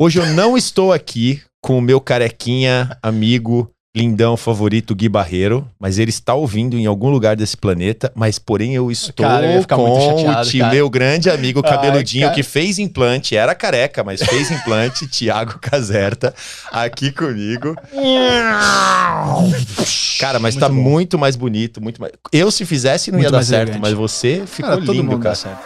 Hoje 0.00 0.18
eu 0.18 0.26
não 0.26 0.56
estou 0.56 0.92
aqui 0.92 1.40
com 1.62 1.78
o 1.78 1.80
meu 1.80 2.00
carequinha, 2.00 2.98
amigo, 3.00 3.70
lindão 3.96 4.36
favorito 4.36 4.92
Gui 4.92 5.08
Barreiro, 5.08 5.70
mas 5.78 6.00
ele 6.00 6.10
está 6.10 6.34
ouvindo 6.34 6.76
em 6.76 6.84
algum 6.84 7.08
lugar 7.10 7.36
desse 7.36 7.56
planeta, 7.56 8.10
mas 8.12 8.36
porém 8.36 8.74
eu 8.74 8.90
estou 8.90 9.24
Cara, 9.24 9.46
eu 9.46 9.64
com 9.68 9.86
muito 9.86 10.20
chateado, 10.20 10.48
o 10.48 10.50
ti- 10.50 10.62
meu 10.64 10.90
grande 10.90 11.30
amigo 11.30 11.62
Ai, 11.64 11.70
cabeludinho 11.70 12.24
cara. 12.24 12.34
que 12.34 12.42
fez 12.42 12.80
implante, 12.80 13.36
era 13.36 13.54
careca, 13.54 14.02
mas 14.02 14.20
fez 14.20 14.50
implante, 14.50 15.06
Tiago 15.06 15.60
Caserta, 15.60 16.34
aqui 16.72 17.12
comigo. 17.12 17.76
Cara, 20.18 20.40
mas 20.40 20.56
Muito 20.56 20.60
tá 20.60 20.68
bom. 20.68 20.74
muito 20.74 21.16
mais 21.16 21.36
bonito, 21.36 21.80
muito 21.80 22.00
mais. 22.00 22.12
Eu 22.32 22.50
se 22.50 22.66
fizesse 22.66 23.12
não 23.12 23.18
Muito 23.20 23.28
ia 23.28 23.30
dar 23.30 23.44
certo, 23.44 23.68
elegante. 23.68 23.80
mas 23.82 23.92
você 23.94 24.42
ficou 24.44 24.70
Cara, 24.76 24.80
lindo, 24.92 25.18
cara. 25.20 25.60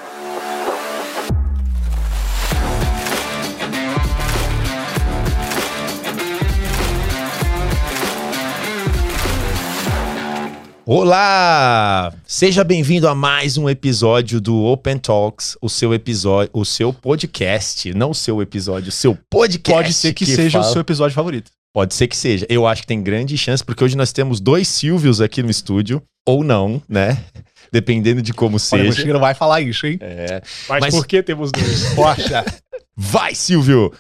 Olá! 10.91 12.15
Seja 12.27 12.65
bem-vindo 12.65 13.07
a 13.07 13.15
mais 13.15 13.59
um 13.59 13.69
episódio 13.69 14.41
do 14.41 14.65
Open 14.65 14.97
Talks, 14.97 15.55
o 15.61 15.69
seu 15.69 15.93
episódio, 15.93 16.49
o 16.55 16.65
seu 16.65 16.95
podcast, 16.95 17.93
não 17.93 18.13
o 18.13 18.15
seu 18.15 18.41
episódio, 18.41 18.89
o 18.89 18.93
seu 18.93 19.15
podcast. 19.29 19.71
Pode 19.83 19.93
ser 19.93 20.15
que, 20.15 20.25
seja 20.25 20.59
fala- 20.59 20.71
o 20.71 20.73
seu 20.73 20.81
episódio 20.81 21.15
favorito. 21.15 21.51
Pode 21.75 21.93
ser 21.93 22.09
que 22.09 22.17
seja. 22.17 22.47
Eu 22.49 22.67
acho 22.67 22.81
que 22.81 22.87
tem 22.89 23.03
grande 23.03 23.37
chance, 23.37 23.63
porque 23.63 23.85
hoje 23.85 23.99
nós 23.99 24.15
temos 24.15 24.41
dois 24.41 24.67
Silvios 24.67 25.21
aqui 25.21 25.43
no 25.43 25.51
estúdio, 25.51 26.03
ou 26.27 26.43
não, 26.43 26.81
né? 26.89 27.23
Dependendo 27.71 28.23
de 28.23 28.33
como 28.33 28.53
Olha, 28.53 28.57
o 28.57 28.59
seja. 28.59 28.93
Chico 29.03 29.13
não 29.13 29.21
vai 29.21 29.35
falar 29.35 29.61
isso, 29.61 29.87
hein? 29.87 29.99
É. 30.01 30.41
Mas, 30.71 30.81
Mas- 30.81 30.95
por 30.95 31.07
que 31.07 31.23
temos 31.23 31.53
dois? 31.53 31.85
Poxa. 31.93 32.47
Vai, 32.97 33.35
Silvio! 33.35 33.93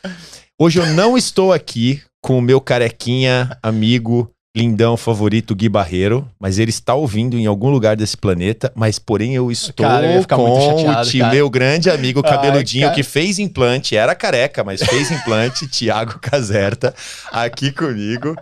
Hoje 0.58 0.80
eu 0.80 0.86
não 0.94 1.18
estou 1.18 1.52
aqui 1.52 2.00
com 2.22 2.38
o 2.38 2.42
meu 2.42 2.62
carequinha, 2.62 3.58
amigo, 3.62 4.32
lindão 4.58 4.96
favorito 4.96 5.54
Gui 5.54 5.68
Barreiro, 5.68 6.28
mas 6.40 6.58
ele 6.58 6.70
está 6.70 6.94
ouvindo 6.94 7.36
em 7.38 7.46
algum 7.46 7.70
lugar 7.70 7.96
desse 7.96 8.16
planeta, 8.16 8.72
mas 8.74 8.98
porém 8.98 9.34
eu 9.34 9.50
estou 9.50 9.86
Cara, 9.86 10.06
eu 10.06 10.26
com 10.26 10.48
muito 10.48 10.60
chateado, 10.64 11.08
o 11.08 11.10
ti- 11.10 11.22
meu 11.22 11.48
grande 11.48 11.88
amigo 11.90 12.20
Ai, 12.26 12.30
cabeludinho 12.30 12.84
cara. 12.86 12.94
que 12.94 13.02
fez 13.02 13.38
implante, 13.38 13.96
era 13.96 14.14
careca, 14.14 14.64
mas 14.64 14.82
fez 14.82 15.10
implante, 15.10 15.66
Tiago 15.70 16.18
Caserta, 16.20 16.94
aqui 17.30 17.70
comigo. 17.70 18.34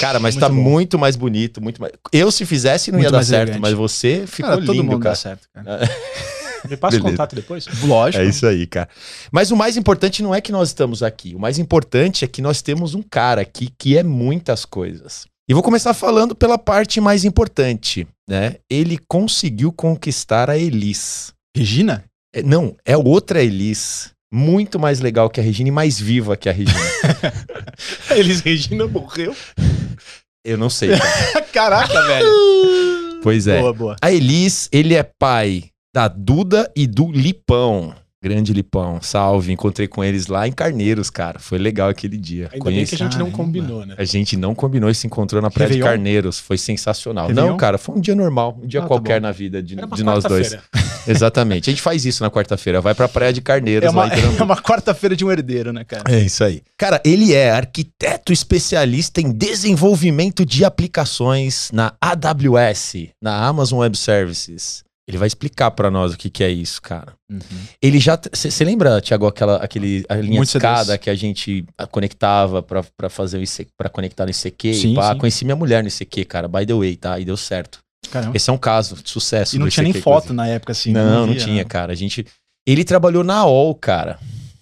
Cara, 0.00 0.18
mas 0.18 0.34
Muito 0.34 0.40
tá 0.40 0.48
bom. 0.48 0.54
muito 0.54 0.98
mais 0.98 1.16
bonito, 1.16 1.60
muito 1.60 1.80
mais. 1.80 1.92
Eu 2.12 2.30
se 2.30 2.44
fizesse 2.46 2.90
não 2.90 2.98
Muito 2.98 3.08
ia 3.08 3.12
dar 3.12 3.24
certo, 3.24 3.42
elegante. 3.50 3.60
mas 3.62 3.72
você 3.74 4.24
ficou 4.26 4.50
Cara, 4.52 4.64
todo 4.64 4.72
lindo, 4.80 4.98
cara. 4.98 5.10
dá 5.10 5.14
certo, 5.14 5.48
cara. 5.52 5.90
Me 6.68 6.76
passa 6.76 6.96
o 6.96 7.00
Beleza. 7.00 7.16
contato 7.16 7.34
depois. 7.34 7.66
Lógico. 7.82 8.22
É 8.22 8.26
isso 8.26 8.46
aí, 8.46 8.66
cara. 8.66 8.88
Mas 9.30 9.50
o 9.50 9.56
mais 9.56 9.76
importante 9.76 10.22
não 10.22 10.34
é 10.34 10.40
que 10.40 10.52
nós 10.52 10.68
estamos 10.68 11.02
aqui. 11.02 11.34
O 11.34 11.38
mais 11.38 11.58
importante 11.58 12.24
é 12.24 12.28
que 12.28 12.40
nós 12.40 12.62
temos 12.62 12.94
um 12.94 13.02
cara 13.02 13.42
aqui 13.42 13.70
que 13.78 13.96
é 13.96 14.02
muitas 14.02 14.64
coisas. 14.64 15.26
E 15.48 15.54
vou 15.54 15.62
começar 15.62 15.94
falando 15.94 16.34
pela 16.34 16.58
parte 16.58 17.00
mais 17.00 17.24
importante, 17.24 18.06
né? 18.28 18.56
Ele 18.68 18.98
conseguiu 19.08 19.72
conquistar 19.72 20.50
a 20.50 20.58
Elis. 20.58 21.32
Regina? 21.56 22.04
É, 22.34 22.42
não, 22.42 22.76
é 22.84 22.96
outra 22.96 23.42
Elis. 23.42 24.10
Muito 24.30 24.78
mais 24.78 25.00
legal 25.00 25.30
que 25.30 25.40
a 25.40 25.42
Regina 25.42 25.70
e 25.70 25.72
mais 25.72 25.98
viva 25.98 26.36
que 26.36 26.50
a 26.50 26.52
Regina. 26.52 26.78
Elis 28.14 28.40
Regina 28.40 28.86
morreu. 28.86 29.34
Eu 30.44 30.58
não 30.58 30.68
sei. 30.68 30.90
cara. 30.90 31.42
Caraca, 31.52 32.02
velho. 32.02 33.20
Pois 33.22 33.46
é. 33.46 33.60
Boa, 33.60 33.72
boa. 33.72 33.96
A 34.02 34.12
Elis, 34.12 34.68
ele 34.70 34.94
é 34.94 35.02
pai 35.02 35.70
da 35.98 36.06
Duda 36.06 36.70
e 36.76 36.86
do 36.86 37.10
Lipão. 37.10 37.92
Grande 38.22 38.52
Lipão, 38.52 39.00
salve. 39.02 39.52
Encontrei 39.52 39.88
com 39.88 40.04
eles 40.04 40.28
lá 40.28 40.46
em 40.46 40.52
Carneiros, 40.52 41.10
cara. 41.10 41.40
Foi 41.40 41.58
legal 41.58 41.88
aquele 41.88 42.16
dia. 42.16 42.48
Ainda 42.52 42.64
bem 42.70 42.86
que 42.86 42.94
a 42.94 42.98
gente 42.98 43.18
não 43.18 43.32
combinou, 43.32 43.84
né? 43.84 43.96
A 43.98 44.04
gente 44.04 44.36
não 44.36 44.54
combinou 44.54 44.88
e 44.88 44.94
se 44.94 45.08
encontrou 45.08 45.42
na 45.42 45.50
Praia 45.50 45.70
de? 45.72 45.80
Carneiros. 45.80 46.38
Foi 46.38 46.56
sensacional. 46.56 47.26
Réveillon? 47.26 47.50
Não, 47.50 47.56
cara, 47.56 47.78
foi 47.78 47.96
um 47.96 48.00
dia 48.00 48.14
normal. 48.14 48.60
Um 48.62 48.66
dia 48.66 48.78
Ah, 48.78 48.82
tá 48.82 48.88
qualquer 48.88 49.20
bom. 49.20 49.26
na 49.26 49.32
vida 49.32 49.60
de, 49.60 49.74
de 49.74 50.04
nós 50.04 50.22
dois. 50.22 50.56
Exatamente. 51.06 51.68
A 51.68 51.72
gente 51.72 51.82
faz 51.82 52.04
isso 52.06 52.22
na 52.22 52.30
quarta-feira. 52.30 52.80
Vai 52.80 52.94
pra 52.94 53.08
Praia 53.08 53.32
de 53.32 53.40
Carneiros 53.40 53.88
É 53.88 53.90
uma, 53.90 54.06
é 54.14 54.42
uma 54.42 54.56
quarta-feira 54.56 55.16
de 55.16 55.24
um 55.24 55.32
herdeiro, 55.32 55.72
né, 55.72 55.82
cara? 55.82 56.04
É 56.08 56.20
isso 56.20 56.44
aí. 56.44 56.62
Cara, 56.76 57.00
ele 57.04 57.34
é 57.34 57.50
arquiteto 57.50 58.32
especialista 58.32 59.20
em 59.20 59.32
desenvolvimento 59.32 60.44
de 60.46 60.64
aplicações 60.64 61.70
na 61.72 61.92
AWS, 62.00 63.08
na 63.20 63.46
Amazon 63.46 63.80
Web 63.80 63.96
Services. 63.96 64.86
Ele 65.08 65.16
vai 65.16 65.26
explicar 65.26 65.70
pra 65.70 65.90
nós 65.90 66.12
o 66.12 66.18
que, 66.18 66.28
que 66.28 66.44
é 66.44 66.50
isso, 66.50 66.82
cara. 66.82 67.14
Uhum. 67.32 67.40
Ele 67.80 67.98
já. 67.98 68.20
Você 68.30 68.62
lembra, 68.62 69.00
Tiago, 69.00 69.26
aquela 69.26 69.56
aquele, 69.56 70.04
a 70.06 70.16
linha 70.16 70.36
Muitos 70.36 70.52
de 70.52 70.58
escada 70.58 70.98
que 70.98 71.08
a 71.08 71.14
gente 71.14 71.64
conectava 71.90 72.62
pra, 72.62 72.84
pra 72.94 73.08
fazer 73.08 73.38
o 73.38 73.42
IC, 73.42 73.68
pra 73.74 73.88
conectar 73.88 74.24
no 74.26 74.30
ICQ? 74.30 74.74
Sim, 74.74 74.94
pá? 74.94 75.14
sim. 75.14 75.18
Conheci 75.18 75.44
minha 75.46 75.56
mulher 75.56 75.82
no 75.82 75.88
ICQ, 75.88 76.26
cara, 76.26 76.46
by 76.46 76.66
the 76.66 76.74
way, 76.74 76.94
tá? 76.94 77.18
E 77.18 77.24
deu 77.24 77.38
certo. 77.38 77.78
Caramba. 78.10 78.36
Esse 78.36 78.50
é 78.50 78.52
um 78.52 78.58
caso 78.58 78.96
de 79.02 79.08
sucesso. 79.08 79.56
E 79.56 79.58
não 79.58 79.68
tinha 79.70 79.82
nem 79.82 79.92
ICQ, 79.92 80.02
foto 80.04 80.16
inclusive. 80.24 80.36
na 80.36 80.46
época, 80.46 80.72
assim. 80.72 80.92
Não, 80.92 81.26
não 81.26 81.32
via, 81.32 81.42
tinha, 81.42 81.56
né? 81.56 81.64
cara. 81.64 81.92
A 81.92 81.96
gente. 81.96 82.26
Ele 82.66 82.84
trabalhou 82.84 83.24
na 83.24 83.46
OL, 83.46 83.74
cara. 83.76 84.18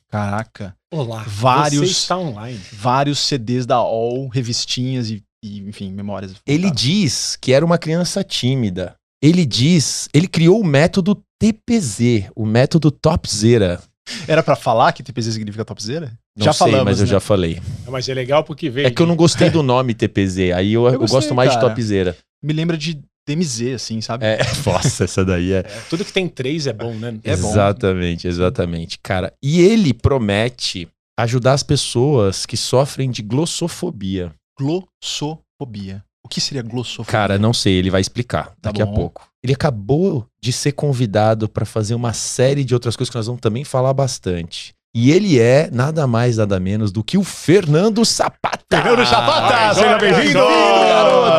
Caraca. 0.08 0.76
Olá. 0.94 1.24
Vários- 1.26 1.80
Você 1.80 1.92
está 1.92 2.16
online. 2.16 2.60
Vários 2.72 3.18
CDs 3.18 3.66
da 3.66 3.82
OL, 3.82 4.28
revistinhas 4.28 5.10
e, 5.10 5.22
e, 5.44 5.58
enfim, 5.60 5.90
memórias. 5.90 6.34
Ele 6.46 6.70
diz 6.70 7.36
que 7.40 7.52
era 7.52 7.64
uma 7.64 7.78
criança 7.78 8.22
tímida. 8.22 8.94
Ele 9.22 9.46
diz, 9.46 10.08
ele 10.12 10.28
criou 10.28 10.60
o 10.60 10.64
método 10.64 11.22
TPZ, 11.38 12.30
o 12.34 12.44
método 12.44 12.90
Topzera. 12.90 13.80
Era 14.28 14.42
pra 14.42 14.54
falar 14.54 14.92
que 14.92 15.02
TPZ 15.02 15.32
significa 15.32 15.64
topzera? 15.64 16.12
Não 16.36 16.44
já 16.44 16.52
sei, 16.52 16.66
falamos, 16.66 16.84
mas 16.84 16.98
eu 17.00 17.06
né? 17.06 17.10
já 17.10 17.20
falei. 17.20 17.60
Mas 17.88 18.08
é 18.08 18.14
legal 18.14 18.44
porque 18.44 18.70
veio. 18.70 18.86
É 18.86 18.90
que 18.90 19.02
eu 19.02 19.06
não 19.06 19.16
gostei 19.16 19.50
do 19.50 19.62
nome 19.62 19.94
TPZ, 19.94 20.52
aí 20.54 20.74
eu, 20.74 20.86
eu 20.86 20.98
gostei, 20.98 21.16
gosto 21.16 21.34
mais 21.34 21.50
de 21.50 21.56
cara. 21.56 21.68
Topzera. 21.68 22.16
Me 22.42 22.52
lembra 22.52 22.76
de 22.76 23.02
DMZ, 23.28 23.74
assim, 23.74 24.00
sabe? 24.00 24.24
É, 24.24 24.38
nossa, 24.64 25.04
essa 25.04 25.24
daí 25.24 25.52
é. 25.52 25.58
É, 25.58 25.82
tudo 25.90 26.04
que 26.04 26.12
tem 26.12 26.28
três 26.28 26.66
é 26.66 26.72
bom, 26.72 26.94
né? 26.94 27.18
É 27.24 27.36
bom. 27.36 27.48
exatamente, 27.48 28.28
exatamente, 28.28 28.98
cara. 29.02 29.32
E 29.42 29.60
ele 29.60 29.92
promete 29.92 30.88
ajudar 31.18 31.54
as 31.54 31.62
pessoas 31.62 32.46
que 32.46 32.56
sofrem 32.56 33.10
de 33.10 33.22
glossofobia. 33.22 34.32
Glossofobia. 34.58 36.04
O 36.26 36.28
que 36.28 36.40
seria 36.40 36.60
glossofobia? 36.60 37.10
Cara, 37.12 37.38
não 37.38 37.52
sei, 37.54 37.74
ele 37.74 37.88
vai 37.88 38.00
explicar 38.00 38.46
Tá 38.60 38.70
daqui 38.70 38.82
a 38.82 38.86
bom. 38.86 38.94
pouco. 38.94 39.28
Ele 39.44 39.52
acabou 39.52 40.26
de 40.42 40.52
ser 40.52 40.72
convidado 40.72 41.48
para 41.48 41.64
fazer 41.64 41.94
uma 41.94 42.12
série 42.12 42.64
de 42.64 42.74
outras 42.74 42.96
coisas 42.96 43.08
que 43.10 43.16
nós 43.16 43.26
vamos 43.26 43.40
também 43.40 43.62
falar 43.62 43.94
bastante. 43.94 44.74
E 44.92 45.12
ele 45.12 45.38
é 45.38 45.68
nada 45.70 46.06
mais, 46.06 46.38
nada 46.38 46.58
menos 46.58 46.90
do 46.90 47.04
que 47.04 47.16
o 47.16 47.22
Fernando 47.22 48.04
Sapata. 48.04 48.58
Fernando 48.82 49.06
Sapata, 49.06 49.74
seja 49.74 49.98
bem-vindo. 49.98 50.38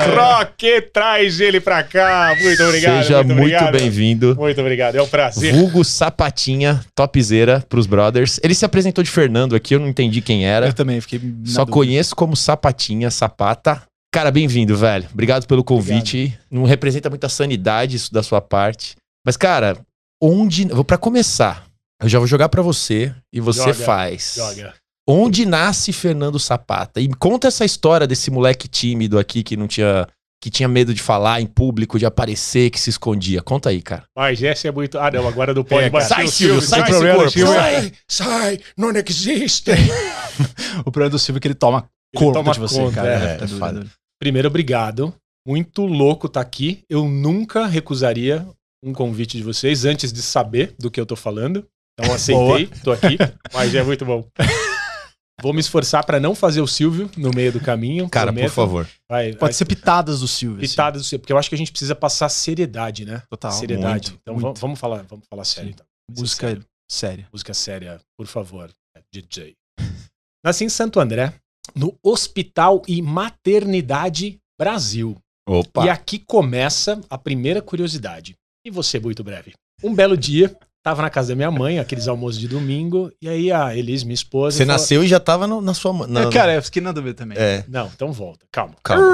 Croque, 0.05 0.81
traz 0.93 1.39
ele 1.39 1.59
pra 1.59 1.83
cá. 1.83 2.35
Muito 2.39 2.63
obrigado. 2.63 3.03
Seja 3.03 3.23
muito, 3.23 3.39
obrigado. 3.39 3.71
bem-vindo. 3.71 4.35
Muito 4.35 4.61
obrigado. 4.61 4.95
É 4.95 5.01
um 5.01 5.07
prazer. 5.07 5.53
Vulgo 5.53 5.83
Sapatinha, 5.83 6.81
topzera 6.95 7.65
pros 7.67 7.87
brothers. 7.87 8.39
Ele 8.43 8.53
se 8.53 8.63
apresentou 8.63 9.03
de 9.03 9.09
Fernando 9.09 9.55
aqui, 9.55 9.75
eu 9.75 9.79
não 9.79 9.87
entendi 9.87 10.21
quem 10.21 10.45
era. 10.45 10.67
Eu 10.67 10.73
também 10.73 11.01
fiquei. 11.01 11.19
na 11.19 11.45
Só 11.47 11.61
dúvida. 11.65 11.71
conheço 11.73 12.15
como 12.15 12.35
Sapatinha, 12.35 13.09
Sapata. 13.09 13.81
Cara, 14.17 14.31
bem-vindo, 14.31 14.75
velho. 14.75 15.07
Obrigado 15.13 15.45
pelo 15.45 15.63
convite. 15.63 16.35
Não 16.49 16.63
representa 16.63 17.07
muita 17.07 17.29
sanidade 17.29 17.97
isso 17.97 18.11
da 18.11 18.23
sua 18.23 18.41
parte. 18.41 18.95
Mas, 19.23 19.37
cara, 19.37 19.77
onde. 20.19 20.65
Vou 20.65 20.83
para 20.83 20.97
começar. 20.97 21.67
Eu 22.01 22.09
já 22.09 22.17
vou 22.17 22.27
jogar 22.27 22.49
pra 22.49 22.63
você 22.63 23.13
e 23.31 23.39
você 23.39 23.59
Joga, 23.59 23.73
faz. 23.75 24.33
Joga. 24.35 24.73
Onde 25.07 25.45
nasce 25.45 25.93
Fernando 25.93 26.39
Sapata? 26.39 26.99
E 26.99 27.07
conta 27.09 27.47
essa 27.47 27.63
história 27.63 28.07
desse 28.07 28.31
moleque 28.31 28.67
tímido 28.67 29.19
aqui 29.19 29.43
que 29.43 29.55
não 29.55 29.67
tinha. 29.67 30.07
Que 30.41 30.49
tinha 30.49 30.67
medo 30.67 30.95
de 30.95 31.01
falar 31.03 31.39
em 31.39 31.45
público, 31.45 31.99
de 31.99 32.05
aparecer, 32.07 32.71
que 32.71 32.79
se 32.79 32.89
escondia. 32.89 33.43
Conta 33.43 33.69
aí, 33.69 33.83
cara. 33.83 34.05
Mas 34.17 34.41
essa 34.41 34.67
é 34.67 34.71
muito. 34.71 34.97
Ah, 34.97 35.11
não, 35.11 35.27
agora 35.27 35.53
não 35.53 35.61
pode 35.63 35.85
É, 35.85 35.89
mais. 35.91 36.05
sai, 36.07 36.25
O 36.25 36.27
Silvio, 36.27 36.59
sai 36.63 36.79
desse 36.79 36.91
problema, 36.91 37.15
corpo, 37.17 37.31
Silvio. 37.31 37.53
sai. 37.53 37.91
sai, 38.07 38.59
não 38.75 38.89
existe. 38.89 39.69
O 40.85 40.91
problema 40.91 41.11
do 41.11 41.19
Silvio 41.19 41.37
é 41.37 41.41
que 41.41 41.47
ele 41.49 41.53
toma 41.55 41.87
Ele 42.11 42.19
corpo 42.23 42.33
toma 42.33 42.51
de 42.53 42.59
você, 42.59 42.79
conta, 42.79 42.95
cara. 42.95 43.09
é, 43.09 43.43
é 43.43 43.47
foda. 43.47 43.73
duro. 43.73 43.89
Primeiro, 44.19 44.47
obrigado. 44.47 45.13
Muito 45.47 45.85
louco 45.85 46.27
tá 46.27 46.41
aqui. 46.41 46.81
Eu 46.89 47.07
nunca 47.07 47.65
recusaria 47.67 48.47
um 48.83 48.93
convite 48.93 49.37
de 49.37 49.43
vocês 49.43 49.85
antes 49.85 50.11
de 50.11 50.21
saber 50.21 50.75
do 50.79 50.91
que 50.91 50.99
eu 50.99 51.05
tô 51.05 51.15
falando. 51.15 51.65
Então 51.99 52.13
aceitei, 52.13 52.67
tô 52.83 52.91
aqui, 52.91 53.17
mas 53.53 53.73
é 53.73 53.83
muito 53.83 54.05
bom. 54.05 54.27
Vou 55.41 55.53
me 55.53 55.59
esforçar 55.59 56.03
pra 56.03 56.19
não 56.19 56.33
fazer 56.33 56.61
o 56.61 56.67
Silvio 56.67 57.11
no 57.15 57.29
meio 57.29 57.51
do 57.51 57.59
caminho. 57.59 58.09
Cara, 58.09 58.31
prometo. 58.33 58.49
por 58.49 58.55
favor. 58.55 58.89
Vai, 59.09 59.29
Pode 59.29 59.39
vai 59.39 59.53
ser 59.53 59.65
pitadas 59.65 60.21
do 60.21 60.27
Silvio. 60.27 60.63
assim. 60.63 60.71
pitada 60.71 60.97
do 60.97 61.03
Silvio, 61.03 61.19
porque 61.21 61.31
eu 61.33 61.37
acho 61.37 61.47
que 61.47 61.53
a 61.53 61.57
gente 61.57 61.71
precisa 61.71 61.93
passar 61.95 62.27
seriedade, 62.29 63.05
né? 63.05 63.21
Total. 63.29 63.51
seriedade. 63.51 64.09
muito, 64.11 64.19
então 64.21 64.33
muito. 64.33 64.59
vamos- 64.59 64.79
falar, 64.79 65.03
vamos 65.03 65.25
falar 65.29 65.43
sério. 65.45 65.69
Então. 65.69 65.85
Música 66.09 66.47
sério. 66.47 66.65
séria. 66.89 67.27
Música 67.31 67.53
séria, 67.53 68.01
por 68.17 68.25
favor, 68.25 68.71
DJ. 69.13 69.53
Nasci 70.43 70.63
em 70.65 70.69
Santo 70.69 70.99
André, 70.99 71.31
no 71.75 71.95
Hospital 72.03 72.81
e 72.87 73.01
Maternidade 73.01 74.37
Brasil. 74.59 75.15
Opa. 75.47 75.85
E 75.85 75.89
aqui 75.89 76.19
começa 76.19 76.99
a 77.09 77.17
primeira 77.17 77.61
curiosidade. 77.61 78.35
E 78.65 78.69
você, 78.71 78.99
muito 78.99 79.23
breve. 79.23 79.53
Um 79.83 79.93
belo 79.95 80.17
dia, 80.17 80.55
tava 80.83 81.01
na 81.01 81.09
casa 81.09 81.29
da 81.29 81.35
minha 81.35 81.51
mãe, 81.51 81.79
aqueles 81.79 82.07
almoços 82.07 82.39
de 82.39 82.47
domingo, 82.47 83.11
e 83.21 83.29
aí 83.29 83.51
a 83.51 83.75
Elis, 83.75 84.03
minha 84.03 84.13
esposa. 84.13 84.57
Você 84.57 84.65
falou- 84.65 84.79
nasceu 84.79 85.03
e 85.03 85.07
já 85.07 85.19
tava 85.19 85.47
no- 85.47 85.61
na 85.61 85.73
sua 85.73 85.93
mãe. 85.93 86.09
É, 86.27 86.29
cara, 86.31 86.55
eu 86.55 86.61
fiquei 86.63 86.81
nada 86.81 86.99
a 86.99 87.03
ver 87.03 87.13
também. 87.13 87.37
É. 87.37 87.63
Não, 87.67 87.87
então 87.87 88.11
volta, 88.11 88.45
calma. 88.51 88.75
Calma. 88.83 89.05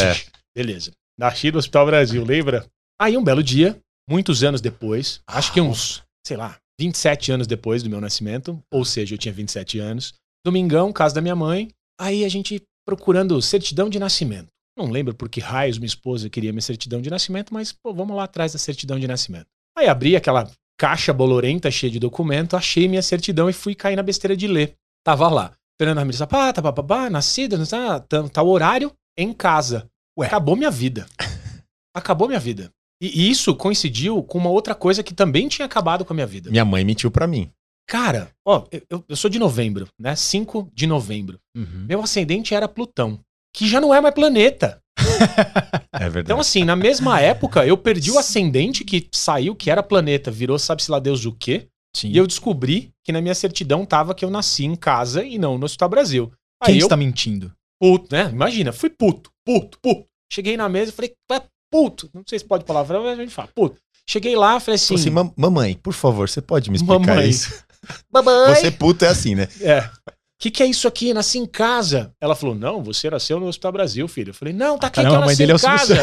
É. 0.00 0.16
Beleza. 0.56 0.92
Nasci 1.18 1.50
no 1.50 1.58
Hospital 1.58 1.86
Brasil, 1.86 2.24
lembra? 2.24 2.66
Aí 3.00 3.16
um 3.16 3.24
belo 3.24 3.42
dia, 3.42 3.78
muitos 4.08 4.42
anos 4.44 4.60
depois, 4.60 5.20
acho 5.26 5.52
que 5.52 5.60
uns, 5.60 6.02
sei 6.26 6.36
lá, 6.36 6.56
27 6.80 7.32
anos 7.32 7.46
depois 7.46 7.82
do 7.82 7.90
meu 7.90 8.00
nascimento, 8.00 8.58
ou 8.72 8.84
seja, 8.84 9.14
eu 9.14 9.18
tinha 9.18 9.32
27 9.34 9.78
anos, 9.78 10.14
domingão, 10.44 10.92
casa 10.92 11.14
da 11.14 11.20
minha 11.20 11.36
mãe, 11.36 11.70
aí 11.98 12.24
a 12.24 12.28
gente 12.28 12.62
procurando 12.86 13.40
certidão 13.40 13.88
de 13.88 13.98
nascimento. 13.98 14.48
Não 14.76 14.90
lembro 14.90 15.14
por 15.14 15.28
que 15.28 15.40
raios 15.40 15.78
minha 15.78 15.86
esposa 15.86 16.30
queria 16.30 16.52
minha 16.52 16.62
certidão 16.62 17.00
de 17.00 17.10
nascimento, 17.10 17.52
mas 17.52 17.72
pô, 17.72 17.92
vamos 17.92 18.16
lá 18.16 18.24
atrás 18.24 18.52
da 18.52 18.58
certidão 18.58 18.98
de 18.98 19.06
nascimento. 19.06 19.46
Aí 19.76 19.88
abri 19.88 20.16
aquela 20.16 20.50
caixa 20.78 21.12
bolorenta 21.12 21.70
cheia 21.70 21.92
de 21.92 21.98
documento, 21.98 22.56
achei 22.56 22.88
minha 22.88 23.02
certidão 23.02 23.50
e 23.50 23.52
fui 23.52 23.74
cair 23.74 23.96
na 23.96 24.02
besteira 24.02 24.36
de 24.36 24.46
ler. 24.46 24.74
Tava 25.04 25.28
lá. 25.28 25.52
Fernando 25.78 25.98
Ramirez 25.98 26.18
Zapata, 26.18 26.60
bababá, 26.60 27.08
nascida, 27.08 27.58
tá, 27.66 28.00
tá, 28.00 28.28
tá 28.28 28.42
o 28.42 28.48
horário 28.48 28.92
em 29.16 29.32
casa. 29.32 29.86
Ué. 30.18 30.26
Acabou 30.26 30.56
minha 30.56 30.70
vida. 30.70 31.06
Acabou 31.94 32.28
minha 32.28 32.40
vida. 32.40 32.70
E 33.02 33.30
isso 33.30 33.54
coincidiu 33.56 34.22
com 34.22 34.36
uma 34.36 34.50
outra 34.50 34.74
coisa 34.74 35.02
que 35.02 35.14
também 35.14 35.48
tinha 35.48 35.64
acabado 35.64 36.04
com 36.04 36.12
a 36.12 36.14
minha 36.14 36.26
vida. 36.26 36.50
Minha 36.50 36.66
mãe 36.66 36.84
mentiu 36.84 37.10
pra 37.10 37.26
mim. 37.26 37.50
Cara, 37.90 38.30
ó, 38.46 38.64
eu, 38.88 39.04
eu 39.08 39.16
sou 39.16 39.28
de 39.28 39.38
novembro, 39.38 39.88
né? 39.98 40.14
5 40.14 40.70
de 40.72 40.86
novembro. 40.86 41.40
Uhum. 41.56 41.86
Meu 41.88 42.00
ascendente 42.00 42.54
era 42.54 42.68
Plutão, 42.68 43.18
que 43.52 43.66
já 43.68 43.80
não 43.80 43.92
é 43.92 44.00
mais 44.00 44.14
planeta. 44.14 44.80
É 45.92 46.04
verdade. 46.04 46.20
Então, 46.20 46.40
assim, 46.40 46.64
na 46.64 46.76
mesma 46.76 47.20
época, 47.20 47.66
eu 47.66 47.76
perdi 47.76 48.10
o 48.10 48.18
ascendente 48.18 48.84
que 48.84 49.06
saiu, 49.12 49.54
que 49.54 49.70
era 49.70 49.82
planeta, 49.82 50.30
virou 50.30 50.58
sabe-se 50.58 50.90
lá 50.90 50.98
Deus 50.98 51.26
o 51.26 51.32
quê. 51.32 51.66
Sim. 51.94 52.08
E 52.08 52.16
eu 52.16 52.26
descobri 52.26 52.90
que 53.04 53.12
na 53.12 53.20
minha 53.20 53.34
certidão 53.34 53.84
tava 53.84 54.14
que 54.14 54.24
eu 54.24 54.30
nasci 54.30 54.64
em 54.64 54.76
casa 54.76 55.22
e 55.24 55.36
não 55.36 55.58
no 55.58 55.64
Hospital 55.66 55.88
Brasil. 55.90 56.32
Quem 56.64 56.74
Aí 56.76 56.80
eu, 56.80 56.86
está 56.86 56.96
mentindo? 56.96 57.52
puto, 57.78 58.06
né? 58.14 58.30
Imagina, 58.32 58.72
fui 58.72 58.88
puto, 58.88 59.30
puto, 59.44 59.78
puto. 59.82 60.06
Cheguei 60.32 60.56
na 60.56 60.68
mesa 60.70 60.90
e 60.90 60.94
falei, 60.94 61.12
é 61.32 61.42
puto. 61.70 62.08
Não 62.14 62.22
sei 62.26 62.38
se 62.38 62.44
pode 62.46 62.64
palavrão, 62.64 63.02
mas 63.02 63.18
a 63.18 63.22
gente 63.22 63.34
fala, 63.34 63.48
puto. 63.54 63.76
Cheguei 64.08 64.34
lá, 64.36 64.58
falei 64.60 64.76
assim, 64.76 64.96
Falei 64.96 65.00
assim, 65.02 65.10
"Mam- 65.10 65.32
mamãe, 65.36 65.74
por 65.74 65.92
favor, 65.92 66.28
você 66.30 66.40
pode 66.40 66.70
me 66.70 66.76
explicar 66.76 66.98
Mamãe. 67.00 67.28
isso? 67.28 67.62
Mamãe, 68.12 68.54
Você 68.54 68.70
puto 68.70 69.04
é 69.04 69.08
assim, 69.08 69.34
né? 69.34 69.48
É. 69.60 69.80
O 70.10 70.42
que, 70.42 70.50
que 70.50 70.62
é 70.62 70.66
isso 70.66 70.88
aqui? 70.88 71.12
Nasci 71.12 71.38
em 71.38 71.44
casa. 71.44 72.12
Ela 72.18 72.34
falou: 72.34 72.54
Não, 72.54 72.82
você 72.82 73.10
nasceu 73.10 73.38
no 73.38 73.46
Hospital 73.46 73.72
Brasil, 73.72 74.08
filho. 74.08 74.30
Eu 74.30 74.34
falei: 74.34 74.54
Não, 74.54 74.78
tá 74.78 74.86
aqui 74.86 75.02
Caramba, 75.02 75.10
que 75.10 75.16
eu 75.16 75.22
a 75.22 75.26
mãe 75.26 75.28
nasci 75.28 75.38
dele 75.38 75.52
é 75.52 75.52
em 75.52 75.56
o 75.56 75.58
Silvio 75.58 75.96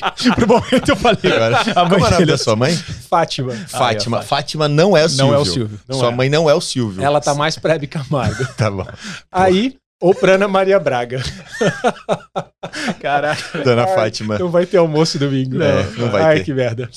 casa. 0.00 0.42
Um 0.42 0.46
momento 0.48 0.88
eu 0.88 0.96
falei. 0.96 1.32
Agora, 1.32 1.60
A 1.76 1.84
mãe 1.84 2.00
como 2.00 2.06
é 2.06 2.16
dele 2.16 2.32
é 2.32 2.36
sua 2.38 2.56
mãe? 2.56 2.74
Fátima. 2.74 3.52
Fátima. 3.52 4.20
é, 4.20 4.22
Fátima 4.22 4.68
não 4.68 4.96
é 4.96 5.04
o 5.04 5.08
Silvio. 5.10 5.26
Não 5.26 5.34
é 5.34 5.38
o 5.38 5.44
Silvio. 5.44 5.80
Não 5.86 5.98
sua 5.98 6.08
é. 6.08 6.14
mãe 6.14 6.30
não 6.30 6.48
é 6.48 6.54
o 6.54 6.60
Silvio. 6.62 7.04
Ela 7.04 7.20
tá 7.20 7.34
mais 7.34 7.58
pra 7.58 7.74
Hebe 7.74 7.86
Camargo. 7.86 8.42
Tá 8.56 8.70
bom. 8.70 8.86
Aí, 9.30 9.76
ou 10.00 10.14
pra 10.14 10.36
Ana 10.36 10.48
Maria 10.48 10.80
Braga. 10.80 11.22
Caraca. 13.00 13.58
Dona 13.62 13.84
Ai, 13.84 13.94
Fátima. 13.94 14.38
Não 14.38 14.48
vai 14.50 14.64
ter 14.64 14.78
almoço 14.78 15.18
domingo. 15.18 15.60
É, 15.62 15.84
não 15.98 16.10
vai 16.10 16.22
Ai, 16.22 16.36
ter. 16.38 16.44
que 16.44 16.54
merda. 16.54 16.88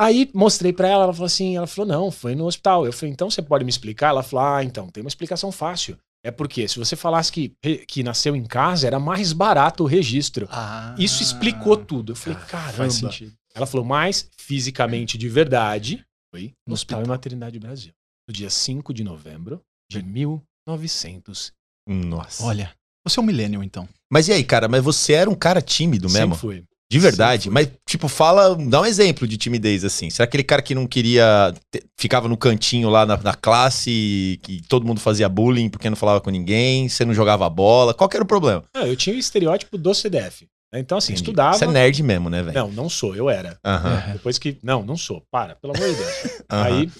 Aí 0.00 0.30
mostrei 0.32 0.72
pra 0.72 0.88
ela, 0.88 1.04
ela 1.04 1.12
falou 1.12 1.26
assim, 1.26 1.58
ela 1.58 1.66
falou, 1.66 1.86
não, 1.86 2.10
foi 2.10 2.34
no 2.34 2.46
hospital. 2.46 2.86
Eu 2.86 2.92
falei, 2.92 3.12
então 3.12 3.28
você 3.28 3.42
pode 3.42 3.64
me 3.64 3.70
explicar? 3.70 4.08
Ela 4.08 4.22
falou, 4.22 4.46
ah, 4.46 4.64
então, 4.64 4.88
tem 4.88 5.02
uma 5.02 5.08
explicação 5.08 5.52
fácil. 5.52 5.98
É 6.24 6.30
porque 6.30 6.66
se 6.66 6.78
você 6.78 6.96
falasse 6.96 7.30
que, 7.30 7.50
que 7.86 8.02
nasceu 8.02 8.34
em 8.34 8.44
casa, 8.44 8.86
era 8.86 8.98
mais 8.98 9.34
barato 9.34 9.84
o 9.84 9.86
registro. 9.86 10.48
Ah, 10.50 10.94
Isso 10.98 11.22
explicou 11.22 11.76
tudo. 11.76 12.12
Eu 12.12 12.16
falei, 12.16 12.38
caramba. 12.46 12.72
Faz 12.72 12.94
sentido. 12.94 13.34
Ela 13.54 13.66
falou, 13.66 13.84
mas 13.84 14.26
fisicamente 14.38 15.18
de 15.18 15.28
verdade, 15.28 16.02
foi 16.34 16.54
no 16.66 16.72
Hospital 16.72 17.04
e. 17.04 17.08
Maternidade 17.08 17.58
Brasil. 17.58 17.92
No 18.26 18.32
dia 18.32 18.48
5 18.48 18.94
de 18.94 19.04
novembro 19.04 19.60
de 19.90 20.02
1900. 20.02 21.52
Nossa. 21.86 22.44
Olha, 22.44 22.72
você 23.04 23.18
é 23.18 23.22
um 23.22 23.26
millennial, 23.26 23.62
então. 23.62 23.86
Mas 24.10 24.28
e 24.28 24.32
aí, 24.32 24.44
cara? 24.44 24.68
Mas 24.68 24.82
você 24.82 25.12
era 25.14 25.28
um 25.28 25.34
cara 25.34 25.60
tímido 25.60 26.08
mesmo? 26.08 26.34
Sempre 26.34 26.38
fui. 26.38 26.64
De 26.90 26.98
verdade? 26.98 27.44
Sempre 27.44 27.54
Mas, 27.54 27.68
tipo, 27.86 28.08
fala, 28.08 28.56
dá 28.56 28.80
um 28.80 28.84
exemplo 28.86 29.26
de 29.28 29.36
timidez, 29.36 29.84
assim. 29.84 30.10
Será 30.10 30.24
aquele 30.24 30.42
cara 30.42 30.60
que 30.60 30.74
não 30.74 30.86
queria. 30.86 31.54
te- 31.70 31.84
ficava 31.96 32.26
no 32.28 32.36
cantinho 32.36 32.90
lá 32.90 33.06
na, 33.06 33.16
na 33.16 33.34
classe, 33.34 34.40
que 34.42 34.60
todo 34.68 34.84
mundo 34.86 35.00
fazia 35.00 35.28
bullying 35.28 35.68
porque 35.68 35.88
não 35.88 35.96
falava 35.96 36.20
com 36.20 36.30
ninguém, 36.30 36.88
você 36.88 37.04
não 37.04 37.14
jogava 37.14 37.48
bola? 37.48 37.94
Qual 37.94 38.08
que 38.08 38.16
era 38.16 38.24
o 38.24 38.26
problema? 38.26 38.64
Ah, 38.74 38.86
eu 38.86 38.96
tinha 38.96 39.14
o 39.14 39.18
estereótipo 39.18 39.78
do 39.78 39.94
CDF. 39.94 40.48
né? 40.72 40.80
Então, 40.80 40.98
assim, 40.98 41.12
Entendi. 41.12 41.22
estudava. 41.22 41.56
Você 41.56 41.64
é 41.64 41.68
nerd 41.68 42.02
mesmo, 42.02 42.28
né, 42.28 42.42
velho? 42.42 42.56
Não, 42.58 42.70
não 42.72 42.88
sou, 42.88 43.14
eu 43.14 43.30
era. 43.30 43.56
Aham. 43.64 44.02
É. 44.08 44.12
Depois 44.14 44.36
que. 44.38 44.56
Não, 44.62 44.82
não 44.84 44.96
sou. 44.96 45.22
Para, 45.30 45.54
pelo 45.54 45.76
amor 45.76 45.88
de 45.88 45.94
Deus. 45.94 46.42
Aí. 46.48 46.90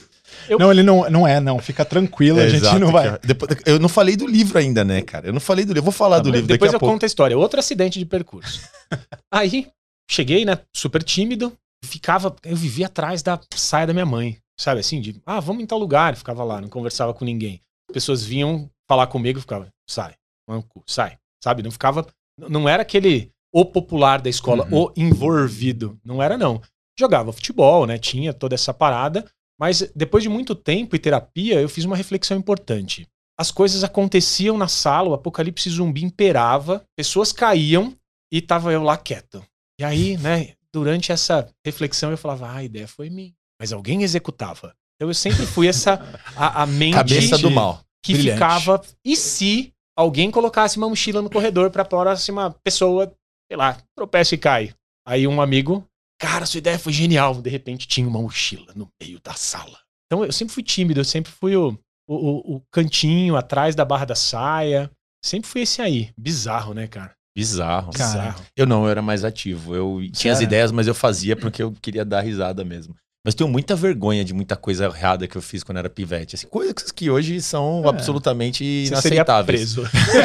Eu- 0.48 0.60
Não, 0.60 0.70
ele 0.70 0.84
não, 0.84 1.10
não 1.10 1.26
é, 1.26 1.40
não. 1.40 1.58
Fica 1.58 1.84
tranquilo, 1.84 2.38
a 2.38 2.48
gente 2.48 2.62
Exato, 2.62 2.78
não 2.78 2.92
vai. 2.92 3.06
cara. 3.06 3.20
Depois- 3.24 3.50
eu 3.66 3.80
não 3.80 3.88
falei 3.88 4.14
do 4.16 4.28
livro 4.28 4.56
ainda, 4.58 4.84
né, 4.84 5.02
cara? 5.02 5.26
Eu 5.26 5.32
não 5.32 5.40
falei 5.40 5.64
do 5.64 5.70
livro. 5.70 5.80
Eu 5.80 5.82
vou 5.82 5.92
falar 5.92 6.18
Tá 6.18 6.22
do 6.22 6.30
livro 6.30 6.46
Depois 6.46 6.70
daqui 6.70 6.76
a 6.76 6.76
eu 6.76 6.78
pouco. 6.80 6.94
conto 6.94 7.02
a 7.02 7.06
história. 7.06 7.36
Outro 7.36 7.58
acidente 7.58 7.98
de 7.98 8.04
percurso. 8.06 8.60
Aí, 9.32 9.66
cheguei, 10.10 10.44
né? 10.44 10.58
Super 10.74 11.02
tímido. 11.02 11.56
Ficava. 11.84 12.34
Eu 12.44 12.56
vivia 12.56 12.86
atrás 12.86 13.22
da 13.22 13.40
saia 13.54 13.86
da 13.86 13.92
minha 13.92 14.06
mãe. 14.06 14.38
Sabe 14.58 14.80
assim? 14.80 15.00
De, 15.00 15.20
ah, 15.24 15.40
vamos 15.40 15.62
em 15.62 15.66
tal 15.66 15.78
lugar. 15.78 16.14
Ficava 16.16 16.44
lá, 16.44 16.60
não 16.60 16.68
conversava 16.68 17.14
com 17.14 17.24
ninguém. 17.24 17.60
As 17.88 17.94
pessoas 17.94 18.22
vinham 18.24 18.70
falar 18.88 19.06
comigo 19.06 19.38
e 19.38 19.42
ficava, 19.42 19.68
sai, 19.88 20.14
manco, 20.48 20.82
sai. 20.86 21.16
Sabe? 21.42 21.62
Não 21.62 21.70
ficava. 21.70 22.06
Não 22.38 22.68
era 22.68 22.82
aquele 22.82 23.30
o 23.52 23.64
popular 23.64 24.20
da 24.20 24.28
escola, 24.30 24.66
Uhum. 24.70 24.84
o 24.84 24.92
envolvido. 24.96 25.98
Não 26.04 26.22
era, 26.22 26.36
não. 26.36 26.60
Jogava 26.98 27.32
futebol, 27.32 27.86
né? 27.86 27.98
Tinha 27.98 28.32
toda 28.34 28.54
essa 28.54 28.74
parada. 28.74 29.24
Mas 29.58 29.90
depois 29.94 30.22
de 30.22 30.28
muito 30.28 30.54
tempo 30.54 30.94
e 30.94 30.98
terapia, 30.98 31.60
eu 31.60 31.68
fiz 31.68 31.84
uma 31.84 31.96
reflexão 31.96 32.36
importante. 32.36 33.06
As 33.38 33.50
coisas 33.50 33.82
aconteciam 33.82 34.56
na 34.58 34.68
sala, 34.68 35.08
o 35.08 35.14
apocalipse 35.14 35.68
zumbi 35.70 36.04
imperava, 36.04 36.84
pessoas 36.96 37.32
caíam 37.32 37.94
e 38.30 38.40
tava 38.40 38.72
eu 38.72 38.82
lá 38.82 38.96
quieto. 38.96 39.42
E 39.80 39.84
aí, 39.84 40.16
né, 40.18 40.52
durante 40.72 41.10
essa 41.10 41.48
reflexão 41.64 42.10
eu 42.10 42.18
falava, 42.18 42.46
ah, 42.48 42.56
a 42.56 42.64
ideia 42.64 42.86
foi 42.86 43.08
minha. 43.08 43.32
Mas 43.58 43.72
alguém 43.72 44.02
executava. 44.02 44.74
Então 44.96 45.08
eu 45.08 45.14
sempre 45.14 45.46
fui 45.46 45.66
essa, 45.66 45.94
a, 46.36 46.62
a 46.62 46.66
mente 46.66 46.94
Cabeça 46.94 47.38
do 47.38 47.50
mal. 47.50 47.82
que 48.04 48.12
Brilhante. 48.12 48.34
ficava. 48.34 48.82
E 49.04 49.16
se 49.16 49.72
alguém 49.96 50.30
colocasse 50.30 50.76
uma 50.76 50.88
mochila 50.88 51.22
no 51.22 51.30
corredor 51.30 51.70
pra 51.70 51.84
próxima 51.84 52.50
pessoa, 52.62 53.10
sei 53.50 53.56
lá, 53.56 53.78
tropeça 53.96 54.34
e 54.34 54.38
cai? 54.38 54.74
Aí 55.06 55.26
um 55.26 55.40
amigo, 55.40 55.86
cara, 56.20 56.44
sua 56.44 56.58
ideia 56.58 56.78
foi 56.78 56.92
genial. 56.92 57.34
De 57.40 57.48
repente 57.48 57.88
tinha 57.88 58.06
uma 58.06 58.20
mochila 58.20 58.72
no 58.76 58.86
meio 59.02 59.18
da 59.20 59.32
sala. 59.32 59.78
Então 60.06 60.24
eu 60.24 60.32
sempre 60.32 60.52
fui 60.52 60.62
tímido, 60.62 61.00
eu 61.00 61.04
sempre 61.04 61.32
fui 61.32 61.56
o, 61.56 61.70
o- 62.08 62.56
o 62.56 62.62
cantinho 62.70 63.34
atrás 63.36 63.74
da 63.74 63.84
barra 63.84 64.04
da 64.04 64.14
saia. 64.14 64.90
Sempre 65.24 65.48
fui 65.48 65.62
esse 65.62 65.80
aí. 65.80 66.12
Bizarro, 66.18 66.74
né, 66.74 66.86
cara? 66.86 67.14
Bizarro. 67.40 67.92
Cara, 67.92 68.10
Bizarro. 68.20 68.42
Eu 68.56 68.66
não, 68.66 68.84
eu 68.84 68.90
era 68.90 69.02
mais 69.02 69.24
ativo. 69.24 69.74
Eu 69.74 70.00
tinha 70.12 70.32
as 70.32 70.40
ideias, 70.40 70.70
mas 70.72 70.86
eu 70.86 70.94
fazia 70.94 71.34
porque 71.36 71.62
eu 71.62 71.72
queria 71.80 72.04
dar 72.04 72.20
risada 72.20 72.64
mesmo. 72.64 72.94
Mas 73.24 73.34
tenho 73.34 73.50
muita 73.50 73.76
vergonha 73.76 74.24
de 74.24 74.32
muita 74.32 74.56
coisa 74.56 74.86
errada 74.86 75.28
que 75.28 75.36
eu 75.36 75.42
fiz 75.42 75.62
quando 75.62 75.76
era 75.76 75.90
pivete. 75.90 76.36
Assim, 76.36 76.46
coisas 76.46 76.90
que 76.90 77.10
hoje 77.10 77.40
são 77.42 77.82
É. 77.84 77.88
absolutamente 77.88 78.64
Você 78.64 78.96
seria 79.02 79.16
inaceitáveis. 79.18 79.74
preso. 79.74 79.82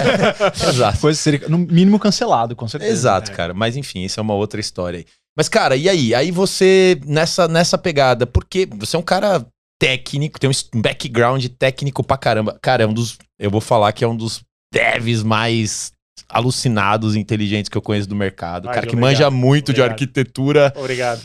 Exato. 0.69 0.99
Coisa 0.99 1.19
seria, 1.19 1.47
no 1.49 1.57
mínimo, 1.57 1.99
cancelado, 1.99 2.55
com 2.55 2.67
certeza. 2.67 2.91
Exato, 2.93 3.31
É. 3.31 3.33
cara. 3.33 3.53
Mas 3.53 3.75
enfim, 3.75 4.03
isso 4.03 4.19
é 4.19 4.23
uma 4.23 4.33
outra 4.33 4.59
história 4.61 4.99
aí. 4.99 5.05
Mas, 5.37 5.49
cara, 5.49 5.75
e 5.75 5.89
aí? 5.89 6.15
Aí 6.15 6.31
você, 6.31 6.97
nessa, 7.05 7.47
nessa 7.47 7.77
pegada, 7.77 8.25
porque 8.25 8.65
você 8.77 8.95
é 8.95 8.99
um 8.99 9.03
cara 9.03 9.45
técnico, 9.77 10.39
tem 10.39 10.49
um 10.49 10.81
background 10.81 11.45
técnico 11.59 12.01
pra 12.01 12.15
caramba. 12.17 12.57
Cara, 12.61 12.83
é 12.83 12.87
um 12.87 12.93
dos. 12.93 13.17
Eu 13.37 13.51
vou 13.51 13.59
falar 13.59 13.91
que 13.91 14.05
é 14.05 14.07
um 14.07 14.15
dos 14.15 14.41
devs 14.73 15.21
mais 15.21 15.91
alucinados 16.29 17.15
inteligentes 17.15 17.69
que 17.69 17.77
eu 17.77 17.81
conheço 17.81 18.07
do 18.07 18.15
mercado. 18.15 18.67
Ai, 18.67 18.75
cara 18.75 18.87
que 18.87 18.95
obrigado. 18.95 19.11
manja 19.11 19.31
muito 19.31 19.73
de 19.73 19.81
Obrigado. 19.81 19.91
arquitetura. 19.91 20.73
Obrigado. 20.75 21.21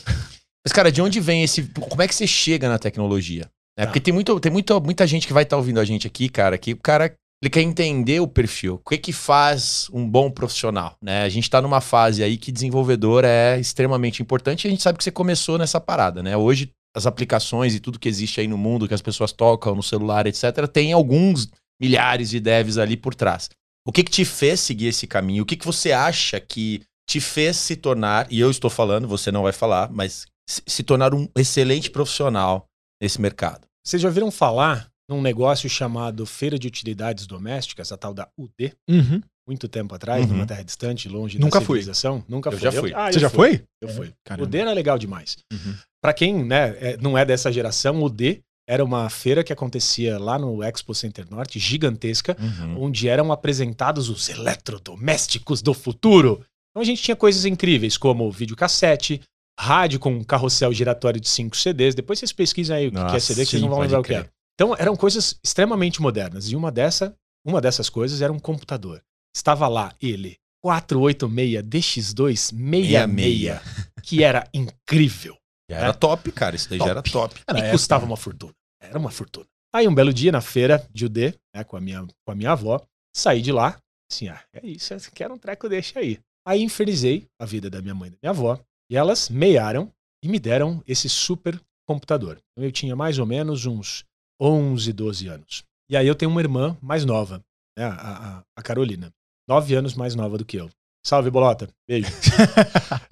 Mas, 0.64 0.72
cara, 0.72 0.92
de 0.92 1.00
onde 1.00 1.20
vem 1.20 1.42
esse. 1.42 1.62
Como 1.62 2.02
é 2.02 2.08
que 2.08 2.14
você 2.14 2.26
chega 2.26 2.68
na 2.68 2.78
tecnologia? 2.78 3.48
É, 3.78 3.82
Tá. 3.82 3.86
Porque 3.86 4.00
tem, 4.00 4.12
muito, 4.12 4.38
tem 4.40 4.52
muito, 4.52 4.78
muita 4.80 5.06
gente 5.06 5.26
que 5.26 5.32
vai 5.32 5.44
estar 5.44 5.56
ouvindo 5.56 5.80
a 5.80 5.84
gente 5.84 6.06
aqui, 6.06 6.28
cara, 6.28 6.58
que 6.58 6.72
o 6.72 6.76
cara 6.76 7.14
ele 7.42 7.48
quer 7.48 7.62
entender 7.62 8.20
o 8.20 8.28
perfil. 8.28 8.74
O 8.74 8.90
que 8.90 8.98
que 8.98 9.12
faz 9.12 9.88
um 9.92 10.06
bom 10.06 10.30
profissional, 10.30 10.94
né? 11.02 11.22
A 11.22 11.28
gente 11.30 11.48
tá 11.48 11.62
numa 11.62 11.80
fase 11.80 12.22
aí 12.22 12.36
que 12.36 12.52
desenvolvedor 12.52 13.24
é 13.24 13.58
extremamente 13.58 14.20
importante 14.20 14.64
e 14.64 14.68
a 14.68 14.70
gente 14.70 14.82
sabe 14.82 14.98
que 14.98 15.04
você 15.04 15.10
começou 15.10 15.56
nessa 15.56 15.80
parada, 15.80 16.22
né? 16.22 16.36
Hoje 16.36 16.70
as 16.94 17.06
aplicações 17.06 17.74
e 17.74 17.80
tudo 17.80 17.98
que 17.98 18.08
existe 18.08 18.40
aí 18.40 18.48
no 18.48 18.58
mundo, 18.58 18.86
que 18.86 18.92
as 18.92 19.00
pessoas 19.00 19.32
tocam 19.32 19.74
no 19.74 19.82
celular, 19.82 20.26
etc, 20.26 20.66
tem 20.70 20.92
alguns 20.92 21.48
milhares 21.80 22.28
de 22.28 22.40
devs 22.40 22.76
ali 22.76 22.96
por 22.96 23.14
trás. 23.14 23.48
O 23.86 23.92
que 23.92 24.04
que 24.04 24.10
te 24.10 24.24
fez 24.24 24.60
seguir 24.60 24.86
esse 24.88 25.06
caminho? 25.06 25.42
O 25.42 25.46
que 25.46 25.56
que 25.56 25.64
você 25.66 25.92
acha 25.92 26.38
que 26.40 26.82
te 27.08 27.20
fez 27.20 27.56
se 27.56 27.76
tornar, 27.76 28.26
e 28.30 28.38
eu 28.38 28.50
estou 28.50 28.70
falando, 28.70 29.08
você 29.08 29.32
não 29.32 29.42
vai 29.42 29.52
falar, 29.52 29.90
mas 29.90 30.26
se- 30.48 30.82
tornar 30.82 31.12
um 31.14 31.28
excelente 31.36 31.90
profissional 31.90 32.66
nesse 33.02 33.20
mercado? 33.20 33.66
Vocês 33.84 34.00
já 34.02 34.08
ouviram 34.08 34.30
falar 34.30 34.88
num 35.08 35.20
negócio 35.22 35.68
chamado 35.68 36.24
Feira 36.26 36.58
de 36.58 36.68
Utilidades 36.68 37.26
Domésticas, 37.26 37.90
a 37.90 37.96
tal 37.96 38.14
da 38.14 38.28
UD? 38.38 38.72
Uhum. 38.88 39.20
Muito 39.48 39.66
tempo 39.66 39.92
atrás, 39.94 40.26
Uhum. 40.26 40.34
numa 40.36 40.46
terra 40.46 40.62
distante, 40.62 41.08
longe 41.08 41.38
Nunca 41.38 41.58
da 41.58 41.66
fui. 41.66 41.78
civilização. 41.78 42.22
Nunca 42.28 42.50
Eu 42.50 42.52
fui. 42.52 42.60
já 42.60 42.70
fui. 42.70 42.92
Ah, 42.94 43.10
Você 43.10 43.16
eu 43.18 43.20
já 43.22 43.30
fui. 43.30 43.36
foi? 43.56 43.64
Eu 43.82 43.88
fui. 43.88 44.12
Caramba. 44.24 44.46
UD 44.46 44.58
era 44.58 44.72
legal 44.72 44.96
demais. 44.98 45.38
Uhum. 45.52 45.74
Pra 46.00 46.12
quem 46.12 46.44
né, 46.44 46.76
é- 46.78 46.96
não 46.98 47.18
é 47.18 47.24
dessa 47.24 47.50
geração, 47.50 48.00
o 48.02 48.08
D 48.08 48.40
era 48.72 48.84
uma 48.84 49.10
feira 49.10 49.42
que 49.42 49.52
acontecia 49.52 50.16
lá 50.16 50.38
no 50.38 50.62
Expo 50.62 50.94
Center 50.94 51.26
Norte, 51.28 51.58
gigantesca, 51.58 52.36
Uhum. 52.38 52.84
onde 52.84 53.08
eram 53.08 53.32
apresentados 53.32 54.08
os 54.08 54.28
eletrodomésticos 54.28 55.60
do 55.60 55.74
futuro. 55.74 56.44
Então 56.70 56.80
a 56.82 56.84
gente 56.84 57.02
tinha 57.02 57.16
coisas 57.16 57.44
incríveis, 57.44 57.96
como 57.98 58.30
videocassete, 58.30 59.20
rádio 59.58 59.98
com 59.98 60.12
um 60.12 60.22
carrossel 60.24 60.72
giratório 60.72 61.20
de 61.20 61.28
5 61.28 61.56
CDs. 61.56 61.94
Depois 61.96 62.18
vocês 62.20 62.32
pesquisam 62.32 62.76
aí 62.76 62.86
o 62.86 62.90
que 62.92 62.96
que 62.96 63.00
é 63.02 63.04
Nossa, 63.12 63.20
CD, 63.20 63.40
que 63.44 63.50
vocês 63.50 63.60
sim, 63.60 63.66
não 63.66 63.70
vão 63.74 63.80
lembrar 63.80 63.98
o 64.00 64.04
que 64.04 64.14
é. 64.14 64.26
Então 64.54 64.74
eram 64.78 64.94
coisas 64.94 65.36
extremamente 65.44 66.00
modernas. 66.00 66.48
E 66.48 66.54
uma, 66.54 66.70
dessa, 66.70 67.12
uma 67.44 67.60
dessas 67.60 67.88
coisas 67.90 68.22
era 68.22 68.32
um 68.32 68.38
computador. 68.38 69.02
Estava 69.34 69.66
lá 69.66 69.92
ele, 70.00 70.36
486 70.62 71.64
DX2 71.64 72.36
66, 72.36 73.60
que 74.02 74.22
era 74.22 74.46
incrível. 74.54 75.36
Já 75.70 75.76
era 75.76 75.92
top, 75.94 76.32
cara. 76.32 76.56
Isso 76.56 76.68
daí 76.68 76.78
já 76.78 76.86
era 76.88 77.02
top. 77.02 77.34
Era 77.46 77.58
e 77.58 77.62
época. 77.62 77.72
custava 77.72 78.04
uma 78.04 78.16
fortuna. 78.16 78.52
Era 78.80 78.98
uma 78.98 79.10
fortuna. 79.10 79.46
Aí 79.74 79.86
um 79.86 79.94
belo 79.94 80.12
dia 80.12 80.32
na 80.32 80.40
feira 80.40 80.86
de 80.92 81.04
UD, 81.06 81.34
né, 81.54 81.62
com, 81.64 81.76
a 81.76 81.80
minha, 81.80 82.06
com 82.24 82.32
a 82.32 82.34
minha 82.34 82.52
avó, 82.52 82.80
saí 83.14 83.40
de 83.40 83.52
lá, 83.52 83.78
assim, 84.10 84.28
ah, 84.28 84.42
é 84.52 84.66
isso, 84.66 84.94
quero 85.12 85.34
um 85.34 85.38
treco 85.38 85.68
desse 85.68 85.96
aí. 85.98 86.18
Aí 86.46 86.62
infernizei 86.62 87.26
a 87.40 87.44
vida 87.46 87.70
da 87.70 87.80
minha 87.80 87.94
mãe 87.94 88.08
e 88.08 88.10
da 88.12 88.18
minha 88.22 88.30
avó, 88.30 88.58
e 88.90 88.96
elas 88.96 89.28
meiaram 89.28 89.92
e 90.24 90.28
me 90.28 90.38
deram 90.40 90.82
esse 90.86 91.08
super 91.08 91.60
computador. 91.86 92.38
Então, 92.52 92.64
Eu 92.64 92.72
tinha 92.72 92.96
mais 92.96 93.18
ou 93.18 93.26
menos 93.26 93.66
uns 93.66 94.04
11, 94.40 94.92
12 94.92 95.28
anos. 95.28 95.62
E 95.88 95.96
aí 95.96 96.06
eu 96.06 96.14
tenho 96.14 96.30
uma 96.30 96.40
irmã 96.40 96.76
mais 96.80 97.04
nova, 97.04 97.40
né, 97.78 97.84
a, 97.84 98.38
a- 98.38 98.42
a 98.56 98.62
Carolina, 98.62 99.12
nove 99.48 99.74
anos 99.74 99.94
mais 99.94 100.14
nova 100.14 100.36
do 100.38 100.44
que 100.44 100.56
eu. 100.56 100.70
Salve, 101.02 101.30
Bolota. 101.30 101.68
Beijo. 101.88 102.08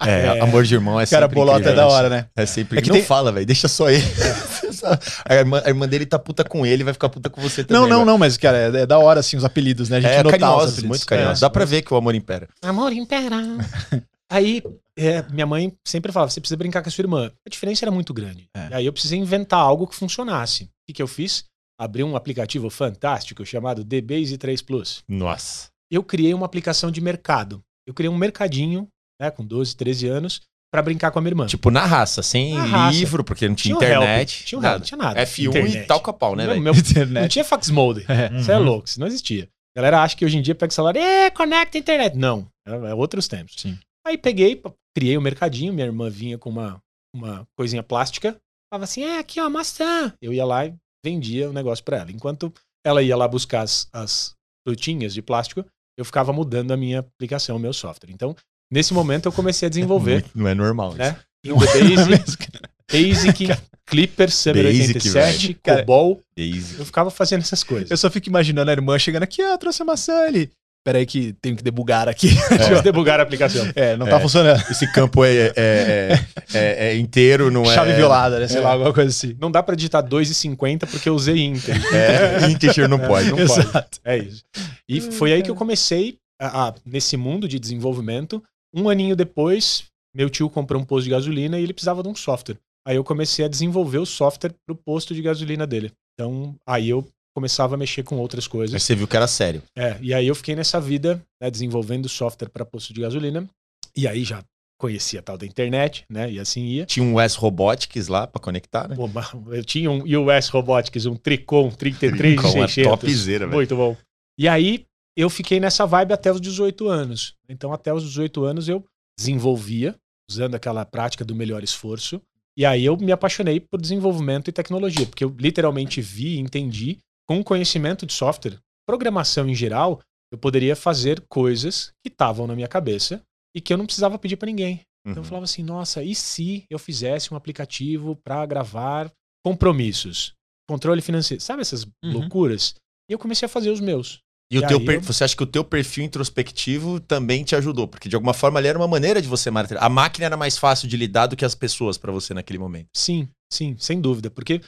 É, 0.01 0.37
É. 0.37 0.39
amor 0.41 0.63
de 0.63 0.73
irmão 0.73 0.99
é 0.99 1.05
Cara, 1.05 1.25
sempre 1.25 1.35
bolota 1.35 1.59
incrível, 1.59 1.73
é 1.73 1.75
da 1.75 1.87
né? 1.87 1.93
hora, 1.93 2.09
né? 2.09 2.25
É 2.35 2.45
sempre 2.45 2.79
É 2.79 2.81
que 2.81 2.87
Não 2.89 2.95
tem- 2.95 3.03
fala, 3.05 3.31
velho. 3.33 3.45
Deixa 3.45 3.67
só 3.67 3.89
ele. 3.89 4.03
a, 5.27 5.35
irmã, 5.35 5.61
a 5.65 5.67
irmã 5.67 5.87
dele 5.87 6.05
tá 6.05 6.17
puta 6.17 6.43
com 6.43 6.65
ele, 6.65 6.83
vai 6.85 6.93
ficar 6.93 7.09
puta 7.09 7.29
com 7.29 7.41
você 7.41 7.63
também. 7.63 7.81
Não, 7.81 7.87
não, 7.89 7.97
velho. 7.97 8.05
não, 8.05 8.17
mas, 8.17 8.37
cara, 8.37 8.57
é, 8.57 8.81
é 8.81 8.85
da 8.85 8.97
hora, 8.97 9.19
assim, 9.19 9.35
os 9.35 9.43
apelidos, 9.43 9.89
né? 9.89 9.97
A 9.97 10.01
gente 10.01 10.11
É 10.11 10.23
carinhosos, 10.23 10.69
apelidos. 10.73 10.83
muito 10.89 11.05
carinhosos. 11.05 11.39
É. 11.39 11.45
Dá 11.45 11.49
pra 11.49 11.65
ver 11.65 11.81
que 11.81 11.93
o 11.93 11.97
amor 11.97 12.15
impera. 12.15 12.47
Amor 12.61 12.93
impera. 12.93 13.35
Aí, 14.31 14.63
é, 14.97 15.23
minha 15.31 15.45
mãe 15.45 15.73
sempre 15.85 16.11
falava: 16.11 16.31
você 16.31 16.39
precisa 16.39 16.57
brincar 16.57 16.81
com 16.81 16.89
a 16.89 16.91
sua 16.91 17.01
irmã. 17.01 17.31
A 17.45 17.49
diferença 17.49 17.83
era 17.83 17.91
muito 17.91 18.13
grande. 18.13 18.47
É. 18.55 18.69
E 18.69 18.73
aí 18.75 18.85
eu 18.85 18.93
precisei 18.93 19.17
inventar 19.19 19.59
algo 19.59 19.87
que 19.87 19.95
funcionasse. 19.95 20.63
O 20.65 20.67
que, 20.87 20.93
que 20.93 21.01
eu 21.01 21.07
fiz? 21.07 21.43
Abri 21.79 22.03
um 22.03 22.15
aplicativo 22.15 22.69
fantástico 22.69 23.45
chamado 23.45 23.83
DBase 23.83 24.37
3 24.37 24.61
Plus. 24.61 25.03
Nossa. 25.07 25.67
Eu 25.91 26.03
criei 26.03 26.33
uma 26.33 26.45
aplicação 26.45 26.91
de 26.91 27.01
mercado. 27.01 27.61
Eu 27.89 27.93
criei 27.95 28.09
um 28.09 28.17
mercadinho, 28.17 28.87
né, 29.19 29.31
com 29.31 29.43
12, 29.43 29.75
13 29.75 30.07
anos, 30.07 30.41
pra 30.71 30.81
brincar 30.83 31.09
com 31.09 31.17
a 31.17 31.21
minha 31.23 31.31
irmã. 31.31 31.47
Tipo, 31.47 31.71
na 31.71 31.83
raça, 31.85 32.21
sem 32.21 32.53
Na 32.53 32.63
raça. 32.63 32.95
livro, 32.97 33.23
porque 33.23 33.47
não 33.47 33.55
tinha, 33.55 33.75
um 33.75 33.81
help, 33.81 33.91
internet. 34.03 34.43
Tinha 34.45 34.59
um 34.59 34.61
nada. 34.61 34.75
help, 34.75 34.83
tinha 34.85 34.97
nada. 34.97 35.21
F1 35.25 35.39
e 35.39 35.47
Internet. 35.47 35.87
tal 35.87 35.99
com 35.99 36.11
a 36.11 36.13
pau, 36.13 36.35
né, 36.35 36.45
velho? 36.45 36.61
não 36.61 36.71
Internet. 36.73 37.31
tinha 37.31 37.43
fax 37.43 37.69
mode. 37.71 38.05
É. 38.07 38.37
Isso 38.39 38.51
é 38.51 38.57
Uhum. 38.57 38.63
louco, 38.63 38.87
isso 38.87 38.99
não 38.99 39.07
existia. 39.07 39.49
A 39.75 39.79
galera 39.79 40.03
acha 40.03 40.15
que 40.15 40.23
hoje 40.23 40.37
em 40.37 40.41
dia 40.41 40.53
pega 40.53 40.71
o 40.71 40.73
celular, 40.73 40.95
é, 40.95 41.29
conecta 41.31 41.77
a 41.77 41.79
internet. 41.79 42.15
Não, 42.15 42.47
é, 42.67 42.71
é 42.71 42.93
outros 42.93 43.27
tempos. 43.27 43.55
Sim. 43.57 43.77
Aí 44.05 44.17
peguei, 44.17 44.61
criei 44.95 45.17
o 45.17 45.21
mercadinho, 45.21 45.73
minha 45.73 45.85
irmã 45.87 46.09
vinha 46.09 46.37
com 46.37 46.49
uma, 46.49 46.79
uma 47.15 47.47
coisinha 47.57 47.81
plástica, 47.81 48.37
falava 48.71 48.83
assim, 48.83 49.03
é, 49.03 49.17
aqui 49.17 49.39
ó, 49.41 49.49
maçã. 49.49 50.13
Eu 50.21 50.31
ia 50.31 50.45
lá 50.45 50.67
e 50.67 50.73
vendia 51.03 51.49
o 51.49 51.53
negócio 51.53 51.83
pra 51.83 51.97
ela. 51.97 52.11
Enquanto 52.11 52.53
ela 52.85 53.01
ia 53.01 53.17
lá 53.17 53.27
buscar 53.27 53.61
as, 53.61 53.87
as 53.91 54.33
frutinhas 54.67 55.13
de 55.15 55.21
plástico, 55.21 55.65
eu 55.99 56.05
ficava 56.05 56.31
mudando 56.31 56.71
a 56.71 56.77
minha 56.77 56.99
aplicação, 56.99 57.57
o 57.57 57.59
meu 57.59 57.73
software. 57.73 58.09
Então, 58.09 58.33
nesse 58.71 58.93
momento 58.93 59.25
eu 59.25 59.33
comecei 59.33 59.65
a 59.65 59.69
desenvolver, 59.69 60.23
Não 60.33 60.47
é 60.47 60.55
normal 60.55 60.93
né? 60.93 61.17
isso. 61.43 61.55
The 61.59 61.95
Basic, 61.97 62.47
Basic, 62.89 63.47
Clipper, 63.85 64.31
Summer 64.31 64.63
Basic, 64.63 64.87
87, 64.95 65.47
velho. 65.47 65.59
Cara, 65.61 65.79
Cobol. 65.81 66.21
Eu 66.37 66.85
ficava 66.85 67.11
fazendo 67.11 67.41
essas 67.41 67.65
coisas. 67.65 67.91
Eu 67.91 67.97
só 67.97 68.09
fico 68.09 68.29
imaginando 68.29 68.71
a 68.71 68.73
irmã 68.73 68.97
chegando 68.97 69.23
aqui, 69.23 69.41
ah, 69.41 69.57
trouxe 69.57 69.81
a 69.81 69.85
maçã 69.85 70.25
ali. 70.25 70.49
Peraí 70.89 71.05
que 71.05 71.33
tenho 71.39 71.55
que 71.55 71.61
debugar 71.61 72.09
aqui. 72.09 72.29
Deixa 72.49 72.73
eu 72.73 72.81
debugar 72.81 73.19
a 73.19 73.21
aplicação. 73.23 73.63
É, 73.75 73.95
não 73.95 74.07
tá 74.07 74.17
É. 74.17 74.19
funcionando. 74.19 74.59
Esse 74.71 74.91
campo 74.91 75.23
é, 75.23 75.35
é, 75.35 75.53
é, 75.55 76.19
é- 76.51 76.87
é 76.89 76.97
inteiro, 76.97 77.51
não 77.51 77.61
é. 77.61 77.75
Chave 77.75 77.93
violada, 77.93 78.39
né? 78.39 78.47
Sei 78.47 78.57
É. 78.57 78.61
lá, 78.61 78.71
alguma 78.71 78.91
coisa 78.91 79.11
assim. 79.11 79.37
Não 79.39 79.51
dá 79.51 79.61
pra 79.61 79.75
digitar 79.75 80.01
2,50 80.03 80.87
porque 80.89 81.07
eu 81.07 81.13
usei 81.13 81.37
Inter. 81.45 81.75
É, 81.93 82.49
integer 82.49 82.89
não 82.89 82.97
pode. 82.97 83.29
Não 83.29 83.37
pode. 83.37 83.51
Exato. 83.59 83.99
É 84.03 84.17
isso. 84.17 84.43
E 84.89 84.99
foi 84.99 85.31
aí 85.31 85.43
que 85.43 85.51
eu 85.51 85.55
comecei 85.55 86.17
a- 86.41 86.69
a- 86.69 86.73
nesse 86.83 87.15
mundo 87.15 87.47
de 87.47 87.59
desenvolvimento. 87.59 88.41
Um 88.75 88.89
aninho 88.89 89.15
depois, 89.15 89.83
meu 90.15 90.27
tio 90.27 90.49
comprou 90.49 90.81
um 90.81 90.85
posto 90.85 91.03
de 91.03 91.11
gasolina 91.11 91.59
e 91.59 91.63
ele 91.63 91.73
precisava 91.73 92.01
de 92.01 92.09
um 92.09 92.15
software. 92.15 92.57
Aí 92.87 92.95
eu 92.95 93.03
comecei 93.03 93.45
a 93.45 93.47
desenvolver 93.47 93.99
o 93.99 94.07
software 94.07 94.53
pro 94.65 94.75
posto 94.75 95.13
de 95.13 95.21
gasolina 95.21 95.67
dele. 95.67 95.91
Então, 96.15 96.55
aí 96.67 96.89
eu 96.89 97.07
começava 97.35 97.75
a 97.75 97.77
mexer 97.77 98.03
com 98.03 98.17
outras 98.17 98.47
coisas. 98.47 98.81
você 98.81 98.95
viu 98.95 99.07
que 99.07 99.15
era 99.15 99.27
sério. 99.27 99.61
É, 99.75 99.97
e 100.01 100.13
aí 100.13 100.27
eu 100.27 100.35
fiquei 100.35 100.55
nessa 100.55 100.79
vida, 100.79 101.21
né, 101.41 101.49
desenvolvendo 101.49 102.09
software 102.09 102.49
para 102.49 102.65
posto 102.65 102.93
de 102.93 103.01
gasolina. 103.01 103.47
E 103.95 104.07
aí 104.07 104.23
já 104.23 104.43
conhecia 104.79 105.19
a 105.19 105.23
tal 105.23 105.37
da 105.37 105.45
internet, 105.45 106.05
né? 106.09 106.31
E 106.31 106.39
assim 106.39 106.63
ia. 106.65 106.85
Tinha 106.85 107.05
um 107.05 107.15
Wes 107.15 107.35
Robotics 107.35 108.07
lá 108.07 108.25
pra 108.25 108.41
conectar, 108.41 108.87
né? 108.87 108.95
Pô, 108.95 109.09
Eu 109.53 109.63
tinha 109.63 109.91
um 109.91 110.03
US 110.03 110.47
Robotics, 110.47 111.05
um 111.05 111.15
Tricom 111.15 111.69
33 111.69 112.39
Com 112.41 112.47
uma 112.47 112.67
600. 112.67 112.89
topzera, 112.89 113.45
velho. 113.45 113.57
Muito 113.57 113.75
bom. 113.75 113.97
E 114.37 114.47
aí 114.47 114.85
eu 115.17 115.29
fiquei 115.29 115.59
nessa 115.59 115.85
vibe 115.85 116.13
até 116.13 116.31
os 116.31 116.39
18 116.39 116.87
anos. 116.87 117.33
Então 117.49 117.73
até 117.73 117.93
os 117.93 118.03
18 118.03 118.43
anos 118.45 118.69
eu 118.69 118.85
desenvolvia, 119.19 119.95
usando 120.29 120.55
aquela 120.55 120.85
prática 120.85 121.25
do 121.25 121.35
melhor 121.35 121.61
esforço. 121.61 122.21
E 122.57 122.65
aí 122.65 122.85
eu 122.85 122.95
me 122.95 123.11
apaixonei 123.11 123.59
por 123.59 123.81
desenvolvimento 123.81 124.47
e 124.47 124.53
tecnologia, 124.53 125.05
porque 125.05 125.23
eu 125.25 125.35
literalmente 125.37 125.99
vi 126.01 126.35
e 126.35 126.39
entendi, 126.39 126.97
com 127.29 127.43
conhecimento 127.43 128.07
de 128.07 128.13
software, 128.13 128.57
programação 128.87 129.47
em 129.47 129.53
geral, 129.53 130.01
eu 130.33 130.37
poderia 130.39 130.75
fazer 130.75 131.23
coisas 131.29 131.91
que 132.03 132.11
estavam 132.11 132.47
na 132.47 132.55
minha 132.55 132.67
cabeça 132.67 133.21
e 133.55 133.61
que 133.61 133.71
eu 133.71 133.77
não 133.77 133.85
precisava 133.85 134.17
pedir 134.17 134.35
para 134.35 134.47
ninguém. 134.47 134.81
Então 135.05 135.17
eu 135.17 135.23
Uhum. 135.23 135.23
falava 135.29 135.43
assim, 135.45 135.61
nossa, 135.61 136.03
e 136.03 136.15
se 136.15 136.65
eu 136.71 136.79
fizesse 136.79 137.31
um 137.31 137.37
aplicativo 137.37 138.15
para 138.23 138.43
gravar 138.47 139.11
compromissos, 139.45 140.33
controle 140.67 141.01
financeiro, 141.03 141.41
sabe 141.41 141.61
essas 141.61 141.83
Uhum. 141.83 142.13
loucuras? 142.13 142.73
E 143.07 143.13
eu 143.13 143.19
comecei 143.19 143.45
a 143.45 143.49
fazer 143.49 143.69
os 143.69 143.79
meus. 143.79 144.19
E 144.51 144.57
o 144.57 144.63
E 144.63 144.67
teu 144.67 144.79
aí 144.79 144.85
per- 144.85 144.95
eu- 144.95 145.01
você 145.01 145.23
acha 145.23 145.35
que 145.35 145.43
o 145.43 145.47
teu 145.47 145.63
perfil 145.63 146.03
introspectivo 146.05 146.99
também 146.99 147.43
te 147.43 147.55
ajudou? 147.55 147.87
Porque 147.87 148.09
de 148.09 148.15
alguma 148.15 148.33
forma 148.33 148.59
ali 148.59 148.67
era 148.67 148.77
uma 148.79 148.87
maneira 148.87 149.21
de 149.21 149.27
você 149.27 149.51
martelar. 149.51 149.83
A 149.83 149.89
máquina 149.89 150.25
era 150.25 150.35
mais 150.37 150.57
fácil 150.57 150.87
de 150.87 150.97
lidar 150.97 151.27
do 151.27 151.35
que 151.35 151.45
as 151.45 151.53
pessoas 151.53 151.95
pra 151.97 152.11
você 152.11 152.33
naquele 152.33 152.57
momento. 152.57 152.87
Sim, 152.95 153.29
sim, 153.53 153.75
sem 153.77 154.01
dúvida, 154.01 154.31
porque 154.31 154.61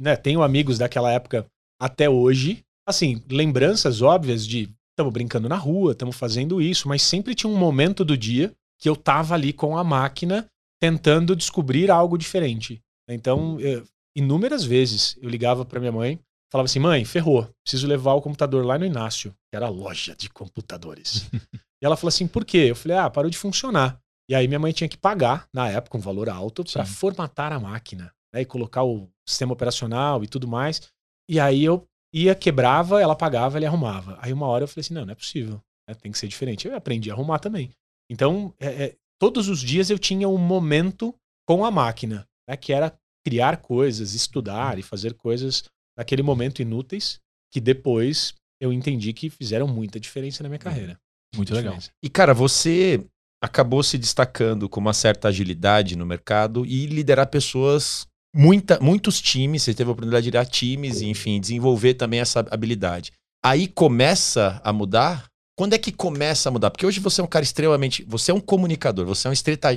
né, 0.00 0.16
tenho 0.16 0.42
amigos 0.42 0.78
daquela 0.78 1.12
época 1.12 1.44
até 1.80 2.08
hoje, 2.08 2.64
assim, 2.86 3.22
lembranças 3.30 4.02
óbvias 4.02 4.46
de 4.46 4.70
estamos 4.92 5.12
brincando 5.12 5.48
na 5.48 5.56
rua, 5.56 5.92
estamos 5.92 6.16
fazendo 6.16 6.60
isso, 6.60 6.88
mas 6.88 7.02
sempre 7.02 7.34
tinha 7.34 7.50
um 7.50 7.56
momento 7.56 8.04
do 8.04 8.16
dia 8.16 8.52
que 8.80 8.88
eu 8.88 8.96
tava 8.96 9.34
ali 9.34 9.52
com 9.52 9.76
a 9.76 9.84
máquina 9.84 10.46
tentando 10.80 11.36
descobrir 11.36 11.90
algo 11.90 12.16
diferente. 12.16 12.80
Então, 13.08 13.58
eh, 13.60 13.82
inúmeras 14.16 14.64
vezes 14.64 15.16
eu 15.20 15.28
ligava 15.28 15.64
para 15.64 15.80
minha 15.80 15.92
mãe, 15.92 16.18
falava 16.50 16.66
assim: 16.66 16.78
"Mãe, 16.78 17.04
ferrou, 17.04 17.48
preciso 17.62 17.86
levar 17.86 18.14
o 18.14 18.22
computador 18.22 18.64
lá 18.64 18.78
no 18.78 18.86
Inácio, 18.86 19.34
que 19.50 19.56
era 19.56 19.66
a 19.66 19.70
loja 19.70 20.14
de 20.16 20.28
computadores". 20.30 21.28
e 21.82 21.84
ela 21.86 21.96
falou 21.96 22.08
assim: 22.08 22.26
"Por 22.26 22.44
quê?". 22.44 22.66
Eu 22.70 22.76
falei: 22.76 22.96
"Ah, 22.96 23.10
parou 23.10 23.30
de 23.30 23.38
funcionar". 23.38 23.98
E 24.28 24.34
aí 24.34 24.48
minha 24.48 24.58
mãe 24.58 24.72
tinha 24.72 24.88
que 24.88 24.96
pagar, 24.96 25.46
na 25.52 25.68
época, 25.68 25.96
um 25.96 26.00
valor 26.00 26.28
alto 26.28 26.64
para 26.64 26.84
formatar 26.84 27.52
a 27.52 27.60
máquina, 27.60 28.12
né, 28.34 28.40
e 28.40 28.44
colocar 28.44 28.82
o 28.82 29.08
sistema 29.26 29.52
operacional 29.52 30.24
e 30.24 30.26
tudo 30.26 30.48
mais. 30.48 30.80
E 31.28 31.40
aí 31.40 31.64
eu 31.64 31.86
ia, 32.14 32.34
quebrava, 32.34 33.00
ela 33.00 33.16
pagava, 33.16 33.58
ele 33.58 33.66
arrumava. 33.66 34.18
Aí 34.20 34.32
uma 34.32 34.46
hora 34.46 34.64
eu 34.64 34.68
falei 34.68 34.80
assim, 34.80 34.94
não, 34.94 35.04
não 35.04 35.12
é 35.12 35.14
possível, 35.14 35.60
né, 35.88 35.94
tem 35.94 36.12
que 36.12 36.18
ser 36.18 36.28
diferente. 36.28 36.66
Eu 36.66 36.76
aprendi 36.76 37.10
a 37.10 37.14
arrumar 37.14 37.38
também. 37.38 37.70
Então, 38.10 38.54
é, 38.60 38.84
é, 38.84 38.96
todos 39.18 39.48
os 39.48 39.60
dias 39.60 39.90
eu 39.90 39.98
tinha 39.98 40.28
um 40.28 40.38
momento 40.38 41.14
com 41.46 41.64
a 41.64 41.70
máquina, 41.70 42.26
né, 42.48 42.56
que 42.56 42.72
era 42.72 42.96
criar 43.26 43.56
coisas, 43.58 44.14
estudar 44.14 44.78
e 44.78 44.82
fazer 44.82 45.14
coisas 45.14 45.64
naquele 45.98 46.22
momento 46.22 46.62
inúteis, 46.62 47.18
que 47.52 47.60
depois 47.60 48.34
eu 48.60 48.72
entendi 48.72 49.12
que 49.12 49.28
fizeram 49.28 49.66
muita 49.66 49.98
diferença 49.98 50.42
na 50.42 50.48
minha 50.48 50.58
carreira. 50.58 50.98
Muito 51.34 51.50
Muita 51.50 51.54
legal. 51.54 51.72
diferença. 51.74 51.90
E, 52.02 52.08
cara, 52.08 52.32
você 52.32 53.04
acabou 53.42 53.82
se 53.82 53.98
destacando 53.98 54.68
com 54.68 54.80
uma 54.80 54.92
certa 54.92 55.28
agilidade 55.28 55.96
no 55.96 56.06
mercado 56.06 56.64
e 56.64 56.86
liderar 56.86 57.28
pessoas, 57.28 58.06
muita, 58.36 58.78
muitos 58.80 59.20
times, 59.20 59.62
você 59.62 59.72
teve 59.74 59.88
a 59.88 59.92
oportunidade 59.92 60.24
de 60.24 60.28
liderar 60.28 60.46
times, 60.46 61.00
e, 61.00 61.06
enfim, 61.06 61.40
desenvolver 61.40 61.94
também 61.94 62.20
essa 62.20 62.40
habilidade. 62.50 63.12
Aí 63.44 63.66
começa 63.66 64.60
a 64.62 64.72
mudar? 64.72 65.24
Quando 65.58 65.72
é 65.72 65.78
que 65.78 65.90
começa 65.90 66.48
a 66.48 66.52
mudar? 66.52 66.70
Porque 66.70 66.84
hoje 66.84 67.00
você 67.00 67.20
é 67.20 67.24
um 67.24 67.28
cara 67.28 67.42
extremamente. 67.42 68.04
Você 68.08 68.30
é 68.30 68.34
um 68.34 68.40
comunicador, 68.40 69.06
você 69.06 69.26
é 69.26 69.30
um 69.30 69.32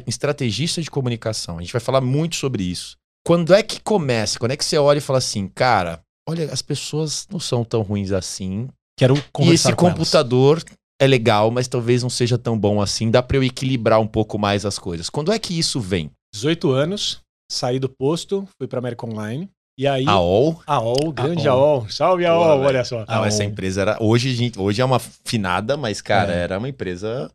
estrategista 0.08 0.82
de 0.82 0.92
comunicação. 0.92 1.58
A 1.58 1.62
gente 1.62 1.72
vai 1.72 1.80
falar 1.80 2.02
muito 2.02 2.36
sobre 2.36 2.64
isso. 2.64 2.98
Quando 3.26 3.54
é 3.54 3.64
que 3.64 3.80
começa? 3.80 4.38
Quando 4.40 4.52
é 4.52 4.58
que 4.58 4.66
você 4.66 4.78
olha 4.78 4.98
e 4.98 5.02
fala 5.02 5.20
assim, 5.20 5.48
cara, 5.48 6.02
olha, 6.28 6.52
as 6.52 6.62
pessoas 6.62 7.26
não 7.32 7.40
são 7.40 7.64
tão 7.64 7.82
ruins 7.82 8.12
assim. 8.12 8.68
Quero 8.98 9.16
E 9.16 9.24
conversar 9.32 9.70
esse 9.70 9.76
com 9.78 9.86
elas. 9.86 9.98
computador 9.98 10.64
é 11.02 11.08
legal, 11.08 11.50
mas 11.50 11.68
talvez 11.70 12.04
não 12.04 12.10
seja 12.10 12.38
tão 12.38 12.60
bom 12.60 12.82
assim. 12.82 13.10
Dá 13.10 13.24
pra 13.24 13.38
eu 13.38 13.44
equilibrar 13.44 14.02
um 14.02 14.08
pouco 14.08 14.38
mais 14.38 14.66
as 14.66 14.78
coisas. 14.78 15.10
Quando 15.10 15.32
é 15.32 15.40
que 15.40 15.58
isso 15.58 15.80
vem? 15.80 16.12
18 16.34 16.72
anos, 16.72 17.22
saí 17.52 17.80
do 17.80 17.90
posto, 17.90 18.48
fui 18.58 18.68
pra 18.68 18.80
América 18.80 19.06
Online. 19.06 19.50
E 19.78 19.88
aí. 19.88 20.06
A 20.08 20.20
OL. 20.20 20.62
A 20.68 20.82
OL, 20.82 21.12
grande 21.14 21.48
A 21.48 21.52
AOL. 21.52 21.90
Salve 21.90 22.26
AOL, 22.26 22.58
velho. 22.58 22.68
olha 22.68 22.84
só. 22.84 23.06
Não, 23.08 23.24
essa 23.26 23.44
empresa 23.46 23.82
era. 23.82 23.98
Hoje, 24.02 24.34
gente, 24.34 24.60
hoje 24.60 24.82
é 24.82 24.86
uma 24.86 25.00
finada, 25.00 25.78
mas, 25.78 26.02
cara, 26.02 26.34
É. 26.34 26.40
era 26.42 26.58
uma 26.58 26.68
empresa. 26.68 27.32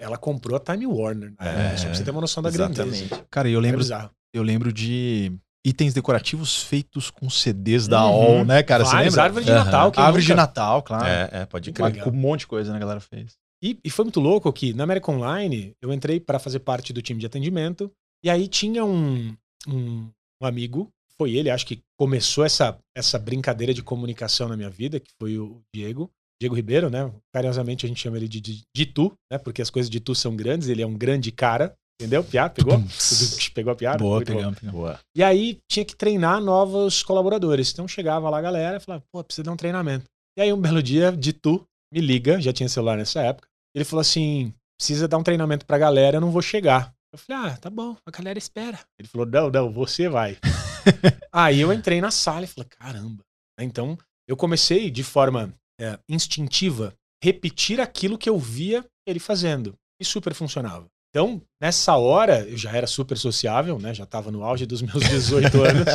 Ela 0.00 0.16
comprou 0.16 0.56
a 0.56 0.60
Time 0.60 0.86
Warner. 0.86 1.30
Né? 1.40 1.72
É, 1.72 1.76
Só 1.76 1.86
pra 1.86 1.94
você 1.94 2.04
ter 2.04 2.10
uma 2.10 2.20
noção 2.20 2.42
da 2.42 2.50
grandeza. 2.50 2.82
Exatamente. 2.82 3.24
Cara, 3.30 3.48
eu 3.48 3.58
É 3.58 3.62
lembro, 3.62 3.78
bizarro. 3.78 4.10
eu 4.34 4.42
lembro 4.42 4.72
de 4.72 5.32
itens 5.64 5.92
decorativos 5.94 6.62
feitos 6.62 7.10
com 7.10 7.28
CDs 7.30 7.88
da 7.88 8.04
Uhum. 8.06 8.38
OL, 8.40 8.44
né, 8.44 8.62
cara? 8.62 8.84
Você 8.84 8.96
lembra? 8.96 9.22
árvore 9.24 9.44
de. 9.44 9.50
Natal. 9.52 9.90
quem 9.92 10.02
Árvore 10.02 10.22
de 10.22 10.28
nunca? 10.28 10.40
Natal, 10.42 10.82
claro. 10.82 11.06
É, 11.06 11.28
é, 11.32 11.46
pode 11.46 11.72
crer. 11.72 12.02
Com 12.02 12.10
um 12.10 12.12
monte 12.12 12.40
de 12.40 12.46
coisa, 12.48 12.70
né, 12.70 12.76
a 12.76 12.80
galera 12.80 13.00
fez. 13.00 13.34
E, 13.62 13.78
e 13.84 13.90
foi 13.90 14.04
muito 14.04 14.20
louco 14.20 14.52
que 14.52 14.72
na 14.74 14.84
América 14.84 15.10
Online 15.10 15.72
eu 15.82 15.92
entrei 15.92 16.20
para 16.20 16.38
fazer 16.38 16.60
parte 16.60 16.92
do 16.92 17.00
time 17.02 17.18
de 17.18 17.26
atendimento. 17.26 17.90
E 18.24 18.30
aí 18.30 18.46
tinha 18.48 18.84
um, 18.84 19.34
um, 19.66 20.08
um 20.42 20.46
amigo, 20.46 20.88
foi 21.16 21.32
ele, 21.34 21.50
acho 21.50 21.66
que 21.66 21.80
começou 21.98 22.44
essa, 22.44 22.78
essa 22.96 23.18
brincadeira 23.18 23.72
de 23.72 23.82
comunicação 23.82 24.48
na 24.48 24.56
minha 24.56 24.70
vida, 24.70 25.00
que 25.00 25.10
foi 25.20 25.38
o 25.38 25.60
Diego. 25.74 26.10
Diego 26.40 26.54
Ribeiro, 26.54 26.90
né? 26.90 27.10
Carinhosamente 27.32 27.86
a 27.86 27.88
gente 27.88 28.00
chama 28.00 28.18
ele 28.18 28.28
de, 28.28 28.40
de, 28.40 28.62
de 28.74 28.86
tu, 28.86 29.12
né? 29.32 29.38
Porque 29.38 29.62
as 29.62 29.70
coisas 29.70 29.88
de 29.88 30.00
tu 30.00 30.14
são 30.14 30.36
grandes, 30.36 30.68
ele 30.68 30.82
é 30.82 30.86
um 30.86 30.96
grande 30.96 31.32
cara. 31.32 31.74
Entendeu? 31.98 32.22
Piada, 32.22 32.52
pegou? 32.52 32.74
Pegou 33.54 33.72
a 33.72 33.76
piada? 33.76 33.96
Boa, 33.96 34.22
pegamos, 34.22 34.58
pegamos. 34.58 34.78
Boa. 34.78 35.00
E 35.16 35.22
aí 35.22 35.58
tinha 35.66 35.82
que 35.82 35.96
treinar 35.96 36.42
novos 36.42 37.02
colaboradores. 37.02 37.72
Então 37.72 37.88
chegava 37.88 38.28
lá 38.28 38.36
a 38.36 38.42
galera 38.42 38.76
e 38.76 38.80
falava, 38.80 39.02
pô, 39.10 39.24
precisa 39.24 39.44
dar 39.44 39.52
um 39.52 39.56
treinamento. 39.56 40.04
E 40.38 40.42
aí 40.42 40.52
um 40.52 40.60
belo 40.60 40.82
dia, 40.82 41.10
de 41.10 41.32
tu, 41.32 41.66
me 41.90 42.02
liga, 42.02 42.38
já 42.38 42.52
tinha 42.52 42.68
celular 42.68 42.98
nessa 42.98 43.22
época. 43.22 43.48
Ele 43.74 43.84
falou 43.84 44.02
assim: 44.02 44.52
precisa 44.78 45.08
dar 45.08 45.18
um 45.18 45.22
treinamento 45.22 45.64
pra 45.64 45.78
galera, 45.78 46.18
eu 46.18 46.20
não 46.20 46.30
vou 46.30 46.42
chegar. 46.42 46.92
Eu 47.16 47.18
falei, 47.18 47.50
ah, 47.50 47.56
tá 47.56 47.70
bom, 47.70 47.96
a 48.06 48.10
galera 48.10 48.38
espera. 48.38 48.78
Ele 48.98 49.08
falou, 49.08 49.26
não, 49.26 49.48
não, 49.48 49.72
você 49.72 50.06
vai. 50.06 50.36
aí 51.32 51.60
eu 51.62 51.72
entrei 51.72 51.98
na 51.98 52.10
sala 52.10 52.44
e 52.44 52.46
falei, 52.46 52.68
caramba. 52.78 53.24
Então 53.58 53.96
eu 54.28 54.36
comecei 54.36 54.90
de 54.90 55.02
forma 55.02 55.50
é, 55.80 55.98
instintiva 56.06 56.92
repetir 57.24 57.80
aquilo 57.80 58.18
que 58.18 58.28
eu 58.28 58.38
via 58.38 58.84
ele 59.06 59.18
fazendo. 59.18 59.74
E 59.98 60.04
super 60.04 60.34
funcionava. 60.34 60.86
Então, 61.08 61.40
nessa 61.58 61.96
hora, 61.96 62.40
eu 62.46 62.58
já 62.58 62.70
era 62.72 62.86
super 62.86 63.16
sociável, 63.16 63.78
né? 63.78 63.94
Já 63.94 64.04
estava 64.04 64.30
no 64.30 64.44
auge 64.44 64.66
dos 64.66 64.82
meus 64.82 65.02
18 65.02 65.46
anos. 65.64 65.86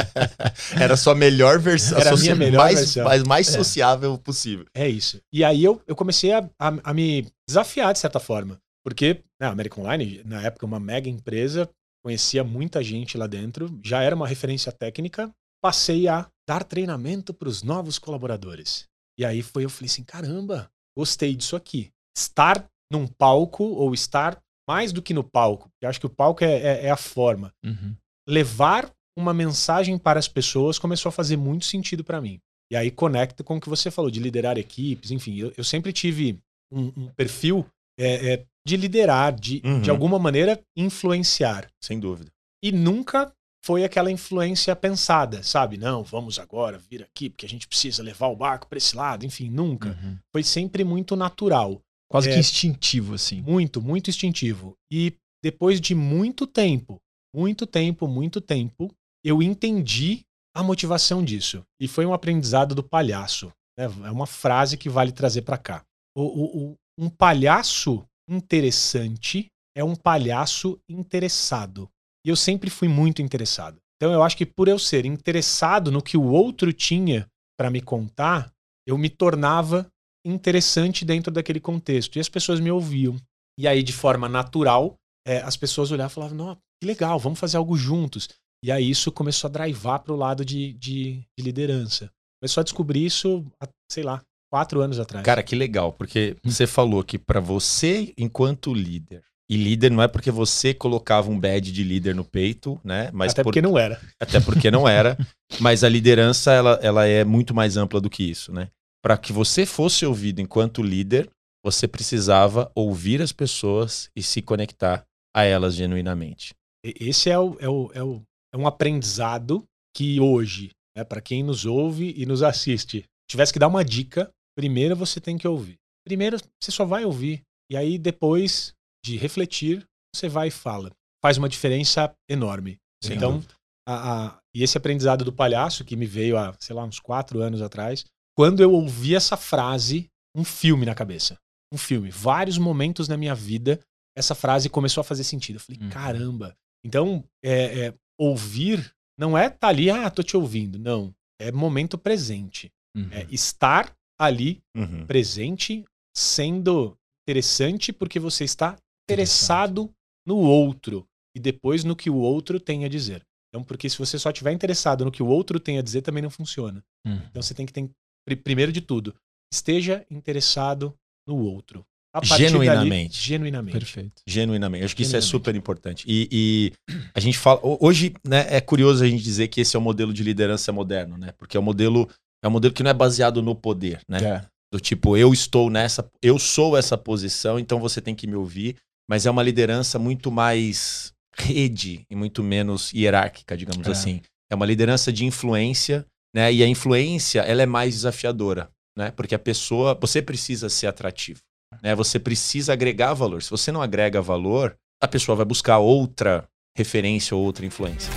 Era 0.76 0.96
a 0.96 0.98
sua 0.98 1.14
melhor 1.14 1.60
versão. 1.60 2.00
Era 2.00 2.16
a 2.16 2.18
minha 2.18 2.34
melhor 2.36 2.64
mais, 2.64 2.80
versão. 2.80 3.04
mais, 3.04 3.24
mais 3.24 3.48
É. 3.50 3.52
sociável 3.52 4.18
possível. 4.18 4.66
É 4.74 4.90
isso. 4.90 5.22
E 5.32 5.44
aí 5.44 5.64
eu, 5.64 5.80
eu 5.86 5.96
comecei 5.96 6.32
a, 6.34 6.40
a, 6.60 6.74
a 6.86 6.94
me 6.96 7.28
desafiar 7.48 7.94
de 7.94 8.00
certa 8.00 8.20
forma. 8.20 8.58
Porque 8.84 9.24
né, 9.40 9.48
a 9.48 9.52
American 9.52 9.84
Online, 9.84 10.22
na 10.26 10.42
época, 10.42 10.66
uma 10.66 10.80
mega 10.80 11.10
empresa, 11.10 11.70
conhecia 12.04 12.44
muita 12.44 12.84
gente 12.84 13.18
lá 13.18 13.28
dentro, 13.28 13.80
já 13.84 14.02
era 14.02 14.16
uma 14.16 14.28
referência 14.28 14.72
técnica. 14.72 15.32
Passei 15.64 16.08
a 16.08 16.28
dar 16.48 16.64
treinamento 16.64 17.34
para 17.34 17.48
os 17.48 17.62
novos 17.62 18.00
colaboradores. 18.00 18.86
E 19.20 19.24
aí 19.24 19.42
foi, 19.44 19.64
eu 19.66 19.70
falei 19.70 19.88
assim: 19.88 20.04
caramba, 20.04 20.70
gostei 20.98 21.36
disso 21.36 21.56
aqui. 21.56 21.92
Estar 22.18 22.68
num 22.92 23.06
palco 23.08 23.64
ou 23.64 23.94
estar 23.94 24.42
mais 24.68 24.92
do 24.92 25.02
que 25.02 25.14
no 25.14 25.24
palco, 25.24 25.70
eu 25.82 25.90
acho 25.90 26.00
que 26.00 26.06
o 26.06 26.10
palco 26.10 26.44
é, 26.44 26.54
é- 26.62 26.86
é 26.86 26.90
a 26.92 26.98
forma. 26.98 27.54
Uhum. 27.66 27.96
levar 28.28 28.92
uma 29.18 29.34
mensagem 29.34 29.98
para 29.98 30.18
as 30.20 30.28
pessoas 30.28 30.80
começou 30.80 31.10
a 31.10 31.12
fazer 31.12 31.36
muito 31.36 31.66
sentido 31.66 32.04
para 32.04 32.22
mim. 32.22 32.40
E 32.72 32.76
aí 32.76 32.90
conecta 32.90 33.44
com 33.44 33.58
o 33.58 33.62
que 33.62 33.68
você 33.68 33.92
falou 33.92 34.10
de 34.10 34.20
liderar 34.20 34.58
equipes, 34.58 35.12
enfim, 35.12 35.36
eu, 35.38 35.52
eu 35.58 35.64
sempre 35.64 35.92
tive 35.92 36.40
um, 36.72 36.86
um 36.96 37.08
perfil 37.10 37.66
é, 38.00 38.34
é, 38.34 38.46
de 38.66 38.78
liderar, 38.78 39.34
de, 39.34 39.62
Uhum. 39.66 39.82
de 39.82 39.90
alguma 39.90 40.18
maneira 40.20 40.60
influenciar. 40.78 41.68
Sem 41.84 42.00
dúvida. 42.00 42.30
E 42.64 42.72
nunca 42.72 43.32
foi 43.64 43.84
aquela 43.84 44.12
influência 44.12 44.76
pensada, 44.76 45.44
sabe? 45.44 45.78
Não, 45.78 46.04
vamos 46.04 46.40
agora 46.40 46.78
vir 46.78 47.04
aqui 47.04 47.30
porque 47.30 47.46
a 47.46 47.50
gente 47.50 47.68
precisa 47.68 48.02
levar 48.04 48.28
o 48.28 48.36
barco 48.36 48.68
para 48.68 48.78
esse 48.78 48.96
lado, 48.96 49.26
enfim, 49.26 49.50
nunca. 49.50 49.90
Uhum. 49.90 50.18
Foi 50.34 50.44
sempre 50.44 50.84
muito 50.84 51.16
natural. 51.16 51.80
Quase 52.10 52.30
É. 52.30 52.34
que 52.34 52.40
instintivo, 52.40 53.14
assim. 53.16 53.42
Muito, 53.42 53.82
muito 53.82 54.10
instintivo. 54.10 54.76
E 54.92 55.14
depois 55.44 55.80
de 55.80 55.96
muito 55.96 56.46
tempo, 56.46 56.98
muito 57.34 57.66
tempo, 57.66 58.08
muito 58.08 58.42
tempo, 58.42 58.92
eu 59.24 59.42
entendi 59.42 60.22
a 60.56 60.62
motivação 60.62 61.24
disso. 61.24 61.64
E 61.80 61.88
foi 61.88 62.06
um 62.06 62.14
aprendizado 62.14 62.76
do 62.76 62.84
palhaço. 62.84 63.52
né? 63.78 63.86
É 64.06 64.12
uma 64.12 64.28
frase 64.28 64.78
que 64.78 64.90
vale 64.90 65.12
trazer 65.14 65.44
para 65.44 65.58
cá. 65.58 65.82
O, 66.16 66.22
o- 66.24 66.58
o- 66.72 66.76
um 67.02 67.10
palhaço 67.10 68.06
interessante 68.30 69.48
é 69.76 69.84
um 69.84 69.96
palhaço 69.96 70.80
interessado. 70.88 71.90
E 72.24 72.30
eu 72.30 72.36
sempre 72.36 72.70
fui 72.70 72.88
muito 72.88 73.24
interessado. 73.24 73.78
Então 73.98 74.14
eu 74.14 74.22
acho 74.22 74.38
que 74.38 74.46
por 74.46 74.68
eu 74.68 74.78
ser 74.78 75.04
interessado 75.04 75.92
no 75.92 76.02
que 76.02 76.16
o 76.16 76.24
outro 76.24 76.72
tinha 76.72 77.28
para 77.58 77.72
me 77.72 77.82
contar, 77.82 78.52
eu 78.88 79.00
me 79.00 79.10
tornava 79.10 79.88
interessante 80.24 81.04
dentro 81.04 81.32
daquele 81.34 81.60
contexto. 81.60 82.18
E 82.18 82.20
as 82.20 82.30
pessoas 82.30 82.60
me 82.60 82.70
ouviam. 82.70 83.16
E 83.58 83.68
aí, 83.68 83.82
de 83.82 83.94
forma 83.94 84.30
natural, 84.30 84.96
é, 85.26 85.42
as 85.42 85.58
pessoas 85.58 85.92
olhavam 85.92 86.12
e 86.12 86.16
falavam: 86.16 86.38
Não, 86.38 86.56
que 86.56 86.86
legal, 86.86 87.18
vamos 87.18 87.40
fazer 87.40 87.58
algo 87.58 87.76
juntos. 87.76 88.30
E 88.64 88.72
aí 88.72 88.88
isso 88.88 89.12
começou 89.12 89.48
a 89.48 89.52
drivar 89.52 90.04
para 90.04 90.14
o 90.14 90.18
lado 90.18 90.46
de, 90.46 90.74
de, 90.74 91.24
de 91.38 91.44
liderança. 91.44 92.12
Começou 92.40 92.62
a 92.62 92.64
descobrir 92.64 93.06
isso, 93.06 93.44
sei 93.92 94.04
lá, 94.04 94.22
quatro 94.52 94.82
anos 94.82 95.00
atrás. 95.00 95.24
Cara, 95.26 95.42
que 95.42 95.56
legal, 95.56 95.94
porque 95.94 96.36
você 96.44 96.68
falou 96.68 97.04
que 97.04 97.18
pra 97.18 97.40
você, 97.40 98.14
enquanto 98.18 98.74
líder, 98.74 99.24
e 99.50 99.58
líder 99.58 99.92
não 99.92 100.02
é 100.02 100.08
porque 100.08 100.32
você 100.32 100.74
colocava 100.74 101.30
um 101.30 101.40
badge 101.40 101.72
de 101.72 101.84
líder 101.84 102.14
no 102.16 102.24
peito, 102.24 102.80
né? 102.84 103.10
Mas 103.14 103.32
Até 103.32 103.44
por- 103.44 103.50
porque 103.50 103.62
não 103.62 103.78
era. 103.78 104.00
até 104.20 104.40
porque 104.40 104.70
não 104.72 104.88
era. 104.88 105.18
mas 105.60 105.84
a 105.84 105.90
liderança, 105.90 106.52
ela, 106.54 106.80
ela 106.82 107.06
é 107.06 107.24
muito 107.24 107.54
mais 107.54 107.76
ampla 107.78 108.00
do 108.00 108.10
que 108.10 108.24
isso, 108.24 108.54
né? 108.54 108.70
Para 109.04 109.18
que 109.18 109.34
você 109.34 109.66
fosse 109.66 110.06
ouvido 110.06 110.40
enquanto 110.42 110.84
líder, 110.84 111.30
você 111.66 111.88
precisava 111.88 112.72
ouvir 112.76 113.22
as 113.22 113.32
pessoas 113.32 114.10
e 114.16 114.24
se 114.24 114.42
conectar 114.42 115.04
a 115.36 115.44
elas 115.44 115.76
genuinamente. 115.76 116.54
Esse 116.84 117.30
é, 117.30 117.38
o, 117.38 117.58
é, 117.60 117.70
o, 117.70 117.92
é, 117.94 118.04
o, 118.04 118.22
é 118.54 118.58
um 118.58 118.66
aprendizado 118.68 119.64
que 119.96 120.20
hoje, 120.20 120.72
né, 120.96 121.04
para 121.04 121.22
quem 121.22 121.44
nos 121.44 121.66
ouve 121.66 122.14
e 122.18 122.26
nos 122.26 122.42
assiste, 122.42 123.04
tivesse 123.30 123.52
que 123.54 123.60
dar 123.60 123.68
uma 123.68 123.84
dica, 123.84 124.30
primeiro 124.58 124.96
você 124.96 125.20
tem 125.20 125.38
que 125.38 125.48
ouvir. 125.48 125.78
Primeiro 126.06 126.38
você 126.62 126.72
só 126.72 126.86
vai 126.86 127.06
ouvir. 127.06 127.42
E 127.72 127.78
aí 127.78 127.98
depois 127.98 128.74
de 129.06 129.18
refletir, 129.18 129.86
você 130.16 130.28
vai 130.28 130.48
e 130.50 130.52
fala. 130.52 130.92
Faz 131.24 131.38
uma 131.38 131.48
diferença 131.50 132.14
enorme. 132.30 132.78
Sem 133.04 133.16
então, 133.18 133.44
a- 133.88 134.26
a- 134.28 134.40
e 134.56 134.64
esse 134.64 134.78
aprendizado 134.78 135.24
do 135.24 135.32
palhaço, 135.34 135.86
que 135.86 135.96
me 135.96 136.06
veio 136.06 136.38
há, 136.38 136.56
sei 136.60 136.76
lá, 136.76 136.84
uns 136.84 137.00
quatro 137.00 137.40
anos 137.42 137.62
atrás, 137.62 138.06
quando 138.38 138.62
eu 138.62 138.72
ouvi 138.74 139.16
essa 139.16 139.38
frase, 139.38 140.08
um 140.36 140.44
filme 140.44 140.86
na 140.86 140.94
cabeça. 140.96 141.38
Um 141.74 141.78
filme. 141.78 142.10
Vários 142.12 142.58
momentos 142.58 143.08
na 143.08 143.16
minha 143.18 143.34
vida, 143.36 143.80
essa 144.18 144.36
frase 144.36 144.70
começou 144.70 145.02
a 145.02 145.06
fazer 145.06 145.24
sentido. 145.24 145.56
Eu 145.56 145.60
falei, 145.62 145.82
Uhum. 145.82 145.90
caramba. 145.90 146.56
Então, 146.86 147.24
é, 147.44 147.88
é, 147.88 147.94
ouvir 148.20 148.92
não 149.18 149.38
é 149.38 149.48
estar 149.48 149.68
ali, 149.70 149.90
ah, 149.90 150.10
tô 150.10 150.22
te 150.24 150.36
ouvindo. 150.36 150.78
Não. 150.80 151.14
É 151.40 151.52
momento 151.52 151.98
presente. 151.98 152.70
Uhum. 152.96 153.08
É 153.12 153.26
estar 153.32 153.96
ali, 154.24 154.62
Uhum. 154.78 155.06
presente, 155.08 155.84
sendo 156.16 156.96
interessante 157.28 157.92
porque 157.92 158.20
você 158.20 158.44
está 158.44 158.78
interessado 159.10 159.90
no 160.26 160.38
outro 160.38 161.06
e 161.36 161.40
depois 161.40 161.84
no 161.84 161.96
que 161.96 162.10
o 162.10 162.16
outro 162.18 162.60
tem 162.60 162.86
a 162.86 162.88
dizer. 162.88 163.24
Então, 163.50 163.64
porque 163.64 163.90
se 163.90 163.98
você 163.98 164.18
só 164.20 164.30
estiver 164.30 164.52
interessado 164.54 165.04
no 165.04 165.12
que 165.12 165.24
o 165.24 165.28
outro 165.28 165.60
tem 165.60 165.78
a 165.78 165.82
dizer, 165.82 166.02
também 166.02 166.22
não 166.24 166.30
funciona. 166.30 166.84
Uhum. 167.06 167.22
Então 167.30 167.42
você 167.42 167.54
tem 167.54 167.66
que 167.66 167.74
ter, 167.74 167.90
pri- 168.26 168.36
primeiro 168.36 168.72
de 168.72 168.80
tudo, 168.82 169.14
esteja 169.54 170.06
interessado 170.10 170.94
no 171.28 171.38
outro. 171.38 171.86
Genuinamente. 172.24 173.14
Dali, 173.14 173.26
genuinamente. 173.28 173.78
Perfeito. 173.80 174.22
Genuinamente. 174.28 174.84
Acho 174.84 174.96
que 174.96 175.04
isso 175.04 175.16
é 175.16 175.22
super 175.22 175.56
importante. 175.56 176.04
E, 176.08 176.28
e 176.32 176.72
a 177.14 177.20
gente 177.22 177.38
fala. 177.38 177.60
ho- 177.64 177.78
Hoje, 177.80 178.14
né, 178.28 178.46
é 178.50 178.60
curioso 178.60 179.02
a 179.04 179.08
gente 179.08 179.24
dizer 179.24 179.48
que 179.48 179.62
esse 179.62 179.76
é 179.78 179.80
o 179.80 179.82
modelo 179.82 180.14
de 180.14 180.22
liderança 180.24 180.72
moderno, 180.74 181.18
né? 181.18 181.32
Porque 181.38 181.56
é 181.56 181.60
um 181.60 181.64
modelo, 181.64 182.10
é 182.44 182.48
um 182.48 182.52
modelo 182.52 182.74
que 182.74 182.84
não 182.84 182.92
é 182.92 182.94
baseado 182.94 183.42
no 183.42 183.56
poder, 183.56 184.02
né? 184.08 184.18
É. 184.24 184.46
Do 184.74 184.80
tipo, 184.80 185.18
eu 185.18 185.34
estou 185.34 185.70
nessa, 185.70 186.10
eu 186.22 186.40
sou 186.40 186.78
essa 186.78 186.98
posição, 186.98 187.60
então 187.60 187.80
você 187.80 188.00
tem 188.02 188.16
que 188.16 188.26
me 188.26 188.36
ouvir. 188.36 188.78
Mas 189.10 189.26
é 189.26 189.32
uma 189.32 189.44
liderança 189.44 190.00
muito 190.00 190.32
mais 190.32 191.12
rede 191.36 192.06
e 192.10 192.16
muito 192.16 192.42
menos 192.42 192.94
hierárquica, 192.94 193.58
digamos 193.58 193.86
É. 193.88 193.92
assim. 193.92 194.22
É 194.50 194.56
uma 194.56 194.66
liderança 194.66 195.12
de 195.12 195.26
influência, 195.26 196.06
né? 196.34 196.52
E 196.54 196.64
a 196.64 196.68
influência, 196.68 197.42
ela 197.42 197.62
é 197.62 197.66
mais 197.66 197.94
desafiadora, 197.96 198.70
né? 198.98 199.12
Porque 199.12 199.36
a 199.36 199.40
pessoa, 199.40 199.98
você 200.00 200.22
precisa 200.22 200.70
ser 200.70 200.88
atrativo, 200.88 201.40
né? 201.84 201.94
Você 201.96 202.18
precisa 202.20 202.72
agregar 202.72 203.14
valor. 203.14 203.44
Se 203.44 203.50
você 203.50 203.72
não 203.72 203.82
agrega 203.82 204.22
valor, 204.22 204.76
a 205.02 205.08
pessoa 205.08 205.36
vai 205.36 205.46
buscar 205.46 205.80
outra 205.80 206.48
referência 206.78 207.36
ou 207.36 207.44
outra 207.44 207.66
influência. 207.66 208.12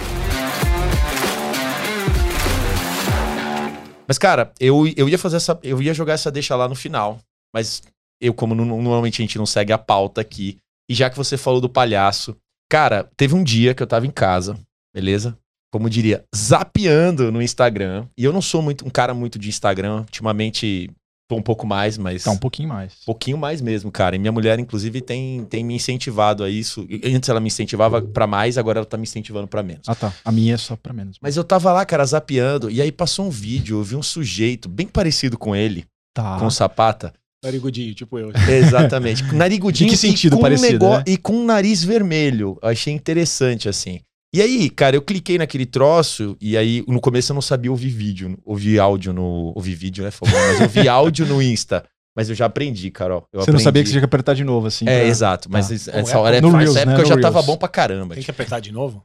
Mas, 4.06 4.18
cara, 4.18 4.52
eu, 4.60 4.86
eu 4.96 5.08
ia 5.08 5.18
fazer 5.18 5.36
essa. 5.36 5.58
Eu 5.62 5.80
ia 5.80 5.94
jogar 5.94 6.14
essa 6.14 6.30
deixa 6.30 6.54
lá 6.56 6.68
no 6.68 6.74
final. 6.74 7.18
Mas 7.54 7.82
eu, 8.20 8.34
como 8.34 8.54
normalmente 8.54 9.20
a 9.20 9.24
gente 9.24 9.38
não 9.38 9.46
segue 9.46 9.72
a 9.72 9.78
pauta 9.78 10.20
aqui, 10.20 10.58
e 10.90 10.94
já 10.94 11.08
que 11.08 11.16
você 11.16 11.36
falou 11.36 11.60
do 11.60 11.68
palhaço, 11.68 12.36
cara, 12.70 13.08
teve 13.16 13.34
um 13.34 13.44
dia 13.44 13.74
que 13.74 13.82
eu 13.82 13.86
tava 13.86 14.06
em 14.06 14.10
casa, 14.10 14.58
beleza? 14.94 15.36
como 15.74 15.90
diria, 15.90 16.24
zapeando 16.32 17.32
no 17.32 17.42
Instagram. 17.42 18.06
E 18.16 18.22
eu 18.22 18.32
não 18.32 18.40
sou 18.40 18.62
muito 18.62 18.86
um 18.86 18.90
cara 18.90 19.12
muito 19.12 19.40
de 19.40 19.48
Instagram. 19.48 20.02
Ultimamente 20.02 20.88
um 21.32 21.42
pouco 21.42 21.66
mais, 21.66 21.96
mas. 21.96 22.22
Tá 22.24 22.30
um 22.30 22.36
pouquinho 22.36 22.68
mais. 22.68 22.92
Um 23.02 23.06
pouquinho 23.06 23.38
mais 23.38 23.60
mesmo, 23.60 23.90
cara. 23.90 24.14
E 24.14 24.18
minha 24.18 24.32
mulher, 24.32 24.58
inclusive, 24.58 25.00
tem, 25.00 25.44
tem 25.46 25.64
me 25.64 25.74
incentivado 25.74 26.44
a 26.44 26.50
isso. 26.50 26.86
E 26.88 27.14
Antes 27.14 27.28
ela 27.28 27.40
me 27.40 27.46
incentivava 27.46 28.02
pra 28.02 28.26
mais, 28.26 28.58
agora 28.58 28.78
ela 28.80 28.86
tá 28.86 28.96
me 28.96 29.04
incentivando 29.04 29.48
pra 29.48 29.62
menos. 29.62 29.88
Ah, 29.88 29.94
tá. 29.94 30.12
A 30.24 30.30
minha 30.30 30.54
é 30.54 30.56
só 30.58 30.76
pra 30.76 30.92
menos. 30.92 31.16
Mas 31.20 31.36
eu 31.36 31.44
tava 31.44 31.72
lá, 31.72 31.84
cara, 31.86 32.04
zapeando, 32.04 32.70
e 32.70 32.82
aí 32.82 32.92
passou 32.92 33.26
um 33.26 33.30
vídeo, 33.30 33.78
eu 33.78 33.82
vi 33.84 33.96
um 33.96 34.02
sujeito 34.02 34.68
bem 34.68 34.86
parecido 34.86 35.38
com 35.38 35.56
ele, 35.56 35.84
Tá. 36.14 36.38
com 36.38 36.46
o 36.46 36.50
Sapata. 36.50 37.12
Narigudinho, 37.42 37.94
tipo 37.94 38.18
eu. 38.18 38.30
Exatamente. 38.48 39.22
Narigudinho 39.34 39.90
De 39.90 39.96
que 39.96 40.00
sentido 40.00 40.34
e 40.34 40.36
com 40.36 40.42
parecido, 40.42 40.88
né? 40.90 41.04
E 41.06 41.16
com 41.16 41.34
um 41.34 41.44
nariz 41.44 41.84
vermelho. 41.84 42.58
Eu 42.62 42.68
achei 42.68 42.92
interessante, 42.92 43.68
assim. 43.68 44.00
E 44.34 44.42
aí, 44.42 44.68
cara, 44.68 44.96
eu 44.96 45.02
cliquei 45.02 45.38
naquele 45.38 45.64
troço 45.64 46.36
e 46.40 46.56
aí 46.56 46.84
no 46.88 47.00
começo 47.00 47.30
eu 47.30 47.34
não 47.34 47.40
sabia 47.42 47.70
ouvir 47.70 47.90
vídeo, 47.90 48.36
ouvir 48.44 48.80
áudio 48.80 49.12
no. 49.12 49.52
Ouvir 49.54 49.74
vídeo, 49.74 50.02
né? 50.02 50.10
Fogo, 50.10 50.32
mas 50.32 50.56
eu 50.58 50.62
ouvi 50.64 50.88
áudio 50.88 51.24
no 51.26 51.40
Insta. 51.40 51.84
Mas 52.16 52.28
eu 52.28 52.34
já 52.34 52.46
aprendi, 52.46 52.90
Carol. 52.90 53.26
Eu 53.32 53.40
Você 53.40 53.50
não 53.50 53.54
aprendi. 53.56 53.62
sabia 53.64 53.82
que 53.82 53.88
você 53.88 53.92
tinha 53.92 54.00
que 54.00 54.04
apertar 54.06 54.34
de 54.34 54.44
novo, 54.44 54.66
assim. 54.68 54.84
É, 54.88 55.00
pra- 55.00 55.08
exato. 55.08 55.48
Mas 55.50 55.68
Tá. 55.68 55.74
essa 55.74 55.92
Bom, 55.92 56.08
é 56.08 56.16
hora, 56.16 56.40
no 56.40 56.48
nessa 56.48 56.58
Reels, 56.58 56.76
época 56.76 56.96
né? 56.96 57.02
eu 57.02 57.06
já 57.06 57.16
No 57.16 57.22
tava 57.22 57.42
bom 57.42 57.56
pra 57.56 57.68
caramba. 57.68 58.14
Tem 58.14 58.22
que 58.24 58.30
apertar 58.30 58.60
de 58.60 58.70
novo? 58.72 59.02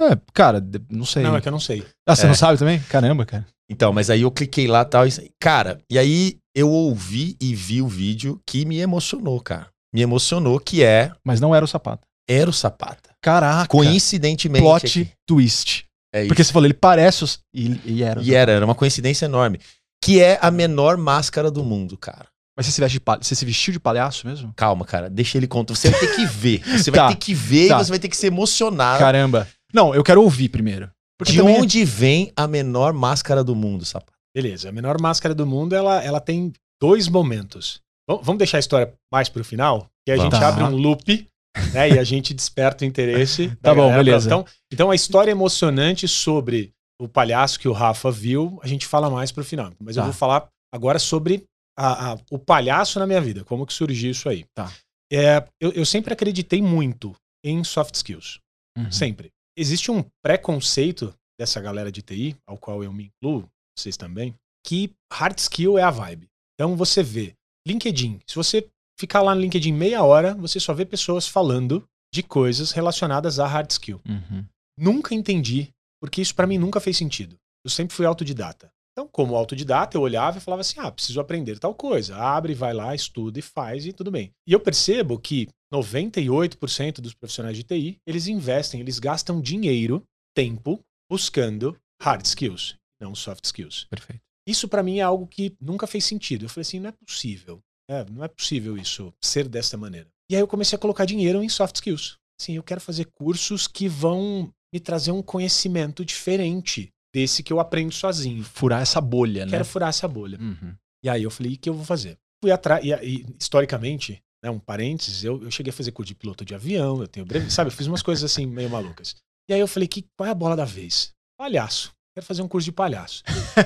É, 0.00 0.16
cara, 0.32 0.60
de- 0.60 0.80
não 0.90 1.04
sei. 1.04 1.22
Não, 1.22 1.36
é 1.36 1.40
que 1.40 1.48
eu 1.48 1.52
não 1.52 1.60
sei. 1.60 1.84
Ah, 2.06 2.14
você 2.16 2.24
É. 2.24 2.28
não 2.28 2.34
sabe 2.34 2.58
também? 2.58 2.78
Caramba, 2.88 3.24
cara. 3.26 3.46
Então, 3.70 3.92
mas 3.92 4.10
aí 4.10 4.22
eu 4.22 4.30
cliquei 4.30 4.66
lá 4.68 4.82
e 4.82 4.84
tal. 4.84 5.06
e- 5.06 5.30
Cara, 5.40 5.78
e 5.90 5.98
aí 5.98 6.38
eu 6.54 6.70
ouvi 6.70 7.36
e 7.40 7.54
vi 7.54 7.82
o 7.82 7.88
vídeo 7.88 8.40
que 8.46 8.64
me 8.64 8.78
emocionou, 8.78 9.40
cara. 9.40 9.66
Me 9.94 10.00
emocionou, 10.02 10.58
que 10.60 10.82
é 10.84 11.10
Mas 11.24 11.40
não 11.40 11.52
era 11.54 11.64
o 11.64 11.68
sapato. 11.68 12.06
Era 12.28 12.50
o 12.50 12.52
Sapata. 12.52 13.05
Caraca. 13.22 13.66
Coincidentemente. 13.68 14.62
Plot 14.62 14.86
aqui. 14.86 15.08
twist. 15.26 15.84
É 16.14 16.20
isso. 16.20 16.28
Porque 16.28 16.42
você 16.44 16.52
falou, 16.52 16.66
ele 16.66 16.74
parece 16.74 17.24
os... 17.24 17.38
E, 17.52 17.80
e 17.84 18.02
era. 18.02 18.22
E 18.22 18.34
era, 18.34 18.52
era 18.52 18.64
uma 18.64 18.74
coincidência 18.74 19.26
enorme. 19.26 19.60
Que 20.02 20.20
é 20.20 20.38
a 20.40 20.50
menor 20.50 20.96
máscara 20.96 21.50
do 21.50 21.64
mundo, 21.64 21.96
cara. 21.96 22.26
Mas 22.56 22.66
você 22.66 22.72
se, 22.72 22.80
veste 22.80 22.98
de 22.98 23.04
você 23.22 23.34
se 23.34 23.44
vestiu 23.44 23.72
de 23.72 23.80
palhaço 23.80 24.26
mesmo? 24.26 24.52
Calma, 24.56 24.84
cara. 24.86 25.10
Deixa 25.10 25.36
ele 25.36 25.46
contar. 25.46 25.74
Você 25.74 25.90
vai 25.90 26.00
ter 26.00 26.14
que 26.16 26.24
ver. 26.26 26.62
Você 26.78 26.90
vai 26.90 27.00
Tá. 27.00 27.08
ter 27.08 27.16
que 27.16 27.34
ver 27.34 27.68
Tá. 27.68 27.80
e 27.80 27.84
você 27.84 27.90
vai 27.90 27.98
ter 27.98 28.08
que 28.08 28.16
se 28.16 28.26
emocionar. 28.26 28.98
Caramba. 28.98 29.46
Não, 29.74 29.94
eu 29.94 30.02
quero 30.02 30.22
ouvir 30.22 30.48
primeiro. 30.48 30.90
Porque 31.18 31.32
de 31.32 31.38
também- 31.38 31.60
onde 31.60 31.84
vem 31.84 32.32
a 32.36 32.46
menor 32.46 32.92
máscara 32.94 33.42
do 33.44 33.54
mundo, 33.54 33.84
Sapata? 33.84 34.12
Beleza, 34.34 34.68
a 34.68 34.72
menor 34.72 34.98
máscara 35.00 35.34
do 35.34 35.46
mundo, 35.46 35.74
ela, 35.74 36.02
ela 36.02 36.20
tem 36.20 36.52
dois 36.80 37.08
momentos. 37.08 37.80
Vam- 38.08 38.20
Vamos 38.22 38.38
deixar 38.38 38.58
a 38.58 38.60
história 38.60 38.92
mais 39.12 39.28
pro 39.28 39.44
final? 39.44 39.88
Que 40.06 40.12
a 40.12 40.16
Vamos. 40.16 40.32
gente 40.32 40.40
Tá. 40.40 40.48
abre 40.48 40.64
um 40.64 40.76
loop, 40.76 41.26
né? 41.72 41.90
e 41.90 41.98
a 41.98 42.04
gente 42.04 42.32
desperta 42.34 42.84
o 42.84 42.86
interesse. 42.88 43.48
Tá 43.62 43.74
bom, 43.74 43.82
galera. 43.88 44.04
beleza. 44.04 44.26
Então, 44.28 44.44
então, 44.72 44.90
a 44.90 44.94
história 44.94 45.30
emocionante 45.30 46.06
sobre 46.08 46.72
o 47.00 47.08
palhaço 47.08 47.58
que 47.60 47.68
o 47.68 47.72
Rafa 47.72 48.10
viu, 48.10 48.58
a 48.62 48.66
gente 48.66 48.86
fala 48.86 49.10
mais 49.10 49.30
pro 49.32 49.44
final. 49.44 49.72
Mas 49.80 49.96
eu 49.96 50.02
Tá. 50.02 50.06
vou 50.06 50.14
falar 50.14 50.48
agora 50.72 50.98
sobre 50.98 51.44
a- 51.78 52.12
a- 52.12 52.18
o 52.30 52.38
palhaço 52.38 52.98
na 52.98 53.06
minha 53.06 53.20
vida, 53.20 53.44
como 53.44 53.66
que 53.66 53.72
surgiu 53.74 54.10
isso 54.10 54.28
aí. 54.28 54.44
Tá. 54.54 54.72
É, 55.12 55.44
eu, 55.60 55.72
eu 55.72 55.84
sempre 55.86 56.12
acreditei 56.12 56.60
muito 56.62 57.14
em 57.44 57.62
soft 57.62 57.94
skills. 57.94 58.40
Uhum. 58.78 58.90
Sempre. 58.90 59.30
Existe 59.58 59.90
um 59.90 60.02
preconceito 60.24 61.14
dessa 61.38 61.60
galera 61.60 61.90
de 61.92 62.02
TI, 62.02 62.36
ao 62.46 62.56
qual 62.56 62.82
eu 62.82 62.92
me 62.92 63.04
incluo, 63.04 63.46
vocês 63.78 63.96
também, 63.96 64.34
que 64.64 64.90
hard 65.12 65.38
skill 65.38 65.78
é 65.78 65.82
a 65.82 65.90
vibe. 65.90 66.26
Então 66.54 66.76
você 66.76 67.02
vê 67.02 67.34
LinkedIn. 67.66 68.20
Se 68.26 68.34
você 68.34 68.66
ficar 68.98 69.22
lá 69.22 69.34
no 69.34 69.40
LinkedIn 69.40 69.72
meia 69.72 70.02
hora, 70.02 70.34
você 70.34 70.58
só 70.58 70.72
vê 70.72 70.84
pessoas 70.84 71.26
falando 71.26 71.86
de 72.12 72.22
coisas 72.22 72.72
relacionadas 72.72 73.38
a 73.38 73.46
hard 73.46 73.70
skill. 73.70 74.00
Uhum. 74.08 74.44
Nunca 74.78 75.14
entendi, 75.14 75.70
porque 76.00 76.20
isso 76.20 76.34
pra 76.34 76.46
mim 76.46 76.58
nunca 76.58 76.80
fez 76.80 76.96
sentido. 76.96 77.36
Eu 77.64 77.70
sempre 77.70 77.94
fui 77.94 78.06
autodidata. 78.06 78.70
Então, 78.92 79.06
como 79.06 79.36
autodidata, 79.36 79.96
eu 79.96 80.00
olhava 80.00 80.38
e 80.38 80.40
falava 80.40 80.62
assim: 80.62 80.80
ah, 80.80 80.90
preciso 80.90 81.20
aprender 81.20 81.58
tal 81.58 81.74
coisa. 81.74 82.16
Abre, 82.16 82.54
vai 82.54 82.72
lá, 82.72 82.94
estuda 82.94 83.38
e 83.38 83.42
faz 83.42 83.84
e 83.84 83.92
tudo 83.92 84.10
bem. 84.10 84.30
E 84.46 84.52
eu 84.52 84.60
percebo 84.60 85.18
que 85.18 85.48
98% 85.74 87.00
dos 87.00 87.12
profissionais 87.12 87.56
de 87.56 87.62
TI, 87.62 87.98
eles 88.06 88.26
investem, 88.26 88.80
eles 88.80 88.98
gastam 88.98 89.40
dinheiro, 89.40 90.02
tempo, 90.34 90.80
buscando 91.10 91.76
hard 92.00 92.24
skills, 92.24 92.76
não 93.00 93.14
soft 93.14 93.44
skills. 93.44 93.86
Perfeito. 93.90 94.22
Isso 94.46 94.68
pra 94.68 94.82
mim 94.82 94.98
é 94.98 95.02
algo 95.02 95.26
que 95.26 95.54
nunca 95.60 95.86
fez 95.86 96.04
sentido. 96.04 96.44
Eu 96.44 96.48
falei 96.48 96.62
assim, 96.62 96.78
não 96.78 96.88
é 96.88 96.92
possível. 96.92 97.60
É, 97.88 98.04
não 98.10 98.24
é 98.24 98.28
possível 98.28 98.76
isso 98.76 99.12
ser 99.22 99.48
dessa 99.48 99.76
maneira. 99.76 100.08
E 100.30 100.34
aí 100.34 100.40
eu 100.42 100.48
comecei 100.48 100.76
a 100.76 100.78
colocar 100.78 101.04
dinheiro 101.04 101.42
em 101.42 101.48
soft 101.48 101.76
skills. 101.76 102.18
Sim, 102.40 102.54
eu 102.54 102.62
quero 102.62 102.80
fazer 102.80 103.06
cursos 103.14 103.66
que 103.66 103.88
vão 103.88 104.52
me 104.72 104.80
trazer 104.80 105.12
um 105.12 105.22
conhecimento 105.22 106.04
diferente 106.04 106.90
desse 107.14 107.42
que 107.42 107.52
eu 107.52 107.60
aprendo 107.60 107.92
sozinho. 107.92 108.42
Furar 108.44 108.82
essa 108.82 109.00
bolha, 109.00 109.46
né? 109.46 109.52
Quero 109.52 109.64
furar 109.64 109.88
essa 109.88 110.06
bolha. 110.06 110.38
Uhum. 110.38 110.74
E 111.02 111.08
aí 111.08 111.22
eu 111.22 111.30
falei, 111.30 111.54
o 111.54 111.58
que 111.58 111.68
eu 111.68 111.74
vou 111.74 111.84
fazer? 111.84 112.18
Fui 112.42 112.50
atrás, 112.50 112.84
e, 112.84 112.92
e, 112.92 113.26
historicamente, 113.40 114.22
né, 114.44 114.50
um 114.50 114.58
parênteses, 114.58 115.24
eu, 115.24 115.42
eu 115.42 115.50
cheguei 115.50 115.70
a 115.70 115.72
fazer 115.72 115.92
curso 115.92 116.08
de 116.08 116.14
piloto 116.14 116.44
de 116.44 116.54
avião, 116.54 117.00
eu 117.00 117.08
tenho 117.08 117.24
breve, 117.24 117.50
sabe, 117.50 117.70
eu 117.70 117.74
fiz 117.74 117.86
umas 117.86 118.02
coisas 118.02 118.24
assim 118.30 118.44
meio 118.44 118.68
malucas. 118.68 119.16
E 119.48 119.54
aí 119.54 119.60
eu 119.60 119.68
falei, 119.68 119.88
que, 119.88 120.04
qual 120.16 120.26
é 120.26 120.30
a 120.30 120.34
bola 120.34 120.56
da 120.56 120.64
vez? 120.64 121.12
Palhaço. 121.38 121.95
Quero 122.16 122.24
fazer 122.24 122.40
um 122.40 122.48
curso 122.48 122.64
de 122.64 122.72
palhaço. 122.72 123.22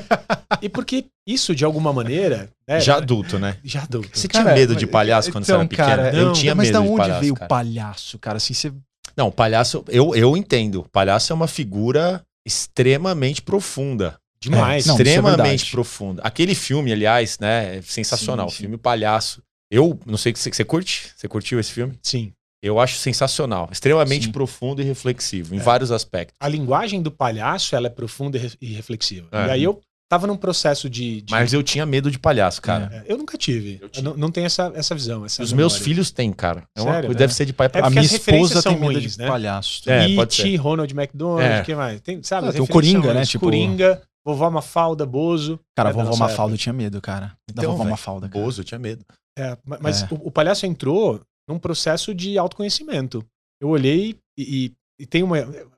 e 0.61 0.69
porque 0.69 1.05
isso, 1.25 1.55
de 1.55 1.65
alguma 1.65 1.93
maneira. 1.93 2.51
né, 2.67 2.81
Já 2.81 2.97
adulto, 2.97 3.39
né? 3.39 3.57
já 3.63 3.85
adulto. 3.85 4.11
Você 4.13 4.27
Cara, 4.27 4.47
tinha 4.47 4.55
medo 4.57 4.75
de 4.75 4.87
mas- 4.87 4.93
palhaço 4.93 5.31
quando 5.31 5.45
você 5.45 5.53
então, 5.53 5.61
era 5.61 5.69
pequeno? 5.69 5.89
cara, 5.89 6.13
eu 6.17 6.27
não, 6.27 6.33
tinha 6.33 6.53
Mas 6.53 6.67
medo 6.67 6.79
da 6.81 6.85
de 6.85 6.89
onde 6.89 6.97
palhaço, 6.99 7.21
veio 7.21 7.35
o 7.35 7.49
palhaço, 7.49 8.19
cara? 8.19 8.39
Assim, 8.39 8.53
você... 8.53 8.73
Não, 9.17 9.31
palhaço, 9.31 9.85
eu, 9.87 10.17
eu 10.17 10.37
entendo. 10.37 10.85
Palhaço 10.91 11.33
é 11.33 11.37
uma 11.37 11.47
figura 11.47 12.25
extremamente 12.45 13.41
profunda. 13.41 14.19
Demais. 14.43 14.85
Não, 14.85 14.95
isso 14.97 15.03
é 15.03 15.05
extremamente 15.07 15.37
verdade. 15.39 15.71
profunda. 15.71 16.23
Aquele 16.25 16.57
filme, 16.57 16.93
aliás, 16.93 17.39
né, 17.39 17.77
é 17.77 17.83
sensacional. 17.83 18.49
Sim, 18.49 18.57
sim. 18.57 18.63
Filme 18.65 18.79
Palhaço. 18.79 19.41
Eu 19.71 19.97
não 20.05 20.17
sei 20.19 20.35
se 20.35 20.51
você 20.51 20.65
curte. 20.65 21.13
Você 21.17 21.29
curtiu 21.29 21.61
esse 21.61 21.71
filme? 21.71 21.97
Sim. 22.03 22.33
Eu 22.63 22.79
acho 22.79 22.97
sensacional. 22.97 23.69
Extremamente 23.73 24.27
Sim. 24.27 24.33
profundo 24.33 24.83
e 24.83 24.85
reflexivo, 24.85 25.55
em 25.55 25.59
É. 25.59 25.63
vários 25.63 25.91
aspectos. 25.91 26.37
A 26.41 26.49
linguagem 26.49 27.01
do 27.01 27.11
palhaço, 27.11 27.75
ela 27.75 27.87
é 27.87 27.91
profunda 27.91 28.37
e 28.37 28.41
re- 28.41 28.53
e 28.61 28.73
reflexiva. 28.75 29.29
É. 29.33 29.47
E 29.47 29.51
aí 29.53 29.63
eu 29.65 29.81
tava 30.11 30.27
num 30.27 30.37
processo 30.37 30.91
de. 30.91 31.23
de- 31.23 31.31
Mas 31.33 31.53
eu 31.55 31.63
tinha 31.63 31.87
medo 31.87 32.11
de 32.11 32.19
palhaço, 32.19 32.61
cara. 32.61 33.05
É, 33.07 33.13
eu 33.13 33.17
nunca 33.17 33.39
tive. 33.39 33.77
Eu 33.81 33.87
Eu 33.87 33.89
tive. 33.89 34.05
não, 34.05 34.17
não 34.17 34.31
tenho 34.31 34.45
essa, 34.47 34.71
essa 34.75 34.95
visão. 34.95 35.25
Essa 35.25 35.43
Os 35.43 35.53
meus 35.53 35.73
memória. 35.75 35.85
filhos 35.85 36.11
têm, 36.11 36.33
cara. 36.33 36.65
É 36.77 36.81
uma 36.83 36.91
Sério, 36.93 37.07
coisa, 37.09 37.19
né? 37.19 37.19
deve 37.19 37.35
ser 37.35 37.47
de 37.47 37.53
pai 37.55 37.69
pra 37.69 37.81
É 37.81 37.85
a 37.85 37.91
minha 37.91 38.03
esposa 38.03 38.63
tem 38.63 38.73
medo 38.77 38.85
ruins, 38.93 39.13
de 39.13 39.19
né? 39.19 39.27
palhaço. 39.27 39.83
É, 39.91 40.15
pode 40.15 40.43
It, 40.43 40.57
Ronald 40.57 40.93
McDonald, 40.95 41.43
É. 41.45 41.63
que 41.63 41.75
mais? 41.75 42.01
Tem, 42.03 42.23
sabe, 42.23 42.49
Ah, 42.49 42.53
tem 42.53 42.61
o 42.61 42.67
Coringa, 42.67 43.15
né? 43.15 43.25
Tipo- 43.25 43.47
Coringa, 43.47 44.03
Vovó 44.23 44.51
Mafalda, 44.51 45.07
Bozo. 45.07 45.59
Cara, 45.75 45.89
É 45.89 45.93
vovó 45.95 46.15
Mafalda 46.15 46.53
eu 46.55 46.59
tinha 46.59 46.75
medo, 46.75 47.01
cara. 47.01 47.33
Da 47.55 47.63
Então, 47.63 47.71
vovó 47.71 47.85
velho, 47.85 47.91
Mafalda, 47.93 48.29
cara. 48.29 48.45
Bozo, 48.45 48.61
eu 48.61 48.65
tinha 48.65 48.79
medo. 48.79 49.03
É, 49.39 49.57
ma- 49.65 49.79
mas 49.81 50.03
É. 50.03 50.09
O, 50.11 50.27
o 50.27 50.31
palhaço 50.31 50.67
entrou 50.67 51.23
num 51.51 51.59
processo 51.59 52.15
de 52.15 52.39
autoconhecimento. 52.39 53.25
Eu 53.61 53.69
olhei 53.69 54.17
e, 54.39 54.67
e- 54.67 54.73
e 55.03 55.07
tem 55.07 55.23
uma. 55.23 55.37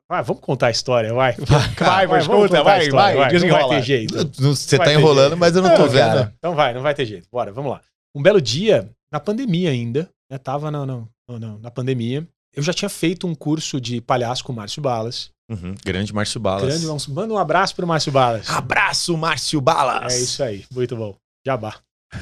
Ah, 0.08 0.20
vamos 0.20 0.42
contar 0.42 0.66
a 0.66 0.70
história, 0.70 1.12
vai. 1.14 1.35
Vai, 1.78 2.06
vai, 2.06 2.20
vamos 2.20 2.50
conta, 2.50 2.62
vai, 2.62 2.82
história, 2.85 2.92
vai, 2.92 3.12
Não 3.14 3.20
vai 3.22 3.30
desenrola. 3.30 3.74
ter 3.76 3.82
jeito. 3.82 4.14
Você 4.35 4.76
Vai 4.76 4.87
tá 4.88 4.92
enrolando, 4.92 5.28
jeito. 5.30 5.38
mas 5.40 5.56
eu 5.56 5.62
não 5.62 5.70
tô 5.74 5.82
Não, 5.85 5.88
vendo. 5.88 6.00
cara. 6.04 6.35
Então 6.38 6.54
vai, 6.54 6.74
não 6.74 6.82
vai 6.82 6.94
ter 6.94 7.06
jeito. 7.06 7.26
Bora, 7.32 7.50
vamos 7.52 7.72
lá. 7.72 7.80
Um 8.14 8.20
belo 8.22 8.40
dia, 8.40 8.90
na 9.11 9.18
pandemia 9.18 9.70
ainda, 9.70 10.11
né, 10.30 10.37
tava 10.37 10.70
na, 10.70 10.85
na, 10.85 11.02
na, 11.30 11.58
na 11.58 11.70
pandemia, 11.70 12.28
eu 12.54 12.62
já 12.62 12.74
tinha 12.74 12.90
feito 12.90 13.26
um 13.26 13.35
curso 13.35 13.80
de 13.80 14.02
palhaço 14.02 14.44
com 14.44 14.52
o 14.52 14.56
Márcio 14.56 14.82
Balas. 14.82 15.30
Uhum, 15.50 15.74
Grande 15.82 16.12
Márcio 16.12 16.38
Balas. 16.38 16.62
Grande, 16.82 17.11
manda 17.11 17.32
um 17.32 17.38
abraço 17.38 17.74
pro 17.74 17.87
Márcio 17.87 18.12
Balas. 18.12 18.50
Abraço, 18.50 19.16
Márcio 19.16 19.61
Balas! 19.62 20.12
É 20.12 20.18
isso 20.20 20.42
aí, 20.42 20.64
muito 20.70 20.94
bom. 20.94 21.16
Jabá. 21.46 21.76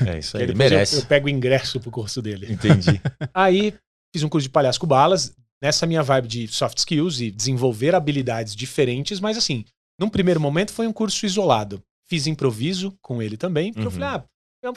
É 0.06 0.18
isso 0.18 0.36
Aí 0.36 0.44
ele 0.44 0.52
depois 0.52 0.70
eu- 0.70 0.76
merece. 0.76 0.96
Eu, 0.96 1.06
pego 1.06 1.26
o 1.26 1.30
ingresso 1.30 1.80
pro 1.80 1.90
curso 1.90 2.22
dele. 2.22 2.52
Entendi. 2.52 3.00
Aí 3.34 3.74
fiz 4.14 4.22
um 4.22 4.28
curso 4.28 4.46
de 4.46 4.50
palhaço 4.52 4.78
com 4.80 4.86
balas, 4.86 5.32
nessa 5.62 5.86
minha 5.86 6.02
vibe 6.02 6.28
de 6.28 6.48
soft 6.48 6.78
skills 6.78 7.20
e 7.20 7.30
desenvolver 7.30 7.94
habilidades 7.94 8.54
diferentes, 8.56 9.20
mas 9.20 9.36
assim, 9.36 9.64
num 10.00 10.08
primeiro 10.08 10.40
momento 10.40 10.72
foi 10.72 10.86
um 10.86 10.92
curso 10.92 11.24
isolado. 11.26 11.82
Fiz 12.08 12.26
improviso 12.26 12.92
com 13.02 13.20
ele 13.22 13.36
também, 13.36 13.72
porque 13.72 13.86
eu 13.86 13.90
Uhum. 13.92 13.98
falei, 13.98 14.08
ah, 14.08 14.24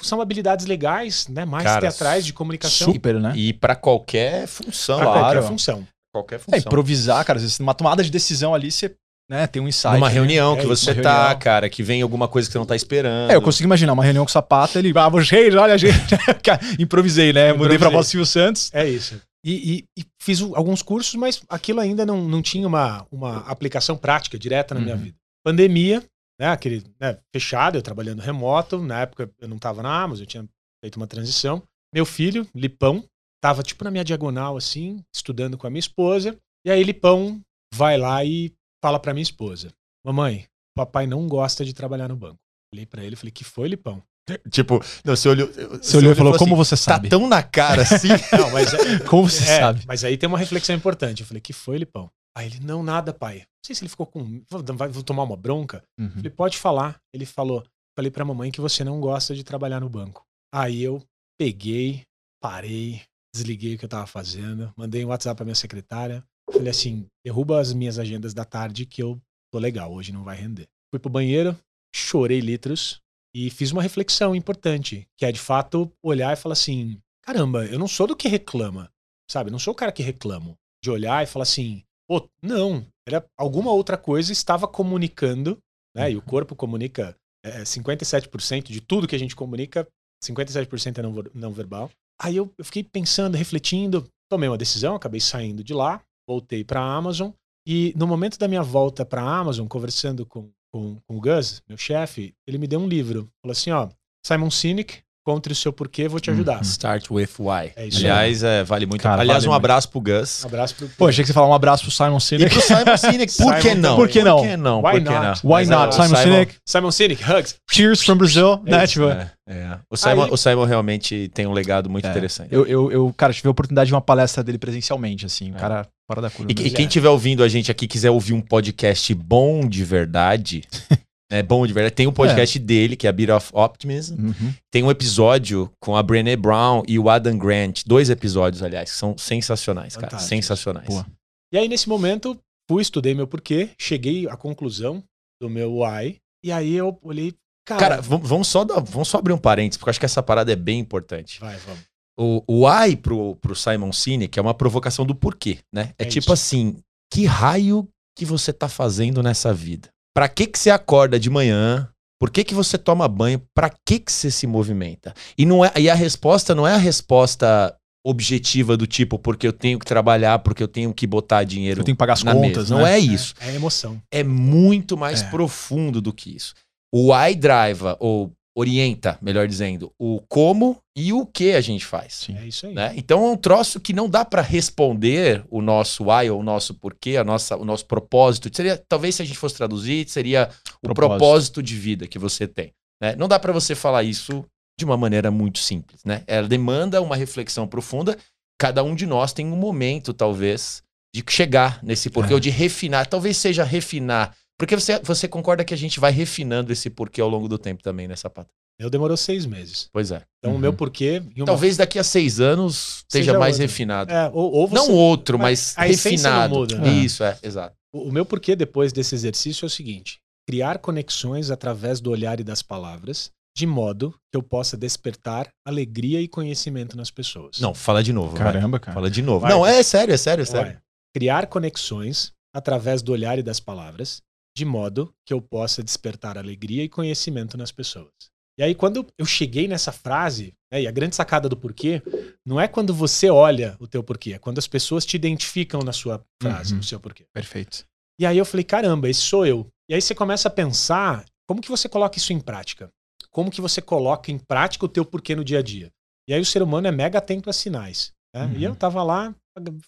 são 0.02 0.22
habilidades 0.22 0.66
legais, 0.66 1.28
né? 1.28 1.46
Mais 1.46 1.64
Cara, 1.64 1.82
teatrais 1.82 2.26
de 2.26 2.32
comunicação 2.34 2.92
Super, 2.94 3.20
né? 3.20 3.34
E 3.36 3.54
pra 3.54 3.76
qualquer 3.76 4.48
função. 4.48 4.98
para 4.98 5.06
claro. 5.08 5.22
qualquer 5.40 5.48
função. 5.48 5.88
Qualquer 6.14 6.36
É, 6.36 6.40
função. 6.40 6.60
improvisar, 6.60 7.26
cara. 7.26 7.38
Às 7.38 7.44
vezes, 7.44 7.60
numa 7.60 7.74
tomada 7.74 8.04
de 8.04 8.12
decisão 8.12 8.54
ali, 8.54 8.72
você 8.72 8.96
né, 9.34 9.48
tem 9.48 9.62
um 9.62 9.68
insight. 9.68 9.94
Numa 9.96 10.08
né? 10.08 10.14
reunião 10.14 10.54
É 10.54 10.56
que 10.58 10.62
isso, 10.64 10.76
você 10.76 10.92
uma 10.92 11.02
tá, 11.02 11.20
reunião. 11.22 11.40
cara, 11.40 11.70
que 11.70 11.82
vem 11.84 12.02
alguma 12.02 12.28
coisa 12.28 12.48
que 12.48 12.52
você 12.54 12.58
não 12.60 12.66
tá 12.66 12.76
esperando. 12.76 13.32
É, 13.32 13.36
eu 13.36 13.42
consigo 13.42 13.66
imaginar 13.68 13.94
uma 13.94 14.04
reunião 14.04 14.24
com 14.26 14.30
o 14.30 14.32
Sapata, 14.32 14.80
ele, 14.80 14.94
ah, 14.98 15.10
vocês, 15.10 15.54
olha, 15.56 15.78
gente. 15.78 16.16
Cara, 16.44 16.62
Improvisei, 16.80 17.34
né? 17.34 17.52
Mudei 17.54 17.78
pra 17.78 17.88
Improvisei. 17.88 17.92
voz 17.94 18.08
Silvio 18.08 18.26
Santos. 18.26 18.70
É 18.74 18.88
isso. 18.88 19.20
E, 19.46 19.52
e- 19.98 20.02
e 20.02 20.06
fiz 20.22 20.42
alguns 20.42 20.82
cursos, 20.82 21.16
mas 21.16 21.42
aquilo 21.50 21.80
ainda 21.82 22.06
não, 22.06 22.24
não 22.28 22.42
tinha 22.42 22.68
uma, 22.68 23.06
uma 23.12 23.40
aplicação 23.40 23.98
prática 23.98 24.38
direta 24.40 24.74
na 24.74 24.80
minha 24.82 24.96
Uhum. 24.96 25.02
vida. 25.02 25.18
Pandemia, 25.46 26.02
né, 26.40 26.48
aquele 26.48 26.82
né, 27.00 27.18
fechado, 27.36 27.78
eu 27.78 27.82
trabalhando 27.82 28.22
remoto. 28.22 28.80
Na 28.82 29.02
época 29.02 29.30
eu 29.42 29.48
não 29.48 29.58
estava 29.58 29.84
na 29.84 30.02
Amazon, 30.02 30.24
eu 30.24 30.28
tinha 30.28 30.46
feito 30.84 30.96
uma 30.96 31.08
transição. 31.08 31.62
Meu 31.94 32.06
filho, 32.06 32.48
Lipão, 32.56 33.04
tava 33.44 33.62
tipo 33.64 33.84
na 33.84 33.92
minha 33.92 34.04
diagonal, 34.06 34.56
assim, 34.56 35.02
estudando 35.14 35.58
com 35.58 35.68
a 35.68 35.70
minha 35.70 35.80
esposa. 35.80 36.38
E 36.66 36.72
aí 36.72 36.82
Lipão 36.82 37.42
vai 37.76 37.98
lá 37.98 38.24
e 38.24 38.54
fala 38.84 39.00
pra 39.00 39.14
minha 39.14 39.24
esposa: 39.24 39.74
Mamãe, 40.06 40.46
papai 40.76 41.08
não 41.08 41.28
gosta 41.28 41.64
de 41.64 41.74
trabalhar 41.74 42.10
no 42.10 42.16
banco. 42.18 42.38
Olhei 42.74 42.86
pra 42.86 43.04
ele 43.04 43.14
e 43.14 43.18
falei: 43.18 43.32
Que 43.32 43.44
foi, 43.46 43.70
Lipão? 43.70 44.04
Tipo, 44.52 44.80
não, 45.06 45.16
você 45.16 45.28
olhou. 45.30 45.48
Você 45.48 45.98
olhou 45.98 46.12
e 46.12 46.16
falou, 46.16 46.38
como 46.38 46.54
assim, 46.54 46.58
você 46.64 46.78
sabe? 46.78 47.10
Tá 47.10 47.18
tão 47.18 47.28
na 47.28 47.42
cara 47.44 47.82
assim. 47.82 48.08
Não, 48.38 48.50
mas, 48.52 48.74
é- 48.74 49.00
Como 49.08 49.30
você 49.30 49.44
é, 49.44 49.60
sabe? 49.60 49.84
mas 49.88 50.04
aí 50.04 50.18
tem 50.18 50.28
uma 50.30 50.38
reflexão 50.38 50.76
importante. 50.76 51.22
Eu 51.22 51.28
falei: 51.28 51.42
Que 51.42 51.52
foi, 51.54 51.78
Lipão? 51.78 52.10
Aí 52.36 52.48
ele: 52.48 52.60
Não, 52.62 52.82
nada, 52.84 53.14
pai. 53.14 53.40
Não 53.40 53.66
sei 53.66 53.76
se 53.76 53.82
ele 53.84 53.90
ficou 53.90 54.06
com. 54.06 54.42
Vou, 54.50 54.64
vai- 54.76 54.90
vou 54.90 55.04
tomar 55.04 55.24
uma 55.24 55.36
bronca. 55.38 55.84
Uhum. 56.00 56.10
Falei, 56.12 56.30
pode 56.30 56.58
falar. 56.58 57.00
Ele 57.14 57.26
falou, 57.26 57.64
falei 57.98 58.10
pra 58.12 58.26
mamãe 58.26 58.50
que 58.52 58.62
você 58.62 58.84
não 58.84 59.00
gosta 59.02 59.34
de 59.36 59.44
trabalhar 59.44 59.80
no 59.82 59.90
banco. 59.90 60.24
Aí 60.54 60.82
eu 60.82 61.02
peguei, 61.38 62.04
parei, 62.42 63.02
desliguei 63.36 63.76
o 63.76 63.78
que 63.78 63.86
eu 63.86 63.90
tava 63.90 64.06
fazendo, 64.08 64.72
mandei 64.78 65.04
um 65.04 65.10
WhatsApp 65.10 65.36
pra 65.36 65.46
minha 65.46 65.56
secretária. 65.56 66.24
Falei 66.52 66.70
assim, 66.70 67.08
derruba 67.26 67.60
as 67.60 67.74
minhas 67.74 67.98
agendas 67.98 68.34
da 68.34 68.46
tarde 68.46 68.86
que 68.86 69.02
eu 69.02 69.20
tô 69.52 69.60
legal, 69.60 69.94
hoje 69.94 70.12
não 70.12 70.24
vai 70.24 70.36
render. 70.36 70.68
Fui 70.92 71.00
pro 71.00 71.10
banheiro, 71.10 71.58
chorei 71.96 72.40
litros 72.40 73.02
e 73.36 73.50
fiz 73.50 73.72
uma 73.72 73.82
reflexão 73.82 74.36
importante, 74.36 75.08
que 75.18 75.26
é 75.26 75.32
de 75.32 75.40
fato 75.40 75.92
olhar 76.04 76.34
e 76.34 76.40
falar 76.40 76.54
assim, 76.54 77.00
caramba, 77.24 77.66
eu 77.66 77.80
não 77.80 77.88
sou 77.88 78.08
do 78.08 78.16
que 78.16 78.28
reclama, 78.28 78.90
sabe? 79.30 79.50
Eu 79.50 79.52
não 79.52 79.60
sou 79.60 79.74
o 79.74 79.76
cara 79.76 79.92
que 79.92 80.04
reclamo. 80.04 80.56
De 80.84 80.92
olhar 80.92 81.24
e 81.24 81.28
falar 81.28 81.44
assim, 81.44 81.82
pô, 82.08 82.28
não, 82.42 82.86
era 83.08 83.26
alguma 83.38 83.72
outra 83.72 83.98
coisa 83.98 84.32
estava 84.32 84.68
comunicando, 84.68 85.58
né? 85.96 86.12
E 86.12 86.18
o 86.18 86.22
corpo 86.22 86.56
comunica 86.56 87.16
é, 87.44 87.64
57% 87.64 88.72
de 88.72 88.82
tudo 88.82 89.08
que 89.08 89.16
a 89.16 89.20
gente 89.20 89.36
comunica, 89.36 89.88
57% 90.24 90.98
é 90.98 91.02
não, 91.02 91.14
não 91.34 91.54
verbal. 91.54 91.90
Aí 92.22 92.36
eu, 92.36 92.52
eu 92.58 92.66
fiquei 92.66 92.84
pensando, 92.84 93.36
refletindo, 93.36 94.08
tomei 94.30 94.48
uma 94.48 94.58
decisão, 94.58 94.96
acabei 94.96 95.20
saindo 95.20 95.64
de 95.64 95.74
lá, 95.74 96.02
voltei 96.28 96.64
para 96.64 96.80
a 96.80 96.96
Amazon 96.96 97.32
e 97.66 97.94
no 97.96 98.06
momento 98.06 98.38
da 98.38 98.48
minha 98.48 98.64
volta 98.64 99.06
para 99.06 99.22
a 99.22 99.38
Amazon, 99.38 99.68
conversando 99.68 100.26
com, 100.26 100.52
com, 100.72 101.00
com 101.08 101.18
o 101.18 101.22
Gus, 101.22 101.62
meu 101.68 101.78
chefe, 101.78 102.36
ele 102.46 102.58
me 102.58 102.68
deu 102.68 102.80
um 102.80 102.88
livro. 102.88 103.30
Falou 103.42 103.54
assim, 103.54 103.72
ó, 103.72 103.90
Simon 104.26 104.50
Sinek, 104.50 105.04
Contre 105.26 105.54
o 105.54 105.56
seu 105.56 105.72
porquê, 105.72 106.08
vou 106.10 106.20
te 106.20 106.30
ajudar. 106.30 106.58
Uhum. 106.58 106.62
Start 106.64 107.10
with 107.10 107.30
why. 107.40 107.72
É 107.78 107.88
isso 107.88 108.00
aí. 108.00 108.04
Aliás, 108.12 108.44
é, 108.44 108.62
vale 108.64 108.86
muito. 108.86 109.02
Cara, 109.02 109.22
Aliás, 109.22 109.44
vale 109.44 109.48
um 109.48 109.52
muito. 109.52 109.62
abraço 109.64 109.88
pro 109.90 110.02
Gus. 110.02 110.44
Um 110.44 110.48
abraço 110.48 110.76
pro 110.76 110.90
Pô, 110.90 111.08
achei 111.08 111.24
que 111.24 111.28
você 111.28 111.32
ia 111.32 111.34
falar 111.36 111.48
um 111.48 111.54
abraço 111.54 111.84
pro 111.84 111.92
Simon 111.94 112.18
E 112.18 112.22
Sinek. 112.22 112.50
pro 112.54 112.62
Simon 112.62 112.98
Sinek. 112.98 113.38
Por 113.38 113.56
que 113.56 113.62
Simon 113.70 113.76
não? 113.82 113.96
Por 113.96 114.10
que 114.10 114.22
não? 114.24 114.38
Por 114.38 114.48
que 114.48 114.58
não? 114.58 114.78
Why 114.82 114.92
Por 114.92 114.92
que 115.04 115.10
not? 115.10 115.46
não? 115.46 115.52
Why 115.56 115.66
not? 115.66 115.88
ó, 115.88 115.92
Simon, 116.04 116.16
Sinek, 116.18 116.56
Simon 116.66 116.92
Sinek, 116.92 117.24
hugs. 117.24 117.56
cheers 117.72 118.02
from 118.04 118.18
Brazil. 118.18 118.62
É 118.66 118.72
né? 118.72 118.86
Tipo, 118.88 119.06
É, 119.06 119.32
é. 119.48 119.78
O, 119.90 119.96
Simon, 119.96 120.24
Aí- 120.26 120.32
o 120.32 120.36
Simon 120.38 120.66
realmente 120.66 121.32
tem 121.34 121.48
um 121.48 121.54
legado 121.54 121.90
muito 121.90 122.06
É. 122.06 122.10
interessante. 122.10 122.50
eu, 122.52 122.66
eu, 122.68 122.92
eu, 122.92 123.14
cara, 123.16 123.32
tive 123.32 123.48
a 123.48 123.52
oportunidade 123.52 123.88
de 123.88 123.94
uma 123.94 124.02
palestra 124.02 124.44
dele 124.44 124.58
presencialmente, 124.58 125.26
assim. 125.26 125.52
O 125.52 125.56
É. 125.56 125.60
cara 125.60 125.88
fora 126.06 126.22
da 126.22 126.30
curva. 126.30 126.52
E, 126.52 126.68
e 126.68 126.70
quem 126.70 126.86
estiver 126.86 127.08
ouvindo 127.10 127.44
a 127.44 127.48
gente 127.48 127.72
aqui 127.72 127.88
quiser 127.88 128.12
ouvir 128.12 128.34
um 128.34 128.42
podcast 128.42 129.14
bom 129.14 129.66
de 129.68 129.86
verdade, 129.86 130.64
é 131.34 131.44
bom 131.44 131.66
de 131.68 131.74
verdade, 131.74 131.96
tem 131.96 132.08
um 132.08 132.12
podcast 132.14 132.58
dele, 132.60 132.96
que 132.96 133.08
é 133.08 133.10
a 133.10 133.14
Bit 133.14 133.32
of 133.32 133.50
Optimism. 133.54 134.16
Uhum. 134.20 134.54
Tem 134.72 134.84
um 134.84 134.92
episódio 134.92 135.72
com 135.80 135.96
a 135.96 136.04
Brené 136.04 136.36
Brown 136.36 136.84
e 136.88 136.98
o 137.00 137.10
Adam 137.10 137.38
Grant. 137.38 137.82
Dois 137.86 138.10
episódios, 138.10 138.62
aliás, 138.64 138.92
que 138.92 138.98
são 138.98 139.18
sensacionais, 139.18 139.96
cara. 139.96 140.08
Fantásticos. 140.08 140.30
Sensacionais. 140.30 140.88
Boa. 140.88 141.06
E 141.54 141.58
aí, 141.58 141.68
nesse 141.68 141.88
momento, 141.90 142.38
fui, 142.70 142.82
estudei 142.82 143.14
meu 143.14 143.28
porquê, 143.28 143.70
cheguei 143.80 144.28
à 144.28 144.36
conclusão 144.38 145.04
do 145.42 145.50
meu 145.50 145.80
why, 145.80 146.18
e 146.44 146.52
aí 146.52 146.74
eu 146.74 146.98
olhei, 147.04 147.34
cara, 147.68 147.80
Cara, 147.80 148.02
vamos, 148.02 148.28
vamos 148.28 148.48
só 148.48 148.64
dar- 148.64 148.80
vamos 148.82 149.08
só 149.08 149.18
abrir 149.18 149.34
um 149.34 149.38
parênteses, 149.38 149.78
porque 149.78 149.90
eu 149.90 149.92
acho 149.92 150.00
que 150.00 150.06
essa 150.06 150.24
parada 150.24 150.52
é 150.52 150.56
bem 150.56 150.80
importante. 150.80 151.40
vai, 151.40 151.58
vamos. 151.58 151.82
O, 152.18 152.44
o 152.48 152.68
why 152.70 152.96
pro, 152.96 153.36
pro 153.38 153.56
Simon 153.56 153.92
Sinek 153.92 154.38
é 154.38 154.42
uma 154.42 154.54
provocação 154.54 155.04
do 155.06 155.16
porquê, 155.16 155.60
né? 155.74 155.94
É, 155.98 156.04
É 156.04 156.06
tipo 156.06 156.26
isso. 156.26 156.34
assim, 156.34 156.78
que 157.12 157.26
raio 157.26 157.88
que 158.16 158.24
você 158.24 158.54
tá 158.54 158.70
fazendo 158.70 159.24
nessa 159.24 159.52
vida? 159.54 159.90
Pra 160.16 160.30
que 160.30 160.46
que 160.48 160.60
você 160.60 160.70
acorda 160.70 161.20
de 161.20 161.30
manhã? 161.30 161.90
Por 162.20 162.30
que 162.30 162.44
que 162.44 162.54
você 162.54 162.78
toma 162.78 163.08
banho? 163.08 163.42
Pra 163.54 163.70
que 163.86 164.00
que 164.00 164.12
você 164.12 164.32
se 164.32 164.48
movimenta? 164.48 165.14
E, 165.38 165.46
não 165.46 165.66
é, 165.66 165.72
e 165.78 165.90
a 165.90 165.96
resposta 165.96 166.54
não 166.56 166.68
é 166.68 166.74
a 166.74 166.78
resposta 166.78 167.76
objetiva 168.06 168.76
do 168.78 168.86
tipo, 168.86 169.18
porque 169.18 169.48
eu 169.48 169.54
tenho 169.54 169.80
que 169.80 169.86
trabalhar, 169.86 170.40
porque 170.40 170.62
eu 170.62 170.68
tenho 170.68 170.94
que 170.94 171.08
botar 171.08 171.44
dinheiro 171.44 171.82
Eu 171.82 171.86
tenho 171.86 171.96
que 171.96 172.00
pagar 172.00 172.14
as 172.14 172.24
contas, 172.24 172.70
mesa. 172.70 172.76
né? 172.76 172.82
Não 172.82 172.88
é 172.88 173.00
isso. 173.00 173.34
É, 173.40 173.50
é 173.52 173.56
emoção. 173.56 174.02
É 174.12 174.24
muito 174.24 174.98
mais 174.98 175.22
É. 175.22 175.30
profundo 175.30 176.02
do 176.02 176.14
que 176.14 176.36
isso. 176.36 176.54
O 176.94 177.12
why 177.14 177.34
drive, 177.36 177.82
ou 178.00 178.32
orienta, 178.56 179.18
melhor 179.22 179.48
dizendo, 179.48 179.92
o 180.00 180.22
como 180.28 180.78
e 180.96 181.12
o 181.12 181.26
que 181.26 181.54
a 181.54 181.62
gente 181.62 181.84
faz 181.86 182.14
Sim. 182.14 182.38
É 182.38 182.46
isso 182.46 182.68
aí. 182.68 182.74
né? 182.74 182.94
Então 182.96 183.26
é 183.26 183.32
um 183.32 183.36
troço 183.38 183.80
que 183.80 183.94
não 183.94 184.08
dá 184.08 184.24
pra 184.24 184.42
responder 184.42 185.44
o 185.50 185.62
nosso 185.62 186.04
why 186.06 186.30
ou 186.30 186.40
o 186.40 186.44
nosso 186.44 186.74
porquê, 186.76 187.18
a 187.18 187.24
nossa, 187.24 187.58
o 187.58 187.66
nosso 187.66 187.86
propósito. 187.86 188.50
Seria, 188.56 188.78
talvez 188.88 189.16
se 189.16 189.22
a 189.22 189.26
gente 189.26 189.38
fosse 189.38 189.56
traduzir, 189.56 190.08
seria 190.08 190.50
o 190.84 190.88
Propósito. 190.94 191.18
propósito, 191.20 191.64
de 191.64 191.76
vida 191.76 192.08
que 192.08 192.20
você 192.20 192.48
tem. 192.48 192.72
né? 193.02 193.16
Não 193.16 193.28
dá 193.28 193.40
pra 193.40 193.52
você 193.52 193.74
falar 193.76 194.04
isso 194.04 194.46
de 194.80 194.86
uma 194.86 194.98
maneira 194.98 195.30
muito 195.32 195.60
simples, 195.60 196.04
né? 196.06 196.24
Ela 196.28 196.48
demanda 196.48 197.02
uma 197.02 197.16
reflexão 197.16 197.68
profunda. 197.68 198.18
Cada 198.60 198.84
um 198.84 198.94
de 198.96 199.06
nós 199.06 199.34
tem 199.34 199.46
um 199.48 199.56
momento, 199.56 200.14
talvez, 200.14 200.82
de 201.14 201.24
chegar 201.30 201.80
nesse 201.84 202.10
porquê 202.10 202.32
É. 202.32 202.36
ou 202.36 202.40
de 202.40 202.50
refinar. 202.50 203.06
Talvez 203.08 203.38
seja 203.38 203.64
refinar. 203.64 204.36
Porque 204.66 204.76
você, 204.80 205.00
você 205.00 205.28
concorda 205.28 205.64
que 205.64 205.74
a 205.74 205.78
gente 205.78 206.00
vai 206.00 206.12
refinando 206.12 206.72
esse 206.72 206.90
porquê 206.90 207.20
ao 207.22 207.30
longo 207.30 207.48
do 207.48 207.58
tempo 207.58 207.84
também 207.84 208.08
nessa 208.08 208.30
pata. 208.30 208.50
Eu 208.80 208.90
demorou 208.90 209.16
seis 209.16 209.46
meses. 209.46 209.88
Pois 209.94 210.12
é. 210.12 210.24
Então, 210.40 210.52
Uhum. 210.52 210.58
o 210.58 210.60
meu 210.60 210.74
porquê... 210.74 211.22
em 211.36 211.42
uma- 211.42 211.46
Talvez 211.46 211.78
daqui 211.78 212.00
a 212.00 212.04
seis 212.04 212.40
anos 212.40 212.98
esteja 213.00 213.26
Seja 213.32 213.40
mais 213.40 213.56
outro. 213.56 213.68
refinado. 213.68 214.12
É, 214.12 214.30
ou, 214.34 214.52
ou 214.52 214.68
você... 214.68 214.76
Não 214.88 214.92
outro, 214.96 215.38
mas 215.38 215.74
mas, 215.78 215.78
a 215.78 215.88
essência 215.88 216.30
não 216.30 216.38
refinado. 216.40 216.56
muda, 216.56 216.78
né? 216.80 216.90
Isso, 216.92 217.24
é, 217.24 217.38
exato. 217.44 217.76
O 217.94 218.10
o 218.10 218.12
meu 218.12 218.26
porquê 218.26 218.56
depois 218.56 218.92
desse 218.92 219.14
exercício 219.14 219.66
é 219.66 219.68
o 219.68 219.70
seguinte: 219.70 220.18
criar 220.50 220.80
conexões 220.80 221.52
através 221.52 222.02
do 222.02 222.10
olhar 222.10 222.40
e 222.40 222.44
das 222.44 222.62
palavras, 222.64 223.30
de 223.56 223.68
modo 223.68 224.16
que 224.32 224.38
eu 224.38 224.42
possa 224.42 224.76
despertar 224.76 225.48
alegria 225.68 226.20
e 226.20 226.28
conhecimento 226.28 226.98
nas 226.98 227.12
pessoas. 227.12 227.60
Não, 227.60 227.76
fala 227.76 228.02
de 228.04 228.12
novo. 228.12 228.36
vai. 228.36 228.52
Caramba, 228.54 228.80
cara. 228.80 228.96
Fala 228.96 229.10
de 229.12 229.22
novo. 229.22 229.42
Vai. 229.42 229.52
Não, 229.52 229.64
é 229.66 229.84
sério, 229.84 230.14
é 230.14 230.18
sério, 230.18 230.42
é 230.42 230.46
sério. 230.46 230.72
Vai. 230.74 230.82
Criar 231.16 231.46
conexões 231.46 232.32
através 232.56 233.04
do 233.04 233.12
olhar 233.12 233.38
e 233.38 233.44
das 233.44 233.60
palavras, 233.60 234.20
de 234.56 234.66
modo 234.66 235.14
que 235.26 235.34
eu 235.34 235.42
possa 235.42 235.84
despertar 235.84 236.38
alegria 236.38 236.84
e 236.84 236.90
conhecimento 236.90 237.58
nas 237.58 237.72
pessoas. 237.72 238.12
E 238.58 238.62
aí, 238.64 238.76
quando 238.76 239.08
eu 239.18 239.26
cheguei 239.26 239.68
nessa 239.68 239.92
frase, 239.92 240.54
né, 240.72 240.84
e 240.84 240.88
a 240.88 240.92
grande 240.92 241.16
sacada 241.16 241.50
do 241.50 241.58
porquê, 241.58 242.04
não 242.46 242.62
é 242.62 242.68
quando 242.68 242.94
você 242.94 243.30
olha 243.30 243.76
o 243.80 243.88
teu 243.88 244.04
porquê, 244.04 244.34
é 244.34 244.38
quando 244.40 244.60
as 244.60 244.68
pessoas 244.68 245.06
te 245.06 245.16
identificam 245.16 245.82
na 245.82 245.92
sua 245.92 246.24
frase, 246.42 246.74
Uhum. 246.74 246.78
no 246.78 246.84
seu 246.84 247.00
porquê. 247.00 247.26
Perfeito. 247.34 247.84
E 248.20 248.26
aí 248.28 248.38
eu 248.38 248.46
falei, 248.46 248.64
caramba, 248.64 249.10
esse 249.10 249.22
sou 249.22 249.44
eu. 249.46 249.68
E 249.90 249.96
aí 249.96 250.02
você 250.02 250.14
começa 250.14 250.48
a 250.50 250.52
pensar, 250.52 251.26
como 251.48 251.62
que 251.62 251.70
você 251.70 251.90
coloca 251.90 252.18
isso 252.18 252.32
em 252.32 252.40
prática? 252.40 252.92
Como 253.32 253.50
que 253.50 253.60
você 253.60 253.82
coloca 253.82 254.32
em 254.32 254.38
prática 254.38 254.86
o 254.86 254.90
teu 254.90 255.04
porquê 255.04 255.36
no 255.36 255.44
dia 255.44 255.58
a 255.60 255.64
dia? 255.64 255.92
E 256.30 256.34
aí 256.34 256.40
o 256.40 256.46
ser 256.46 256.62
humano 256.62 256.88
é 256.88 256.92
mega 256.92 257.18
atento 257.18 257.50
a 257.50 257.54
sinais. 257.54 258.12
né? 258.36 258.46
Uhum. 258.46 258.54
E 258.54 258.64
eu 258.64 258.76
tava 258.76 259.02
lá, 259.02 259.34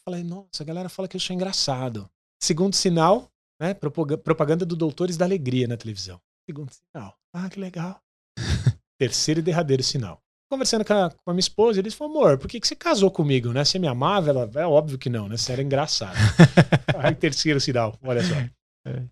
falei, 0.03 0.23
nossa, 0.23 0.61
a 0.61 0.65
galera 0.65 0.89
fala 0.89 1.07
que 1.07 1.15
eu 1.15 1.19
sou 1.21 1.35
engraçado. 1.35 2.09
Segundo 2.41 2.73
sinal, 2.73 3.29
né, 3.59 3.73
propaga- 3.73 4.17
propaganda 4.17 4.65
do 4.65 4.75
Doutores 4.75 5.17
da 5.17 5.25
Alegria 5.25 5.67
na 5.67 5.77
televisão. 5.77 6.19
Segundo 6.49 6.71
sinal. 6.71 7.17
Ah, 7.33 7.49
que 7.49 7.59
legal. 7.59 7.99
Terceiro 8.99 9.39
e 9.39 9.43
derradeiro 9.43 9.83
sinal. 9.83 10.21
Conversando 10.51 10.85
com 10.85 10.93
a, 10.93 11.09
com 11.09 11.31
a 11.31 11.33
minha 11.33 11.39
esposa, 11.39 11.79
eles 11.79 11.93
falaram, 11.93 12.17
amor, 12.19 12.37
por 12.37 12.47
que, 12.47 12.59
que 12.59 12.67
você 12.67 12.75
casou 12.75 13.09
comigo, 13.09 13.51
né? 13.51 13.65
Você 13.65 13.79
me 13.79 13.87
amava? 13.87 14.29
Ela, 14.29 14.49
é 14.55 14.65
óbvio 14.65 14.97
que 14.97 15.09
não, 15.09 15.27
né? 15.27 15.37
Você 15.37 15.51
era 15.51 15.61
engraçado. 15.61 16.15
Aí, 16.99 17.15
terceiro 17.15 17.59
sinal, 17.59 17.97
olha 18.03 18.21
só. 18.23 18.35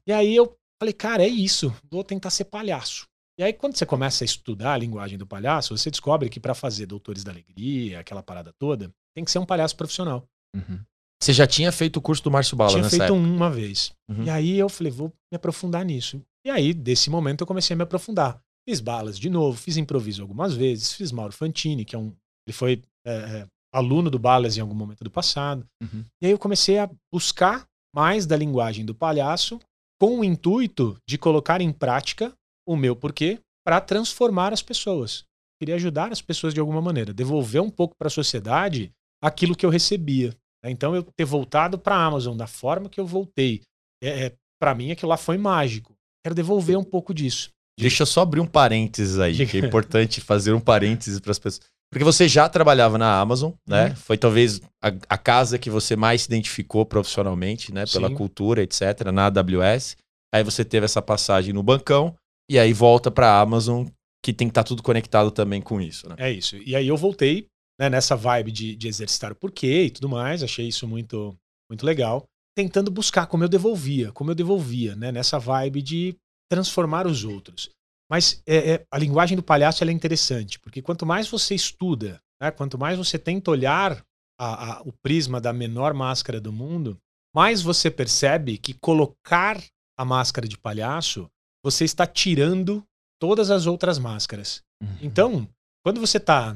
E 0.05 0.13
aí 0.13 0.35
eu 0.35 0.55
falei, 0.79 0.93
cara, 0.93 1.23
é 1.23 1.27
isso, 1.27 1.75
vou 1.89 2.03
tentar 2.03 2.29
ser 2.29 2.45
palhaço. 2.45 3.07
E 3.39 3.43
aí, 3.43 3.51
quando 3.51 3.75
você 3.75 3.85
começa 3.85 4.23
a 4.23 4.25
estudar 4.25 4.73
a 4.73 4.77
linguagem 4.77 5.17
do 5.17 5.25
palhaço, 5.25 5.75
você 5.75 5.89
descobre 5.89 6.29
que 6.29 6.39
para 6.39 6.53
fazer 6.53 6.85
Doutores 6.85 7.23
da 7.23 7.31
Alegria, 7.31 7.99
aquela 7.99 8.21
parada 8.21 8.53
toda, 8.59 8.93
tem 9.15 9.25
que 9.25 9.31
ser 9.31 9.39
um 9.39 9.45
palhaço 9.45 9.75
profissional. 9.75 10.23
Uhum. 10.55 10.79
Você 11.23 11.31
já 11.31 11.47
tinha 11.47 11.71
feito 11.71 11.97
o 11.97 12.01
curso 12.01 12.21
do 12.21 12.29
Márcio 12.29 12.57
Bala 12.57 12.71
Tinha 12.71 12.89
feito 12.89 13.03
época? 13.03 13.17
uma 13.17 13.49
vez. 13.49 13.93
Uhum. 14.09 14.23
E 14.23 14.29
aí 14.29 14.59
eu 14.59 14.67
falei, 14.67 14.91
vou 14.91 15.07
me 15.31 15.35
aprofundar 15.35 15.85
nisso. 15.85 16.21
E 16.45 16.49
aí, 16.49 16.73
desse 16.73 17.09
momento, 17.09 17.41
eu 17.41 17.47
comecei 17.47 17.73
a 17.73 17.77
me 17.77 17.83
aprofundar. 17.83 18.41
Fiz 18.67 18.81
balas 18.81 19.17
de 19.17 19.29
novo, 19.29 19.57
fiz 19.57 19.77
improviso 19.77 20.21
algumas 20.21 20.53
vezes, 20.53 20.91
fiz 20.91 21.11
Mauro 21.13 21.33
Fantini, 21.33 21.85
que 21.85 21.95
é 21.95 21.99
um. 21.99 22.13
Ele 22.45 22.53
foi 22.53 22.81
é, 23.05 23.13
é, 23.13 23.47
aluno 23.73 24.09
do 24.09 24.19
Balas 24.19 24.57
em 24.57 24.61
algum 24.61 24.75
momento 24.75 25.03
do 25.03 25.09
passado. 25.09 25.65
Uhum. 25.81 26.03
E 26.21 26.25
aí 26.25 26.31
eu 26.31 26.39
comecei 26.39 26.77
a 26.77 26.89
buscar 27.11 27.65
mais 27.95 28.25
da 28.25 28.35
linguagem 28.35 28.85
do 28.85 28.93
palhaço 28.93 29.59
com 30.01 30.19
o 30.19 30.23
intuito 30.23 30.97
de 31.07 31.17
colocar 31.17 31.61
em 31.61 31.71
prática 31.71 32.33
o 32.67 32.75
meu 32.75 32.95
porquê 32.95 33.39
para 33.65 33.79
transformar 33.79 34.51
as 34.51 34.61
pessoas. 34.61 35.23
Queria 35.61 35.75
ajudar 35.75 36.11
as 36.11 36.21
pessoas 36.21 36.53
de 36.53 36.59
alguma 36.59 36.81
maneira, 36.81 37.13
devolver 37.13 37.61
um 37.61 37.69
pouco 37.69 37.95
para 37.97 38.07
a 38.07 38.11
sociedade 38.11 38.91
aquilo 39.21 39.55
que 39.55 39.65
eu 39.65 39.69
recebia. 39.69 40.35
Né? 40.63 40.71
Então 40.71 40.95
eu 40.95 41.03
ter 41.03 41.25
voltado 41.25 41.77
para 41.77 41.95
a 41.95 42.05
Amazon 42.05 42.37
da 42.37 42.47
forma 42.47 42.89
que 42.89 42.99
eu 42.99 43.05
voltei, 43.05 43.61
é, 44.01 44.25
é, 44.25 44.33
para 44.59 44.73
mim 44.73 44.91
aquilo 44.91 45.09
lá 45.09 45.17
foi 45.17 45.37
mágico. 45.37 45.93
Quero 46.23 46.33
devolver 46.33 46.77
um 46.77 46.83
pouco 46.83 47.13
disso. 47.13 47.49
Deixa 47.79 48.03
eu 48.03 48.07
só 48.07 48.21
abrir 48.21 48.39
um 48.39 48.47
parênteses 48.47 49.19
aí, 49.19 49.33
Diga. 49.33 49.51
que 49.51 49.57
é 49.57 49.67
importante 49.67 50.21
fazer 50.21 50.53
um 50.53 50.59
parênteses 50.59 51.19
para 51.19 51.31
as 51.31 51.39
pessoas. 51.39 51.67
Porque 51.91 52.03
você 52.03 52.27
já 52.27 52.47
trabalhava 52.49 52.97
na 52.97 53.19
Amazon, 53.19 53.51
né? 53.67 53.89
Uhum. 53.89 53.95
Foi 53.95 54.17
talvez 54.17 54.61
a, 54.81 54.87
a 55.09 55.17
casa 55.17 55.59
que 55.59 55.69
você 55.69 55.95
mais 55.95 56.21
se 56.21 56.27
identificou 56.27 56.85
profissionalmente, 56.85 57.73
né? 57.73 57.85
Pela 57.91 58.07
Sim. 58.07 58.15
cultura, 58.15 58.63
etc., 58.63 59.11
na 59.13 59.25
AWS. 59.25 59.97
Aí 60.33 60.43
você 60.43 60.65
teve 60.65 60.85
essa 60.85 61.01
passagem 61.01 61.53
no 61.53 61.61
bancão 61.61 62.15
e 62.49 62.57
aí 62.57 62.73
volta 62.73 63.11
pra 63.11 63.39
Amazon, 63.39 63.85
que 64.23 64.33
tem 64.33 64.47
que 64.47 64.51
estar 64.51 64.63
tudo 64.63 64.81
conectado 64.81 65.29
também 65.29 65.61
com 65.61 65.79
isso, 65.79 66.09
né? 66.09 66.15
É 66.17 66.31
isso. 66.31 66.57
E 66.57 66.75
aí 66.75 66.87
eu 66.87 66.97
voltei 66.97 67.47
né, 67.79 67.89
nessa 67.89 68.15
vibe 68.15 68.51
de, 68.51 68.75
de 68.75 68.87
exercitar 68.87 69.31
o 69.31 69.35
porquê 69.35 69.85
e 69.85 69.89
tudo 69.91 70.09
mais. 70.09 70.43
Achei 70.43 70.67
isso 70.67 70.87
muito, 70.87 71.35
muito 71.69 71.85
legal. 71.85 72.25
Tentando 72.55 72.91
buscar 72.91 73.25
como 73.27 73.43
eu 73.43 73.49
devolvia, 73.49 74.11
como 74.11 74.31
eu 74.31 74.35
devolvia, 74.35 74.95
né? 74.95 75.11
Nessa 75.11 75.39
vibe 75.39 75.81
de 75.81 76.15
transformar 76.51 77.07
os 77.07 77.23
outros. 77.23 77.69
Mas 78.11 78.43
é, 78.45 78.73
é, 78.73 78.85
a 78.91 78.97
linguagem 78.97 79.35
do 79.35 79.41
palhaço 79.41 79.83
é 79.83 79.91
interessante, 79.91 80.59
porque 80.59 80.81
quanto 80.81 81.03
mais 81.05 81.27
você 81.27 81.55
estuda, 81.55 82.19
né, 82.39 82.51
quanto 82.51 82.77
mais 82.77 82.97
você 82.97 83.17
tenta 83.17 83.49
olhar 83.49 84.03
a- 84.39 84.73
a- 84.73 84.81
o 84.83 84.91
prisma 85.01 85.41
da 85.41 85.51
menor 85.51 85.93
máscara 85.95 86.39
do 86.39 86.51
mundo, 86.53 86.97
mais 87.33 87.61
você 87.63 87.89
percebe 87.89 88.57
que 88.59 88.73
colocar 88.73 89.59
a 89.97 90.05
máscara 90.05 90.47
de 90.47 90.57
palhaço, 90.57 91.27
você 91.63 91.85
está 91.85 92.05
tirando 92.05 92.83
todas 93.19 93.49
as 93.49 93.65
outras 93.65 93.97
máscaras. 93.97 94.61
Então, 95.01 95.47
quando 95.83 95.99
você 95.99 96.17
está 96.17 96.53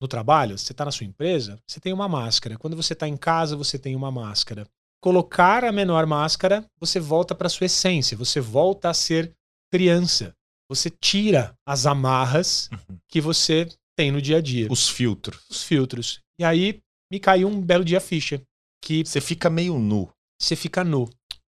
no 0.00 0.08
trabalho, 0.08 0.58
você 0.58 0.72
está 0.72 0.84
na 0.84 0.90
sua 0.92 1.06
empresa, 1.06 1.58
você 1.66 1.80
tem 1.80 1.92
uma 1.92 2.08
máscara. 2.08 2.58
Quando 2.58 2.76
você 2.76 2.92
está 2.92 3.08
em 3.08 3.16
casa, 3.16 3.56
você 3.56 3.78
tem 3.78 3.94
uma 3.96 4.10
máscara. 4.10 4.66
Colocar 5.02 5.64
a 5.64 5.72
menor 5.72 6.06
máscara, 6.06 6.64
você 6.80 6.98
volta 6.98 7.34
para 7.34 7.48
sua 7.48 7.66
essência, 7.66 8.16
você 8.16 8.40
volta 8.40 8.88
a 8.90 8.94
ser 8.94 9.32
criança. 9.72 10.34
Você 10.70 10.88
tira 10.90 11.54
as 11.66 11.84
amarras 11.86 12.70
que 13.08 13.20
você 13.20 13.68
tem 13.96 14.10
no 14.10 14.20
dia 14.20 14.38
a 14.38 14.40
dia, 14.40 14.66
os, 14.70 14.84
Os 14.84 14.88
filtros. 14.88 15.62
filtros. 15.62 16.20
E 16.38 16.44
aí 16.44 16.80
me 17.12 17.20
caiu 17.20 17.48
um 17.48 17.60
belo 17.60 17.84
dia 17.84 18.00
ficha 18.00 18.40
que 18.82 19.04
Você 19.04 19.20
fica 19.20 19.48
meio 19.50 19.78
nu. 19.78 20.10
você 20.40 20.56
fica 20.56 20.82
nu. 20.82 21.08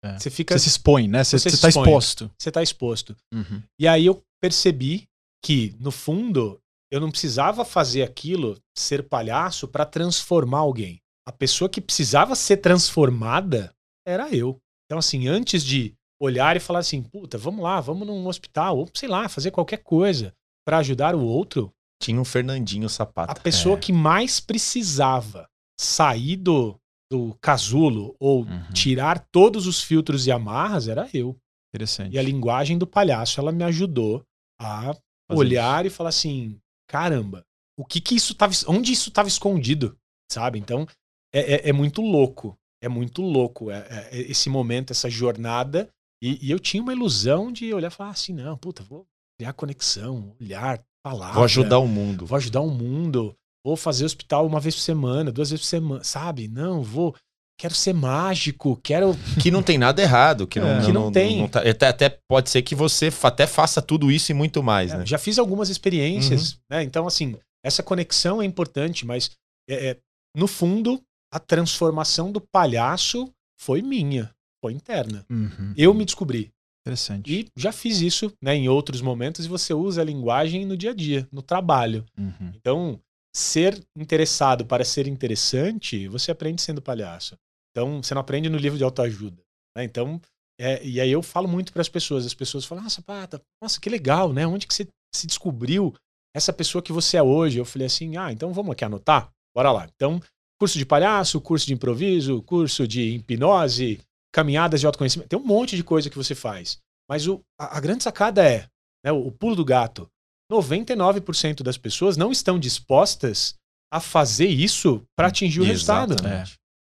É. 0.03 0.17
Você 0.17 0.29
fica, 0.29 0.57
Você 0.57 0.63
se 0.63 0.69
expõe, 0.69 1.07
né? 1.07 1.23
Você, 1.23 1.37
Você 1.37 1.49
você 1.49 1.55
se 1.57 1.61
tá 1.61 1.69
expõe. 1.69 1.83
exposto. 1.83 2.31
você 2.39 2.51
tá 2.51 2.63
exposto. 2.63 3.15
Uhum. 3.33 3.61
E 3.79 3.87
aí 3.87 4.05
eu 4.05 4.21
percebi 4.41 5.07
que, 5.43 5.75
no 5.79 5.91
fundo, 5.91 6.59
eu 6.91 6.99
não 6.99 7.11
precisava 7.11 7.63
fazer 7.65 8.03
aquilo, 8.03 8.57
ser 8.77 9.07
palhaço, 9.07 9.67
para 9.67 9.85
transformar 9.85 10.59
alguém. 10.59 10.99
A 11.27 11.31
pessoa 11.31 11.69
que 11.69 11.79
precisava 11.81 12.35
ser 12.35 12.57
transformada 12.57 13.71
era 14.05 14.29
eu. 14.35 14.59
Então, 14.85 14.97
assim, 14.97 15.27
antes 15.27 15.63
de 15.63 15.93
olhar 16.19 16.57
e 16.57 16.59
falar 16.59 16.79
assim, 16.79 17.01
puta, 17.03 17.37
vamos 17.37 17.61
lá, 17.63 17.79
vamos 17.79 18.05
num 18.07 18.25
hospital, 18.27 18.77
ou 18.77 18.89
sei 18.93 19.07
lá, 19.07 19.29
fazer 19.29 19.51
qualquer 19.51 19.77
coisa 19.83 20.33
para 20.65 20.79
ajudar 20.79 21.15
o 21.15 21.21
outro, 21.23 21.71
Tinha 22.01 22.19
um 22.19 22.25
Fernandinho 22.25 22.85
a 22.85 22.89
Sapato. 22.89 23.41
pessoa 23.41 23.77
É. 23.77 23.79
que 23.79 23.91
mais 23.93 24.39
precisava 24.39 25.47
sair 25.79 26.35
do, 26.37 26.75
do 27.11 27.35
casulo 27.41 28.15
ou 28.19 28.43
Uhum. 28.43 28.71
tirar 28.73 29.19
todos 29.31 29.67
os 29.67 29.81
filtros 29.83 30.25
e 30.27 30.31
amarras 30.31 30.87
era 30.87 31.07
eu. 31.13 31.37
Interessante. 31.73 32.13
E 32.15 32.19
a 32.19 32.21
linguagem 32.23 32.77
do 32.77 32.87
palhaço, 32.87 33.39
ela 33.39 33.51
me 33.51 33.63
ajudou 33.63 34.23
a 34.59 34.93
olhar 35.29 35.85
e 35.85 35.89
falar 35.89 36.09
assim, 36.09 36.59
caramba, 36.89 37.45
o 37.77 37.85
que 37.85 38.01
que 38.01 38.15
isso 38.15 38.33
tava, 38.35 38.53
onde 38.67 38.91
isso 38.91 39.09
estava 39.09 39.29
escondido, 39.29 39.95
sabe? 40.29 40.59
Então, 40.59 40.85
é, 41.33 41.53
é- 41.55 41.69
é 41.69 41.73
muito 41.73 42.01
louco, 42.01 42.57
é 42.83 42.89
muito 42.89 43.21
louco 43.21 43.71
é- 43.71 43.87
é- 43.89 44.09
é 44.17 44.21
esse 44.31 44.49
momento, 44.49 44.91
essa 44.91 45.09
jornada. 45.09 45.87
E, 46.21 46.45
e 46.45 46.51
eu 46.51 46.59
tinha 46.59 46.83
uma 46.83 46.91
ilusão 46.91 47.51
de 47.51 47.73
olhar 47.73 47.87
e 47.89 47.95
falar 47.95 48.09
assim, 48.09 48.33
não, 48.33 48.57
puta, 48.57 48.83
vou 48.83 49.07
criar 49.39 49.53
conexão, 49.53 50.35
olhar, 50.41 50.83
palavra. 51.01 51.35
Vou 51.35 51.43
ajudar 51.45 51.79
o 51.79 51.87
mundo. 51.87 52.25
Vou 52.25 52.35
ajudar 52.35 52.59
o 52.61 52.69
mundo, 52.69 53.33
vou 53.65 53.77
fazer 53.77 54.03
hospital 54.03 54.45
uma 54.45 54.59
vez 54.59 54.75
por 54.75 54.81
semana, 54.81 55.31
duas 55.31 55.49
vezes 55.51 55.63
por 55.65 55.69
semana, 55.69 56.03
sabe? 56.03 56.47
Não, 56.49 56.83
vou, 56.83 57.15
quero 57.59 57.75
ser 57.75 57.93
mágico, 57.93 58.79
quero 58.81 59.13
Que 59.43 59.51
não 59.51 59.61
tem 59.61 59.77
nada 59.77 60.01
errado. 60.01 60.47
Que 60.47 60.59
não, 60.59 60.67
É. 60.79 60.85
Que 60.85 60.91
não 60.93 61.11
tem. 61.11 61.47
tá- 61.49 61.59
até, 61.69 61.87
até 61.87 62.09
pode 62.27 62.49
ser 62.49 62.61
que 62.63 62.73
você 62.73 63.11
até 63.21 63.45
faça 63.45 63.81
tudo 63.81 64.09
isso 64.09 64.31
e 64.31 64.33
muito 64.33 64.63
mais, 64.63 64.91
É, 64.91 64.97
né? 64.97 65.05
Já 65.05 65.17
fiz 65.17 65.37
algumas 65.37 65.69
experiências, 65.69 66.57
né? 66.71 66.81
Então, 66.81 67.05
assim, 67.05 67.37
essa 67.63 67.83
conexão 67.83 68.41
é 68.41 68.45
importante, 68.45 69.05
mas 69.05 69.29
é, 69.69 69.89
é, 69.89 69.97
no 70.35 70.47
fundo, 70.47 71.01
a 71.31 71.37
transformação 71.39 72.31
do 72.31 72.41
palhaço 72.41 73.29
foi 73.59 73.81
minha, 73.81 74.31
foi 74.63 74.71
interna. 74.73 75.25
Uhum. 75.29 75.73
Eu 75.77 75.93
me 75.93 76.05
descobri. 76.05 76.49
Interessante. 76.87 77.31
E 77.31 77.47
já 77.57 77.73
fiz 77.73 77.99
isso 77.99 78.31
né, 78.41 78.55
em 78.55 78.69
outros 78.69 79.01
momentos 79.01 79.45
e 79.45 79.49
você 79.49 79.73
usa 79.73 80.01
a 80.01 80.05
linguagem 80.05 80.65
no 80.65 80.77
dia 80.77 80.91
a 80.91 80.93
dia, 80.95 81.27
no 81.31 81.41
trabalho. 81.41 82.05
Uhum. 82.17 82.51
Então, 82.55 82.99
ser 83.35 83.79
interessado 83.95 84.65
para 84.65 84.83
ser 84.85 85.05
interessante, 85.07 86.07
você 86.07 86.31
aprende 86.31 86.61
sendo 86.61 86.81
palhaço. 86.81 87.35
Então, 87.79 88.03
você 88.03 88.13
não 88.13 88.19
aprende 88.19 88.49
no 88.49 88.57
livro 88.57 88.77
de 88.77 88.83
autoajuda. 88.83 89.41
né? 89.75 89.85
Então, 89.85 90.19
é, 90.59 90.85
e 90.85 90.99
aí 90.99 91.09
eu 91.09 91.23
falo 91.23 91.47
muito 91.47 91.71
para 91.71 91.81
as 91.81 91.87
pessoas. 91.87 92.25
As 92.25 92.33
pessoas 92.33 92.65
falam, 92.65 92.83
nossa, 92.83 93.01
Pata, 93.01 93.41
nossa, 93.61 93.79
que 93.79 93.89
legal, 93.89 94.33
né? 94.33 94.45
Onde 94.45 94.67
que 94.67 94.73
você 94.73 94.85
se 95.15 95.25
descobriu 95.25 95.95
essa 96.35 96.51
pessoa 96.51 96.81
que 96.81 96.91
você 96.91 97.15
é 97.15 97.23
hoje? 97.23 97.57
Eu 97.57 97.63
falei 97.63 97.85
assim, 97.87 98.17
ah, 98.17 98.33
então 98.33 98.51
vamos 98.51 98.73
aqui 98.73 98.83
anotar? 98.83 99.31
Bora 99.55 99.71
lá. 99.71 99.89
Então, 99.95 100.21
curso 100.59 100.77
de 100.77 100.85
palhaço, 100.85 101.39
curso 101.39 101.65
de 101.65 101.73
improviso, 101.73 102.41
curso 102.41 102.85
de 102.85 103.01
hipnose, 103.15 104.01
caminhadas 104.33 104.81
de 104.81 104.85
autoconhecimento. 104.85 105.29
Tem 105.29 105.39
um 105.39 105.45
monte 105.45 105.77
de 105.77 105.83
coisa 105.83 106.09
que 106.09 106.17
você 106.17 106.35
faz. 106.35 106.79
Mas 107.09 107.27
o, 107.27 107.41
a, 107.57 107.77
a 107.77 107.79
grande 107.79 108.03
sacada 108.03 108.45
é, 108.45 108.67
né, 109.05 109.11
o, 109.13 109.27
o 109.27 109.31
pulo 109.31 109.55
do 109.55 109.63
gato. 109.63 110.05
99% 110.51 111.63
das 111.63 111.77
pessoas 111.77 112.17
não 112.17 112.29
estão 112.29 112.59
dispostas 112.59 113.55
a 113.89 114.01
fazer 114.01 114.47
isso 114.47 115.01
para 115.15 115.29
atingir 115.29 115.61
o 115.61 115.63
resultado. 115.63 116.15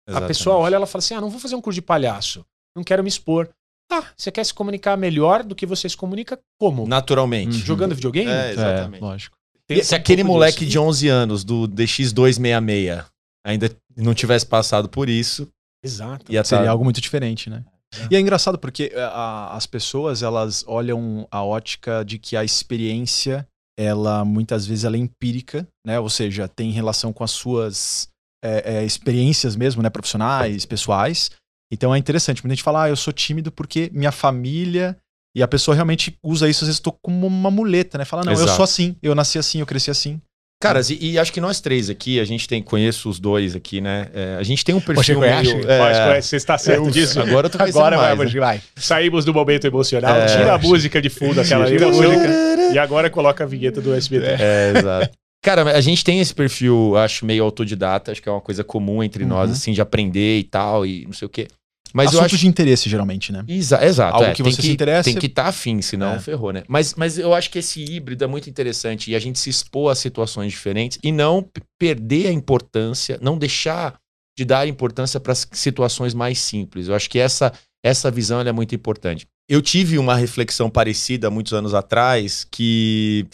Exatamente. 0.08 0.26
A 0.26 0.28
pessoa 0.28 0.56
olha, 0.58 0.76
ela 0.76 0.86
fala 0.86 1.00
assim: 1.00 1.14
ah, 1.14 1.22
não 1.22 1.30
vou 1.30 1.40
fazer 1.40 1.56
um 1.56 1.62
curso 1.62 1.76
de 1.76 1.82
palhaço, 1.82 2.46
não 2.76 2.84
quero 2.84 3.02
me 3.04 3.10
expor. 3.10 3.50
Ah, 3.92 4.04
você 4.18 4.32
quer 4.32 4.44
se 4.46 4.54
comunicar 4.54 4.98
melhor 4.98 5.44
do 5.44 5.54
que 5.54 5.66
você 5.66 5.88
se 5.88 5.96
comunica 5.96 6.40
como? 6.60 6.88
Naturalmente. 6.88 7.58
Uhum. 7.58 7.66
Jogando 7.66 7.94
videogame? 7.96 8.30
É, 8.32 8.48
É, 8.48 8.52
exatamente. 8.52 9.02
lógico. 9.02 9.38
Tem- 9.68 9.78
E 9.80 9.84
se 9.84 9.94
um 9.94 9.98
aquele 9.98 10.24
moleque 10.24 10.60
disso. 10.60 10.72
de 10.72 10.80
11 10.80 11.08
anos 11.10 11.44
do 11.44 11.68
DX266 11.68 13.06
ainda 13.46 13.70
não 13.96 14.14
tivesse 14.14 14.46
passado 14.46 14.90
por 14.90 15.10
isso, 15.10 15.48
Exato. 15.84 16.32
ia 16.32 16.44
Seria 16.44 16.62
estar 16.64 16.72
algo 16.72 16.84
muito 16.84 17.00
diferente, 17.02 17.50
né? 17.50 17.64
É. 17.94 18.08
E 18.12 18.16
é 18.16 18.20
engraçado 18.20 18.58
porque 18.58 18.92
a- 18.96 19.08
a- 19.08 19.56
as 19.58 19.66
pessoas 19.68 20.24
elas 20.24 20.64
olham 20.68 21.28
a 21.30 21.44
ótica 21.44 22.04
de 22.04 22.18
que 22.18 22.36
a 22.36 22.44
experiência 22.44 23.48
ela 23.78 24.24
muitas 24.26 24.66
vezes 24.66 24.84
ela 24.86 24.96
é 24.96 25.00
empírica, 25.00 25.68
né? 25.86 26.00
Ou 26.00 26.10
seja, 26.10 26.48
tem 26.48 26.72
relação 26.72 27.12
com 27.14 27.24
as 27.24 27.32
suas 27.32 28.08
é, 28.44 28.76
é, 28.78 28.86
experiências 28.86 29.56
mesmo, 29.56 29.82
né? 29.82 29.90
Profissionais, 29.90 30.66
pessoais. 30.66 31.32
Então 31.72 31.96
é 31.96 31.98
interessante. 31.98 32.44
Muita 32.44 32.56
gente 32.56 32.64
fala, 32.64 32.84
ah, 32.84 32.90
eu 32.90 32.96
sou 32.96 33.12
tímido 33.14 33.52
porque 33.52 33.90
minha 33.94 34.12
família 34.12 34.96
e 35.36 35.42
a 35.42 35.48
pessoa 35.48 35.74
realmente 35.74 36.16
usa 36.22 36.48
isso 36.48 36.64
às 36.64 36.68
vezes 36.68 36.80
tô 36.80 36.92
como 36.92 37.26
uma 37.26 37.50
muleta, 37.50 37.98
né? 37.98 38.06
Fala, 38.06 38.24
não, 38.24 38.32
eu 38.34 38.38
Exato. 38.38 38.56
sou 38.56 38.64
assim, 38.64 38.96
eu 39.02 39.16
nasci 39.16 39.40
assim, 39.40 39.60
eu 39.60 39.66
cresci 39.66 39.90
assim. 39.90 40.22
Caras, 40.62 40.90
e, 40.90 40.98
e 41.02 41.20
acho 41.20 41.34
que 41.34 41.42
nós 41.42 41.60
três 41.60 41.90
aqui, 41.90 42.22
a 42.22 42.24
gente 42.24 42.48
tem, 42.48 42.62
conheço 42.64 43.10
os 43.10 43.20
dois 43.20 43.54
aqui, 43.54 43.82
né? 43.82 44.08
É, 44.14 44.38
a 44.40 44.44
gente 44.44 44.64
tem 44.64 44.74
um 44.74 44.80
Você 44.80 44.94
perfil 44.94 45.20
conhece? 45.20 45.54
meio... 45.56 45.68
Mas, 45.68 45.98
é, 45.98 46.08
mas 46.08 46.26
você 46.26 46.36
está 46.38 46.58
certo 46.58 46.86
eu- 46.86 46.92
disso? 46.92 47.20
Agora 47.20 47.48
eu 47.48 47.50
tô 47.50 47.62
Agora 47.62 47.98
vai, 47.98 48.16
mais, 48.16 48.34
né? 48.34 48.40
vai. 48.40 48.62
Saímos 48.78 49.26
do 49.26 49.34
momento 49.34 49.68
emocional, 49.68 50.16
É. 50.16 50.26
tira 50.28 50.54
a 50.54 50.58
música 50.58 51.02
de 51.02 51.10
fundo, 51.10 51.42
aquela 51.42 51.66
Tira 51.66 51.88
a 51.88 51.90
música, 51.90 52.28
e 52.74 52.78
agora 52.78 53.10
coloca 53.10 53.44
a 53.44 53.48
vinheta 53.48 53.82
do 53.82 53.94
SBT. 53.94 54.38
É, 54.40 54.74
exato. 54.78 55.18
Cara, 55.44 55.76
a 55.76 55.82
gente 55.82 56.04
tem 56.04 56.20
esse 56.22 56.34
perfil, 56.34 56.96
acho, 56.98 57.26
meio 57.26 57.44
autodidata, 57.44 58.12
acho 58.12 58.22
que 58.22 58.30
é 58.30 58.32
uma 58.32 58.42
coisa 58.42 58.64
comum 58.64 59.04
entre 59.04 59.26
nós, 59.26 59.50
Uhum. 59.50 59.56
assim, 59.56 59.74
de 59.74 59.82
aprender 59.82 60.40
e 60.40 60.44
tal, 60.44 60.86
e 60.86 61.06
não 61.06 61.14
sei 61.14 61.26
o 61.26 61.30
quê. 61.30 61.48
Mas 61.94 62.08
Assunto 62.08 62.22
eu 62.22 62.26
acho 62.26 62.38
de 62.38 62.48
interesse, 62.48 62.90
geralmente, 62.90 63.32
né? 63.32 63.44
Exa- 63.48 63.86
exato. 63.86 64.16
Algo 64.16 64.30
é, 64.30 64.34
que 64.34 64.42
você 64.42 64.62
se 64.64 64.72
interessa- 64.72 65.04
Tem 65.12 65.20
que 65.20 65.28
estar 65.28 65.46
afim, 65.48 65.80
senão 65.82 66.14
É. 66.16 66.20
ferrou, 66.20 66.52
né? 66.52 66.64
Mas, 66.68 66.96
mas 66.96 67.20
eu 67.20 67.34
acho 67.36 67.52
que 67.52 67.60
esse 67.60 67.84
híbrido 67.84 68.24
é 68.24 68.28
muito 68.28 68.50
interessante 68.50 69.12
e 69.12 69.16
a 69.16 69.20
gente 69.20 69.38
se 69.38 69.50
expor 69.50 69.92
a 69.92 69.96
situações 69.96 70.52
diferentes 70.52 70.98
e 71.04 71.12
não 71.12 71.48
perder 71.78 72.28
a 72.28 72.32
importância, 72.32 73.20
não 73.22 73.38
deixar 73.38 73.96
de 74.36 74.44
dar 74.46 74.68
importância 74.68 75.20
para 75.20 75.34
as 75.34 75.48
situações 75.52 76.16
mais 76.16 76.40
simples. 76.40 76.88
Eu 76.88 76.96
acho 76.96 77.08
que 77.08 77.20
essa, 77.20 77.54
essa 77.86 78.10
visão 78.10 78.40
é 78.42 78.52
muito 78.52 78.74
importante. 78.74 79.28
Eu 79.48 79.62
tive 79.62 80.00
uma 80.00 80.16
reflexão 80.16 80.70
parecida 80.72 81.28
há 81.28 81.30
muitos 81.30 81.54
anos 81.54 81.74
atrás 81.76 82.48
que. 82.50 83.28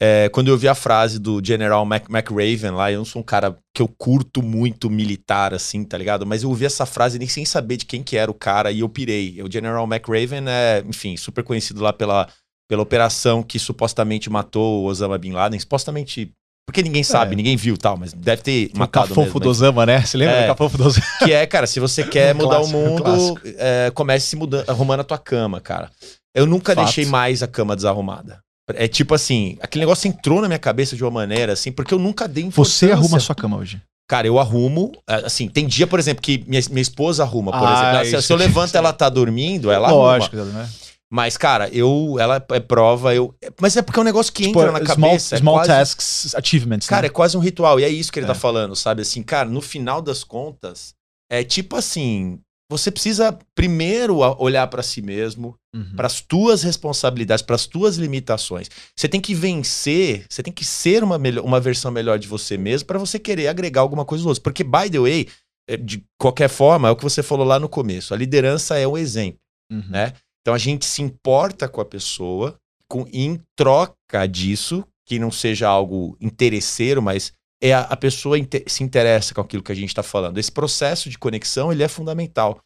É, 0.00 0.28
quando 0.28 0.48
eu 0.48 0.58
vi 0.58 0.68
a 0.68 0.74
frase 0.74 1.18
do 1.18 1.40
General 1.42 1.84
Mac 1.86 2.04
McRaven 2.10 2.72
lá, 2.72 2.92
eu 2.92 2.98
não 2.98 3.04
sou 3.04 3.22
um 3.22 3.24
cara 3.24 3.56
que 3.74 3.80
eu 3.80 3.88
curto 3.88 4.42
muito 4.42 4.90
militar, 4.90 5.54
assim, 5.54 5.84
tá 5.84 5.96
ligado? 5.96 6.26
Mas 6.26 6.42
eu 6.42 6.50
ouvi 6.50 6.66
essa 6.66 6.84
frase 6.84 7.18
nem 7.18 7.28
sem 7.28 7.44
saber 7.44 7.78
de 7.78 7.86
quem 7.86 8.02
que 8.02 8.16
era 8.16 8.30
o 8.30 8.34
cara 8.34 8.70
e 8.70 8.80
eu 8.80 8.88
pirei. 8.88 9.40
O 9.42 9.50
General 9.50 9.84
McRaven 9.84 10.44
é, 10.48 10.84
enfim, 10.86 11.16
super 11.16 11.42
conhecido 11.42 11.80
lá 11.82 11.92
pela, 11.92 12.28
pela 12.68 12.82
operação 12.82 13.42
que 13.42 13.58
supostamente 13.58 14.28
matou 14.28 14.82
o 14.82 14.86
Osama 14.86 15.16
Bin 15.16 15.32
Laden. 15.32 15.58
Supostamente, 15.58 16.30
porque 16.68 16.82
ninguém 16.82 17.02
sabe, 17.02 17.32
É. 17.32 17.36
ninguém 17.36 17.56
viu 17.56 17.78
tal, 17.78 17.96
mas 17.96 18.12
deve 18.12 18.42
ter 18.42 18.70
O 18.74 18.78
matado 18.78 19.08
cafofo 19.08 19.22
mesmo, 19.28 19.40
do 19.40 19.48
Osama, 19.48 19.86
né? 19.86 20.02
Você 20.02 20.18
lembra 20.18 20.34
É. 20.36 20.42
do 20.42 20.48
cafofo 20.48 20.76
do 20.76 20.84
Osama? 20.88 21.06
que 21.24 21.32
é, 21.32 21.46
cara, 21.46 21.66
se 21.66 21.80
você 21.80 22.04
quer 22.04 22.34
Um 22.34 22.38
mudar 22.38 22.56
clássico, 22.56 22.76
o 22.76 22.80
mundo, 22.80 23.40
é, 23.56 23.90
comece 23.94 24.26
se 24.26 24.36
mudando, 24.36 24.68
arrumando 24.68 25.00
a 25.00 25.04
tua 25.04 25.18
cama, 25.18 25.58
cara. 25.58 25.90
Eu 26.34 26.44
nunca 26.44 26.74
Fato. 26.74 26.84
deixei 26.84 27.06
mais 27.06 27.42
a 27.42 27.46
cama 27.46 27.74
desarrumada. 27.74 28.40
É 28.74 28.88
tipo 28.88 29.14
assim, 29.14 29.56
aquele 29.60 29.84
negócio 29.84 30.08
entrou 30.08 30.40
na 30.40 30.48
minha 30.48 30.58
cabeça 30.58 30.96
de 30.96 31.04
uma 31.04 31.10
maneira 31.10 31.52
assim, 31.52 31.70
porque 31.70 31.94
eu 31.94 31.98
nunca 31.98 32.26
dei 32.26 32.48
Você 32.50 32.90
arruma 32.90 33.18
a 33.18 33.20
sua 33.20 33.34
cama 33.34 33.56
hoje. 33.58 33.80
Cara, 34.08 34.26
eu 34.26 34.38
arrumo. 34.38 34.92
é, 35.08 35.26
Assim, 35.26 35.48
tem 35.48 35.66
dia, 35.66 35.86
por 35.86 35.98
exemplo, 35.98 36.22
que 36.22 36.44
minha, 36.46 36.62
minha 36.70 36.82
esposa 36.82 37.22
arruma, 37.24 37.52
por 37.52 37.66
Ah, 37.66 37.72
exemplo. 37.72 38.04
Se- 38.10 38.16
isso 38.16 38.26
Se 38.26 38.32
eu 38.32 38.36
levanto 38.36 38.74
e 38.74 38.76
ela 38.76 38.92
tá 38.92 39.08
dormindo, 39.08 39.70
ela 39.70 39.90
Lógico, 39.90 40.36
arruma. 40.36 40.52
né? 40.52 40.68
Mas, 41.10 41.36
cara, 41.36 41.68
eu. 41.72 42.16
Ela 42.18 42.44
é 42.50 42.58
prova, 42.60 43.14
eu. 43.14 43.32
Mas 43.60 43.76
é 43.76 43.82
porque 43.82 43.98
é 43.98 44.02
um 44.02 44.04
negócio 44.04 44.32
que 44.32 44.44
Tipo, 44.46 44.60
entra 44.60 44.72
na 44.72 44.78
small, 44.84 45.10
cabeça. 45.10 45.34
é 45.36 45.38
small 45.38 45.54
quase- 45.56 45.68
tasks, 45.68 46.34
achievements. 46.34 46.88
Cara, 46.88 47.02
né? 47.02 47.06
é 47.06 47.10
quase 47.10 47.36
um 47.36 47.40
ritual. 47.40 47.78
E 47.78 47.84
é 47.84 47.88
isso 47.88 48.10
que 48.12 48.18
ele 48.18 48.26
É. 48.26 48.28
tá 48.28 48.34
falando, 48.34 48.74
sabe? 48.74 49.02
Assim, 49.02 49.22
cara, 49.22 49.48
no 49.48 49.60
final 49.60 50.02
das 50.02 50.24
contas, 50.24 50.92
é 51.30 51.44
tipo 51.44 51.76
assim. 51.76 52.40
Você 52.70 52.90
precisa 52.90 53.38
primeiro 53.54 54.16
olhar 54.40 54.66
pra 54.66 54.82
si 54.82 55.00
mesmo, 55.00 55.54
Uhum. 55.74 55.94
para 55.94 56.06
as 56.06 56.20
tuas 56.20 56.62
responsabilidades, 56.62 57.42
para 57.44 57.54
as 57.54 57.66
tuas 57.66 57.96
limitações. 57.96 58.68
Você 58.96 59.06
tem 59.08 59.20
que 59.20 59.34
vencer, 59.34 60.24
você 60.28 60.42
tem 60.42 60.52
que 60.52 60.64
ser 60.64 61.04
uma, 61.04 61.18
melhor, 61.18 61.44
uma 61.44 61.60
versão 61.60 61.90
melhor 61.92 62.18
de 62.18 62.26
você 62.26 62.56
mesmo 62.56 62.86
para 62.86 62.98
você 62.98 63.18
querer 63.18 63.46
agregar 63.48 63.82
alguma 63.82 64.04
coisa 64.04 64.22
aos 64.22 64.26
outros. 64.26 64.42
Porque, 64.42 64.64
by 64.64 64.90
the 64.90 64.98
way, 64.98 65.28
é, 65.68 65.76
de 65.76 66.02
qualquer 66.18 66.48
forma, 66.48 66.88
é 66.88 66.90
o 66.90 66.96
que 66.96 67.04
você 67.04 67.22
falou 67.22 67.46
lá 67.46 67.58
no 67.60 67.68
começo. 67.68 68.14
A 68.14 68.16
liderança 68.16 68.78
é 68.78 68.86
o 68.86 68.96
exemplo, 68.96 69.38
Uhum. 69.70 69.84
né? 69.90 70.12
Então 70.40 70.54
a 70.54 70.58
gente 70.58 70.86
se 70.86 71.02
importa 71.02 71.68
com 71.68 71.80
a 71.80 71.84
pessoa, 71.84 72.56
com, 72.88 73.06
em 73.12 73.40
troca 73.56 74.26
disso, 74.26 74.84
que 75.06 75.18
não 75.18 75.30
seja 75.30 75.68
algo 75.68 76.16
interesseiro, 76.20 77.02
mas 77.02 77.32
é 77.62 77.72
a, 77.72 77.80
a 77.82 77.96
pessoa 77.96 78.38
inte- 78.38 78.64
se 78.66 78.82
interessa 78.84 79.34
com 79.34 79.40
aquilo 79.40 79.62
que 79.62 79.72
a 79.72 79.74
gente 79.74 79.88
está 79.88 80.02
falando. 80.02 80.38
Esse 80.38 80.52
processo 80.52 81.08
de 81.10 81.18
conexão 81.18 81.72
ele 81.72 81.82
é 81.82 81.88
fundamental. 81.88 82.58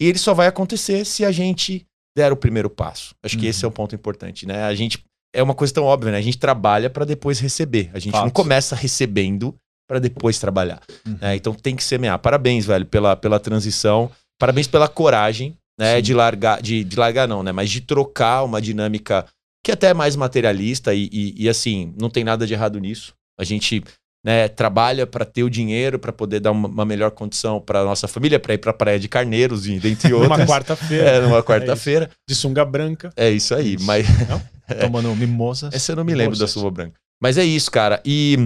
E 0.00 0.06
ele 0.06 0.18
só 0.18 0.34
vai 0.34 0.46
acontecer 0.46 1.04
se 1.04 1.24
a 1.24 1.30
gente 1.30 1.86
der 2.16 2.32
o 2.32 2.36
primeiro 2.36 2.68
passo. 2.68 3.14
Acho 3.22 3.36
que 3.36 3.44
Uhum. 3.44 3.50
esse 3.50 3.64
é 3.64 3.68
um 3.68 3.72
ponto 3.72 3.94
importante, 3.94 4.44
né? 4.46 4.64
A 4.64 4.74
gente 4.74 4.98
é 5.34 5.42
uma 5.42 5.54
coisa 5.54 5.72
tão 5.74 5.84
óbvia, 5.84 6.10
né? 6.12 6.18
A 6.18 6.22
gente 6.22 6.38
trabalha 6.38 6.88
para 6.90 7.04
depois 7.04 7.38
receber. 7.38 7.90
A 7.92 7.98
gente 7.98 8.12
não 8.14 8.22
Fato. 8.22 8.32
começa 8.32 8.74
recebendo 8.74 9.54
para 9.88 9.98
depois 10.00 10.38
trabalhar. 10.38 10.80
Uhum. 11.06 11.18
né? 11.20 11.36
Então 11.36 11.54
tem 11.54 11.76
que 11.76 11.84
semear. 11.84 12.18
Parabéns, 12.18 12.64
velho, 12.66 12.84
pela, 12.86 13.14
pela 13.14 13.38
transição. 13.38 14.10
Parabéns 14.40 14.66
pela 14.66 14.88
coragem, 14.88 15.56
né? 15.78 15.96
Sim. 15.96 16.02
De 16.02 16.14
largar, 16.14 16.60
de, 16.62 16.82
de 16.82 16.96
largar 16.96 17.28
não, 17.28 17.42
né? 17.42 17.52
Mas 17.52 17.70
de 17.70 17.80
trocar 17.82 18.42
uma 18.42 18.60
dinâmica 18.60 19.26
que 19.64 19.70
até 19.70 19.88
é 19.88 19.94
mais 19.94 20.16
materialista 20.16 20.94
e, 20.94 21.08
e, 21.12 21.44
e, 21.44 21.48
assim, 21.48 21.94
não 22.00 22.08
tem 22.10 22.24
nada 22.24 22.46
de 22.46 22.54
errado 22.54 22.80
nisso. 22.80 23.12
A 23.38 23.44
gente 23.44 23.84
né, 24.24 24.48
trabalha 24.48 25.06
para 25.06 25.24
ter 25.24 25.42
o 25.42 25.50
dinheiro, 25.50 25.98
para 25.98 26.12
poder 26.12 26.40
dar 26.40 26.50
uma, 26.50 26.68
uma 26.68 26.84
melhor 26.84 27.10
condição 27.10 27.60
para 27.60 27.84
nossa 27.84 28.08
família, 28.08 28.40
para 28.40 28.54
ir 28.54 28.58
para 28.58 28.72
Praia 28.72 28.98
de 28.98 29.08
Carneiros, 29.08 29.66
e 29.66 29.78
dentre 29.78 30.12
outras. 30.14 30.38
Numa 30.38 30.46
quarta-feira. 30.46 31.08
É, 31.08 31.20
numa 31.20 31.42
quarta-feira. 31.42 32.10
De 32.28 32.34
sunga 32.34 32.64
branca. 32.64 33.10
É 33.16 33.30
isso 33.30 33.54
aí. 33.54 33.74
Isso. 33.74 33.84
Mas 33.84 34.06
Tomando 34.80 35.14
mimosas. 35.16 35.72
essa 35.72 35.92
eu 35.92 35.96
não 35.96 36.04
me 36.04 36.14
lembro 36.14 36.38
da 36.38 36.46
suva 36.46 36.70
branca. 36.70 36.98
Mas 37.22 37.38
é 37.38 37.44
isso, 37.44 37.70
cara. 37.70 38.02
E, 38.04 38.36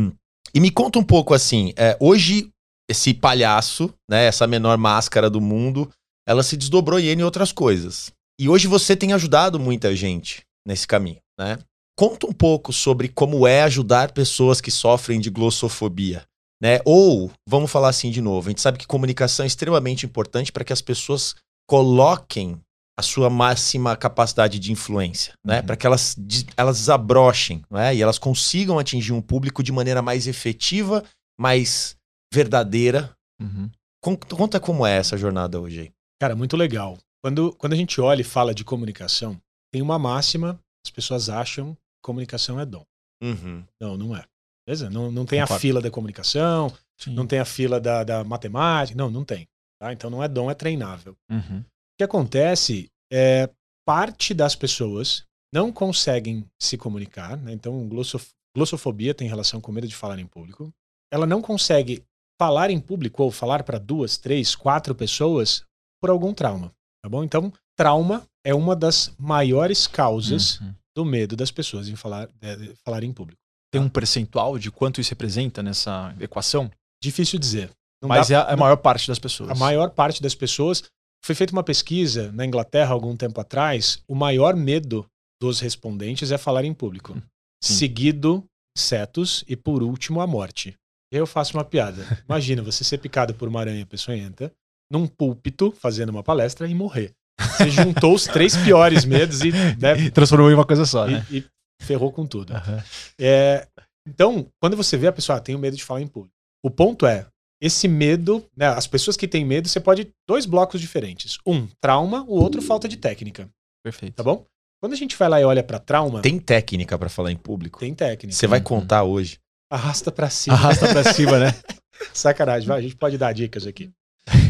e 0.55 0.61
me 0.61 0.71
conta 0.71 0.99
um 0.99 1.05
pouco 1.05 1.35
assim. 1.35 1.73
é, 1.77 1.97
hoje, 2.01 2.49
esse 2.89 3.13
palhaço, 3.13 3.93
né, 4.09 4.27
essa 4.27 4.47
menor 4.47 4.79
máscara 4.79 5.29
do 5.29 5.41
mundo, 5.41 5.91
ela 6.27 6.43
se 6.43 6.57
desdobrou 6.57 6.99
em 7.01 7.07
N 7.09 7.25
outras 7.25 7.53
coisas. 7.53 8.13
E 8.41 8.49
hoje 8.49 8.67
você 8.67 8.97
tem 8.97 9.13
ajudado 9.13 9.59
muita 9.59 9.95
gente 9.95 10.43
nesse 10.67 10.87
caminho, 10.87 11.21
né? 11.39 11.59
Conta 12.03 12.27
um 12.27 12.33
pouco 12.33 12.73
sobre 12.73 13.09
como 13.09 13.47
é 13.47 13.63
ajudar 13.63 14.11
pessoas 14.11 14.61
que 14.61 14.73
sofrem 14.73 15.21
de 15.21 15.31
glossofobia. 15.31 16.25
Né? 16.61 16.81
Ou, 16.85 17.31
vamos 17.49 17.71
falar 17.71 17.91
assim 17.91 18.11
de 18.11 18.21
novo, 18.21 18.49
a 18.49 18.51
gente 18.51 18.61
sabe 18.61 18.77
que 18.77 18.89
comunicação 18.89 19.45
é 19.45 19.47
extremamente 19.47 20.05
importante 20.05 20.51
para 20.51 20.65
que 20.65 20.73
as 20.73 20.83
pessoas 20.83 21.37
coloquem 21.65 22.61
a 22.99 23.03
sua 23.03 23.31
máxima 23.31 23.97
capacidade 23.97 24.59
de 24.59 24.73
influência, 24.73 25.35
né? 25.47 25.61
Uhum. 25.61 25.67
Para 25.67 25.77
que 25.77 25.87
elas, 25.87 26.17
elas 26.57 26.79
desabrochem, 26.79 27.63
né? 27.71 27.95
E 27.95 28.03
elas 28.03 28.19
consigam 28.19 28.81
atingir 28.81 29.13
um 29.13 29.23
público 29.23 29.63
de 29.63 29.71
maneira 29.71 30.03
mais 30.03 30.27
efetiva, 30.27 31.05
mais 31.41 31.95
verdadeira. 32.35 33.13
Uhum. 33.41 33.71
Con- 34.03 34.17
Conta 34.17 34.59
como 34.59 34.85
é 34.85 34.97
essa 34.97 35.17
jornada 35.17 35.61
hoje 35.61 35.81
aí. 35.83 35.91
Cara, 36.21 36.35
muito 36.35 36.57
legal. 36.57 36.99
Quando, 37.23 37.53
quando 37.53 37.75
a 37.75 37.77
gente 37.77 38.01
olha 38.01 38.23
e 38.23 38.25
fala 38.25 38.53
de 38.53 38.65
comunicação, 38.65 39.41
tem 39.73 39.81
uma 39.81 40.01
máxima, 40.01 40.59
as 40.85 40.91
pessoas 40.91 41.29
acham 41.29 41.77
comunicação 42.03 42.59
é 42.61 42.67
dom. 42.67 42.85
Uhum. 43.23 43.65
Não, 43.81 43.97
não 43.97 44.17
é. 44.17 44.25
Beleza? 44.67 44.91
Não, 44.91 45.11
não 45.11 45.25
tem 45.25 45.41
a 45.41 45.45
Concordo. 45.45 45.61
fila 45.61 45.81
da 45.81 45.91
comunicação, 45.91 46.73
Sim. 46.99 47.15
não 47.15 47.27
tem 47.27 47.39
a 47.39 47.45
fila 47.45 47.81
da, 47.81 48.05
da 48.05 48.25
matemática. 48.25 48.97
Não, 48.97 49.11
não 49.11 49.25
tem. 49.25 49.47
Tá? 49.81 49.93
Então 49.93 50.09
não 50.11 50.23
é 50.23 50.29
dom, 50.29 50.51
é 50.51 50.55
treinável. 50.55 51.17
Uhum. 51.31 51.61
O 51.61 51.65
que 51.99 52.05
acontece 52.05 52.89
é 53.13 53.49
parte 53.87 54.33
das 54.35 54.55
pessoas 54.55 55.25
não 55.53 55.73
conseguem 55.73 56.47
se 56.61 56.79
comunicar, 56.79 57.37
né? 57.37 57.53
então 57.53 57.87
glossof- 57.89 58.31
glossofobia 58.57 59.13
tem 59.15 59.29
relação 59.29 59.61
com 59.61 59.71
medo 59.73 59.87
de 59.89 59.95
falar 59.97 60.19
em 60.19 60.27
público. 60.27 60.73
Ela 61.13 61.27
não 61.27 61.43
consegue 61.43 62.03
falar 62.41 62.71
em 62.71 62.81
público 62.81 63.23
ou 63.23 63.31
falar 63.31 63.63
para 63.63 63.79
duas, 63.79 64.17
três, 64.17 64.55
quatro 64.55 64.95
pessoas 64.95 65.63
por 66.01 66.09
algum 66.11 66.33
trauma, 66.33 66.73
tá 67.03 67.09
bom? 67.09 67.23
Então, 67.23 67.53
trauma 67.77 68.25
é 68.45 68.55
uma 68.55 68.75
das 68.75 69.13
maiores 69.19 69.87
causas 69.87 70.59
Uhum. 70.61 70.75
Do 70.97 71.05
medo 71.05 71.37
das 71.37 71.51
pessoas 71.51 71.89
em 71.89 71.97
falar, 71.97 72.29
de 72.41 72.75
falar 72.85 73.03
em 73.03 73.13
público. 73.13 73.41
Tem 73.73 73.81
um 73.81 73.89
percentual 73.89 74.59
de 74.59 74.71
quanto 74.71 75.01
isso 75.01 75.11
representa 75.11 75.63
nessa 75.63 76.15
equação? 76.21 76.71
Difícil 77.03 77.39
dizer. 77.39 77.71
Não 78.03 78.09
Mas 78.09 78.29
dá- 78.29 78.35
é 78.35 78.39
a, 78.39 78.53
a 78.53 78.57
maior 78.57 78.77
parte 78.77 79.09
das 79.09 79.19
pessoas. 79.19 79.51
A 79.51 79.55
maior 79.55 79.91
parte 79.91 80.23
das 80.23 80.35
pessoas. 80.35 80.83
Foi 81.25 81.35
feita 81.35 81.53
uma 81.53 81.63
pesquisa 81.63 82.33
na 82.33 82.45
Inglaterra 82.45 82.93
algum 82.93 83.17
tempo 83.17 83.41
atrás. 83.41 84.03
O 84.09 84.15
maior 84.15 84.57
medo 84.57 85.07
dos 85.41 85.61
respondentes 85.61 86.33
é 86.33 86.37
falar 86.37 86.65
em 86.65 86.75
público. 86.75 87.15
Sim. 87.63 87.75
Seguido 87.75 88.45
insetos 88.77 89.45
e 89.49 89.55
por 89.57 89.83
último 89.83 90.21
a 90.21 90.27
morte. 90.27 90.75
Eu 91.13 91.27
faço 91.27 91.57
uma 91.57 91.65
piada. 91.65 92.05
Imagina 92.29 92.63
você 92.63 92.83
ser 92.83 92.99
picado 92.99 93.35
por 93.35 93.49
uma 93.49 93.61
aranha 93.61 93.87
peçonhenta 93.87 94.53
num 94.91 95.07
púlpito 95.07 95.73
fazendo 95.73 96.11
uma 96.11 96.23
palestra 96.23 96.67
e 96.67 96.75
morrer. 96.75 97.13
Você 97.43 97.71
juntou 97.71 98.15
os 98.15 98.25
três 98.27 98.57
piores 98.57 99.05
medos 99.05 99.41
e, 99.43 99.53
né, 99.79 100.11
Transformou 100.11 100.51
em 100.51 100.55
uma 100.55 100.65
coisa 100.67 100.85
só, 100.85 101.07
né? 101.07 101.25
e, 101.31 101.39
e 101.39 101.45
ferrou 101.81 102.13
com 102.13 102.27
tudo. 102.27 102.53
Aham. 102.55 102.83
É, 103.21 103.67
então, 104.09 104.47
quando 104.61 104.77
você 104.77 104.97
vê 104.97 105.07
a 105.07 105.13
pessoa, 105.13 105.39
ah, 105.39 105.41
tenho 105.41 105.59
medo 105.59 105.77
de 105.77 105.85
falar 105.85 106.01
em 106.01 106.07
público. 106.07 106.35
O 106.65 106.71
ponto 106.71 107.07
é, 107.07 107.27
esse 107.61 107.87
medo, 107.89 108.45
né, 108.57 108.67
as 108.67 108.87
pessoas 108.87 109.17
que 109.17 109.29
têm 109.29 109.45
medo, 109.45 109.69
você 109.69 109.81
pode 109.81 110.11
dois 110.29 110.47
blocos 110.47 110.81
diferentes. 110.81 111.39
Um, 111.47 111.67
trauma, 111.81 112.23
o 112.25 112.35
outro 112.35 112.61
falta 112.63 112.89
de 112.89 112.97
técnica, 112.97 113.49
Perfeito. 113.85 114.15
tá 114.15 114.23
bom? 114.23 114.45
Quando 114.81 114.95
a 114.95 114.97
gente 114.97 115.17
vai 115.17 115.29
lá 115.29 115.41
e 115.41 115.45
olha 115.45 115.63
pra 115.63 115.79
trauma, 115.79 116.21
tem, 116.21 116.33
Tem 116.33 116.41
técnica 116.41 116.99
para 116.99 117.09
falar 117.09 117.31
em 117.31 117.37
público? 117.37 117.79
técnica. 117.79 118.33
Você 118.37 118.49
vai 118.49 118.59
Uhum. 118.59 118.65
contar 118.65 119.05
hoje. 119.05 119.39
Arrasta 119.71 120.11
pra 120.11 120.29
cima. 120.29 120.57
Arrasta 120.57 120.89
pra 120.89 121.05
cima, 121.15 121.39
né? 121.39 121.55
Sacanagem, 122.13 122.67
vai, 122.69 122.79
a 122.79 122.83
gente 122.83 122.97
pode 122.97 123.17
dar 123.17 123.33
dicas 123.33 123.65
aqui. 123.67 123.91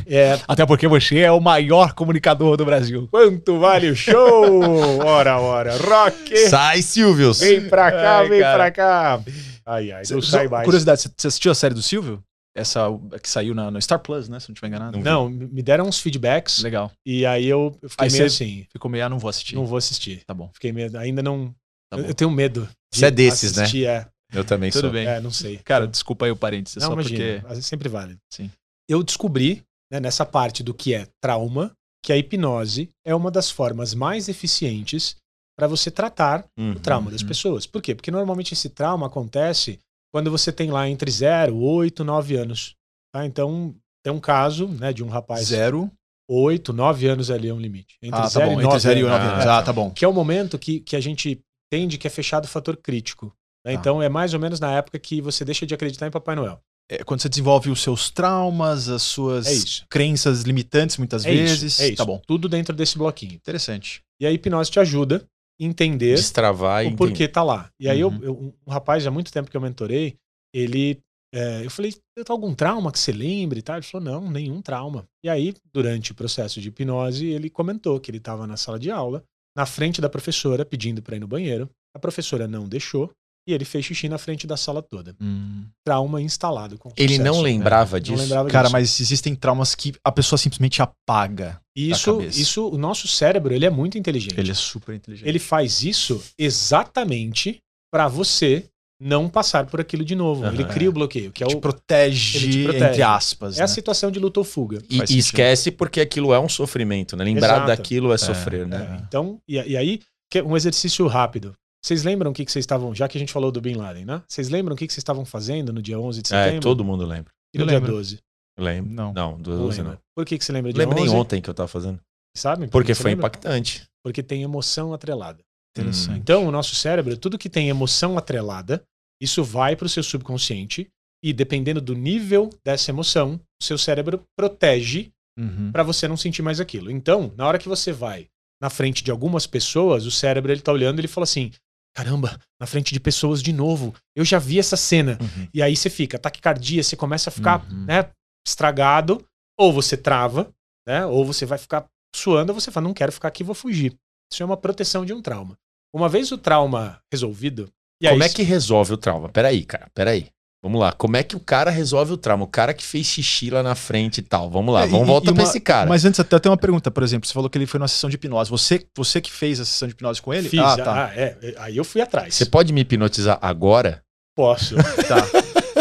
É, 0.06 0.38
Até 0.46 0.66
porque 0.66 0.86
você 0.86 1.20
é 1.20 1.32
o 1.32 1.40
maior 1.40 1.94
comunicador 1.94 2.56
do 2.56 2.64
Brasil. 2.64 3.08
quanto 3.10 3.58
vale 3.58 3.88
o 3.90 3.96
show? 3.96 4.60
Ora, 5.04 5.40
ora, 5.40 5.76
rock! 5.78 6.36
Sai, 6.48 6.82
Silvius! 6.82 7.40
Vem 7.40 7.68
pra 7.68 7.90
cá, 7.90 8.18
Ai, 8.18 8.28
vem 8.28 8.40
cara. 8.40 8.56
pra 8.58 8.70
cá. 8.70 9.22
Ai, 9.64 9.92
ai, 9.92 10.02
não 10.10 10.20
sai 10.20 10.48
mais. 10.48 10.64
Curiosidade, 10.64 11.02
você- 11.16 11.26
assistiu 11.28 11.52
a 11.52 11.54
série 11.54 11.74
do 11.74 11.82
Silvio? 11.82 12.22
Essa 12.54 12.86
que 13.22 13.30
saiu 13.30 13.54
na, 13.54 13.70
no 13.70 13.80
Star 13.80 13.98
Plus, 13.98 14.28
né? 14.28 14.38
Se 14.38 14.48
não 14.50 14.52
estiver 14.52 14.68
enganado. 14.68 14.98
Não, 14.98 15.30
me 15.30 15.62
deram 15.62 15.86
uns 15.86 15.98
feedbacks 16.00 16.60
Legal. 16.62 16.92
e 17.06 17.24
aí 17.24 17.46
eu, 17.48 17.74
eu 17.80 17.88
fiquei 17.88 18.08
Aí 18.08 18.12
meio 18.12 18.26
assim, 18.26 18.66
Ficou 18.70 18.90
meio, 18.90 19.06
ah, 19.06 19.08
não 19.08 19.18
vou 19.18 19.30
assistir. 19.30 19.54
não 19.54 19.64
vou 19.64 19.78
assistir. 19.78 20.22
Tá 20.26 20.34
bom. 20.34 20.50
Fiquei 20.52 20.70
meio, 20.70 20.94
ainda 20.98 21.22
não. 21.22 21.54
Tá 21.90 21.96
eu, 21.96 22.06
eu 22.06 22.14
tenho 22.14 22.30
medo. 22.30 22.68
de 22.92 22.98
Você 22.98 23.06
é 23.06 23.10
desses, 23.10 23.56
né? 23.56 23.62
assistir, 23.62 23.86
É, 23.86 24.06
Eu 24.34 24.44
também 24.44 24.70
Tudo 24.70 24.82
sou. 24.82 24.90
bem. 24.90 25.06
é, 25.06 25.18
não 25.20 25.30
sei. 25.30 25.58
Cara, 25.64 25.86
desculpa 25.88 26.26
aí 26.26 26.30
o 26.30 26.36
parênteses, 26.36 26.76
não, 26.82 26.88
só 26.88 26.92
imagina, 26.92 27.40
porque. 27.42 27.62
sempre 27.62 27.88
vale. 27.88 28.16
Sim. 28.30 28.50
Eu 28.92 29.02
descobri, 29.02 29.62
né, 29.90 30.00
nessa 30.00 30.26
parte 30.26 30.62
do 30.62 30.74
que 30.74 30.92
é 30.94 31.06
trauma, 31.22 31.72
que 32.04 32.12
a 32.12 32.16
hipnose 32.16 32.90
é 33.06 33.14
uma 33.14 33.30
das 33.30 33.50
formas 33.50 33.94
mais 33.94 34.28
eficientes 34.28 35.16
para 35.58 35.66
você 35.66 35.90
tratar 35.90 36.44
Uhum. 36.58 36.72
o 36.72 36.80
trauma 36.80 37.10
das 37.10 37.22
Uhum. 37.22 37.28
pessoas. 37.28 37.66
Por 37.66 37.80
quê? 37.80 37.94
Porque 37.94 38.10
normalmente 38.10 38.52
esse 38.54 38.68
trauma 38.68 39.06
acontece 39.06 39.78
quando 40.12 40.30
você 40.30 40.52
tem 40.52 40.70
lá 40.70 40.88
entre 40.88 41.10
0, 41.10 41.56
8, 41.56 42.02
9 42.04 42.36
anos. 42.36 42.74
Tá? 43.14 43.24
Então, 43.24 43.74
tem 44.04 44.12
um 44.12 44.20
caso 44.20 44.66
né, 44.68 44.92
de 44.92 45.02
um 45.04 45.08
rapaz. 45.08 45.46
Zero. 45.46 45.90
8, 46.30 46.72
9 46.72 47.06
anos 47.08 47.30
ali 47.30 47.48
é 47.48 47.54
um 47.54 47.60
limite. 47.60 47.96
Entre 48.02 48.18
Ah, 48.18 48.22
tá 48.22 48.28
zero 48.28 48.46
bom. 48.46 48.52
e 48.52 48.54
Entre 48.56 48.66
9 48.66 48.78
zero 48.80 48.98
e 49.00 49.02
anos. 49.02 49.12
Ah, 49.12 49.32
anos. 49.32 49.44
tá. 49.44 49.58
Ah, 49.58 49.62
tá 49.62 49.72
bom. 49.72 49.90
Que 49.90 50.04
é 50.04 50.08
o 50.08 50.12
momento 50.12 50.58
que, 50.58 50.80
que 50.80 50.96
a 50.96 51.00
gente 51.00 51.40
entende 51.72 51.98
que 51.98 52.06
é 52.06 52.10
fechado 52.10 52.44
o 52.44 52.48
fator 52.48 52.76
crítico. 52.76 53.26
né? 53.64 53.72
Tá. 53.74 53.78
Então, 53.78 54.02
é 54.02 54.08
mais 54.08 54.34
ou 54.34 54.40
menos 54.40 54.58
na 54.58 54.72
época 54.72 54.98
que 54.98 55.20
você 55.20 55.44
deixa 55.44 55.64
de 55.66 55.72
acreditar 55.74 56.06
em 56.06 56.10
Papai 56.10 56.34
Noel. 56.34 56.60
É 56.94 57.04
quando 57.04 57.20
você 57.22 57.28
desenvolve 57.28 57.70
os 57.70 57.80
seus 57.82 58.10
traumas, 58.10 58.88
as 58.88 59.02
suas 59.02 59.46
É 59.82 59.84
crenças 59.88 60.42
limitantes, 60.42 60.98
muitas 60.98 61.24
É 61.24 61.30
vezes. 61.32 61.72
isso, 61.74 61.82
é 61.82 61.86
isso. 61.88 61.96
Tá 61.96 62.04
bom. 62.04 62.20
Tudo 62.26 62.48
dentro 62.48 62.74
desse 62.76 62.98
bloquinho. 62.98 63.32
Interessante. 63.34 64.02
E 64.20 64.26
a 64.26 64.30
hipnose 64.32 64.70
te 64.70 64.78
ajuda 64.78 65.24
a 65.60 65.64
entender 65.64 66.14
Destravar 66.16 66.86
o 66.86 66.94
porquê 66.96 67.26
tá 67.28 67.42
lá. 67.42 67.70
E 67.80 67.88
aí, 67.88 68.00
eu- 68.00 68.08
Uhum. 68.08 68.20
eu- 68.22 68.54
um 68.66 68.70
rapaz, 68.70 69.06
há 69.06 69.10
muito 69.10 69.32
tempo 69.32 69.50
que 69.50 69.56
eu 69.56 69.60
mentorei, 69.60 70.16
ele. 70.54 70.98
é, 71.34 71.64
eu 71.64 71.70
falei, 71.70 71.92
tem 71.92 72.24
algum 72.28 72.54
trauma 72.54 72.92
que 72.92 72.98
você 72.98 73.10
lembre 73.10 73.60
e 73.60 73.62
tal? 73.62 73.76
Ele 73.76 73.86
falou, 73.86 74.04
não, 74.04 74.30
nenhum 74.30 74.60
trauma. 74.60 75.06
E 75.24 75.30
aí, 75.30 75.54
durante 75.72 76.12
o 76.12 76.14
processo 76.14 76.60
de 76.60 76.68
hipnose, 76.68 77.26
ele 77.26 77.48
comentou 77.48 77.98
que 77.98 78.10
ele 78.10 78.18
estava 78.18 78.46
na 78.46 78.58
sala 78.58 78.78
de 78.78 78.90
aula, 78.90 79.24
na 79.56 79.64
frente 79.64 79.98
da 79.98 80.10
professora, 80.10 80.62
pedindo 80.62 81.00
para 81.00 81.16
ir 81.16 81.20
no 81.20 81.26
banheiro. 81.26 81.70
A 81.96 81.98
professora 81.98 82.46
não 82.46 82.68
deixou 82.68 83.10
e 83.46 83.52
ele 83.52 83.64
fez 83.64 83.84
xixi 83.84 84.08
na 84.08 84.18
frente 84.18 84.46
da 84.46 84.56
sala 84.56 84.80
toda. 84.82 85.14
Hum. 85.20 85.64
Trauma 85.84 86.20
instalado. 86.22 86.78
Com 86.78 86.92
Ele 86.96 87.14
sucesso, 87.16 87.24
não 87.28 87.36
né? 87.42 87.50
lembrava 87.50 87.96
Não 87.96 88.00
disso. 88.02 88.22
lembrava 88.22 88.48
Cara, 88.48 88.64
disso. 88.64 88.72
mas 88.72 89.00
existem 89.00 89.34
traumas 89.34 89.74
que 89.74 89.92
a 90.04 90.12
pessoa 90.12 90.38
simplesmente 90.38 90.80
apaga. 90.80 91.60
isso, 91.74 92.20
isso, 92.22 92.68
o 92.68 92.78
nosso 92.78 93.08
cérebro, 93.08 93.52
ele 93.52 93.64
é 93.66 93.70
muito 93.70 93.98
inteligente. 93.98 94.38
Ele 94.38 94.50
é 94.50 94.54
super 94.54 94.94
inteligente. 94.94 95.26
Ele 95.28 95.38
faz 95.38 95.82
isso 95.82 96.22
exatamente 96.38 97.58
para 97.92 98.08
você 98.08 98.64
não 99.00 99.28
passar 99.28 99.66
por 99.66 99.80
aquilo 99.80 100.04
de 100.04 100.14
novo. 100.14 100.44
Aham. 100.44 100.54
Ele 100.54 100.64
cria 100.64 100.88
o 100.88 100.92
bloqueio, 100.92 101.32
que 101.32 101.42
é 101.42 101.46
te 101.48 101.56
o, 101.56 101.60
protege, 101.60 102.38
ele 102.38 102.52
te 102.52 102.62
protege. 102.62 102.84
entre 102.86 103.02
aspas. 103.02 103.56
é 103.58 103.62
a 103.62 103.64
né? 103.64 103.66
situação 103.66 104.10
de 104.12 104.20
luta 104.20 104.38
ou 104.38 104.44
fuga. 104.44 104.80
E, 104.88 105.00
e 105.12 105.18
esquece 105.18 105.72
porque 105.72 106.00
aquilo 106.00 106.32
é 106.32 106.38
um 106.38 106.48
sofrimento, 106.48 107.16
né? 107.16 107.24
Lembrar 107.24 107.56
Exato. 107.56 107.66
daquilo 107.66 108.12
é 108.12 108.18
sofrer, 108.18 108.66
né? 108.66 108.98
É, 109.00 109.02
então, 109.04 109.40
e, 109.48 109.54
e 109.56 109.76
aí, 109.76 110.00
que- 110.30 110.42
um 110.42 110.56
exercício 110.56 111.04
rápido. 111.08 111.52
Vocês 111.84 112.04
lembram 112.04 112.30
o 112.30 112.34
que, 112.34 112.44
que 112.44 112.52
vocês 112.52 112.62
estavam, 112.62 112.94
já 112.94 113.08
que 113.08 113.18
a 113.18 113.20
gente 113.20 113.32
falou 113.32 113.50
do 113.50 113.60
Bin 113.60 113.74
Laden, 113.74 114.04
né? 114.04 114.22
Vocês 114.28 114.48
lembram 114.48 114.74
o 114.74 114.78
que, 114.78 114.86
que 114.86 114.92
vocês 114.92 115.00
estavam 115.02 115.24
fazendo 115.24 115.72
no 115.72 115.82
dia 115.82 115.98
11 115.98 116.22
de 116.22 116.32
É, 116.34 116.44
setembro? 116.44 116.60
todo 116.62 116.84
mundo 116.84 117.04
lembra. 117.04 117.32
E 117.54 117.58
no 117.58 117.64
Eu 117.64 117.68
dia 117.68 117.78
lembro. 117.78 117.92
12? 117.92 118.18
Lembro. 118.58 118.92
Não. 118.92 119.12
Não, 119.12 119.40
do 119.40 119.50
Não 119.50 119.58
12 119.64 119.78
lembra. 119.78 119.92
não. 119.94 120.00
Por 120.14 120.24
que, 120.24 120.38
que 120.38 120.44
você 120.44 120.52
lembra 120.52 120.68
Não 120.70 120.74
de 120.74 120.78
lembro 120.78 120.94
nem 120.94 121.04
11? 121.04 121.14
ontem 121.16 121.40
que 121.42 121.50
eu 121.50 121.54
tava 121.54 121.68
fazendo. 121.68 121.98
Sabe? 122.36 122.66
por 122.66 122.72
Porque 122.82 122.94
foi 122.94 123.10
lembra? 123.10 123.26
impactante. 123.26 123.84
Porque 124.04 124.22
tem 124.22 124.42
emoção 124.42 124.94
atrelada. 124.94 125.40
Interessante. 125.76 126.18
Então, 126.18 126.46
o 126.46 126.50
nosso 126.52 126.74
cérebro, 126.74 127.16
tudo 127.16 127.38
que 127.38 127.48
tem 127.48 127.68
emoção 127.68 128.16
atrelada, 128.18 128.82
isso 129.20 129.42
vai 129.42 129.74
para 129.74 129.86
o 129.86 129.88
seu 129.88 130.02
subconsciente 130.02 130.88
e, 131.24 131.32
dependendo 131.32 131.80
do 131.80 131.94
nível 131.94 132.50
dessa 132.64 132.90
emoção, 132.90 133.40
o 133.60 133.64
seu 133.64 133.76
cérebro 133.78 134.22
protege 134.38 135.10
Uhum. 135.38 135.72
para 135.72 135.82
você 135.82 136.06
não 136.06 136.14
sentir 136.16 136.42
mais 136.42 136.60
aquilo. 136.60 136.90
Então, 136.90 137.32
na 137.38 137.46
hora 137.46 137.58
que 137.58 137.66
você 137.66 137.90
vai 137.90 138.26
na 138.60 138.68
frente 138.68 139.02
de 139.02 139.10
algumas 139.10 139.46
pessoas, 139.46 140.04
o 140.04 140.10
cérebro 140.10 140.52
ele 140.52 140.60
tá 140.60 140.70
olhando 140.70 140.98
e 140.98 141.00
ele 141.00 141.08
fala 141.08 141.24
assim: 141.24 141.50
caramba, 141.94 142.38
na 142.60 142.66
frente 142.66 142.92
de 142.92 143.00
pessoas 143.00 143.42
de 143.42 143.52
novo, 143.52 143.94
eu 144.16 144.24
já 144.24 144.38
vi 144.38 144.58
essa 144.58 144.76
cena. 144.76 145.18
Uhum. 145.20 145.48
E 145.52 145.62
aí 145.62 145.76
você 145.76 145.90
fica, 145.90 146.18
taquicardia, 146.18 146.82
você 146.82 146.96
começa 146.96 147.30
a 147.30 147.32
ficar 147.32 147.64
Uhum. 147.70 147.84
né, 147.84 148.10
estragado, 148.46 149.24
ou 149.58 149.72
você 149.72 149.96
trava, 149.96 150.50
né, 150.86 151.06
ou 151.06 151.24
você 151.24 151.46
vai 151.46 151.58
ficar 151.58 151.86
suando, 152.14 152.52
ou 152.52 152.60
você 152.60 152.70
fala, 152.70 152.86
não 152.86 152.94
quero 152.94 153.12
ficar 153.12 153.28
aqui, 153.28 153.44
vou 153.44 153.54
fugir. 153.54 153.94
Isso 154.32 154.42
é 154.42 154.46
uma 154.46 154.56
proteção 154.56 155.04
de 155.04 155.12
um 155.12 155.20
trauma. 155.20 155.56
Uma 155.94 156.08
vez 156.08 156.32
o 156.32 156.38
trauma 156.38 157.00
resolvido, 157.12 157.70
aí 158.02 158.10
Como 158.10 158.24
é 158.24 158.28
que 158.28 158.42
resolve 158.42 158.94
o 158.94 158.96
trauma? 158.96 159.28
Peraí, 159.28 159.64
cara, 159.64 159.88
peraí. 159.94 160.30
Vamos 160.62 160.80
lá. 160.80 160.92
Como 160.92 161.16
é 161.16 161.24
que 161.24 161.34
o 161.34 161.40
cara 161.40 161.72
resolve 161.72 162.12
o 162.12 162.16
trauma? 162.16 162.44
O 162.44 162.46
cara 162.46 162.72
que 162.72 162.84
fez 162.84 163.04
xixi 163.06 163.50
lá 163.50 163.64
na 163.64 163.74
frente 163.74 164.18
e 164.18 164.22
tal. 164.22 164.48
Vamos 164.48 164.72
lá, 164.72 164.84
É, 164.84 164.86
vamos 164.86 165.08
voltar 165.08 165.32
pra 165.32 165.42
uma- 165.42 165.48
esse 165.48 165.58
cara. 165.58 165.88
Mas 165.88 166.04
antes 166.04 166.20
até 166.20 166.38
tem 166.38 166.48
uma 166.50 166.56
pergunta, 166.56 166.88
por 166.88 167.02
exemplo, 167.02 167.26
você 167.26 167.34
falou 167.34 167.50
que 167.50 167.58
ele 167.58 167.66
foi 167.66 167.78
numa 167.80 167.88
sessão 167.88 168.08
de 168.08 168.14
hipnose. 168.14 168.48
Você, 168.48 168.86
você 168.96 169.20
que 169.20 169.32
fez 169.32 169.58
a 169.58 169.64
sessão 169.64 169.88
de 169.88 169.94
hipnose 169.94 170.22
com 170.22 170.32
ele? 170.32 170.48
fiz, 170.48 170.60
ah, 170.60 170.76
tá. 170.76 171.06
ah, 171.06 171.12
é, 171.16 171.36
é, 171.42 171.54
aí 171.58 171.76
eu 171.76 171.84
fui 171.84 172.00
atrás. 172.00 172.34
Você 172.36 172.46
pode 172.46 172.72
me 172.72 172.82
hipnotizar 172.82 173.38
agora? 173.42 174.02
Posso. 174.36 174.76
tá. 175.08 175.16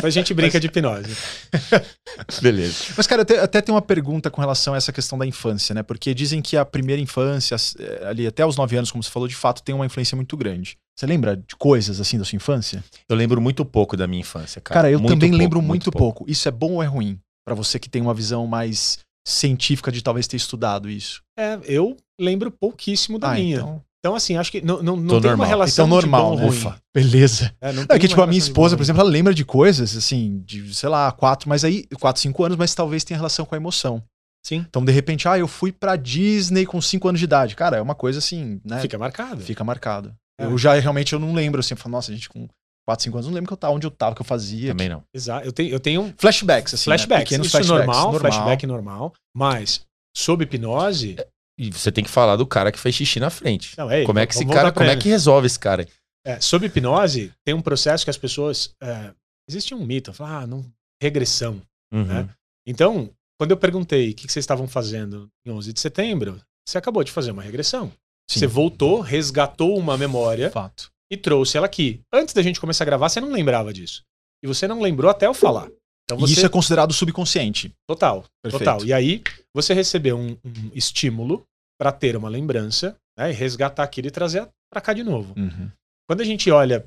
a 0.04 0.10
gente 0.10 0.34
brinca 0.34 0.60
de 0.60 0.66
hipnose. 0.66 1.16
Beleza. 2.42 2.86
Mas, 2.98 3.06
cara, 3.06 3.22
até, 3.22 3.40
até 3.40 3.62
tem 3.62 3.74
uma 3.74 3.82
pergunta 3.84 4.32
com 4.32 4.42
relação 4.42 4.74
a 4.74 4.78
essa 4.78 4.92
questão 4.92 5.16
da 5.18 5.26
infância, 5.28 5.76
né? 5.76 5.84
Porque 5.84 6.12
dizem 6.14 6.42
que 6.42 6.58
a 6.58 6.66
primeira 6.66 7.00
infância, 7.02 7.56
eh, 7.80 8.08
ali 8.08 8.26
até 8.26 8.44
os 8.44 8.58
9 8.58 8.76
anos, 8.78 8.92
como 8.92 9.04
você 9.04 9.12
falou, 9.12 9.28
de 9.28 9.36
fato 9.36 9.62
tem 9.62 9.76
uma 9.76 9.86
influência 9.86 10.16
muito 10.16 10.36
grande. 10.36 10.76
Você 10.98 11.06
lembra 11.06 11.36
de 11.38 11.56
coisas 11.56 12.00
assim 12.00 12.18
da 12.18 12.26
sua 12.26 12.36
infância? 12.36 12.84
Eu 13.10 13.16
lembro 13.16 13.42
muito 13.42 13.66
pouco 13.66 13.98
da 13.98 14.08
minha 14.08 14.22
infância, 14.22 14.62
cara. 14.62 14.82
Cara, 14.82 14.92
eu 14.92 15.00
Muito 15.00 15.10
também 15.14 15.30
pouco, 15.30 15.42
lembro 15.44 15.62
muito, 15.62 15.92
pouco. 15.92 16.26
Isso 16.28 16.48
é 16.48 16.52
bom 16.52 16.74
ou 16.74 16.84
é 16.84 16.86
ruim? 16.86 17.20
Pra 17.46 17.56
você 17.56 17.80
que 17.80 17.89
tem 17.89 18.02
uma 18.02 18.14
visão 18.14 18.46
mais 18.46 19.00
científica 19.28 19.92
de 19.92 20.02
talvez 20.04 20.28
ter 20.28 20.38
estudado 20.38 20.89
isso. 20.89 21.22
É, 21.38 21.60
eu 21.64 21.98
lembro 22.20 22.52
pouquíssimo 22.52 23.18
da 23.18 23.32
Ah, 23.32 23.36
minha. 23.36 23.58
Então, 23.58 23.82
então, 24.00 24.16
assim, 24.16 24.36
acho 24.36 24.52
que 24.52 24.62
não, 24.62 24.82
não, 24.82 24.96
não 24.98 25.22
tem 25.22 25.30
uma 25.30 25.38
normal. 25.38 25.48
relação 25.48 25.86
então 25.86 25.96
normal, 25.96 26.32
de 26.32 26.38
bom 26.38 26.42
né? 26.42 26.48
ruim. 26.48 26.58
Ufa, 26.58 26.78
beleza. 26.94 27.54
É, 27.62 27.72
não 27.72 27.84
É 27.84 27.86
tem 27.86 28.00
que, 28.00 28.06
uma 28.06 28.10
tipo, 28.10 28.22
a 28.22 28.28
minha 28.28 28.39
esposa, 28.39 28.76
por 28.76 28.82
exemplo, 28.84 29.02
ela 29.02 29.10
lembra 29.10 29.34
de 29.34 29.46
coisas, 29.46 29.96
assim, 29.96 30.42
de, 30.46 30.74
sei 30.74 30.89
lá, 30.89 31.12
quatro, 31.12 31.48
mas 31.48 31.64
aí, 31.64 31.86
quatro, 32.00 32.22
cinco 32.22 32.44
anos, 32.44 32.58
mas 32.58 32.74
talvez 32.74 33.04
tenha 33.04 33.18
relação 33.18 33.46
com 33.46 33.54
a 33.54 33.58
emoção. 33.58 34.04
Sim. 34.44 34.66
Então, 34.68 34.84
de 34.84 34.92
repente, 34.92 35.28
ah, 35.28 35.38
eu 35.38 35.48
fui 35.48 35.72
pra 35.72 35.96
Disney 35.96 36.66
com 36.66 36.82
cinco 36.82 37.08
anos 37.08 37.20
de 37.20 37.26
idade. 37.26 37.56
Cara, 37.56 37.78
é 37.78 37.82
uma 37.82 37.94
coisa 37.94 38.18
assim, 38.18 38.60
né? 38.66 38.82
Fica 38.82 38.98
marcado. 38.98 39.42
Fica 39.42 39.64
marcado. 39.64 40.16
É. 40.42 40.46
Eu 40.46 40.58
já 40.58 40.74
realmente 40.74 41.14
eu 41.14 41.20
não 41.20 41.34
lembro, 41.34 41.60
assim, 41.60 41.74
eu 41.74 41.78
falo, 41.78 41.92
nossa, 41.92 42.14
gente, 42.14 42.30
com 42.30 42.48
quatro, 42.88 43.04
cinco 43.04 43.18
anos, 43.18 43.28
não 43.28 43.34
lembro 43.34 43.48
que 43.48 43.54
eu 43.54 43.58
tava, 43.58 43.74
onde 43.74 43.86
eu 43.86 43.92
tava, 43.92 44.14
o 44.14 44.16
que 44.16 44.22
eu 44.22 44.26
fazia. 44.26 44.70
Também 44.72 44.89
não. 44.89 45.04
Exato. 45.14 45.46
Eu 45.46 45.52
tenho, 45.52 45.70
eu 45.70 45.80
tenho 45.80 46.14
Flashbacks, 46.18 46.74
assim. 46.74 46.89
né? 46.89 46.98
flashbacks. 46.98 47.24
Pequenos 47.24 47.48
Isso 47.48 47.58
flashbacks. 47.58 47.88
normal, 47.88 48.20
flashback 48.20 48.68
normal. 48.68 49.14
Mas, 49.36 49.86
sob 50.16 50.44
hipnose. 50.44 51.18
E 51.58 51.72
você 51.72 51.92
tem 51.92 52.04
que 52.04 52.10
falar 52.10 52.36
do 52.36 52.46
cara 52.46 52.72
que 52.72 52.80
fez 52.80 52.96
xixi 52.96 53.20
na 53.20 53.30
frente. 53.30 53.78
Não, 53.78 53.89
é, 53.89 54.04
como 54.04 54.20
é 54.20 54.26
que 54.26 54.34
esse 54.34 54.46
cara, 54.46 54.72
como 54.72 54.89
é 54.89 54.94
ele. 54.94 55.02
que 55.02 55.10
resolve 55.10 55.46
esse 55.46 55.60
cara? 55.60 55.88
É, 56.26 56.39
sob 56.39 56.66
hipnose, 56.66 57.32
tem 57.46 57.54
um 57.54 57.62
processo 57.62 58.04
que 58.04 58.10
as 58.10 58.18
pessoas. 58.18 58.74
é, 58.82 59.14
existe 59.50 59.74
um 59.74 59.86
mito, 59.86 60.14
fala, 60.14 60.42
ah, 60.42 60.48
não, 60.48 60.66
regressão. 61.02 61.62
Uhum. 61.94 62.06
Né? 62.06 62.30
Então, 62.66 63.10
quando 63.39 63.52
eu 63.52 63.58
perguntei 63.58 64.12
o 64.12 64.14
que 64.14 64.28
que 64.28 64.32
vocês 64.32 64.44
estavam 64.44 64.68
fazendo 64.68 65.28
em 65.46 65.52
11 65.52 65.74
de 65.74 65.80
setembro, 65.80 66.39
você 66.68 66.78
acabou 66.78 67.04
de 67.04 67.12
fazer 67.12 67.32
uma 67.32 67.42
regressão. 67.42 67.92
Sim. 68.32 68.40
Você 68.40 68.48
voltou, 68.48 69.02
resgatou 69.02 69.78
uma 69.78 69.98
memória 69.98 70.50
Fato. 70.50 70.90
e 71.12 71.18
trouxe 71.18 71.58
ela 71.58 71.66
aqui. 71.66 72.00
Antes 72.14 72.34
da 72.34 72.42
gente 72.42 72.62
começar 72.62 72.84
a 72.84 72.86
gravar, 72.86 73.10
você 73.10 73.20
não 73.20 73.32
lembrava 73.32 73.74
disso. 73.74 74.04
E 74.42 74.48
você 74.48 74.68
não 74.68 74.80
lembrou 74.82 75.12
até 75.12 75.28
eu 75.28 75.34
falar. 75.34 75.70
Então 76.06 76.18
E 76.18 76.22
você. 76.22 76.34
isso 76.34 76.46
é 76.46 76.50
considerado 76.50 76.94
subconsciente. 76.94 77.74
Total. 77.88 78.24
Perfeito. 78.42 78.64
Total. 78.64 78.86
E 78.86 78.94
aí, 78.94 79.22
você 79.54 79.74
recebeu 79.74 80.18
um, 80.18 80.38
um 80.46 80.72
estímulo 80.74 81.44
para 81.78 81.92
ter 81.92 82.16
uma 82.16 82.30
lembrança, 82.30 82.96
né, 83.18 83.32
e 83.32 83.34
resgatar 83.34 83.84
aquilo 83.84 84.08
e 84.08 84.12
trazer 84.12 84.48
para 84.72 84.82
cá 84.82 84.94
de 84.94 85.04
novo. 85.04 85.34
Uhum. 85.38 85.70
Quando 86.10 86.22
a 86.22 86.26
gente 86.26 86.50
olha 86.50 86.86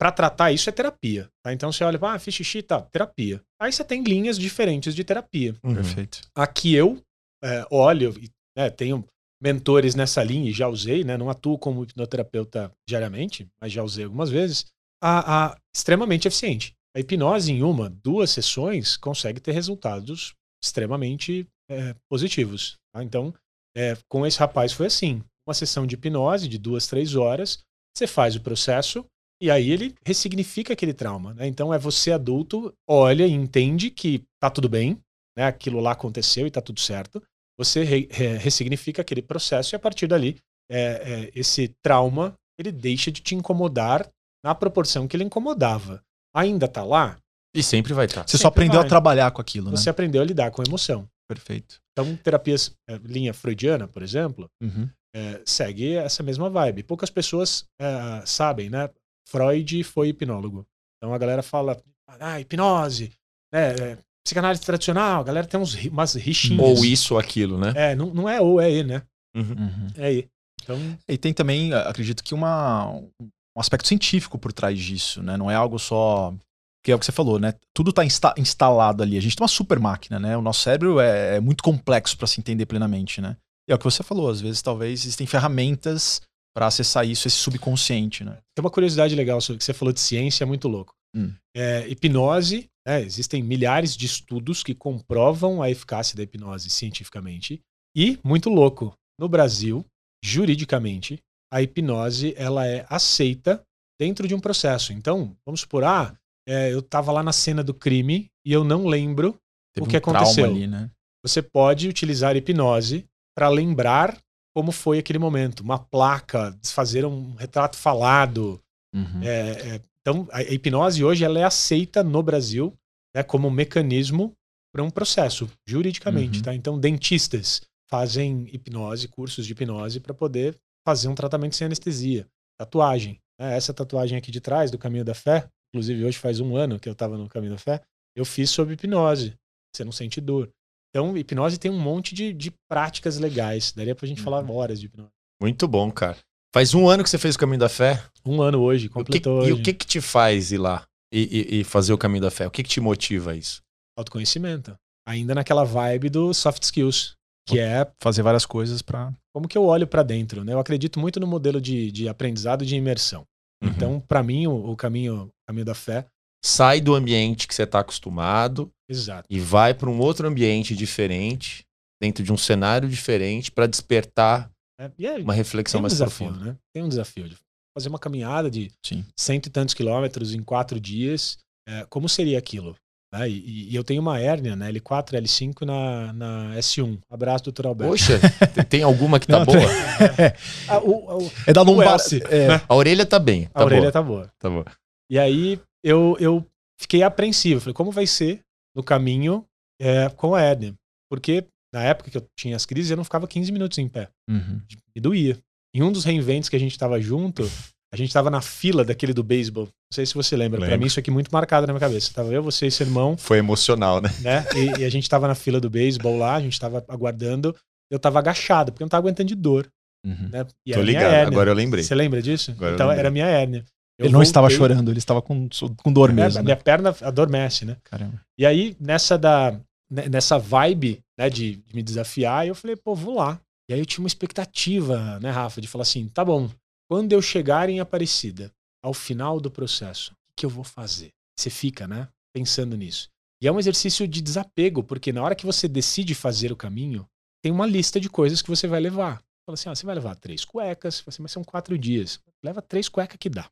para 0.00 0.10
tratar 0.10 0.50
isso 0.50 0.68
é 0.68 0.72
terapia, 0.72 1.28
tá? 1.44 1.52
Então 1.52 1.70
você 1.70 1.84
olha, 1.84 1.98
ah, 2.02 2.18
fiz 2.18 2.34
xixi, 2.34 2.62
tá, 2.62 2.80
terapia. 2.80 3.40
Aí 3.60 3.70
você 3.70 3.84
tem 3.84 4.02
linhas 4.02 4.38
diferentes 4.38 4.94
de 4.94 5.04
terapia. 5.04 5.54
Uhum. 5.62 5.74
Perfeito. 5.74 6.22
Aqui 6.34 6.74
eu 6.74 7.00
é, 7.44 7.66
olho, 7.70 8.14
e, 8.18 8.30
né, 8.56 8.70
tenho 8.70 9.04
mentores 9.42 9.94
nessa 9.94 10.22
linha 10.22 10.50
e 10.50 10.52
já 10.52 10.68
usei, 10.68 11.02
né? 11.04 11.16
Não 11.16 11.30
atuo 11.30 11.58
como 11.58 11.82
hipnoterapeuta 11.82 12.70
diariamente, 12.88 13.48
mas 13.60 13.72
já 13.72 13.82
usei 13.82 14.04
algumas 14.04 14.30
vezes. 14.30 14.66
A, 15.02 15.52
a- 15.52 15.56
extremamente 15.74 16.28
eficiente. 16.28 16.74
A 16.94 17.00
hipnose 17.00 17.52
em 17.52 17.62
uma, 17.62 17.88
duas 17.88 18.30
sessões 18.30 18.96
consegue 18.96 19.40
ter 19.40 19.52
resultados 19.52 20.34
extremamente 20.62 21.46
é, 21.70 21.94
positivos. 22.10 22.76
tá? 22.92 23.02
Então, 23.02 23.32
é, 23.76 23.96
com 24.08 24.26
esse 24.26 24.38
rapaz 24.38 24.72
foi 24.72 24.86
assim: 24.86 25.22
uma 25.48 25.54
sessão 25.54 25.86
de 25.86 25.94
hipnose 25.94 26.48
de 26.48 26.58
duas, 26.58 26.86
três 26.86 27.14
horas, 27.14 27.60
você 27.96 28.06
faz 28.06 28.36
o 28.36 28.40
processo 28.42 29.04
e 29.42 29.50
aí 29.50 29.70
ele 29.70 29.94
ressignifica 30.04 30.74
aquele 30.74 30.92
trauma. 30.92 31.32
né? 31.32 31.46
Então 31.46 31.72
é 31.72 31.78
você 31.78 32.12
adulto, 32.12 32.74
olha 32.88 33.26
e 33.26 33.32
entende 33.32 33.90
que 33.90 34.22
tá 34.38 34.50
tudo 34.50 34.68
bem, 34.68 34.98
né? 35.38 35.44
aquilo 35.46 35.80
lá 35.80 35.92
aconteceu 35.92 36.46
e 36.46 36.50
tá 36.50 36.60
tudo 36.60 36.80
certo. 36.80 37.22
Você 37.60 37.84
re- 37.84 38.08
re- 38.10 38.36
ressignifica 38.38 39.02
aquele 39.02 39.20
processo 39.22 39.74
e 39.74 39.76
a 39.76 39.78
partir 39.78 40.06
dali 40.06 40.38
é, 40.70 40.80
é, 41.28 41.30
esse 41.34 41.68
trauma 41.84 42.34
ele 42.58 42.72
deixa 42.72 43.10
de 43.12 43.20
te 43.20 43.34
incomodar 43.34 44.08
na 44.44 44.54
proporção 44.54 45.06
que 45.06 45.14
ele 45.16 45.24
incomodava. 45.24 46.02
Ainda 46.34 46.66
tá 46.68 46.82
lá, 46.84 47.18
E 47.54 47.62
sempre 47.62 47.92
vai 47.92 48.06
estar. 48.06 48.26
Você 48.26 48.38
só 48.38 48.44
Sempre 48.48 48.62
aprendeu 48.62 48.78
vai. 48.80 48.86
a 48.86 48.88
trabalhar 48.88 49.30
com 49.32 49.40
aquilo, 49.42 49.70
né? 49.70 49.76
você 49.76 49.90
aprendeu 49.90 50.22
a 50.22 50.24
lidar 50.24 50.50
com 50.50 50.62
a 50.62 50.64
emoção. 50.66 51.06
Perfeito. 51.28 51.80
Então, 51.92 52.16
terapias, 52.16 52.72
é, 52.88 52.96
linha 53.04 53.34
freudiana, 53.34 53.86
por 53.88 54.02
exemplo, 54.02 54.48
Uhum. 54.62 54.88
é, 55.14 55.42
segue 55.44 55.94
essa 55.96 56.22
mesma 56.22 56.48
vibe. 56.48 56.82
Poucas 56.84 57.10
pessoas 57.10 57.64
é, 57.80 58.22
sabem, 58.24 58.70
né? 58.70 58.88
Freud 59.28 59.84
foi 59.84 60.08
hipnólogo. 60.08 60.66
Então 60.96 61.12
a 61.14 61.18
galera 61.18 61.42
fala, 61.42 61.80
ah, 62.20 62.40
hipnose, 62.40 63.12
né? 63.52 63.98
É, 64.30 64.32
psicanálise 64.32 64.62
tradicional, 64.62 65.20
a 65.20 65.24
galera 65.24 65.46
tem 65.46 65.58
uns, 65.58 65.74
umas 65.86 66.14
rixinhas. 66.14 66.60
Ou 66.60 66.84
isso 66.84 67.14
ou 67.14 67.20
aquilo, 67.20 67.58
né? 67.58 67.72
É, 67.74 67.94
não, 67.94 68.06
não 68.14 68.28
é 68.28 68.40
ou, 68.40 68.60
é 68.60 68.70
e, 68.70 68.84
né? 68.84 69.02
Uhum. 69.34 69.56
Uhum. 69.58 69.86
É 69.96 70.12
e. 70.12 70.28
Então, 70.62 70.78
E 71.08 71.16
tem 71.16 71.32
também, 71.32 71.72
acredito 71.72 72.22
que 72.22 72.34
uma, 72.34 72.86
um 72.90 73.60
aspecto 73.60 73.88
científico 73.88 74.38
por 74.38 74.52
trás 74.52 74.78
disso, 74.78 75.22
né? 75.22 75.36
Não 75.36 75.50
é 75.50 75.54
algo 75.54 75.78
só. 75.78 76.34
Que 76.82 76.92
é 76.92 76.94
o 76.94 76.98
que 76.98 77.04
você 77.04 77.12
falou, 77.12 77.38
né? 77.38 77.54
Tudo 77.74 77.90
está 77.90 78.02
instalado 78.38 79.02
ali. 79.02 79.18
A 79.18 79.20
gente 79.20 79.36
tem 79.36 79.42
uma 79.42 79.48
super 79.48 79.78
máquina, 79.78 80.18
né? 80.18 80.36
O 80.36 80.40
nosso 80.40 80.62
cérebro 80.62 80.98
é, 80.98 81.36
é 81.36 81.40
muito 81.40 81.62
complexo 81.62 82.16
para 82.16 82.26
se 82.26 82.40
entender 82.40 82.64
plenamente, 82.64 83.20
né? 83.20 83.36
E 83.68 83.72
é 83.72 83.74
o 83.74 83.78
que 83.78 83.84
você 83.84 84.02
falou, 84.02 84.30
às 84.30 84.40
vezes 84.40 84.62
talvez 84.62 85.00
existem 85.00 85.26
ferramentas 85.26 86.22
para 86.54 86.66
acessar 86.66 87.06
isso, 87.06 87.28
esse 87.28 87.36
subconsciente, 87.36 88.24
né? 88.24 88.38
tem 88.54 88.64
uma 88.64 88.70
curiosidade 88.70 89.14
legal 89.14 89.40
sobre 89.40 89.56
o 89.56 89.58
que 89.58 89.64
você 89.64 89.72
falou 89.72 89.92
de 89.92 90.00
ciência, 90.00 90.42
é 90.42 90.46
muito 90.46 90.66
louco. 90.66 90.92
Hum. 91.14 91.32
É, 91.54 91.86
hipnose, 91.88 92.68
né, 92.90 93.00
existem 93.02 93.40
milhares 93.40 93.96
de 93.96 94.04
estudos 94.04 94.64
que 94.64 94.74
comprovam 94.74 95.62
a 95.62 95.70
eficácia 95.70 96.16
da 96.16 96.24
hipnose 96.24 96.68
cientificamente. 96.68 97.62
E, 97.96 98.18
muito 98.24 98.50
louco, 98.50 98.92
no 99.18 99.28
Brasil, 99.28 99.84
juridicamente, 100.24 101.22
a 101.52 101.62
hipnose 101.62 102.34
ela 102.36 102.66
é 102.66 102.84
aceita 102.88 103.62
dentro 104.00 104.26
de 104.26 104.34
um 104.34 104.40
processo. 104.40 104.92
Então, 104.92 105.36
vamos 105.46 105.60
supor, 105.60 105.84
ah, 105.84 106.16
é, 106.48 106.72
eu 106.72 106.80
estava 106.80 107.12
lá 107.12 107.22
na 107.22 107.32
cena 107.32 107.62
do 107.62 107.72
crime 107.72 108.28
e 108.44 108.52
eu 108.52 108.64
não 108.64 108.86
lembro. 108.86 109.38
Teve 109.72 109.86
O 109.86 109.88
que 109.88 109.96
um 109.96 109.98
aconteceu? 109.98 110.46
ali, 110.46 110.66
né? 110.66 110.90
Você 111.24 111.40
pode 111.40 111.88
utilizar 111.88 112.36
hipnose 112.36 113.06
para 113.36 113.48
lembrar 113.48 114.18
como 114.52 114.72
foi 114.72 114.98
aquele 114.98 115.18
momento. 115.18 115.60
Uma 115.60 115.78
placa, 115.78 116.58
fazer 116.64 117.04
um 117.06 117.34
retrato 117.34 117.76
falado. 117.76 118.60
Uhum. 118.92 119.22
É, 119.22 119.50
é, 119.76 119.80
então, 120.00 120.26
a 120.32 120.42
hipnose 120.42 121.04
hoje 121.04 121.24
ela 121.24 121.38
é 121.38 121.44
aceita 121.44 122.02
no 122.02 122.20
Brasil 122.20 122.74
né, 123.14 123.22
como 123.22 123.48
um 123.48 123.50
mecanismo 123.50 124.32
para 124.74 124.82
um 124.84 124.90
processo, 124.90 125.50
juridicamente. 125.66 126.38
Uhum. 126.38 126.42
Tá? 126.44 126.54
Então, 126.54 126.78
dentistas 126.78 127.60
fazem 127.90 128.46
hipnose, 128.52 129.08
cursos 129.08 129.44
de 129.46 129.52
hipnose, 129.52 129.98
para 130.00 130.14
poder 130.14 130.56
fazer 130.86 131.08
um 131.08 131.14
tratamento 131.14 131.56
sem 131.56 131.64
anestesia. 131.66 132.26
Tatuagem. 132.58 133.18
né? 133.40 133.56
Essa 133.56 133.74
tatuagem 133.74 134.16
aqui 134.16 134.30
de 134.30 134.40
trás, 134.40 134.70
do 134.70 134.78
Caminho 134.78 135.04
da 135.04 135.14
Fé, 135.14 135.48
inclusive 135.74 136.04
hoje 136.04 136.18
faz 136.18 136.40
um 136.40 136.56
ano 136.56 136.78
que 136.78 136.88
eu 136.88 136.92
estava 136.92 137.16
no 137.18 137.28
Caminho 137.28 137.52
da 137.52 137.58
Fé, 137.58 137.80
eu 138.16 138.24
fiz 138.24 138.50
sobre 138.50 138.74
hipnose. 138.74 139.34
Você 139.74 139.84
não 139.84 139.92
sente 139.92 140.20
dor. 140.20 140.48
Então, 140.90 141.16
hipnose 141.16 141.58
tem 141.58 141.70
um 141.70 141.78
monte 141.80 142.14
de, 142.14 142.32
de 142.32 142.52
práticas 142.68 143.18
legais. 143.18 143.72
Daria 143.72 143.94
pra 143.94 144.06
gente 144.06 144.20
falar 144.22 144.48
horas 144.50 144.78
de 144.80 144.86
hipnose. 144.86 145.10
Muito 145.40 145.66
bom, 145.68 145.90
cara. 145.90 146.18
Faz 146.54 146.74
um 146.74 146.88
ano 146.88 147.02
que 147.04 147.10
você 147.10 147.18
fez 147.18 147.34
o 147.36 147.38
Caminho 147.38 147.60
da 147.60 147.68
Fé. 147.68 148.02
Um 148.26 148.42
ano 148.42 148.60
hoje, 148.60 148.86
O 148.86 148.88
que- 148.88 148.94
completou 148.94 149.40
e 149.46 149.52
hoje. 149.52 149.60
o 149.60 149.62
que 149.64 149.72
que 149.72 149.86
te 149.86 150.00
faz 150.00 150.50
ir 150.52 150.58
lá 150.58 150.84
e, 151.12 151.56
e- 151.56 151.60
e 151.60 151.64
fazer 151.64 151.92
o 151.92 151.98
Caminho 151.98 152.22
da 152.22 152.30
Fé? 152.30 152.46
O 152.46 152.50
que 152.50 152.62
que 152.62 152.68
te 152.68 152.80
motiva 152.80 153.32
a 153.32 153.36
isso? 153.36 153.60
Autoconhecimento. 153.98 154.74
Ainda 155.06 155.34
naquela 155.34 155.64
vibe 155.64 156.08
do 156.10 156.32
soft 156.34 156.62
skills, 156.62 157.14
que 157.48 157.58
é 157.58 157.90
Fazer 158.02 158.22
várias 158.22 158.46
coisas 158.46 158.80
pra. 158.82 159.12
como 159.34 159.48
que 159.48 159.56
eu 159.58 159.64
olho 159.64 159.86
pra 159.86 160.02
dentro. 160.02 160.44
Né? 160.44 160.52
Eu 160.52 160.58
acredito 160.60 161.00
muito 161.00 161.18
no 161.18 161.26
modelo 161.26 161.60
de, 161.60 161.90
de 161.90 162.08
aprendizado 162.08 162.62
e 162.62 162.66
de 162.66 162.76
imersão. 162.76 163.24
Uhum. 163.62 163.70
Então, 163.70 164.00
pra 164.00 164.22
mim, 164.22 164.46
o, 164.46 164.70
o 164.70 164.76
caminho, 164.76 165.24
o 165.24 165.30
caminho 165.48 165.64
da 165.64 165.74
fé, 165.74 166.06
Sai 166.42 166.80
do 166.80 166.94
ambiente 166.94 167.46
que 167.46 167.54
você 167.54 167.64
está 167.64 167.80
acostumado 167.80 168.70
exato. 168.88 169.26
e 169.28 169.38
vai 169.38 169.74
para 169.74 169.90
um 169.90 169.98
outro 170.00 170.26
ambiente 170.26 170.74
diferente, 170.74 171.64
dentro 172.00 172.24
de 172.24 172.32
um 172.32 172.36
cenário 172.38 172.88
diferente, 172.88 173.50
para 173.52 173.66
despertar? 173.66 174.50
E 174.98 175.06
é, 175.06 175.16
uma 175.18 175.34
reflexão 175.34 175.80
um 175.80 175.82
mais 175.82 175.98
profunda. 175.98 176.38
né? 176.42 176.56
Tem 176.72 176.82
um 176.82 176.88
desafio 176.88 177.28
de 177.28 177.36
fazer 177.80 177.88
uma 177.88 177.98
caminhada 177.98 178.50
de 178.50 178.70
Sim. 178.84 179.04
cento 179.18 179.46
e 179.46 179.50
tantos 179.50 179.74
quilômetros 179.74 180.34
em 180.34 180.42
quatro 180.42 180.78
dias. 180.80 181.38
É, 181.68 181.84
como 181.88 182.08
seria 182.08 182.38
aquilo? 182.38 182.74
né? 183.12 183.28
E, 183.28 183.70
e 183.70 183.74
eu 183.74 183.82
tenho 183.82 184.00
uma 184.00 184.20
hérnia 184.20 184.54
na 184.54 184.70
L4 184.70 185.20
L5 185.20 185.64
na, 185.66 186.12
na 186.12 186.54
S1. 186.56 186.98
Abraço, 187.10 187.44
doutor 187.44 187.66
Alberto. 187.66 187.90
Poxa, 187.92 188.18
tem- 188.68 188.82
alguma 188.82 189.18
que 189.18 189.26
tá 189.26 189.40
Não, 189.40 189.46
boa? 189.46 189.58
Ah, 190.68 190.78
o- 190.78 191.24
o- 191.26 191.32
É 191.46 191.52
da 191.52 191.62
lombar. 191.62 191.98
É, 192.30 192.60
A 192.68 192.74
orelha 192.74 193.04
tá 193.04 193.18
bem. 193.18 193.46
Tá 193.46 193.60
a 193.62 193.64
orelha 193.64 193.82
boa. 193.82 193.92
tá 193.92 194.02
boa. 194.02 194.32
Tá 194.38 194.48
boa. 194.50 194.64
E 195.10 195.18
aí 195.18 195.60
eu, 195.84 196.16
eu 196.20 196.46
fiquei 196.80 197.02
apreensivo. 197.02 197.60
Falei, 197.60 197.74
como 197.74 197.90
vai 197.90 198.06
ser 198.06 198.40
no 198.76 198.82
caminho 198.82 199.44
é, 199.80 200.08
com 200.10 200.34
a 200.34 200.40
hérnia? 200.42 200.74
Porque 201.10 201.44
na 201.74 201.82
época 201.82 202.10
que 202.10 202.16
eu 202.16 202.24
tinha 202.38 202.54
as 202.56 202.64
crises, 202.66 202.90
eu 202.90 202.96
não 202.96 203.04
ficava 203.04 203.26
15 203.28 203.50
minutos 203.52 203.76
em 203.78 203.88
pé. 203.88 204.08
Uhum. 204.28 204.60
Me 204.94 205.00
doía. 205.00 205.36
Em 205.74 205.82
um 205.82 205.92
dos 205.92 206.04
reinventos 206.04 206.48
que 206.48 206.56
a 206.56 206.60
gente 206.60 206.76
tava 206.78 207.00
junto, 207.00 207.48
a 207.92 207.96
gente 207.96 208.12
tava 208.12 208.28
na 208.30 208.40
fila 208.40 208.84
daquele 208.84 209.12
do 209.12 209.22
beisebol. 209.22 209.64
Não 209.64 209.94
sei 209.94 210.04
se 210.06 210.14
você 210.14 210.36
lembra. 210.36 210.58
Pra 210.58 210.68
Lembro. 210.68 210.80
mim, 210.80 210.86
isso 210.86 210.98
aqui 211.00 211.10
é 211.10 211.12
muito 211.12 211.30
marcado 211.32 211.66
na 211.66 211.72
minha 211.72 211.80
cabeça. 211.80 212.12
Tava 212.14 212.32
eu, 212.32 212.42
você 212.42 212.66
e 212.66 212.70
seu 212.70 212.86
irmão, 212.86 213.16
Foi 213.16 213.38
emocional, 213.38 214.00
né? 214.00 214.08
né? 214.20 214.44
E, 214.54 214.80
e 214.80 214.84
a 214.84 214.88
gente 214.88 215.08
tava 215.08 215.26
na 215.28 215.34
fila 215.34 215.60
do 215.60 215.68
beisebol 215.70 216.16
lá, 216.18 216.34
a 216.36 216.40
gente 216.40 216.58
tava 216.58 216.84
aguardando. 216.88 217.54
Eu 217.90 217.98
tava 217.98 218.18
agachado, 218.20 218.70
porque 218.72 218.82
eu 218.82 218.86
não 218.86 218.90
tava 218.90 219.06
aguentando 219.06 219.28
de 219.28 219.34
dor. 219.34 219.66
Uhum. 220.06 220.28
Né? 220.32 220.46
E 220.66 220.72
Tô 220.72 220.78
minha 220.80 220.86
ligado, 220.86 221.04
hérnia. 221.12 221.26
agora 221.28 221.50
eu 221.50 221.54
lembrei. 221.54 221.82
Você 221.84 221.94
lembra 221.94 222.22
disso? 222.22 222.52
Agora 222.52 222.74
então 222.74 222.90
era 222.90 223.10
minha 223.10 223.26
hérnia. 223.26 223.64
Eu 223.98 224.06
Ele 224.06 224.12
não 224.14 224.22
estava 224.22 224.48
voltei- 224.48 224.56
chorando, 224.58 224.90
ele 224.90 224.98
estava 224.98 225.20
com, 225.20 225.46
com 225.76 225.92
dor 225.92 226.08
É, 226.10 226.12
mesmo. 226.12 226.38
né? 226.38 226.42
minha 226.44 226.56
perna 226.56 226.96
adormece, 227.02 227.64
né? 227.66 227.76
Caramba. 227.84 228.18
E 228.38 228.46
aí, 228.46 228.74
nessa 228.80 229.18
da 229.18 229.58
nessa 229.90 230.38
vibe, 230.38 231.00
né, 231.18 231.28
de, 231.28 231.56
de 231.56 231.74
me 231.74 231.82
desafiar, 231.82 232.46
eu 232.46 232.54
falei, 232.54 232.76
pô, 232.76 232.94
vou 232.94 233.16
lá. 233.16 233.38
E 233.70 233.72
aí 233.72 233.78
eu 233.78 233.86
tinha 233.86 234.02
uma 234.02 234.08
expectativa, 234.08 235.20
né, 235.20 235.30
Rafa, 235.30 235.60
de 235.60 235.68
falar 235.68 235.82
assim, 235.82 236.08
tá 236.08 236.24
bom, 236.24 236.50
quando 236.90 237.12
eu 237.12 237.22
chegar 237.22 237.70
em 237.70 237.78
Aparecida, 237.78 238.50
ao 238.82 238.92
final 238.92 239.38
do 239.38 239.48
processo, 239.48 240.10
o 240.12 240.32
que 240.36 240.44
eu 240.44 240.50
vou 240.50 240.64
fazer? 240.64 241.12
Você 241.38 241.50
fica, 241.50 241.86
né, 241.86 242.08
pensando 242.34 242.76
nisso. 242.76 243.08
E 243.40 243.46
é 243.46 243.52
um 243.52 243.60
exercício 243.60 244.08
de 244.08 244.20
desapego, 244.20 244.82
porque 244.82 245.12
na 245.12 245.22
hora 245.22 245.36
que 245.36 245.46
você 245.46 245.68
decide 245.68 246.16
fazer 246.16 246.50
o 246.50 246.56
caminho, 246.56 247.06
tem 247.40 247.52
uma 247.52 247.64
lista 247.64 248.00
de 248.00 248.10
coisas 248.10 248.42
que 248.42 248.50
você 248.50 248.66
vai 248.66 248.80
levar. 248.80 249.22
Fala 249.46 249.54
assim, 249.54 249.68
ah, 249.68 249.74
você 249.76 249.86
vai 249.86 249.94
levar 249.94 250.16
três 250.16 250.44
cuecas, 250.44 251.04
assim, 251.06 251.22
mas 251.22 251.30
são 251.30 251.44
quatro 251.44 251.78
dias. 251.78 252.18
Leva 252.44 252.60
três 252.60 252.88
cuecas 252.88 253.18
que 253.20 253.30
dá. 253.30 253.48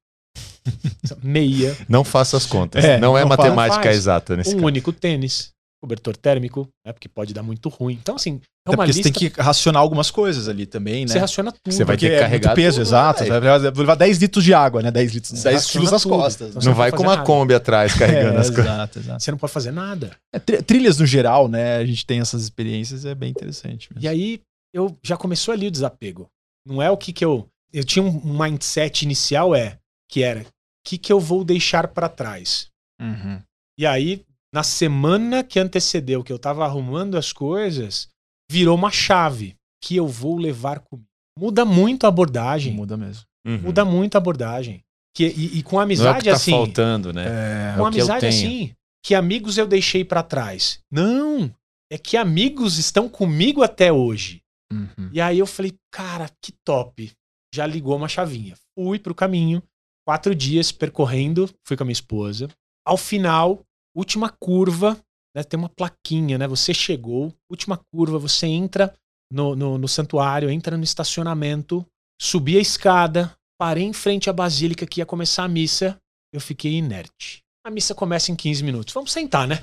Meia, 1.22 1.76
Não 1.88 2.02
faça 2.02 2.36
as 2.36 2.44
contas. 2.44 2.84
É, 2.84 2.98
não 2.98 3.16
é 3.16 3.20
não 3.20 3.28
matemática 3.28 3.84
faz. 3.84 3.96
exata 3.96 4.36
nesse 4.36 4.50
um 4.50 4.54
caso. 4.54 4.66
único 4.66 4.92
tênis, 4.92 5.54
cobertor 5.80 6.16
térmico, 6.16 6.68
né, 6.84 6.92
porque 6.92 7.08
pode 7.08 7.32
dar 7.32 7.42
muito 7.42 7.68
ruim. 7.68 7.94
Então, 8.00 8.16
assim, 8.16 8.34
é 8.34 8.36
Até 8.36 8.70
uma 8.70 8.76
porque 8.78 8.86
lista 8.88 9.02
você 9.02 9.12
tem 9.12 9.30
que 9.30 9.40
racionar 9.40 9.80
algumas 9.80 10.10
coisas 10.10 10.48
ali 10.48 10.66
também, 10.66 11.02
né? 11.02 11.12
você 11.12 11.18
raciona 11.18 11.52
tudo. 11.52 11.72
Você 11.72 11.84
vai 11.84 11.96
ter 11.96 12.08
que 12.08 12.14
é 12.14 12.18
carregar 12.20 12.54
peso, 12.54 12.78
tudo, 12.78 12.88
exato. 12.88 13.18
velho. 13.20 13.32
Você 13.32 13.40
vai 13.40 13.58
levar- 13.58 13.70
vou 13.72 13.80
levar 13.82 13.94
10 13.94 14.18
litros 14.18 14.44
de 14.44 14.52
água, 14.52 14.82
né? 14.82 14.90
10 14.90 15.12
litros, 15.14 15.38
Você 15.38 15.44
10 15.48 15.54
raciona 15.62 15.72
quilos 15.72 15.92
nas 15.92 16.04
costas. 16.04 16.48
Então 16.48 16.60
né? 16.60 16.64
Não 16.64 16.70
não 16.72 16.76
vai 16.78 16.90
com 16.90 17.02
uma 17.02 17.14
nada. 17.16 17.26
Kombi 17.26 17.54
atrás 17.54 17.94
carregando 17.94 18.36
É, 18.38 18.40
as 18.40 18.48
coisas. 18.50 18.64
Exato, 18.66 18.98
exato. 18.98 19.22
Você 19.22 19.30
não 19.30 19.38
pode 19.38 19.52
fazer 19.52 19.70
nada. 19.70 20.10
É, 20.34 20.38
tri- 20.38 20.62
trilhas 20.62 20.98
no 20.98 21.06
geral, 21.06 21.48
né? 21.48 21.76
A 21.76 21.84
gente 21.86 22.04
tem 22.04 22.18
essas 22.20 22.42
experiências, 22.42 23.04
é 23.04 23.14
bem 23.14 23.30
interessante 23.30 23.88
mesmo. 23.92 24.04
E 24.04 24.08
aí, 24.08 24.40
eu 24.74 24.96
já 25.02 25.16
começou 25.16 25.54
ali 25.54 25.68
o 25.68 25.70
desapego. 25.70 26.26
Não 26.66 26.82
é 26.82 26.90
o 26.90 26.96
que 26.96 27.12
que 27.12 27.24
eu... 27.24 27.46
Eu 27.72 27.84
tinha 27.84 28.02
um 28.04 28.36
mindset 28.38 29.04
inicial, 29.04 29.54
é, 29.54 29.76
que 30.10 30.22
era, 30.22 30.40
o 30.40 30.46
que 30.84 30.96
que 30.98 31.12
eu 31.12 31.20
vou 31.20 31.44
deixar 31.44 31.86
pra 31.88 32.08
trás? 32.08 32.66
Uhum. 33.00 33.40
E 33.78 33.86
aí, 33.86 34.22
na 34.54 34.62
semana 34.62 35.44
que 35.44 35.58
antecedeu, 35.58 36.22
que 36.24 36.32
eu 36.32 36.38
tava 36.38 36.64
arrumando 36.64 37.16
as 37.16 37.32
coisas, 37.32 38.08
virou 38.50 38.76
uma 38.76 38.90
chave 38.90 39.56
que 39.82 39.96
eu 39.96 40.06
vou 40.06 40.36
levar 40.36 40.80
comigo. 40.80 41.06
Muda 41.38 41.64
muito 41.64 42.04
a 42.04 42.08
abordagem. 42.08 42.74
Muda 42.74 42.96
mesmo. 42.96 43.24
Uhum. 43.46 43.58
Muda 43.58 43.84
muito 43.84 44.16
a 44.16 44.18
abordagem. 44.18 44.82
Que, 45.14 45.26
e, 45.28 45.58
e 45.58 45.62
com 45.62 45.76
Não 45.76 45.80
é 45.80 45.82
o 45.82 45.84
amizade 45.84 46.18
que 46.20 46.30
tá 46.30 46.36
assim. 46.36 46.50
faltando, 46.50 47.12
né? 47.12 47.24
É, 47.26 47.76
com 47.76 47.82
o 47.84 47.90
que 47.90 47.98
eu 48.00 48.02
amizade 48.04 48.20
tenho. 48.20 48.32
assim. 48.32 48.72
Que 49.04 49.14
amigos 49.14 49.56
eu 49.56 49.66
deixei 49.66 50.04
pra 50.04 50.22
trás. 50.22 50.80
Não! 50.90 51.52
É 51.90 51.96
que 51.96 52.16
amigos 52.16 52.78
estão 52.78 53.08
comigo 53.08 53.62
até 53.62 53.92
hoje. 53.92 54.42
uhum. 54.72 55.10
E 55.12 55.20
aí 55.20 55.38
eu 55.38 55.46
falei, 55.46 55.74
cara, 55.90 56.28
que 56.42 56.52
top. 56.64 57.10
Já 57.54 57.66
ligou 57.66 57.96
uma 57.96 58.08
chavinha. 58.08 58.54
Fui 58.78 58.98
pro 58.98 59.14
caminho, 59.14 59.62
quatro 60.06 60.34
dias 60.34 60.70
percorrendo, 60.70 61.48
fui 61.66 61.76
com 61.76 61.82
a 61.82 61.86
minha 61.86 61.92
esposa. 61.92 62.48
Ao 62.86 62.96
final, 62.96 63.62
última 63.98 64.28
curva, 64.30 64.98
né, 65.34 65.42
tem 65.42 65.58
uma 65.58 65.68
plaquinha, 65.68 66.38
né? 66.38 66.46
Você 66.48 66.72
chegou, 66.72 67.34
última 67.50 67.76
curva, 67.92 68.18
você 68.18 68.46
entra 68.46 68.94
no, 69.30 69.54
no, 69.56 69.76
no 69.78 69.88
santuário, 69.88 70.50
entra 70.50 70.76
no 70.76 70.84
estacionamento, 70.84 71.84
subi 72.20 72.56
a 72.56 72.60
escada, 72.60 73.36
parei 73.60 73.84
em 73.84 73.92
frente 73.92 74.30
à 74.30 74.32
basílica 74.32 74.86
que 74.86 75.00
ia 75.00 75.06
começar 75.06 75.44
a 75.44 75.48
missa, 75.48 75.98
eu 76.32 76.40
fiquei 76.40 76.74
inerte. 76.74 77.42
A 77.66 77.70
missa 77.70 77.94
começa 77.94 78.30
em 78.32 78.36
15 78.36 78.62
minutos. 78.64 78.94
Vamos 78.94 79.12
sentar, 79.12 79.46
né? 79.46 79.62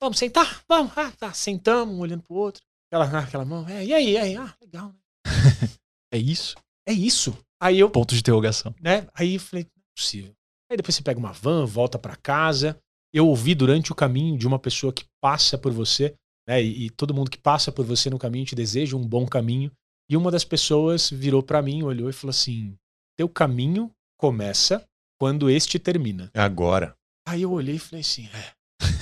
Vamos 0.00 0.18
sentar? 0.18 0.62
Vamos. 0.68 0.92
Ah, 0.96 1.12
tá. 1.12 1.32
Sentamos, 1.32 1.94
um 1.94 2.00
olhando 2.00 2.22
pro 2.22 2.36
outro. 2.36 2.62
Aquela, 2.90 3.20
aquela 3.20 3.44
mão. 3.44 3.68
É, 3.68 3.84
e 3.84 3.92
aí, 3.92 4.10
e 4.12 4.18
aí? 4.18 4.36
Ah, 4.36 4.54
legal. 4.60 4.88
né? 4.88 4.94
É 6.12 6.16
isso? 6.16 6.56
É 6.88 6.92
isso. 6.92 7.36
Aí 7.60 7.78
eu, 7.78 7.90
Ponto 7.90 8.14
de 8.14 8.20
interrogação. 8.20 8.74
né? 8.80 9.06
Aí 9.12 9.34
eu 9.34 9.40
falei, 9.40 9.64
não 9.64 9.82
é 9.82 9.94
possível. 9.94 10.32
Aí 10.70 10.76
depois 10.76 10.94
você 10.94 11.02
pega 11.02 11.18
uma 11.20 11.32
van, 11.32 11.66
volta 11.66 11.98
pra 11.98 12.16
casa. 12.16 12.80
Eu 13.12 13.26
ouvi 13.26 13.54
durante 13.54 13.92
o 13.92 13.94
caminho 13.94 14.36
de 14.36 14.46
uma 14.46 14.58
pessoa 14.58 14.92
que 14.92 15.04
passa 15.20 15.56
por 15.56 15.72
você, 15.72 16.14
né? 16.48 16.62
E, 16.62 16.86
e 16.86 16.90
todo 16.90 17.14
mundo 17.14 17.30
que 17.30 17.38
passa 17.38 17.72
por 17.72 17.84
você 17.84 18.10
no 18.10 18.18
caminho 18.18 18.44
te 18.44 18.54
deseja 18.54 18.96
um 18.96 19.06
bom 19.06 19.26
caminho. 19.26 19.70
E 20.10 20.16
uma 20.16 20.30
das 20.30 20.44
pessoas 20.44 21.10
virou 21.10 21.42
pra 21.42 21.62
mim, 21.62 21.82
olhou 21.82 22.08
e 22.08 22.12
falou 22.12 22.30
assim: 22.30 22.74
Teu 23.16 23.28
caminho 23.28 23.90
começa 24.18 24.84
quando 25.18 25.50
este 25.50 25.78
termina. 25.78 26.30
Agora. 26.34 26.94
Aí 27.26 27.42
eu 27.42 27.52
olhei 27.52 27.76
e 27.76 27.78
falei 27.78 28.00
assim: 28.00 28.28
É, 28.34 28.52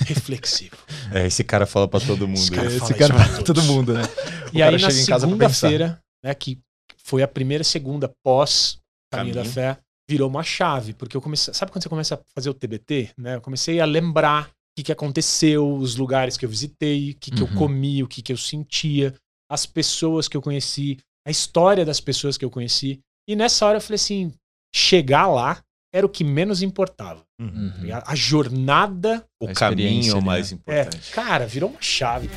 reflexivo. 0.05 0.77
É, 1.09 1.25
esse 1.25 1.41
cara 1.41 1.65
fala 1.65 1.87
pra 1.87 2.01
todo 2.01 2.27
mundo. 2.27 2.37
Esse 2.37 2.51
cara 2.51 2.69
fala 2.69 2.83
Esse 2.83 2.93
cara 2.93 3.15
isso 3.15 3.35
pra 3.35 3.43
todo 3.43 3.63
mundo, 3.63 3.93
né? 3.93 4.01
E 4.53 4.61
aí 4.61 4.77
na 4.77 4.89
chega 4.89 5.01
em 5.01 5.05
casa 5.05 5.25
pra 5.25 5.37
pensar. 5.37 5.53
segunda-feira, 5.53 6.01
né, 6.23 6.33
que 6.33 6.59
foi 6.97 7.23
a 7.23 7.27
primeira 7.27 7.63
segunda 7.63 8.11
pós 8.21 8.77
Caminho 9.11 9.35
da 9.35 9.41
Caminho. 9.41 9.53
Fé, 9.53 9.77
virou 10.09 10.29
uma 10.29 10.43
chave, 10.43 10.93
porque 10.93 11.17
eu 11.17 11.21
comecei, 11.21 11.53
sabe 11.53 11.71
quando 11.71 11.83
você 11.83 11.89
começa 11.89 12.15
a 12.15 12.19
fazer 12.33 12.49
o 12.49 12.53
TBT, 12.53 13.09
né? 13.17 13.35
Eu 13.35 13.41
comecei 13.41 13.79
a 13.81 13.85
lembrar 13.85 14.47
o 14.47 14.49
que, 14.77 14.83
que 14.83 14.91
aconteceu, 14.91 15.69
os 15.75 15.95
lugares 15.97 16.37
que 16.37 16.45
eu 16.45 16.49
visitei, 16.49 17.11
o 17.11 17.15
que, 17.15 17.31
que 17.31 17.41
eu 17.41 17.47
Uhum. 17.47 17.55
comi, 17.55 18.03
o 18.03 18.07
que, 18.07 18.21
que 18.21 18.31
eu 18.31 18.37
sentia, 18.37 19.13
as 19.51 19.65
pessoas 19.65 20.27
que 20.27 20.37
eu 20.37 20.41
conheci, 20.41 20.97
a 21.27 21.31
história 21.31 21.83
das 21.85 21.99
pessoas 21.99 22.37
que 22.37 22.45
eu 22.45 22.49
conheci. 22.49 22.99
E 23.27 23.35
nessa 23.35 23.65
hora 23.65 23.77
eu 23.77 23.81
falei 23.81 23.95
assim, 23.95 24.31
chegar 24.73 25.27
lá 25.27 25.61
era 25.93 26.05
o 26.05 26.09
que 26.09 26.23
menos 26.23 26.61
importava. 26.61 27.21
Uhum. 27.41 27.71
tá 27.71 27.77
ligado? 27.81 28.03
A 28.07 28.15
jornada, 28.15 29.25
O 29.41 29.47
A 29.49 29.53
caminho 29.53 30.11
é 30.11 30.13
o 30.13 30.17
ali, 30.17 30.25
mais 30.25 30.51
é, 30.51 30.55
importante. 30.55 31.11
cara, 31.11 31.45
virou 31.45 31.69
uma 31.71 31.81
chave. 31.81 32.29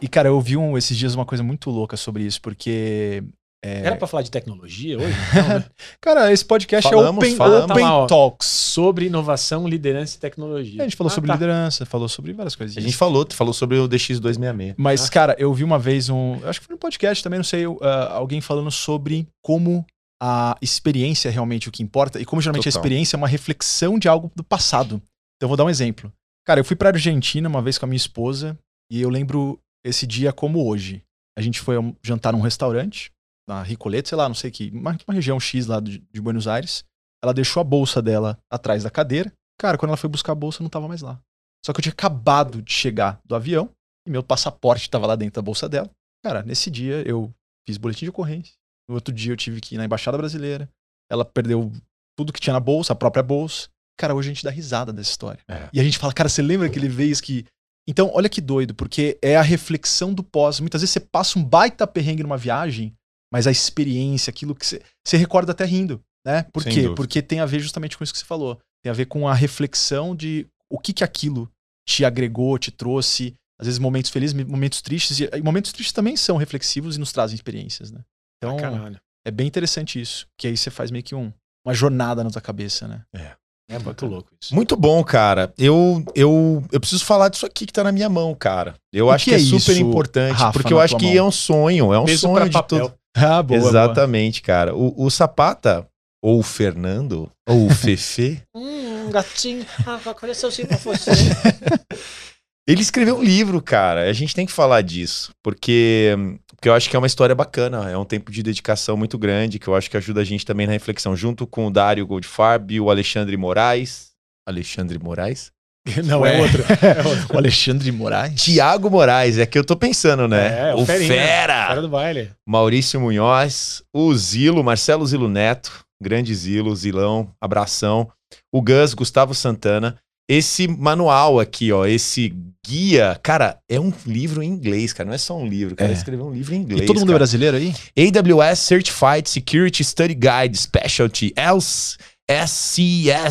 E, 0.00 0.06
cara, 0.06 0.28
eu 0.28 0.40
vi 0.40 0.56
um, 0.56 0.78
esses 0.78 0.96
dias 0.96 1.14
uma 1.16 1.24
coisa 1.26 1.42
muito 1.42 1.70
louca 1.70 1.96
sobre 1.96 2.22
isso, 2.24 2.40
porque 2.40 3.24
É, 3.64 3.80
Era 3.86 3.96
pra 3.96 4.06
falar 4.06 4.22
de 4.22 4.30
tecnologia 4.30 4.96
hoje? 4.98 5.16
Não, 5.34 5.58
né? 5.58 5.64
Cara, 6.00 6.32
esse 6.32 6.44
podcast 6.44 6.88
Falamos, 6.88 7.16
é 7.24 7.26
Open, 7.26 7.36
falamos. 7.36 7.70
open 7.72 7.84
Tá. 7.84 8.06
Talks. 8.06 8.46
Sobre 8.46 9.06
inovação, 9.06 9.66
liderança 9.66 10.16
e 10.16 10.20
tecnologia. 10.20 10.80
A 10.80 10.84
gente 10.84 10.96
falou 10.96 11.10
Ah, 11.10 11.14
sobre 11.14 11.26
tá. 11.28 11.34
liderança, 11.34 11.84
falou 11.84 12.08
sobre 12.08 12.32
várias 12.32 12.54
coisas. 12.54 12.76
A 12.76 12.80
gente 12.80 12.96
falou, 12.96 13.26
falou 13.32 13.52
sobre 13.52 13.76
o 13.78 13.88
DX266. 13.88 14.74
Mas, 14.78 15.06
Ah. 15.08 15.10
cara, 15.10 15.36
eu 15.38 15.52
vi 15.52 15.64
uma 15.64 15.78
vez 15.78 16.08
um. 16.08 16.34
Acho 16.46 16.60
que 16.60 16.66
foi 16.66 16.74
no 16.74 16.78
podcast 16.78 17.22
também, 17.24 17.38
não 17.38 17.44
sei, 17.44 17.66
uh, 17.66 17.78
alguém 18.10 18.40
falando 18.40 18.70
sobre 18.70 19.26
como 19.44 19.84
a 20.22 20.56
experiência 20.62 21.28
é 21.28 21.32
realmente 21.32 21.68
o 21.68 21.72
que 21.72 21.82
importa 21.82 22.20
e 22.20 22.24
como 22.24 22.40
geralmente 22.40 22.68
a 22.68 22.70
Total. 22.70 22.80
experiência 22.80 23.16
é 23.16 23.18
uma 23.18 23.28
reflexão 23.28 23.98
de 23.98 24.08
algo 24.08 24.30
do 24.36 24.44
passado. 24.44 24.96
Então, 25.36 25.46
eu 25.46 25.48
vou 25.48 25.56
dar 25.56 25.64
um 25.64 25.70
exemplo. 25.70 26.12
Cara, 26.46 26.60
eu 26.60 26.64
fui 26.64 26.76
pra 26.76 26.90
Argentina 26.90 27.48
uma 27.48 27.60
vez 27.60 27.76
com 27.76 27.86
a 27.86 27.88
minha 27.88 27.96
esposa 27.96 28.56
e 28.90 29.00
eu 29.02 29.10
lembro 29.10 29.58
esse 29.84 30.06
dia 30.06 30.32
como 30.32 30.64
hoje. 30.64 31.02
A 31.36 31.42
gente 31.42 31.60
foi 31.60 31.76
um- 31.78 31.94
jantar 32.04 32.32
num 32.32 32.40
restaurante, 32.40 33.10
na 33.48 33.62
Ricoleta, 33.62 34.10
sei 34.10 34.18
lá, 34.18 34.28
não 34.28 34.34
sei 34.34 34.50
que, 34.50 34.70
uma, 34.70 34.96
uma 35.06 35.14
região 35.14 35.40
X 35.40 35.66
lá 35.66 35.80
de, 35.80 35.98
de 35.98 36.20
Buenos 36.20 36.46
Aires. 36.46 36.84
Ela 37.24 37.32
deixou 37.32 37.60
a 37.62 37.64
bolsa 37.64 38.02
dela 38.02 38.38
atrás 38.50 38.84
da 38.84 38.90
cadeira. 38.90 39.32
Cara, 39.58 39.78
quando 39.78 39.90
ela 39.90 39.96
foi 39.96 40.08
buscar 40.08 40.32
a 40.32 40.36
bolsa, 40.36 40.62
não 40.62 40.70
tava 40.70 40.86
mais 40.86 41.00
lá. 41.00 41.18
Só 41.64 41.72
que 41.72 41.80
eu 41.80 41.82
tinha 41.82 41.92
acabado 41.92 42.62
de 42.62 42.72
chegar 42.72 43.18
do 43.24 43.34
avião 43.34 43.70
e 44.06 44.10
meu 44.10 44.22
passaporte 44.22 44.82
estava 44.82 45.06
lá 45.06 45.16
dentro 45.16 45.34
da 45.34 45.42
bolsa 45.42 45.68
dela. 45.68 45.90
Cara, 46.22 46.42
nesse 46.42 46.70
dia 46.70 47.02
eu 47.08 47.32
fiz 47.66 47.76
boletim 47.76 48.04
de 48.04 48.10
ocorrência. 48.10 48.54
No 48.88 48.94
outro 48.94 49.12
dia 49.12 49.32
eu 49.32 49.36
tive 49.36 49.60
que 49.60 49.74
ir 49.74 49.78
na 49.78 49.84
embaixada 49.84 50.16
brasileira. 50.16 50.68
Ela 51.10 51.24
perdeu 51.24 51.72
tudo 52.16 52.32
que 52.32 52.40
tinha 52.40 52.52
na 52.52 52.60
bolsa, 52.60 52.92
a 52.92 52.96
própria 52.96 53.22
bolsa. 53.22 53.68
Cara, 53.98 54.14
hoje 54.14 54.28
a 54.28 54.32
gente 54.32 54.44
dá 54.44 54.50
risada 54.50 54.92
dessa 54.92 55.10
história. 55.10 55.40
É. 55.48 55.68
E 55.72 55.80
a 55.80 55.84
gente 55.84 55.98
fala, 55.98 56.12
cara, 56.12 56.28
você 56.28 56.42
lembra 56.42 56.66
aquele 56.66 56.88
vez 56.88 57.20
que. 57.20 57.44
Então, 57.88 58.10
olha 58.14 58.28
que 58.28 58.40
doido, 58.40 58.74
porque 58.74 59.18
é 59.22 59.36
a 59.36 59.42
reflexão 59.42 60.12
do 60.12 60.22
pós. 60.22 60.60
Muitas 60.60 60.82
vezes 60.82 60.92
você 60.92 61.00
passa 61.00 61.38
um 61.38 61.44
baita 61.44 61.86
perrengue 61.86 62.22
numa 62.22 62.36
viagem, 62.36 62.94
mas 63.32 63.46
a 63.46 63.50
experiência, 63.50 64.30
aquilo 64.30 64.54
que 64.54 64.66
você. 64.66 64.82
Você 65.06 65.16
recorda 65.16 65.52
até 65.52 65.64
rindo, 65.64 66.02
né? 66.24 66.44
Por 66.52 66.62
Sem 66.62 66.72
quê? 66.72 66.80
dúvida. 66.82 66.96
Porque 66.96 67.22
tem 67.22 67.40
a 67.40 67.46
ver 67.46 67.60
justamente 67.60 67.96
com 67.96 68.04
isso 68.04 68.12
que 68.12 68.18
você 68.18 68.24
falou. 68.24 68.58
Tem 68.82 68.90
a 68.90 68.94
ver 68.94 69.06
com 69.06 69.28
a 69.28 69.34
reflexão 69.34 70.14
de 70.14 70.46
o 70.70 70.78
que 70.78 70.92
que 70.92 71.04
aquilo 71.04 71.50
te 71.86 72.04
agregou, 72.04 72.58
te 72.58 72.70
trouxe. 72.70 73.34
Às 73.60 73.66
vezes 73.66 73.78
momentos 73.78 74.10
felizes, 74.10 74.34
momentos 74.34 74.80
tristes. 74.80 75.18
E 75.20 75.42
momentos 75.42 75.72
tristes 75.72 75.92
também 75.92 76.16
são 76.16 76.36
reflexivos 76.36 76.96
e 76.96 77.00
nos 77.00 77.12
trazem 77.12 77.34
experiências, 77.34 77.90
né? 77.90 78.00
Então, 78.36 78.56
Caralho. 78.56 79.00
é 79.26 79.30
bem 79.30 79.46
interessante 79.46 80.00
isso. 80.00 80.26
Que 80.38 80.46
aí 80.46 80.56
você 80.56 80.70
faz 80.70 80.90
meio 80.90 81.02
que 81.02 81.14
um, 81.14 81.32
uma 81.66 81.74
jornada 81.74 82.22
na 82.22 82.30
tua 82.30 82.40
cabeça, 82.40 82.86
né? 82.86 83.04
É 83.12 83.36
muito 83.78 84.06
louco 84.06 84.30
isso. 84.40 84.54
Muito 84.54 84.76
bom, 84.76 85.02
cara. 85.04 85.52
Eu, 85.58 86.02
eu, 86.14 86.64
eu 86.72 86.80
preciso 86.80 87.04
falar 87.04 87.28
disso 87.28 87.44
aqui 87.44 87.66
que 87.66 87.72
tá 87.72 87.84
na 87.84 87.92
minha 87.92 88.08
mão, 88.08 88.34
cara. 88.34 88.74
Eu 88.92 89.06
O 89.06 89.10
acho 89.10 89.24
que 89.24 89.30
que, 89.32 89.36
é, 89.36 89.38
é 89.38 89.42
super 89.42 89.72
isso, 89.72 89.82
importante, 89.82 90.38
Rafa, 90.38 90.52
porque 90.52 90.72
eu 90.72 90.80
acho 90.80 90.96
que 90.96 91.04
mão? 91.06 91.14
é 91.16 91.22
um 91.22 91.30
sonho, 91.30 91.92
é 91.92 91.98
um 91.98 92.04
Peso 92.06 92.20
sonho 92.20 92.44
de 92.46 92.52
papel. 92.52 92.80
todo. 92.88 92.94
Ah, 93.16 93.42
boa. 93.42 93.58
Exatamente, 93.58 94.40
cara. 94.40 94.76
O, 94.76 94.94
o 95.04 95.10
Sapata, 95.10 95.84
ou 96.22 96.38
o 96.38 96.42
Fernando, 96.42 97.28
ou 97.48 97.66
o 97.66 97.70
Fefe, 97.74 98.40
Hum, 98.54 99.10
gatinho. 99.10 99.66
Ah, 99.84 99.96
vai 99.96 100.14
querer 100.14 100.34
seu 100.34 100.50
pra 100.52 100.76
você. 100.76 101.10
ele 102.68 102.80
escreveu 102.82 103.16
um 103.18 103.22
livro, 103.22 103.60
cara. 103.60 104.08
A 104.08 104.12
gente 104.12 104.34
tem 104.34 104.46
que 104.46 104.52
falar 104.52 104.82
disso, 104.82 105.32
porque, 105.42 106.14
porque 106.58 106.68
eu 106.68 106.74
acho 106.74 106.90
que 106.90 106.96
é 106.96 106.98
uma 106.98 107.06
história 107.06 107.36
bacana. 107.36 107.88
É 107.88 107.96
um 107.96 108.04
tempo 108.04 108.32
de 108.32 108.42
dedicação 108.42 108.96
muito 108.96 109.16
grande, 109.16 109.60
que 109.60 109.68
eu 109.68 109.76
acho 109.76 109.88
que 109.88 109.96
ajuda 109.96 110.22
a 110.22 110.24
gente 110.24 110.44
também 110.44 110.66
na 110.66 110.72
reflexão, 110.72 111.14
junto 111.14 111.46
com 111.46 111.68
o 111.68 111.70
Dário 111.70 112.04
Goldfarb 112.04 112.74
e 112.74 112.80
o 112.80 112.90
Alexandre 112.90 113.36
Moraes. 113.36 114.10
Alexandre 114.44 114.98
Moraes? 114.98 115.52
Não, 116.04 116.22
Ué. 116.22 116.36
é 116.36 116.40
outro. 116.40 116.64
É 116.84 117.08
outro. 117.08 117.26
O 117.32 117.38
Alexandre 117.38 117.92
Moraes. 117.92 118.42
Tiago 118.42 118.90
Moraes, 118.90 119.38
é 119.38 119.46
que 119.46 119.56
eu 119.56 119.64
tô 119.64 119.76
pensando, 119.76 120.26
né? 120.26 120.70
É, 120.70 120.74
o 120.74 120.80
o 120.80 120.86
Ferinha. 120.86 121.14
Fera! 121.14 121.66
Cara 121.68 121.80
do 121.80 121.88
baile. 121.88 122.32
Maurício 122.44 123.00
Munhoz, 123.00 123.84
o 123.94 124.12
Zilo, 124.16 124.64
Marcelo 124.64 125.06
Zilo 125.06 125.28
Neto, 125.28 125.84
grande 126.02 126.34
Zilo, 126.34 126.74
Zilão, 126.74 127.30
abração. 127.40 128.10
O 128.52 128.60
Gus, 128.60 128.94
Gustavo 128.94 129.32
Santana. 129.32 129.96
Esse 130.28 130.68
manual 130.68 131.40
aqui, 131.40 131.72
ó, 131.72 131.86
esse 131.86 132.34
guia, 132.66 133.18
cara, 133.22 133.58
é 133.68 133.80
um 133.80 133.90
livro 134.06 134.42
em 134.42 134.46
inglês, 134.50 134.92
cara, 134.92 135.06
não 135.06 135.14
é 135.14 135.18
só 135.18 135.34
um 135.38 135.46
livro, 135.46 135.74
cara, 135.74 135.90
É. 135.90 135.94
escreveu 135.94 136.26
um 136.26 136.32
livro 136.32 136.54
em 136.54 136.58
inglês. 136.58 136.82
E 136.82 136.86
todo 136.86 136.96
mundo 136.98 137.08
é 137.10 137.14
cara. 137.14 137.18
brasileiro 137.20 137.56
aí? 137.56 137.74
AWS 137.96 138.58
Certified 138.58 139.26
Security 139.28 139.82
Study 139.82 140.14
Guide 140.14 140.58
Specialty 140.58 141.32
ELS 141.34 141.96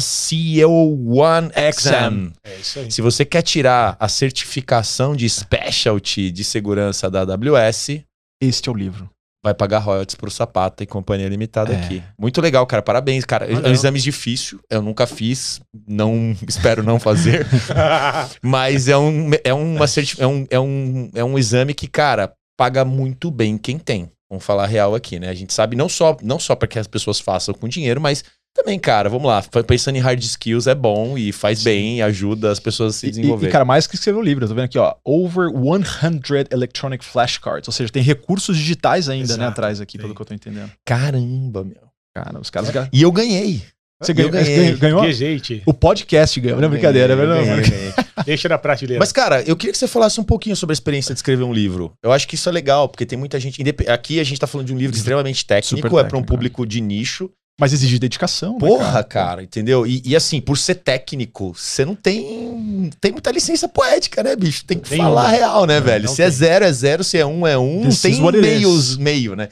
SCSCO1 0.07 1.51
Exam. 1.55 2.31
É 2.43 2.55
isso 2.59 2.79
aí. 2.79 2.91
Se 2.91 3.01
você 3.01 3.23
quer 3.23 3.41
tirar 3.43 3.95
a 3.99 4.07
certificação 4.07 5.15
de 5.15 5.29
Specialty 5.29 6.31
de 6.31 6.43
segurança 6.43 7.09
da 7.09 7.21
AWS, 7.21 8.01
Este 8.41 8.69
é 8.69 8.71
o 8.71 8.75
livro. 8.75 9.09
Vai 9.47 9.53
pagar 9.53 9.79
royalties 9.79 10.15
pro 10.15 10.29
Sapata 10.29 10.83
e 10.83 10.87
Companhia 10.87 11.27
Limitada 11.27 11.73
É. 11.73 11.77
aqui. 11.77 12.03
Muito 12.19 12.41
legal, 12.41 12.65
cara. 12.67 12.81
Parabéns, 12.81 13.25
cara. 13.25 13.45
É 13.45 13.51
um 13.51 13.55
Valeu. 13.55 13.71
exame 13.71 13.99
difícil. 13.99 14.59
Eu 14.69 14.81
nunca 14.81 15.07
fiz. 15.07 15.61
Não 15.87 16.35
espero 16.47 16.83
não 16.83 16.99
fazer. 16.99 17.45
mas 18.41 18.87
é 18.87 18.97
um, 18.97 19.31
é, 19.43 19.53
uma 19.53 19.85
é, 20.19 20.27
um, 20.27 20.47
é, 20.49 20.59
um, 20.59 21.09
é 21.15 21.23
um 21.23 21.37
exame 21.39 21.73
que, 21.73 21.87
cara, 21.87 22.33
paga 22.57 22.83
muito 22.83 23.31
bem 23.31 23.57
quem 23.57 23.77
tem. 23.77 24.11
Vamos 24.29 24.43
falar 24.43 24.65
real 24.65 24.93
aqui, 24.93 25.19
né? 25.19 25.29
A 25.29 25.33
gente 25.33 25.53
sabe 25.53 25.77
não 25.77 25.87
só, 25.87 26.17
não 26.21 26.37
só 26.37 26.53
para 26.53 26.67
que 26.67 26.77
as 26.77 26.87
pessoas 26.87 27.17
façam 27.19 27.53
com 27.53 27.67
dinheiro, 27.67 28.01
mas 28.01 28.25
também, 28.57 28.77
cara, 28.79 29.09
vamos 29.09 29.27
lá. 29.27 29.41
Pensando 29.65 29.95
em 29.95 29.99
hard 29.99 30.21
skills 30.21 30.67
é 30.67 30.75
bom 30.75 31.17
e 31.17 31.31
faz 31.31 31.63
bem, 31.63 32.01
ajuda 32.01 32.51
as 32.51 32.59
pessoas 32.59 32.95
a 32.95 32.97
se 32.99 33.05
E, 33.05 33.09
e, 33.09 33.11
desenvolverem. 33.11 33.51
cara, 33.51 33.63
mais 33.63 33.87
que 33.87 33.95
escreveu 33.95 34.19
o 34.19 34.23
livro, 34.23 34.43
eu 34.43 34.49
tô 34.49 34.55
vendo 34.55 34.65
aqui, 34.65 34.77
ó. 34.77 34.93
Over 35.05 35.47
100 35.49 36.45
electronic 36.51 37.05
flashcards. 37.05 37.67
Ou 37.67 37.71
seja, 37.73 37.91
tem 37.91 38.03
recursos 38.03 38.57
digitais 38.57 39.07
ainda, 39.07 39.27
né, 39.29 39.43
Exato, 39.43 39.51
atrás 39.51 39.79
aqui, 39.81 39.97
tem. 39.97 40.01
pelo 40.01 40.13
que 40.15 40.21
eu 40.21 40.25
tô 40.25 40.33
entendendo. 40.33 40.71
Caramba, 40.85 41.63
meu. 41.63 41.87
Cara, 42.15 42.39
os 42.39 42.49
caras. 42.49 42.69
ga- 42.71 42.89
E 42.91 43.01
eu 43.01 43.11
ganhei. 43.11 43.61
Você 44.01 44.13
ganhou? 44.13 44.31
ganhei. 44.31 44.73
ganhou? 44.75 45.01
Que 45.01 45.11
gente. 45.11 45.63
O 45.65 45.73
podcast 45.73 46.39
ganhou, 46.39 46.59
não 46.59 46.67
é 46.67 46.69
brincadeira, 46.69 47.13
é 47.13 47.15
ganhei, 47.15 47.43
verdade. 47.45 47.71
eu 47.71 47.77
ganhei. 47.77 47.93
Deixa 48.25 48.47
na 48.47 48.57
prateleira. 48.57 48.99
Mas, 48.99 49.11
cara, 49.11 49.41
eu 49.43 49.55
queria 49.55 49.71
que 49.71 49.77
você 49.77 49.87
falasse 49.87 50.19
um 50.19 50.23
pouquinho 50.23 50.55
sobre 50.55 50.71
a 50.71 50.75
experiência 50.75 51.15
de 51.15 51.19
escrever 51.19 51.43
um 51.43 51.53
livro. 51.53 51.93
Eu 52.03 52.11
acho 52.11 52.27
que 52.27 52.35
isso 52.35 52.47
é 52.47 52.51
legal, 52.51 52.87
porque 52.89 53.05
tem 53.07 53.17
muita 53.17 53.39
gente. 53.39 53.59
Aqui 53.87 54.19
a 54.19 54.23
gente 54.23 54.39
tá 54.39 54.45
falando 54.45 54.67
de 54.67 54.73
um 54.73 54.77
livro 54.77 54.95
extremamente 54.95 55.43
técnico, 55.45 55.77
Super 55.77 55.87
é 55.87 55.89
para 55.89 55.99
um 55.99 56.21
técnico, 56.21 56.27
público 56.27 56.65
de 56.67 56.79
nicho. 56.79 57.31
Mas 57.59 57.73
exige 57.73 57.97
dedicação, 57.97 58.53
né, 58.53 58.59
Porra, 58.59 59.03
cara, 59.03 59.41
entendeu? 59.41 59.85
E, 59.87 60.01
e 60.05 60.15
assim, 60.15 60.39
por 60.39 60.57
ser 60.59 60.75
técnico, 60.75 61.53
você 61.55 61.83
não 61.83 61.95
tem, 61.95 62.89
tem 63.01 63.11
muita 63.11 63.31
licença 63.31 63.67
poética, 63.67 64.21
né, 64.21 64.35
bicho? 64.35 64.63
Tem 64.63 64.77
que 64.77 64.91
Nenhuma. 64.91 65.09
falar 65.09 65.27
real, 65.29 65.65
né, 65.65 65.81
velho? 65.81 66.05
não 66.05 66.13
Se 66.13 66.21
é 66.21 66.25
tem. 66.25 66.33
zero, 66.35 66.65
é 66.65 66.71
zero, 66.71 67.03
se 67.03 67.17
é 67.17 67.25
um, 67.25 67.47
é 67.47 67.57
um. 67.57 67.81
This 67.81 68.01
tem 68.01 68.21
meios, 68.31 68.89
is. 68.91 68.97
meio, 68.97 69.35
né? 69.35 69.49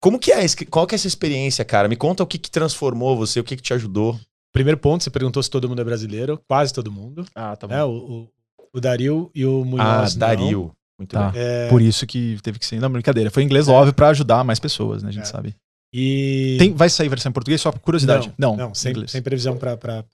Como 0.00 0.18
que 0.18 0.30
é? 0.30 0.44
Qual 0.70 0.86
que 0.86 0.94
é 0.94 0.96
essa 0.96 1.06
experiência, 1.08 1.64
cara? 1.64 1.88
Me 1.88 1.96
conta 1.96 2.22
o 2.22 2.26
que, 2.26 2.36
que 2.38 2.50
transformou 2.50 3.16
você, 3.16 3.40
o 3.40 3.44
que, 3.44 3.56
que 3.56 3.62
te 3.62 3.72
ajudou. 3.72 4.18
Primeiro 4.52 4.78
ponto, 4.78 5.02
você 5.02 5.10
perguntou 5.10 5.42
se 5.42 5.48
todo 5.50 5.68
mundo 5.68 5.80
é 5.80 5.84
brasileiro. 5.84 6.40
Quase 6.46 6.72
todo 6.72 6.92
mundo. 6.92 7.24
Ah, 7.34 7.56
tá 7.56 7.66
É, 7.70 7.82
o, 7.82 7.90
o, 7.90 8.28
o 8.74 8.80
Dario 8.80 9.30
e 9.34 9.44
o 9.46 9.64
Munhoz. 9.64 9.80
ah, 9.86 10.02
não. 10.10 10.18
Dario. 10.18 10.72
Muito 10.98 11.12
Tá. 11.12 11.30
bem. 11.30 11.40
É, 11.42 11.68
Por 11.68 11.80
isso 11.80 12.06
que 12.06 12.38
teve 12.42 12.58
que 12.58 12.66
ser. 12.66 12.78
Não, 12.80 12.90
brincadeira. 12.90 13.30
Foi 13.30 13.42
inglês, 13.42 13.68
óbvio, 13.68 13.94
pra 13.94 14.08
ajudar 14.08 14.44
mais 14.44 14.58
pessoas, 14.58 15.02
né? 15.02 15.08
A 15.08 15.12
gente 15.12 15.22
É. 15.22 15.26
sabe. 15.26 15.54
E... 15.92 16.56
Tem, 16.58 16.72
vai 16.72 16.88
sair 16.88 17.08
versão 17.08 17.30
em 17.30 17.32
português? 17.32 17.60
Só 17.60 17.72
por 17.72 17.80
curiosidade. 17.80 18.32
Não, 18.38 18.56
Não, 18.56 18.74
sem, 18.74 18.92
inglês. 18.92 19.10
sem 19.10 19.22
previsão 19.22 19.56
para 19.56 20.04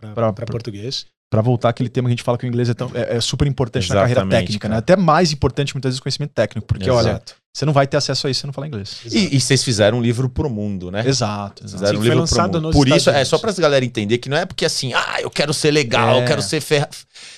português. 0.51 1.07
Pra 1.35 1.43
voltar 1.43 1.68
aquele 1.70 1.89
tema 1.89 2.07
que 2.09 2.12
a 2.12 2.14
gente 2.16 2.22
fala 2.22 2.39
que 2.39 2.47
o 2.47 2.49
inglês 2.49 2.68
é, 2.68 2.74
tão, 2.74 2.89
é, 2.95 3.16
é 3.16 3.20
super 3.20 3.49
importante 3.49 3.89
na 3.89 3.97
carreira 3.97 4.20
Exatamente, 4.20 4.41
técnica, 4.41 4.68
cara. 4.68 4.74
né? 4.74 4.78
Até 4.78 4.95
mais 4.97 5.32
importante 5.32 5.74
muitas 5.74 5.91
vezes 5.91 5.99
o 5.99 6.03
conhecimento 6.05 6.30
técnico, 6.32 6.64
porque 6.64 6.89
olha, 6.89 7.09
Exato. 7.11 7.35
você 7.53 7.64
não 7.66 7.72
vai 7.72 7.89
ter 7.89 7.97
acesso 7.97 8.28
a 8.28 8.30
isso 8.30 8.43
se 8.43 8.47
não 8.47 8.53
falar 8.53 8.68
inglês. 8.68 9.01
E, 9.11 9.35
e 9.37 9.41
vocês 9.41 9.64
fizeram 9.64 9.99
um 9.99 10.01
livro 10.01 10.28
pro 10.28 10.49
mundo, 10.49 10.93
né? 10.93 11.01
Exato, 11.05 11.64
exato. 11.64 11.72
Fizeram 11.80 11.87
Sim, 11.89 11.97
um 11.97 11.99
foi 11.99 12.05
livro 12.05 12.18
lançado 12.20 12.51
pro 12.53 12.61
mundo. 12.61 12.66
nos 12.68 12.76
Por 12.76 12.87
isso, 12.87 13.11
é 13.11 13.14
Unidos. 13.14 13.28
só 13.28 13.39
pra 13.39 13.51
galera 13.51 13.85
entender 13.85 14.18
que 14.18 14.28
não 14.28 14.37
é 14.37 14.47
porque 14.47 14.64
assim, 14.64 14.93
ah, 14.95 15.16
eu 15.20 15.28
quero 15.28 15.53
ser 15.53 15.72
legal, 15.72 16.18
É. 16.18 16.22
eu 16.22 16.24
quero 16.24 16.41
ser 16.41 16.61
ferra... 16.61 16.89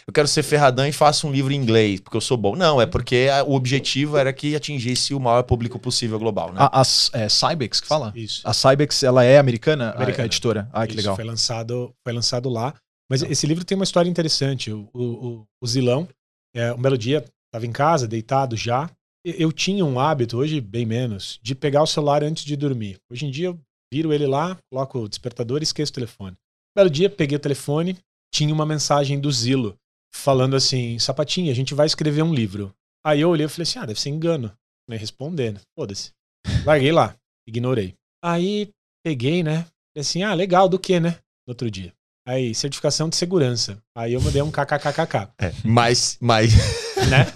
eu 0.06 0.12
quero 0.12 0.28
ser 0.28 0.42
ferradão 0.42 0.86
e 0.86 0.92
faço 0.92 1.26
um 1.26 1.32
livro 1.32 1.50
em 1.50 1.56
inglês, 1.56 1.98
porque 1.98 2.18
eu 2.18 2.20
sou 2.20 2.36
bom. 2.36 2.54
Não, 2.54 2.78
é 2.78 2.84
porque 2.84 3.28
a- 3.32 3.44
o 3.44 3.54
objetivo 3.54 4.18
era 4.18 4.30
que 4.30 4.54
atingisse 4.54 5.14
o 5.14 5.18
maior 5.20 5.42
público 5.44 5.78
possível 5.78 6.18
global, 6.18 6.52
né? 6.52 6.56
A, 6.60 6.82
a 6.82 6.84
é, 7.14 7.30
Cybex 7.30 7.80
que 7.80 7.86
fala? 7.88 8.12
Isso. 8.14 8.42
A 8.44 8.52
Cybex, 8.52 9.02
ela 9.02 9.24
é 9.24 9.38
americana? 9.38 9.88
A- 9.88 9.96
Americana. 9.96 10.24
A, 10.24 10.26
editora. 10.26 10.68
Ah, 10.70 10.86
que 10.86 10.92
Isso, 10.92 10.98
legal. 10.98 11.16
Foi 11.16 11.24
lançado, 11.24 11.94
foi 12.04 12.12
lançado 12.12 12.50
lá. 12.50 12.74
Mas 13.10 13.22
esse 13.22 13.46
livro 13.46 13.64
tem 13.64 13.76
uma 13.76 13.84
história 13.84 14.08
interessante. 14.10 14.72
O, 14.72 14.88
o, 14.92 15.46
o- 15.62 15.66
Zilão, 15.66 16.08
é, 16.54 16.72
um 16.72 16.80
belo 16.80 16.98
dia, 16.98 17.24
estava 17.46 17.66
em 17.66 17.72
casa, 17.72 18.08
deitado 18.08 18.56
já. 18.56 18.90
Eu 19.24 19.52
tinha 19.52 19.84
um 19.84 19.98
hábito, 19.98 20.36
hoje 20.36 20.60
bem 20.60 20.86
menos, 20.86 21.38
de 21.42 21.54
pegar 21.54 21.82
o 21.82 21.86
celular 21.86 22.22
antes 22.22 22.44
de 22.44 22.56
dormir. 22.56 22.98
Hoje 23.10 23.26
em 23.26 23.30
dia 23.30 23.46
eu 23.48 23.60
viro 23.92 24.12
ele 24.12 24.26
lá, 24.26 24.56
coloco 24.70 25.00
o 25.00 25.08
despertador 25.08 25.60
e 25.60 25.64
esqueço 25.64 25.90
o 25.90 25.94
telefone. 25.94 26.32
Um 26.32 26.80
belo 26.80 26.90
dia, 26.90 27.10
peguei 27.10 27.36
o 27.36 27.40
telefone, 27.40 27.98
tinha 28.32 28.52
uma 28.54 28.66
mensagem 28.66 29.18
do 29.18 29.30
Zilo 29.32 29.76
falando 30.14 30.54
assim: 30.54 30.98
Sapatinho, 30.98 31.50
a 31.50 31.54
gente 31.54 31.74
vai 31.74 31.86
escrever 31.86 32.22
um 32.22 32.34
livro. 32.34 32.72
Aí 33.04 33.20
eu 33.20 33.30
olhei 33.30 33.46
e 33.46 33.48
falei 33.48 33.62
assim: 33.64 33.78
ah, 33.78 33.86
deve 33.86 34.00
ser 34.00 34.10
engano. 34.10 34.52
Nem 34.88 34.98
respondendo. 34.98 35.60
Foda-se. 35.76 36.12
Larguei 36.64 36.92
lá, 36.92 37.16
ignorei. 37.48 37.94
Aí 38.24 38.70
peguei, 39.04 39.42
né? 39.42 39.62
Falei 39.64 40.00
assim: 40.02 40.22
ah, 40.22 40.34
legal, 40.34 40.68
do 40.68 40.78
que, 40.78 41.00
né? 41.00 41.18
No 41.46 41.52
outro 41.52 41.68
dia. 41.70 41.92
Aí, 42.26 42.54
certificação 42.54 43.08
de 43.08 43.14
segurança. 43.16 43.78
Aí 43.96 44.12
eu 44.12 44.20
mandei 44.20 44.42
um 44.42 44.50
kkkk, 44.50 45.30
É, 45.40 45.52
mas, 45.64 46.18
mas 46.20 46.52
né? 47.08 47.26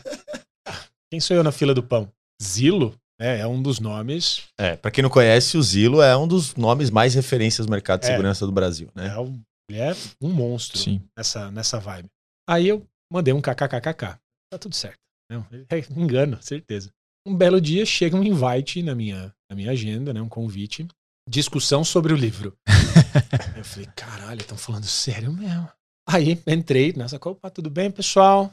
Quem 1.11 1.21
sou 1.21 1.37
eu 1.37 1.45
na 1.45 1.53
fila 1.53 1.73
do 1.73 1.83
pão? 1.83 2.11
Zilo? 2.43 2.95
né? 3.21 3.41
É 3.41 3.47
um 3.47 3.63
dos 3.63 3.79
nomes. 3.79 4.43
É, 4.59 4.77
pra 4.77 4.91
quem 4.91 5.03
não 5.03 5.11
conhece, 5.11 5.57
o 5.57 5.63
Zilo 5.63 6.01
é 6.03 6.17
um 6.17 6.27
dos 6.27 6.55
nomes 6.57 6.91
mais 6.91 7.15
referências 7.15 7.67
do 7.67 7.71
mercado 7.71 8.01
de 8.01 8.07
É. 8.07 8.11
segurança 8.11 8.47
do 8.47 8.53
Brasil, 8.53 8.89
né? 8.95 9.09
É 9.09 9.19
um, 9.19 9.41
ele 9.71 9.79
é 9.79 9.93
um 10.21 10.33
monstro 10.33 10.79
Sim. 10.79 11.01
nessa, 11.17 11.51
nessa 11.51 11.79
vibe. 11.79 12.09
Aí 12.49 12.67
eu 12.67 12.85
mandei 13.13 13.33
um 13.35 13.41
kkkk. 13.41 14.19
Tá 14.51 14.59
tudo 14.59 14.75
certo. 14.75 14.99
Não, 15.31 15.47
é 15.53 15.79
engano, 15.97 16.43
certeza. 16.43 16.91
Um 17.25 17.37
belo 17.37 17.61
dia 17.61 17.85
chega 17.87 18.17
um 18.17 18.25
invite 18.25 18.83
na 18.83 18.95
minha, 18.95 19.33
na 19.49 19.55
minha 19.55 19.71
agenda, 19.71 20.13
né? 20.13 20.21
Um 20.21 20.29
convite. 20.29 20.89
Discussão 21.29 21.85
sobre 21.85 22.13
o 22.13 22.17
livro. 22.17 22.57
eu 23.57 23.65
falei, 23.65 23.89
caralho, 23.97 24.41
estão 24.41 24.57
falando 24.59 24.85
sério 24.87 25.33
mesmo. 25.33 25.69
Aí 26.09 26.43
entrei 26.47 26.93
nessa 26.93 27.19
copa, 27.19 27.51
tudo 27.51 27.71
bem, 27.71 27.91
pessoal? 27.91 28.51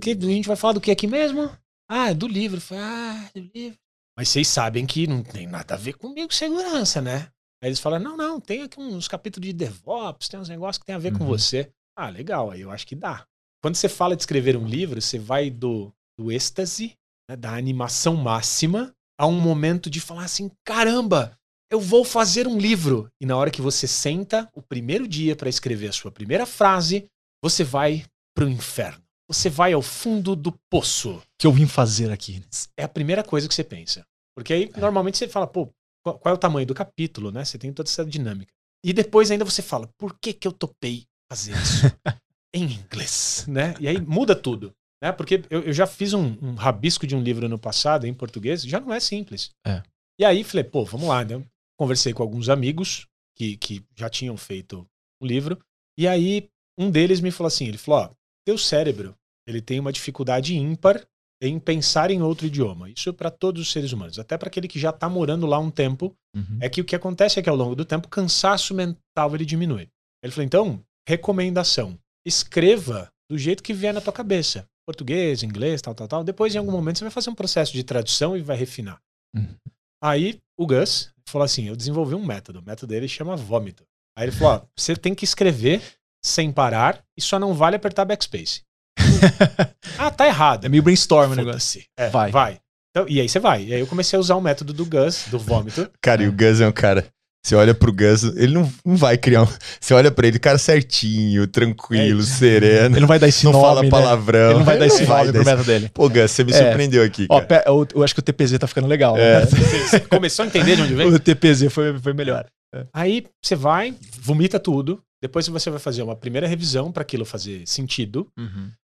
Que- 0.00 0.12
A 0.12 0.20
gente 0.20 0.48
vai 0.48 0.56
falar 0.56 0.74
do 0.74 0.80
que 0.80 0.90
aqui 0.90 1.06
mesmo? 1.06 1.50
Ah, 1.90 2.10
é 2.10 2.14
do 2.14 2.26
livro. 2.26 2.60
Falei, 2.60 2.82
ah, 2.84 3.30
do 3.34 3.50
livro. 3.54 3.78
Mas 4.16 4.28
vocês 4.28 4.48
sabem 4.48 4.86
que 4.86 5.06
não 5.06 5.22
tem 5.22 5.46
nada 5.46 5.74
a 5.74 5.78
ver 5.78 5.94
comigo 5.94 6.32
segurança, 6.32 7.00
né? 7.00 7.28
Aí 7.62 7.68
eles 7.68 7.80
falaram, 7.80 8.04
não, 8.04 8.16
não, 8.16 8.40
tem 8.40 8.62
aqui 8.62 8.80
uns 8.80 9.06
capítulos 9.06 9.46
de 9.46 9.52
DevOps, 9.52 10.28
tem 10.28 10.40
uns 10.40 10.48
negócios 10.48 10.78
que 10.78 10.86
tem 10.86 10.94
a 10.94 10.98
ver 10.98 11.12
com 11.12 11.24
Uhum. 11.24 11.30
você. 11.30 11.70
Ah, 11.96 12.08
legal, 12.08 12.50
aí 12.50 12.62
eu 12.62 12.70
acho 12.70 12.86
que 12.86 12.94
dá. 12.96 13.26
Quando 13.62 13.74
você 13.76 13.88
fala 13.88 14.16
de 14.16 14.22
escrever 14.22 14.56
um 14.56 14.66
livro, 14.66 15.00
você 15.02 15.18
vai 15.18 15.50
do, 15.50 15.92
do 16.18 16.32
êxtase, 16.32 16.96
né, 17.28 17.36
da 17.36 17.54
animação 17.54 18.16
máxima, 18.16 18.94
a 19.18 19.26
um 19.26 19.38
momento 19.38 19.90
de 19.90 20.00
falar 20.00 20.24
assim, 20.24 20.50
caramba, 20.64 21.36
eu 21.70 21.80
vou 21.80 22.04
fazer 22.04 22.46
um 22.46 22.58
livro. 22.58 23.08
E 23.20 23.24
na 23.24 23.36
hora 23.36 23.50
que 23.50 23.62
você 23.62 23.86
senta, 23.86 24.50
o 24.54 24.60
primeiro 24.60 25.06
dia 25.06 25.36
para 25.36 25.48
escrever 25.48 25.88
a 25.88 25.92
sua 25.92 26.10
primeira 26.10 26.44
frase, 26.44 27.06
você 27.42 27.62
vai 27.62 28.04
pro 28.34 28.48
inferno. 28.48 29.02
Você 29.28 29.48
vai 29.48 29.72
ao 29.72 29.80
fundo 29.80 30.34
do 30.34 30.52
poço 30.68 31.12
O 31.12 31.22
que 31.38 31.46
eu 31.46 31.52
vim 31.52 31.66
fazer 31.66 32.10
aqui? 32.10 32.42
é 32.76 32.82
a 32.82 32.88
primeira 32.88 33.22
coisa 33.22 33.46
que 33.46 33.54
você 33.54 33.62
pensa. 33.62 34.04
Porque 34.36 34.52
aí, 34.52 34.70
normalmente, 34.76 35.18
você 35.18 35.28
fala, 35.28 35.46
pô, 35.46 35.72
qual, 36.02 36.18
qual 36.18 36.32
é 36.32 36.34
o 36.34 36.40
tamanho 36.40 36.66
do 36.66 36.74
capítulo, 36.74 37.30
né? 37.30 37.44
Você 37.44 37.56
tem 37.56 37.72
toda 37.72 37.88
essa 37.88 38.04
dinâmica. 38.04 38.52
E 38.84 38.92
depois 38.92 39.30
ainda 39.30 39.44
você 39.44 39.62
fala, 39.62 39.88
por 39.96 40.18
que 40.18 40.32
que 40.32 40.48
eu 40.48 40.52
topei 40.52 41.04
fazer 41.30 41.52
isso 41.52 41.86
em 42.52 42.64
inglês, 42.64 43.44
né? 43.46 43.74
E 43.78 43.86
aí 43.86 44.00
muda 44.00 44.34
tudo, 44.34 44.72
né? 45.00 45.12
Porque 45.12 45.44
eu, 45.48 45.62
eu 45.62 45.72
já 45.72 45.86
fiz 45.86 46.12
um, 46.12 46.36
um 46.42 46.54
rabisco 46.54 47.06
de 47.06 47.14
um 47.14 47.22
livro 47.22 47.48
no 47.48 47.58
passado, 47.58 48.06
em 48.06 48.14
português, 48.14 48.62
já 48.62 48.80
não 48.80 48.92
é 48.92 48.98
simples. 48.98 49.50
É. 49.64 49.82
E 50.18 50.24
aí 50.24 50.42
falei, 50.42 50.64
pô, 50.64 50.84
vamos 50.84 51.08
lá, 51.08 51.24
né? 51.24 51.42
Conversei 51.80 52.12
com 52.12 52.22
alguns 52.22 52.50
amigos 52.50 53.06
que, 53.34 53.56
que 53.56 53.82
já 53.96 54.10
tinham 54.10 54.36
feito 54.36 54.86
o 55.18 55.26
livro. 55.26 55.58
E 55.98 56.06
aí, 56.06 56.46
um 56.78 56.90
deles 56.90 57.22
me 57.22 57.30
falou 57.30 57.48
assim, 57.48 57.66
ele 57.66 57.78
falou, 57.78 58.00
ó, 58.00 58.10
teu 58.44 58.58
cérebro, 58.58 59.16
ele 59.46 59.62
tem 59.62 59.80
uma 59.80 59.90
dificuldade 59.90 60.54
ímpar 60.54 61.02
em 61.40 61.58
pensar 61.58 62.10
em 62.10 62.20
outro 62.20 62.46
idioma. 62.46 62.90
Isso 62.90 63.14
para 63.14 63.30
todos 63.30 63.62
os 63.62 63.72
seres 63.72 63.92
humanos, 63.92 64.18
até 64.18 64.36
para 64.36 64.48
aquele 64.48 64.68
que 64.68 64.78
já 64.78 64.90
está 64.90 65.08
morando 65.08 65.46
lá 65.46 65.58
um 65.58 65.70
tempo. 65.70 66.14
Uhum. 66.36 66.58
É 66.60 66.68
que 66.68 66.82
o 66.82 66.84
que 66.84 66.94
acontece 66.94 67.40
é 67.40 67.42
que 67.42 67.48
ao 67.48 67.56
longo 67.56 67.74
do 67.74 67.86
tempo, 67.86 68.08
o 68.08 68.10
cansaço 68.10 68.74
mental 68.74 69.34
ele 69.34 69.46
diminui. 69.46 69.88
Ele 70.22 70.32
falou, 70.34 70.44
então, 70.44 70.84
recomendação, 71.08 71.98
escreva 72.26 73.10
do 73.30 73.38
jeito 73.38 73.62
que 73.62 73.72
vier 73.72 73.94
na 73.94 74.02
tua 74.02 74.12
cabeça. 74.12 74.68
Português, 74.86 75.42
inglês, 75.42 75.80
tal, 75.80 75.94
tal, 75.94 76.06
tal. 76.06 76.24
Depois, 76.24 76.54
em 76.54 76.58
algum 76.58 76.72
momento, 76.72 76.98
você 76.98 77.04
vai 77.04 77.10
fazer 77.10 77.30
um 77.30 77.34
processo 77.34 77.72
de 77.72 77.82
tradução 77.82 78.36
e 78.36 78.42
vai 78.42 78.58
refinar. 78.58 79.00
Uhum. 79.34 79.56
Aí, 80.02 80.38
o 80.58 80.66
Gus 80.66 81.10
falou 81.30 81.44
assim, 81.44 81.68
eu 81.68 81.76
desenvolvi 81.76 82.14
um 82.14 82.24
método. 82.24 82.60
O 82.60 82.62
método 82.62 82.88
dele 82.88 83.08
chama 83.08 83.36
vômito. 83.36 83.84
Aí 84.16 84.24
ele 84.24 84.32
falou, 84.32 84.54
ó, 84.54 84.66
você 84.76 84.96
tem 84.96 85.14
que 85.14 85.24
escrever 85.24 85.80
sem 86.22 86.52
parar 86.52 87.02
e 87.16 87.22
só 87.22 87.38
não 87.38 87.54
vale 87.54 87.76
apertar 87.76 88.04
backspace. 88.04 88.62
ah, 89.98 90.10
tá 90.10 90.26
errado. 90.26 90.66
É 90.66 90.68
meio 90.68 90.82
brainstorm 90.82 91.32
o 91.32 91.36
negócio. 91.36 91.82
É, 91.96 92.08
Vai. 92.08 92.30
vai. 92.30 92.60
Então, 92.90 93.06
e 93.08 93.20
aí 93.20 93.28
você 93.28 93.38
vai. 93.38 93.64
E 93.64 93.74
aí 93.74 93.80
eu 93.80 93.86
comecei 93.86 94.16
a 94.16 94.20
usar 94.20 94.34
o 94.34 94.40
método 94.40 94.72
do 94.72 94.84
Gus, 94.84 95.26
do 95.30 95.38
vômito. 95.38 95.88
Cara, 96.02 96.22
e 96.24 96.28
o 96.28 96.32
Gus 96.32 96.60
é 96.60 96.66
um 96.66 96.72
cara. 96.72 97.06
Você 97.42 97.54
olha 97.54 97.74
pro 97.74 97.90
Gus, 97.92 98.22
ele 98.36 98.52
não, 98.52 98.70
não 98.84 98.96
vai 98.96 99.16
criar 99.16 99.44
um. 99.44 99.48
Você 99.80 99.94
olha 99.94 100.10
pra 100.10 100.26
ele, 100.26 100.38
cara 100.38 100.58
certinho, 100.58 101.46
tranquilo, 101.46 102.20
É 102.20 102.24
sereno. 102.24 102.94
Ele 102.94 103.00
não 103.00 103.08
vai 103.08 103.18
dar 103.18 103.28
esse 103.28 103.44
não 103.46 103.52
nome, 103.52 103.64
fala 103.64 103.82
né? 103.82 103.88
palavrão. 103.88 104.50
Ele 104.50 104.58
não 104.58 104.64
vai 104.64 104.78
dar 104.78 104.86
esse 104.86 105.06
nome 105.06 105.26
dar 105.26 105.32
pro 105.32 105.44
método 105.44 105.64
dele. 105.64 105.88
Pô, 105.94 106.08
Gus, 106.08 106.30
você 106.30 106.44
me 106.44 106.52
É. 106.52 106.56
surpreendeu 106.56 107.02
aqui, 107.02 107.26
Ó, 107.30 107.40
cara. 107.40 107.64
eu, 107.66 107.88
eu 107.94 108.02
acho 108.04 108.14
que 108.14 108.20
o 108.20 108.22
TPZ 108.22 108.58
tá 108.58 108.66
ficando 108.66 108.86
legal. 108.86 109.16
É. 109.16 109.40
né? 109.40 109.46
Você 109.46 110.00
começou 110.00 110.44
a 110.44 110.46
entender 110.48 110.76
de 110.76 110.82
onde 110.82 110.94
vem? 110.94 111.06
O 111.08 111.18
TPZ 111.18 111.72
foi, 111.72 111.98
foi 111.98 112.12
melhor. 112.12 112.44
Aí 112.92 113.26
você 113.42 113.56
vai, 113.56 113.94
vomita 114.20 114.60
tudo. 114.60 115.02
Depois 115.22 115.46
você 115.48 115.70
vai 115.70 115.80
fazer 115.80 116.02
uma 116.02 116.14
primeira 116.16 116.46
revisão 116.46 116.92
para 116.92 117.02
aquilo 117.02 117.24
fazer 117.24 117.62
sentido. 117.66 118.28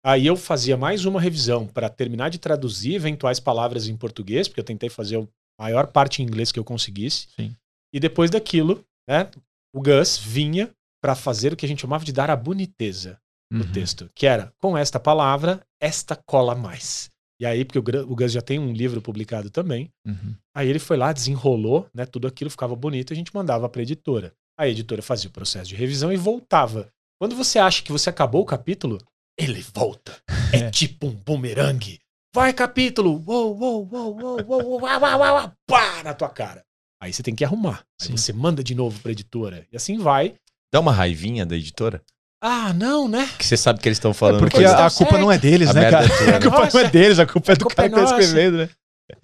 Aí 0.05 0.25
eu 0.25 0.37
fazia 0.37 0.77
mais 0.77 1.05
uma 1.05 1.21
revisão 1.21 1.67
para 1.67 1.89
terminar 1.89 2.31
de 2.31 2.39
traduzir 2.39 2.95
eventuais 2.95 3.41
palavras 3.41 3.89
em 3.89 3.97
português, 3.97 4.47
porque 4.47 4.61
eu 4.61 4.65
tentei 4.65 4.89
fazer 4.89 5.19
a 5.19 5.63
maior 5.63 5.89
parte 5.89 6.23
em 6.23 6.25
inglês 6.25 6.53
que 6.53 6.59
eu 6.61 6.65
conseguisse. 6.65 7.27
Sim. 7.37 7.53
E 7.97 8.01
depois 8.01 8.31
daquilo, 8.31 8.85
né, 9.09 9.31
o 9.75 9.81
Gus 9.81 10.19
vinha 10.19 10.71
para 11.03 11.15
fazer 11.15 11.55
o 11.55 11.57
que 11.57 11.65
a 11.65 11.69
gente 11.69 11.81
chamava 11.81 12.05
de 12.05 12.13
dar 12.13 12.29
a 12.31 12.37
boniteza 12.37 13.19
no 13.51 13.65
Uhum. 13.65 13.73
texto, 13.73 14.11
que 14.15 14.27
era 14.27 14.53
com 14.61 14.77
esta 14.77 15.01
palavra, 15.01 15.63
esta 15.81 16.15
cola 16.15 16.55
mais. 16.55 17.09
E 17.41 17.47
aí, 17.47 17.65
porque 17.65 17.79
o 17.79 18.15
Gus 18.15 18.33
já 18.33 18.43
tem 18.43 18.59
um 18.59 18.71
livro 18.73 19.01
publicado 19.01 19.49
também, 19.49 19.91
Uhum. 20.07 20.35
Aí 20.55 20.69
ele 20.69 20.79
foi 20.79 20.97
lá, 20.99 21.11
desenrolou, 21.13 21.87
né? 21.95 22.05
Tudo 22.07 22.27
aquilo 22.27 22.51
ficava 22.51 22.75
bonito, 22.77 23.13
a 23.13 23.17
gente 23.17 23.35
mandava 23.35 23.67
para 23.69 23.81
editora. 23.83 24.33
A 24.59 24.67
editora 24.69 25.01
fazia 25.03 25.29
o 25.31 25.33
processo 25.33 25.69
de 25.69 25.75
revisão 25.77 26.13
e 26.13 26.17
voltava. 26.17 26.89
Quando 27.19 27.35
você 27.37 27.59
acha 27.59 27.83
que 27.83 27.93
você 27.93 28.11
acabou 28.11 28.43
o 28.43 28.47
capítulo, 28.47 28.99
ele 29.39 29.63
volta. 29.75 30.19
É, 30.53 30.57
É. 30.69 30.71
tipo 30.71 31.07
um 31.07 31.13
bumerangue. 31.15 31.99
Vai, 32.35 32.53
capítulo! 32.53 33.23
Uou, 33.27 33.57
uou, 33.59 33.89
uou, 33.91 34.19
uou, 34.19 34.43
uou, 34.47 34.63
uou, 34.63 34.81
uau, 34.83 35.01
uau, 35.01 35.21
uau, 35.21 35.35
uau, 35.35 35.53
pá, 35.67 36.03
na 36.03 36.13
tua 36.15 36.29
cara. 36.31 36.63
Aí 37.03 37.13
você 37.13 37.23
tem 37.23 37.35
que 37.35 37.45
arrumar. 37.45 37.85
Aí 38.01 38.09
Sim. 38.09 38.17
você 38.17 38.33
manda 38.33 38.63
de 38.65 38.75
novo 38.75 38.99
pra 39.01 39.13
editora. 39.13 39.67
E 39.71 39.77
assim 39.77 39.99
vai. 39.99 40.35
Dá 40.73 40.81
uma 40.81 40.93
raivinha 40.93 41.45
da 41.47 41.57
editora? 41.57 42.03
Ah, 42.43 42.73
não, 42.73 43.09
né? 43.09 43.29
Que 43.39 43.45
você 43.47 43.57
sabe 43.57 43.81
que 43.81 43.89
eles 43.89 43.97
estão 43.99 44.13
falando. 44.15 44.37
É 44.37 44.41
porque 44.41 44.57
coisa- 44.57 44.77
a, 44.77 44.87
a 44.87 44.91
culpa 44.91 45.19
não 45.19 45.31
é 45.33 45.39
deles, 45.39 45.69
A 45.71 45.75
né, 45.75 45.81
merda 45.83 45.97
cara? 45.99 46.07
é 46.07 46.17
tua, 46.19 46.27
né? 46.27 46.37
A 46.37 46.41
culpa 46.41 46.71
não 46.73 46.81
é 46.81 46.91
deles, 46.91 47.19
a 47.19 47.27
culpa 47.27 47.53
é 47.53 47.57
do 47.57 47.65
culpa 47.65 47.77
cara 47.77 47.87
é 47.87 47.91
que 47.91 47.95
tá 47.97 48.03
nossa. 48.03 48.19
escrevendo, 48.19 48.57
né? 48.59 48.71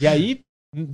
E 0.00 0.06
aí 0.06 0.40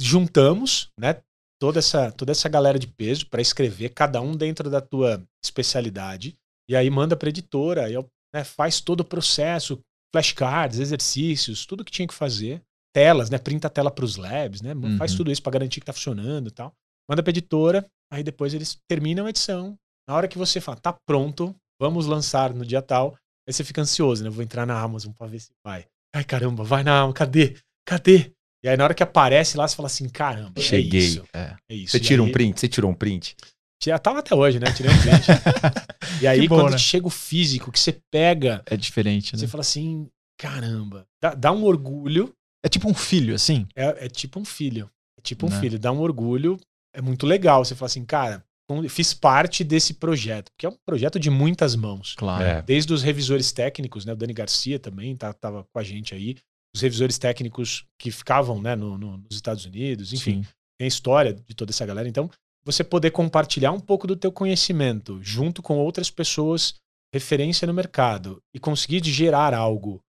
juntamos, 0.00 0.90
né, 0.98 1.16
toda 1.60 1.78
essa, 1.78 2.10
toda 2.12 2.32
essa 2.32 2.48
galera 2.48 2.78
de 2.78 2.86
peso 2.86 3.26
para 3.28 3.40
escrever, 3.42 3.90
cada 3.90 4.20
um 4.20 4.32
dentro 4.36 4.70
da 4.70 4.80
tua 4.80 5.22
especialidade. 5.44 6.36
E 6.68 6.76
aí 6.76 6.88
manda 6.90 7.16
para 7.16 7.28
editora, 7.28 7.84
aí 7.86 7.94
né, 8.34 8.44
faz 8.44 8.80
todo 8.80 9.00
o 9.00 9.04
processo, 9.04 9.78
flashcards, 10.14 10.78
exercícios, 10.78 11.66
tudo 11.66 11.84
que 11.84 11.92
tinha 11.92 12.08
que 12.08 12.14
fazer, 12.14 12.62
telas, 12.98 13.30
né, 13.30 13.38
printa 13.38 13.68
a 13.68 13.70
tela 13.70 13.90
para 13.92 14.04
os 14.04 14.16
labs, 14.16 14.60
né, 14.60 14.72
faz 14.98 15.12
Uhum. 15.12 15.18
tudo 15.18 15.30
isso 15.32 15.42
para 15.42 15.52
garantir 15.52 15.78
que 15.80 15.86
tá 15.86 15.92
funcionando 15.92 16.48
e 16.48 16.50
tal. 16.50 16.72
Manda 17.08 17.22
para 17.22 17.30
editora, 17.30 17.86
aí 18.12 18.22
depois 18.24 18.52
eles 18.54 18.76
terminam 18.90 19.26
a 19.26 19.30
edição. 19.30 19.76
Na 20.08 20.14
hora 20.16 20.26
que 20.26 20.36
você 20.36 20.60
fala, 20.60 20.76
tá 20.78 20.92
pronto, 21.06 21.54
vamos 21.80 22.06
lançar 22.06 22.52
no 22.52 22.64
dia 22.66 22.82
tal, 22.82 23.14
aí 23.46 23.52
você 23.52 23.62
fica 23.62 23.80
ansioso, 23.80 24.24
né? 24.24 24.30
Vou 24.30 24.42
entrar 24.42 24.66
na 24.66 24.78
Amazon 24.80 25.12
para 25.12 25.26
ver 25.28 25.38
se 25.40 25.50
vai. 25.64 25.84
Ai, 26.14 26.24
caramba, 26.24 26.64
vai 26.64 26.82
na 26.82 26.98
Amazon, 26.98 27.12
cadê? 27.14 27.56
Cadê? 27.86 28.32
E 28.64 28.68
aí 28.68 28.76
na 28.76 28.84
hora 28.84 28.94
que 28.94 29.02
aparece 29.02 29.56
lá, 29.56 29.66
você 29.68 29.76
fala 29.76 29.86
assim, 29.86 30.08
caramba, 30.08 30.60
Cheguei. 30.60 31.00
é 31.00 31.04
isso. 31.04 31.24
É. 31.32 31.56
É 31.70 31.74
isso. 31.74 31.92
Você 31.92 32.00
tira 32.00 32.20
um 32.22 32.26
aí- 32.26 32.32
print? 32.32 32.58
Você 32.60 32.68
tirou 32.68 32.90
um 32.90 32.94
print? 32.94 33.36
Já 33.84 33.96
tava 33.98 34.18
até 34.18 34.34
hoje, 34.34 34.58
né? 34.58 34.66
Tirei 34.72 34.90
um 34.92 34.98
print. 35.00 35.26
e 36.20 36.26
aí, 36.26 36.48
bom, 36.48 36.56
quando 36.62 36.72
né? 36.72 36.78
chega 36.78 37.06
o 37.06 37.10
físico, 37.10 37.70
que 37.70 37.78
você 37.78 37.96
pega, 38.12 38.60
É 38.66 38.76
diferente, 38.76 39.32
né? 39.34 39.38
você 39.38 39.46
fala 39.46 39.60
assim, 39.60 40.08
caramba, 40.36 41.06
dá, 41.22 41.32
dá 41.34 41.52
um 41.52 41.62
orgulho. 41.64 42.32
É 42.68 42.70
tipo 42.70 42.86
um 42.88 42.92
filho, 42.94 43.34
assim. 43.34 43.66
É, 43.74 44.04
é 44.04 44.08
tipo 44.10 44.38
um 44.38 44.44
filho. 44.44 44.90
É 45.18 45.22
tipo 45.22 45.46
um 45.46 45.48
Né? 45.48 45.58
filho, 45.58 45.78
dá 45.78 45.90
um 45.90 46.00
orgulho. 46.00 46.58
É 46.94 47.00
muito 47.00 47.26
legal. 47.26 47.64
Você 47.64 47.74
fala 47.74 47.86
assim, 47.86 48.04
cara, 48.04 48.44
fiz 48.90 49.14
parte 49.14 49.64
desse 49.64 49.94
projeto, 49.94 50.50
porque 50.52 50.66
é 50.66 50.68
um 50.68 50.76
projeto 50.86 51.18
de 51.18 51.30
muitas 51.30 51.74
mãos. 51.74 52.14
Claro. 52.16 52.44
É. 52.44 52.60
Desde 52.62 52.92
os 52.92 53.02
revisores 53.02 53.50
técnicos, 53.52 54.04
né? 54.04 54.12
O 54.12 54.16
Dani 54.16 54.34
Garcia 54.34 54.78
também 54.78 55.16
tá, 55.16 55.32
tava 55.32 55.64
com 55.72 55.78
a 55.78 55.82
gente 55.82 56.14
aí. 56.14 56.36
Os 56.76 56.82
revisores 56.82 57.16
técnicos 57.16 57.86
que 57.98 58.10
ficavam 58.10 58.60
né, 58.60 58.76
no- 58.76 58.98
no- 58.98 59.16
nos 59.16 59.34
Estados 59.34 59.64
Unidos, 59.64 60.12
enfim, 60.12 60.42
Sim. 60.42 60.48
tem 60.78 60.84
a 60.84 60.88
história 60.88 61.32
de 61.32 61.54
toda 61.54 61.70
essa 61.70 61.86
galera. 61.86 62.06
Então, 62.06 62.30
você 62.64 62.84
poder 62.84 63.10
compartilhar 63.12 63.72
um 63.72 63.80
pouco 63.80 64.06
do 64.06 64.14
teu 64.14 64.30
conhecimento 64.30 65.18
junto 65.22 65.62
com 65.62 65.78
outras 65.78 66.10
pessoas, 66.10 66.74
referência 67.14 67.66
no 67.66 67.72
mercado, 67.72 68.42
e 68.54 68.58
conseguir 68.60 69.02
gerar 69.04 69.54
algo 69.54 70.00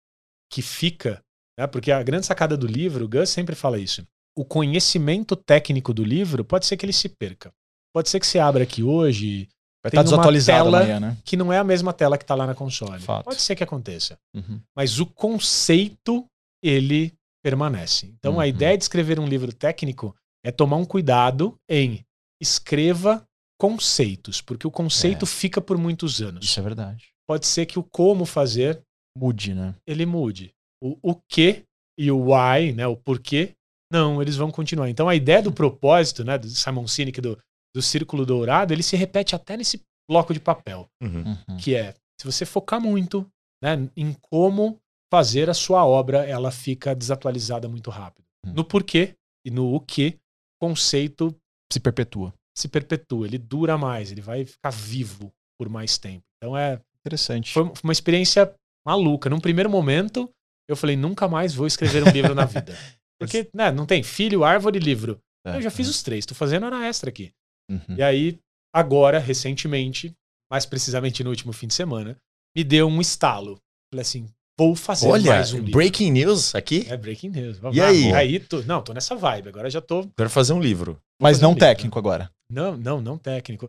que 0.52 0.61
fica, 0.61 1.22
né? 1.59 1.66
Porque 1.66 1.90
a 1.92 2.02
grande 2.02 2.24
sacada 2.26 2.56
do 2.56 2.66
livro, 2.66 3.04
o 3.04 3.09
Gus 3.09 3.28
sempre 3.30 3.54
fala 3.56 3.78
isso. 3.78 4.06
O 4.36 4.44
conhecimento 4.44 5.34
técnico 5.34 5.92
do 5.92 6.04
livro 6.04 6.44
pode 6.44 6.64
ser 6.64 6.76
que 6.76 6.86
ele 6.86 6.92
se 6.92 7.09
perca. 7.09 7.50
Pode 7.92 8.09
ser 8.09 8.20
que 8.20 8.26
você 8.26 8.38
abra 8.38 8.62
aqui 8.62 8.82
hoje 8.82 9.48
Vai 9.80 9.92
Tem 9.92 10.00
estar 10.00 10.11
uma 10.11 10.16
desatualizado 10.16 10.64
tela- 10.64 10.78
amanhã, 10.80 10.98
né? 11.00 11.16
que 11.24 11.36
não 11.36 11.52
é 11.52 11.59
a 11.59 11.62
mesma 11.62 11.92
tela 11.92 12.18
que 12.18 12.24
está 12.24 12.34
lá 12.34 12.44
na 12.48 12.54
console. 12.54 13.00
Fato. 13.00 13.24
Pode 13.26 13.40
ser 13.40 13.54
que 13.54 13.62
aconteça. 13.62 14.18
Uhum. 14.34 14.61
Mas 14.76 14.98
o 14.98 15.06
conceito, 15.06 16.26
ele 16.61 17.14
permanece. 17.44 18.06
Então, 18.18 18.34
a 18.34 18.36
Uhum. 18.38 18.44
ideia 18.48 18.76
de 18.76 18.82
escrever 18.82 19.20
um 19.20 19.26
livro 19.26 19.52
técnico 19.52 20.16
é 20.44 20.50
tomar 20.50 20.76
um 20.78 20.84
cuidado 20.84 21.56
em 21.68 22.04
escreva 22.42 23.24
conceitos, 23.59 24.40
porque 24.40 24.66
o 24.66 24.70
conceito 24.70 25.24
É. 25.24 25.28
fica 25.28 25.61
por 25.61 25.78
muitos 25.78 26.20
anos. 26.20 26.44
Isso 26.44 26.59
é 26.59 26.62
verdade. 26.62 27.06
Pode 27.26 27.46
ser 27.46 27.64
que 27.66 27.78
o 27.78 27.82
como 27.84 28.24
fazer, 28.24 28.82
Mude, 29.16 29.54
né? 29.54 29.74
ele 29.86 30.04
mude. 30.06 30.52
O, 30.83 30.97
o 31.03 31.14
que 31.29 31.64
e 31.99 32.11
o 32.11 32.31
why, 32.33 32.72
né, 32.72 32.87
o 32.87 32.97
porquê, 32.97 33.53
Não, 33.91 34.20
eles 34.22 34.37
vão 34.37 34.51
continuar. 34.51 34.89
Então 34.91 35.09
a 35.09 35.14
ideia 35.16 35.43
do 35.43 35.51
propósito, 35.53 36.22
né, 36.24 36.37
do 36.39 36.47
Simon 36.49 36.87
Sinek, 36.87 37.20
do, 37.20 37.39
do 37.74 37.83
círculo 37.83 38.24
dourado, 38.26 38.72
ele 38.72 38.83
se 38.83 38.97
repete 38.97 39.35
até 39.35 39.57
nesse 39.57 39.81
bloco 40.09 40.33
de 40.33 40.41
papel, 40.41 40.87
Uhum. 41.03 41.24
Uhum. 41.49 41.57
que 41.59 41.74
é, 41.74 41.95
se 42.20 42.24
você 42.26 42.45
focar 42.47 42.81
muito 42.81 43.26
né, 43.62 43.89
em 43.97 44.14
como 44.31 44.79
fazer 45.12 45.49
a 45.51 45.55
sua 45.55 45.85
obra, 45.87 46.24
ela 46.26 46.51
fica 46.51 46.95
desatualizada 46.95 47.68
muito 47.68 47.91
rápido. 47.91 48.24
Hum. 48.47 48.53
No 48.55 48.64
porquê 48.64 49.14
e 49.45 49.51
no 49.51 49.74
o 49.74 49.81
que, 49.81 50.16
o 50.61 50.66
conceito 50.66 51.35
Se 51.72 51.81
perpetua. 51.81 52.33
se 52.57 52.68
perpetua, 52.68 53.26
ele 53.26 53.39
dura 53.39 53.76
mais, 53.79 54.12
ele 54.12 54.20
vai 54.20 54.45
ficar 54.45 54.70
vivo 54.70 55.33
por 55.59 55.68
mais 55.68 55.97
tempo. 55.99 56.22
Então 56.37 56.57
é, 56.57 56.81
Interessante. 57.01 57.53
foi 57.53 57.70
uma 57.83 57.93
experiência 57.93 58.55
maluca. 58.87 59.29
Num 59.31 59.41
primeiro 59.41 59.68
momento, 59.70 60.31
eu 60.68 60.76
falei, 60.76 60.96
nunca 60.96 61.26
mais 61.28 61.54
vou 61.54 61.66
escrever 61.66 62.02
um 62.04 62.10
livro 62.10 62.34
na 62.34 62.44
vida. 62.46 62.76
Porque, 63.20 63.48
né, 63.54 63.70
não 63.72 63.86
tem 63.86 64.02
filho, 64.02 64.44
árvore, 64.44 64.78
livro. 64.78 65.18
É, 65.46 65.56
Eu 65.56 65.62
já 65.62 65.70
fiz 65.70 65.86
é. 65.86 65.90
os 65.90 66.02
três, 66.02 66.26
tô 66.26 66.34
fazendo 66.34 66.66
hora 66.66 66.86
extra 66.86 67.08
aqui. 67.10 67.32
Uhum. 67.70 67.96
E 67.96 68.02
aí, 68.02 68.38
agora, 68.74 69.18
recentemente, 69.18 70.12
mais 70.50 70.64
precisamente 70.66 71.22
no 71.24 71.30
último 71.30 71.52
fim 71.52 71.66
de 71.66 71.74
semana, 71.74 72.16
me 72.56 72.62
deu 72.64 72.86
um 72.88 73.00
estalo. 73.00 73.58
Falei 73.92 74.02
assim, 74.02 74.26
vou 74.58 74.74
fazer 74.76 75.08
Olha, 75.08 75.32
mais 75.32 75.52
um 75.52 75.58
livro. 75.58 75.72
breaking 75.72 76.10
news 76.12 76.54
aqui. 76.54 76.86
É 76.88 76.96
breaking 76.96 77.30
news. 77.30 77.58
Vamos 77.58 77.76
E 77.76 77.80
lá. 77.80 77.86
aí? 77.88 78.12
aí 78.12 78.40
tô, 78.40 78.60
não, 78.62 78.82
tô 78.82 78.92
nessa 78.92 79.14
vibe. 79.16 79.48
Agora 79.48 79.68
já 79.70 79.80
tô. 79.80 80.06
Quero 80.16 80.30
fazer 80.30 80.52
um 80.52 80.60
livro. 80.60 81.00
Mas 81.20 81.40
não 81.40 81.50
um 81.50 81.54
livro. 81.54 81.66
técnico 81.66 81.98
agora. 81.98 82.30
Não, 82.50 82.76
não, 82.76 83.00
não 83.00 83.18
técnico. 83.18 83.68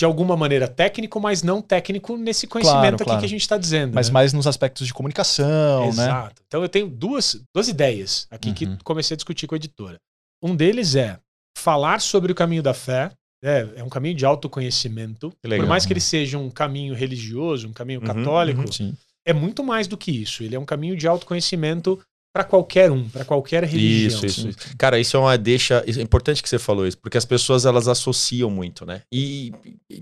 De 0.00 0.04
alguma 0.06 0.34
maneira 0.34 0.66
técnico, 0.66 1.20
mas 1.20 1.42
não 1.42 1.60
técnico 1.60 2.16
nesse 2.16 2.46
conhecimento 2.46 2.80
Claro, 2.80 2.94
aqui 2.94 3.04
claro. 3.04 3.20
que 3.20 3.26
a 3.26 3.28
gente 3.28 3.42
está 3.42 3.58
dizendo. 3.58 3.92
Mas 3.94 4.08
né? 4.08 4.14
mais 4.14 4.32
nos 4.32 4.46
aspectos 4.46 4.86
de 4.86 4.94
comunicação, 4.94 5.82
né? 5.82 5.88
Exato. 5.88 6.42
Então 6.46 6.62
eu 6.62 6.70
tenho 6.70 6.88
duas, 6.88 7.38
duas 7.54 7.68
ideias 7.68 8.26
aqui 8.30 8.54
que 8.54 8.64
Uhum. 8.64 8.78
comecei 8.82 9.14
a 9.14 9.16
discutir 9.16 9.46
com 9.46 9.54
a 9.54 9.56
editora. 9.56 9.98
Um 10.42 10.56
deles 10.56 10.94
é 10.96 11.18
falar 11.54 12.00
sobre 12.00 12.32
o 12.32 12.34
caminho 12.34 12.62
da 12.62 12.72
fé. 12.72 13.10
É, 13.44 13.68
é 13.76 13.84
um 13.84 13.90
caminho 13.90 14.14
de 14.14 14.24
autoconhecimento. 14.24 15.30
Que 15.42 15.48
legal. 15.48 15.66
Por 15.66 15.68
mais 15.68 15.84
que 15.84 15.92
ele 15.92 16.00
seja 16.00 16.38
um 16.38 16.50
caminho 16.50 16.94
religioso, 16.94 17.68
um 17.68 17.72
caminho 17.74 18.00
Uhum, 18.00 18.06
católico, 18.06 18.60
uhum. 18.80 18.94
É 19.26 19.34
muito 19.34 19.62
mais 19.62 19.86
do 19.86 19.98
que 19.98 20.10
isso. 20.10 20.42
Ele 20.42 20.56
é 20.56 20.58
um 20.58 20.64
caminho 20.64 20.96
de 20.96 21.06
autoconhecimento 21.06 22.00
para 22.32 22.44
qualquer 22.44 22.90
um, 22.90 23.08
para 23.08 23.24
qualquer 23.24 23.64
religião. 23.64 24.06
Isso, 24.08 24.26
isso, 24.26 24.48
isso. 24.50 24.76
Cara, 24.78 24.98
isso 25.00 25.16
é 25.16 25.20
uma 25.20 25.36
deixa. 25.36 25.84
É 25.86 26.00
importante 26.02 26.42
que 26.42 26.48
você 26.48 26.58
falou 26.58 26.86
isso, 26.86 26.96
porque 26.98 27.18
as 27.18 27.24
pessoas 27.24 27.66
elas 27.66 27.88
associam 27.88 28.48
muito, 28.50 28.86
né? 28.86 29.02
E, 29.12 29.52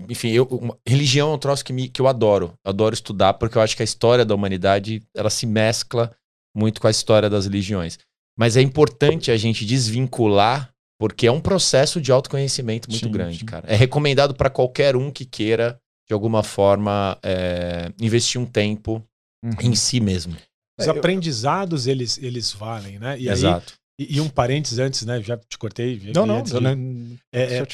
enfim, 0.07 0.29
eu, 0.29 0.43
uma- 0.45 0.77
religião 0.87 1.31
é 1.31 1.35
um 1.35 1.39
troço 1.39 1.65
que, 1.65 1.73
me, 1.73 1.89
que 1.89 1.99
eu 2.01 2.07
adoro. 2.07 2.53
Adoro 2.63 2.93
estudar, 2.93 3.33
porque 3.33 3.57
eu 3.57 3.61
acho 3.61 3.75
que 3.75 3.81
a 3.81 3.85
história 3.85 4.23
da 4.23 4.35
humanidade 4.35 5.01
ela 5.15 5.29
se 5.29 5.45
mescla 5.47 6.11
muito 6.55 6.79
com 6.79 6.87
a 6.87 6.91
história 6.91 7.29
das 7.29 7.45
religiões. 7.45 7.97
Mas 8.37 8.55
é 8.55 8.61
importante 8.61 9.31
a 9.31 9.37
gente 9.37 9.65
desvincular, 9.65 10.69
porque 10.99 11.27
é 11.27 11.31
um 11.31 11.41
processo 11.41 11.99
de 11.99 12.11
autoconhecimento 12.11 12.89
muito 12.89 13.05
Sim, 13.05 13.11
grande, 13.11 13.39
sim. 13.39 13.45
cara. 13.45 13.65
É 13.67 13.75
recomendado 13.75 14.33
para 14.35 14.49
qualquer 14.49 14.95
um 14.95 15.09
que 15.11 15.25
queira, 15.25 15.79
de 16.07 16.13
alguma 16.13 16.43
forma, 16.43 17.17
é, 17.23 17.91
investir 17.99 18.39
um 18.39 18.45
tempo 18.45 19.03
Uhum. 19.43 19.53
em 19.61 19.73
si 19.75 20.01
mesmo. 20.01 20.35
Os 20.79 20.87
É, 20.87 20.89
eu- 20.89 20.95
aprendizados, 20.97 21.87
eles, 21.87 22.17
eles 22.17 22.51
valem, 22.51 22.97
né? 22.99 23.19
E 23.19 23.27
aí, 23.29 23.33
Exato. 23.35 23.73
e, 23.99 24.15
e 24.17 24.21
um 24.21 24.29
parênteses 24.29 24.79
antes, 24.79 25.05
né? 25.05 25.21
Já 25.21 25.37
te 25.37 25.57
cortei. 25.57 25.99
Não, 26.15 26.25
não. 26.25 26.41
de- 26.41 26.53
não- 26.59 27.17
É, 27.33 27.57
é, 27.57 27.65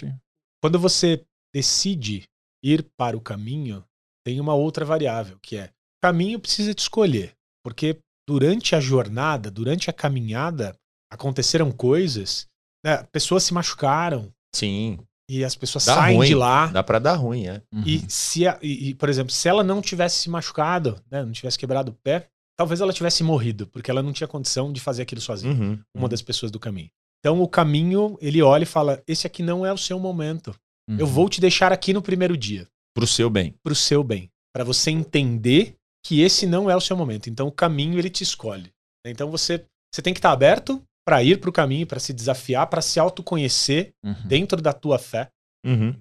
quando 0.62 0.80
você 0.80 1.24
decide 1.53 2.24
ir 2.64 2.86
para 2.97 3.16
o 3.16 3.22
caminho, 3.22 3.84
tem 4.26 4.39
uma 4.39 4.53
outra 4.56 4.84
variável, 4.84 5.38
que 5.41 5.56
é 5.58 5.70
caminho 6.03 6.39
precisa 6.39 6.74
te 6.74 6.80
escolher. 6.80 7.34
Porque 7.64 7.97
durante 8.28 8.76
a 8.76 8.80
jornada, 8.80 9.49
durante 9.51 9.89
a 9.89 9.93
caminhada, 9.93 10.76
aconteceram 11.12 11.72
coisas, 11.72 12.47
né? 12.84 13.03
pessoas 13.12 13.43
se 13.43 13.53
machucaram 13.53 14.32
Sim, 14.56 14.99
e 15.30 15.43
as 15.43 15.56
pessoas 15.56 15.86
Dá 15.86 15.95
saem 15.95 16.18
ruim. 16.18 16.28
de 16.28 16.36
lá. 16.36 16.68
dá 16.68 16.84
pra 16.84 16.99
dar 16.99 17.16
ruim, 17.16 17.47
é. 17.47 17.62
E 17.86 17.97
Uhum. 17.97 18.06
se, 18.10 18.47
a- 18.47 18.60
e, 18.62 18.89
e, 18.89 18.95
por 18.95 19.10
exemplo, 19.10 19.32
se 19.32 19.47
ela 19.47 19.64
não 19.64 19.82
tivesse 19.82 20.20
se 20.20 20.30
machucado, 20.30 20.99
né, 21.10 21.24
não 21.24 21.32
tivesse 21.32 21.58
quebrado 21.58 21.91
o 21.91 21.95
pé, 22.03 22.28
talvez 22.58 22.82
ela 22.82 22.93
tivesse 22.93 23.24
morrido, 23.24 23.68
porque 23.68 23.89
ela 23.91 24.01
não 24.03 24.14
tinha 24.14 24.28
condição 24.28 24.72
de 24.72 24.80
fazer 24.80 25.03
aquilo 25.03 25.22
sozinha, 25.22 25.53
Uhum. 25.53 25.80
uma 25.95 26.10
das 26.10 26.22
pessoas 26.22 26.51
do 26.51 26.60
caminho. 26.60 26.89
Então 27.20 27.41
o 27.41 27.47
caminho, 27.47 28.18
ele 28.22 28.41
olha 28.41 28.64
e 28.64 28.68
fala: 28.68 29.01
esse 29.08 29.26
aqui 29.26 29.41
não 29.41 29.66
é 29.66 29.74
o 29.74 29.78
seu 29.78 29.99
momento. 29.99 30.56
Eu 30.88 31.06
Uhum. 31.08 31.12
vou 31.12 31.30
te 31.30 31.41
deixar 31.41 31.72
aqui 31.74 31.91
no 31.93 32.01
primeiro 32.01 32.38
dia, 32.38 32.68
Pro 32.95 33.08
seu 33.08 33.30
bem. 33.30 33.56
pro 33.64 33.74
seu 33.76 34.03
bem, 34.03 34.30
para 34.53 34.64
você 34.64 34.91
entender 34.91 35.76
que 36.06 36.22
esse 36.22 36.45
não 36.45 36.70
é 36.70 36.76
o 36.76 36.82
seu 36.82 36.95
momento. 36.95 37.28
Então 37.30 37.47
o 37.47 37.51
caminho 37.51 37.97
ele 37.97 38.10
te 38.12 38.22
escolhe. 38.24 38.72
Então 39.06 39.30
você 39.32 39.66
você 39.93 40.01
tem 40.01 40.14
que 40.14 40.20
estar 40.20 40.32
aberto 40.32 40.82
para 41.08 41.24
ir 41.24 41.39
pro 41.39 41.51
caminho, 41.53 41.88
para 41.88 41.99
se 41.99 42.12
desafiar, 42.14 42.68
para 42.68 42.82
se 42.82 42.99
autoconhecer 42.99 43.91
Uhum. 44.03 44.28
dentro 44.28 44.62
da 44.62 44.74
tua 44.74 44.99
fé, 44.99 45.30
Uhum. 45.66 45.95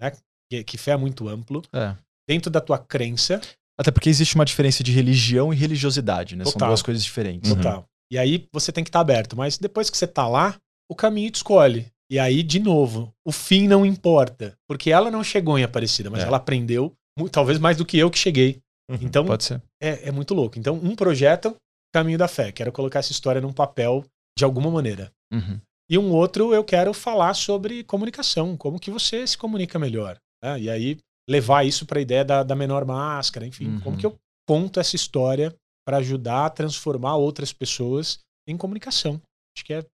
que, 0.50 0.62
que 0.64 0.76
fé 0.76 0.90
é 0.92 0.96
muito 0.96 1.28
amplo, 1.28 1.62
É. 1.72 1.96
dentro 2.28 2.50
da 2.50 2.60
tua 2.60 2.78
crença, 2.78 3.40
Até 3.78 3.90
porque 3.90 4.08
existe 4.08 4.34
uma 4.34 4.44
diferença 4.44 4.82
de 4.84 4.92
religião 4.92 5.52
e 5.52 5.56
religiosidade, 5.56 6.36
né? 6.36 6.44
São 6.44 6.52
Total. 6.54 6.68
duas 6.68 6.82
coisas 6.82 7.02
diferentes. 7.04 7.50
Uhum. 7.50 7.56
Total. 7.56 7.84
E 8.12 8.18
aí 8.18 8.46
você 8.52 8.70
tem 8.70 8.84
que 8.84 8.88
estar 8.90 9.00
aberto. 9.00 9.36
Mas 9.36 9.58
depois 9.58 9.90
que 9.90 9.96
você 9.96 10.06
tá 10.06 10.28
lá, 10.28 10.56
o 10.88 10.94
caminho 10.94 11.30
te 11.30 11.36
escolhe. 11.36 11.86
E 12.10 12.18
aí, 12.18 12.42
de 12.42 12.60
novo, 12.60 13.12
o 13.26 13.32
fim 13.32 13.66
não 13.66 13.84
importa. 13.84 14.56
Porque 14.68 14.90
ela 14.90 15.10
não 15.10 15.24
chegou 15.24 15.58
em 15.58 15.64
Aparecida, 15.64 16.10
mas 16.10 16.22
É. 16.22 16.26
ela 16.26 16.36
aprendeu, 16.36 16.92
talvez 17.32 17.58
mais 17.58 17.76
do 17.76 17.84
que 17.84 17.98
eu 17.98 18.10
que 18.10 18.18
cheguei. 18.18 18.60
Uhum. 18.90 18.98
Então, 19.00 19.24
Pode 19.24 19.44
ser. 19.44 19.60
é, 19.82 20.08
é 20.08 20.12
muito 20.12 20.34
louco. 20.34 20.58
Então, 20.58 20.74
um 20.76 20.94
projeto, 20.94 21.56
Caminho 21.92 22.18
da 22.18 22.28
Fé. 22.28 22.52
Quero 22.52 22.70
colocar 22.70 22.98
essa 23.00 23.10
história 23.12 23.40
num 23.40 23.52
papel 23.52 24.04
de 24.38 24.44
alguma 24.44 24.70
maneira. 24.70 25.10
Uhum. 25.32 25.58
E 25.90 25.98
um 25.98 26.10
outro, 26.12 26.54
eu 26.54 26.62
quero 26.62 26.92
falar 26.94 27.34
sobre 27.34 27.82
comunicação. 27.84 28.56
Como 28.56 28.78
que 28.78 28.90
você 28.90 29.26
se 29.26 29.36
comunica 29.38 29.78
melhor. 29.78 30.18
né? 30.42 30.60
E 30.60 30.68
aí, 30.70 30.98
levar 31.28 31.64
isso 31.64 31.86
para 31.86 31.98
a 31.98 32.02
ideia 32.02 32.24
da, 32.24 32.42
da 32.42 32.54
menor 32.54 32.84
máscara. 32.84 33.46
Enfim, 33.46 33.68
Uhum. 33.68 33.80
como 33.80 33.96
que 33.96 34.06
eu 34.06 34.16
conto 34.48 34.78
essa 34.80 34.96
história 34.96 35.54
para 35.86 35.98
ajudar 35.98 36.46
a 36.46 36.50
transformar 36.50 37.16
outras 37.16 37.52
pessoas 37.52 38.18
em 38.48 38.56
comunicação. 38.56 39.20
Acho 39.56 39.64
que 39.64 39.72
é. 39.74 39.84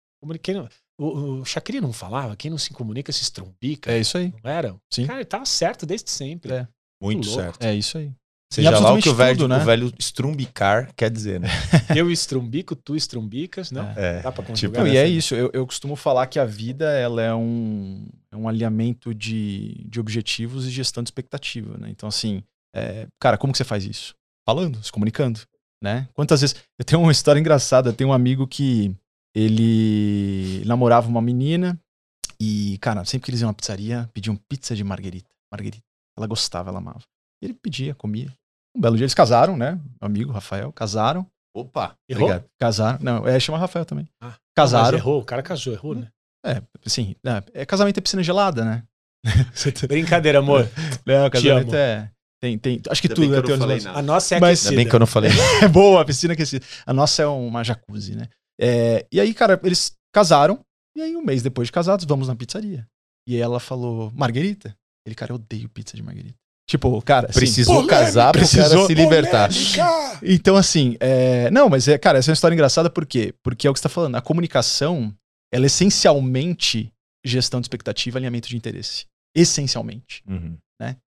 O, 1.01 1.41
o 1.41 1.45
não 1.81 1.93
falava, 1.93 2.37
quem 2.37 2.51
não 2.51 2.59
se 2.59 2.73
comunica 2.73 3.11
se 3.11 3.23
estrumbica. 3.23 3.91
É 3.91 3.99
isso 3.99 4.19
aí. 4.19 4.35
Não 4.45 4.51
era? 4.51 4.77
Sim. 4.93 5.07
Cara, 5.07 5.21
ele 5.21 5.25
tava 5.25 5.47
certo 5.47 5.87
desde 5.87 6.11
sempre. 6.11 6.53
É. 6.53 6.69
Muito 7.03 7.27
louco. 7.27 7.43
certo. 7.43 7.63
É 7.65 7.75
isso 7.75 7.97
aí. 7.97 8.13
Seja 8.53 8.79
lá 8.81 8.93
o 8.93 8.99
que 9.01 9.09
o 9.09 9.15
velho, 9.15 9.39
tudo, 9.39 9.49
né? 9.49 9.59
o 9.59 9.65
velho 9.65 9.93
estrumbicar 9.97 10.93
quer 10.97 11.09
dizer, 11.09 11.39
né? 11.39 11.49
Eu 11.97 12.11
estrumbico, 12.11 12.75
tu 12.75 12.97
estrumbicas, 12.97 13.71
não? 13.71 13.89
É. 13.97 14.21
Dá 14.23 14.33
pra 14.33 14.45
tipo? 14.53 14.77
Não, 14.77 14.89
e 14.89 14.97
é 14.97 15.07
isso, 15.07 15.37
eu, 15.37 15.51
eu 15.53 15.65
costumo 15.65 15.95
falar 15.95 16.27
que 16.27 16.37
a 16.37 16.45
vida 16.45 16.91
ela 16.91 17.23
é 17.23 17.33
um, 17.33 18.09
é 18.33 18.37
um 18.37 18.49
alinhamento 18.49 19.15
de, 19.15 19.87
de 19.89 20.01
objetivos 20.01 20.67
e 20.67 20.71
gestão 20.71 21.01
de 21.01 21.09
expectativa, 21.09 21.79
né? 21.79 21.89
Então, 21.91 22.09
assim, 22.09 22.43
é, 22.75 23.07
cara, 23.21 23.39
como 23.39 23.53
que 23.53 23.57
você 23.57 23.65
faz 23.65 23.85
isso? 23.85 24.15
Falando, 24.45 24.83
se 24.83 24.91
comunicando, 24.91 25.41
né? 25.81 26.09
Quantas 26.13 26.41
vezes... 26.41 26.57
Eu 26.77 26.85
tenho 26.85 27.01
uma 27.01 27.13
história 27.13 27.39
engraçada, 27.39 27.91
eu 27.91 27.93
tenho 27.93 28.11
um 28.11 28.13
amigo 28.13 28.49
que 28.49 28.93
ele 29.33 30.65
namorava 30.67 31.09
uma 31.09 31.23
menina 31.23 31.79
e, 32.41 32.79
cara, 32.79 33.05
sempre 33.05 33.27
que 33.27 33.31
eles 33.31 33.43
iam 33.43 33.51
à 33.51 33.55
pizzaria, 33.55 34.11
pediam 34.13 34.35
pizza 34.35 34.75
de 34.75 34.83
marguerita. 34.83 35.31
Marguerita. 35.53 35.85
Ela 36.19 36.27
gostava, 36.27 36.71
ela 36.71 36.79
amava. 36.79 37.03
E 37.43 37.47
ele 37.47 37.55
pedia, 37.55 37.95
comia. 37.95 38.33
Um 38.77 38.81
belo 38.81 38.97
dia 38.97 39.05
eles 39.05 39.15
casaram, 39.15 39.57
né? 39.57 39.73
Meu 39.73 40.07
amigo, 40.07 40.33
Rafael, 40.33 40.73
casaram. 40.73 41.27
Opa, 41.55 41.97
Errou? 42.09 42.25
obrigado. 42.29 42.49
Casaram. 42.59 42.99
Não, 43.03 43.27
é, 43.27 43.39
chama 43.41 43.59
Rafael 43.59 43.85
também. 43.85 44.09
Ah, 44.21 44.29
Mas 44.29 44.37
casaram. 44.55 44.97
errou, 44.97 45.21
o 45.21 45.25
cara 45.25 45.43
casou, 45.43 45.73
errou, 45.73 45.95
né? 45.95 46.09
É, 46.47 46.63
assim, 46.87 47.15
é, 47.25 47.63
é 47.63 47.67
casamento 47.67 47.99
é 47.99 48.01
piscina 48.01 48.23
gelada, 48.23 48.65
né? 48.65 48.85
Brincadeira, 49.89 50.39
amor. 50.39 50.69
Não, 51.05 51.29
casamento 51.29 51.75
é. 51.75 52.11
Tem, 52.41 52.59
tem, 52.59 52.81
acho 52.89 53.03
que 53.03 53.09
Ainda 53.09 53.15
tudo 53.15 53.31
né, 53.31 53.37
eu 53.37 53.43
tem 53.43 53.55
uns. 53.55 53.87
A 53.87 54.01
nossa 54.01 54.35
é 54.37 54.41
Mas- 54.41 54.61
aquecida. 54.61 54.71
Ainda 54.71 54.81
bem 54.81 54.89
que 54.89 54.95
eu 54.95 55.01
não 55.01 55.07
falei. 55.07 55.31
É 55.63 55.69
boa, 55.69 56.01
a 56.01 56.05
piscina 56.07 56.33
aquecida. 56.33 56.65
A 56.87 56.93
nossa 56.95 57.23
é 57.23 57.27
uma 57.27 57.63
jacuzzi, 57.63 58.17
né? 58.17 58.29
É, 58.59 59.07
e 59.13 59.21
aí, 59.21 59.35
cara, 59.35 59.61
eles 59.63 59.93
casaram. 60.11 60.59
E 60.97 61.03
aí, 61.03 61.15
um 61.15 61.23
mês 61.23 61.43
depois 61.43 61.69
de 61.69 61.73
casados, 61.73 62.07
vamos 62.07 62.29
na 62.29 62.35
pizzaria. 62.35 62.87
E 63.29 63.37
ela 63.37 63.61
falou, 63.61 64.11
Marguerita? 64.15 64.75
Ele, 65.07 65.15
cara, 65.15 65.33
eu 65.33 65.37
odeio 65.37 65.69
pizza 65.69 65.97
de 65.97 66.03
Marguerita. 66.03 66.39
Tipo, 66.71 67.03
cara, 67.03 67.27
assim, 67.29 67.41
Precisou 67.41 67.75
polêmica, 67.83 67.97
casar 67.97 68.31
precisou- 68.31 68.87
se 68.87 68.95
libertar. 68.95 69.51
Então, 70.23 70.55
assim, 70.55 70.97
é... 71.01 71.51
não, 71.51 71.69
mas, 71.69 71.89
é, 71.89 71.99
cara, 71.99 72.19
essa 72.19 72.31
é 72.31 72.33
uma 72.33 72.35
história 72.35 72.55
engraçada 72.55 72.89
por 72.89 73.05
quê? 73.05 73.35
Porque 73.43 73.67
é 73.67 73.71
o 73.71 73.73
que 73.73 73.81
você 73.81 73.83
tá 73.83 73.89
falando. 73.89 74.15
A 74.15 74.21
comunicação, 74.21 75.13
ela 75.53 75.65
é 75.65 75.67
essencialmente 75.67 76.93
gestão 77.27 77.61
de 77.61 77.65
expectativa 77.65 78.17
e 78.17 78.19
alinhamento 78.19 78.49
de 78.49 78.57
interesse. 78.57 79.07
Essencialmente. 79.35 80.23
Uhum. 80.29 80.57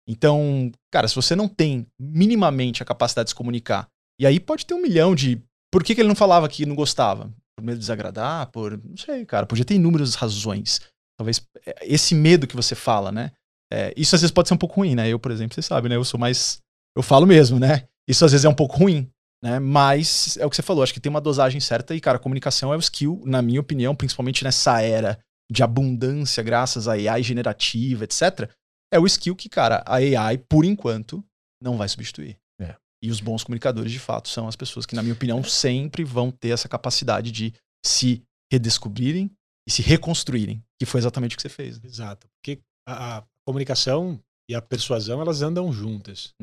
Então, 0.08 0.72
cara, 0.92 1.08
se 1.08 1.16
você 1.16 1.36
não 1.36 1.48
tem 1.48 1.86
minimamente 2.00 2.82
a 2.82 2.86
capacidade 2.86 3.26
de 3.26 3.32
se 3.32 3.36
comunicar, 3.36 3.88
e 4.20 4.26
aí 4.26 4.40
pode 4.40 4.66
ter 4.66 4.74
um 4.74 4.82
milhão 4.82 5.14
de. 5.14 5.42
Por 5.72 5.84
que, 5.84 5.94
que 5.94 6.02
ele 6.02 6.08
não 6.08 6.16
falava 6.16 6.48
que 6.50 6.66
não 6.66 6.76
gostava? 6.76 7.30
Por 7.58 7.64
medo 7.64 7.76
de 7.76 7.82
desagradar? 7.82 8.48
Por. 8.52 8.82
Não 8.84 8.98
sei, 8.98 9.26
cara. 9.26 9.46
Podia 9.46 9.66
ter 9.66 9.76
inúmeras 9.76 10.16
razões. 10.16 10.82
Talvez 11.18 11.46
é, 11.66 11.86
esse 11.86 12.16
medo 12.16 12.48
que 12.48 12.56
você 12.56 12.74
fala, 12.74 13.12
né? 13.12 13.32
É, 13.72 13.94
isso 13.96 14.16
às 14.16 14.22
vezes 14.22 14.34
pode 14.34 14.48
ser 14.48 14.54
um 14.54 14.58
pouco 14.58 14.76
ruim, 14.76 14.96
né? 14.96 15.08
Eu, 15.08 15.18
por 15.20 15.32
exemplo, 15.32 15.56
você 15.56 15.62
sabe, 15.62 15.88
né? 15.88 15.96
Eu 15.96 16.04
sou 16.04 16.20
mais. 16.20 16.60
Eu 16.96 17.02
falo 17.02 17.26
mesmo, 17.26 17.60
né? 17.60 17.88
Isso 18.08 18.26
às 18.26 18.32
vezes 18.32 18.46
é 18.46 18.50
um 18.50 18.54
pouco 18.54 18.78
ruim. 18.78 19.10
né? 19.44 19.60
Mas 19.60 20.38
é 20.38 20.46
o 20.46 20.50
que 20.50 20.56
você 20.56 20.62
falou, 20.62 20.84
acho 20.84 20.94
que 20.94 21.00
tem 21.00 21.10
uma 21.10 21.22
dosagem 21.22 21.62
certa 21.62 21.96
e, 21.96 22.02
cara, 22.02 22.20
comunicação 22.20 22.74
é 22.74 22.76
o 22.76 22.80
skill, 22.80 23.22
na 23.26 23.42
minha 23.42 23.62
opinião, 23.62 23.96
principalmente 23.96 24.44
nessa 24.44 24.82
era 24.82 25.18
de 25.52 25.64
abundância, 25.64 26.44
graças 26.44 26.88
a 26.88 26.94
AI 26.94 27.24
generativa, 27.24 28.04
etc. 28.04 28.50
É 28.94 29.00
o 29.00 29.06
skill 29.06 29.36
que, 29.36 29.50
cara, 29.50 29.84
a 29.86 29.96
AI, 29.96 30.38
por 30.38 30.66
enquanto, 30.66 31.24
não 31.62 31.78
vai 31.78 31.88
substituir. 31.88 32.38
É. 32.60 32.76
E 33.04 33.10
os 33.10 33.20
bons 33.20 33.44
comunicadores, 33.44 33.92
de 33.92 34.00
fato, 34.00 34.30
são 34.30 34.48
as 34.48 34.56
pessoas 34.56 34.86
que, 34.86 34.96
na 34.96 35.02
minha 35.02 35.14
opinião, 35.14 35.44
sempre 35.44 36.04
vão 36.04 36.30
ter 36.32 36.50
essa 36.50 36.68
capacidade 36.68 37.32
de 37.32 37.54
se 37.86 38.22
redescobrirem 38.52 39.32
e 39.68 39.72
se 39.72 39.82
reconstruírem, 39.82 40.62
que 40.80 40.86
foi 40.86 41.00
exatamente 41.00 41.36
o 41.36 41.38
que 41.38 41.42
você 41.42 41.50
fez. 41.50 41.80
né? 41.80 41.88
Exato. 41.88 42.28
Porque 42.38 42.62
a, 42.88 43.18
a 43.18 43.24
comunicação 43.52 44.20
e 44.50 44.56
a 44.56 44.62
persuasão, 44.62 45.22
elas 45.22 45.42
andam 45.42 45.72
juntas. 45.72 46.34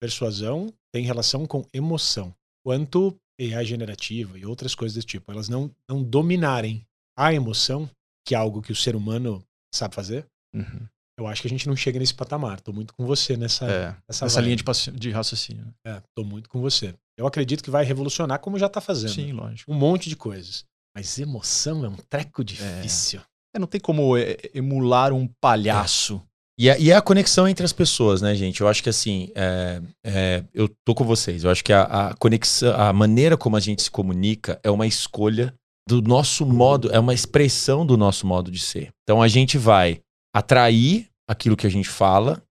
Persuasão 0.00 0.72
tem 0.92 1.04
relação 1.04 1.44
com 1.46 1.64
emoção. 1.72 2.34
Quanto 2.64 3.16
AI 3.40 3.64
generativa 3.64 4.38
e 4.38 4.44
outras 4.46 4.74
coisas 4.74 4.94
desse 4.94 5.06
tipo, 5.06 5.30
elas 5.32 5.48
não, 5.48 5.70
não 5.88 6.02
dominarem 6.02 6.86
a 7.16 7.32
emoção, 7.32 7.88
que 8.26 8.34
é 8.34 8.38
algo 8.38 8.62
que 8.62 8.72
o 8.72 8.76
ser 8.76 8.94
humano 8.96 9.44
sabe 9.74 9.94
fazer, 9.94 10.26
Uhum. 10.54 10.86
eu 11.18 11.26
acho 11.26 11.42
que 11.42 11.46
a 11.46 11.50
gente 11.50 11.68
não 11.68 11.76
chega 11.76 11.98
nesse 11.98 12.14
patamar. 12.14 12.58
Tô 12.60 12.72
muito 12.72 12.94
com 12.94 13.04
você 13.04 13.36
nessa, 13.36 13.66
É, 13.66 13.96
nessa, 14.08 14.24
essa 14.26 14.34
vibe. 14.40 14.44
linha 14.44 14.56
de, 14.56 14.90
de 14.98 15.10
raciocínio. 15.10 15.64
né? 15.66 15.72
É, 15.84 16.02
tô 16.16 16.24
muito 16.24 16.48
com 16.48 16.58
você. 16.60 16.94
Eu 17.18 17.26
acredito 17.26 17.62
que 17.62 17.70
vai 17.70 17.84
revolucionar 17.84 18.40
como 18.40 18.58
já 18.58 18.68
tá 18.68 18.80
fazendo. 18.80 19.10
Sim, 19.12 19.32
lógico. 19.32 19.70
Um 19.70 19.74
monte 19.74 20.08
de 20.08 20.16
coisas. 20.16 20.64
Mas 20.96 21.18
emoção 21.18 21.84
é 21.84 21.88
um 21.88 21.96
treco 21.96 22.42
difícil. 22.42 23.20
É, 23.54 23.58
não 23.58 23.66
tem 23.66 23.80
como 23.80 24.16
é, 24.16 24.36
emular 24.54 25.12
um 25.12 25.28
palhaço. 25.40 26.22
E 26.58 26.68
é, 26.68 26.80
e 26.80 26.90
é 26.90 26.96
a 26.96 27.00
conexão 27.00 27.46
entre 27.46 27.64
as 27.64 27.72
pessoas, 27.72 28.20
né, 28.20 28.34
gente? 28.34 28.60
Eu 28.60 28.66
acho 28.66 28.82
que 28.82 28.88
assim, 28.88 29.30
é, 29.34 29.80
é, 30.04 30.44
eu 30.52 30.68
tô 30.84 30.92
com 30.92 31.04
vocês. 31.04 31.44
Eu 31.44 31.50
acho 31.50 31.62
que 31.62 31.72
a, 31.72 31.82
a 31.82 32.14
conexão, 32.14 32.74
a 32.74 32.92
maneira 32.92 33.36
como 33.36 33.56
a 33.56 33.60
gente 33.60 33.80
se 33.80 33.90
comunica 33.90 34.58
é 34.64 34.70
uma 34.70 34.86
escolha 34.86 35.54
do 35.88 36.02
nosso 36.02 36.44
modo, 36.44 36.90
é 36.92 36.98
uma 36.98 37.14
expressão 37.14 37.86
do 37.86 37.96
nosso 37.96 38.26
modo 38.26 38.50
de 38.50 38.58
ser. 38.58 38.88
Então 39.04 39.22
a 39.22 39.28
gente 39.28 39.56
vai 39.56 40.00
atrair 40.34 41.06
aquilo 41.28 41.56
que 41.56 41.66
a 41.66 41.70
gente 41.70 41.88
fala, 41.88 42.42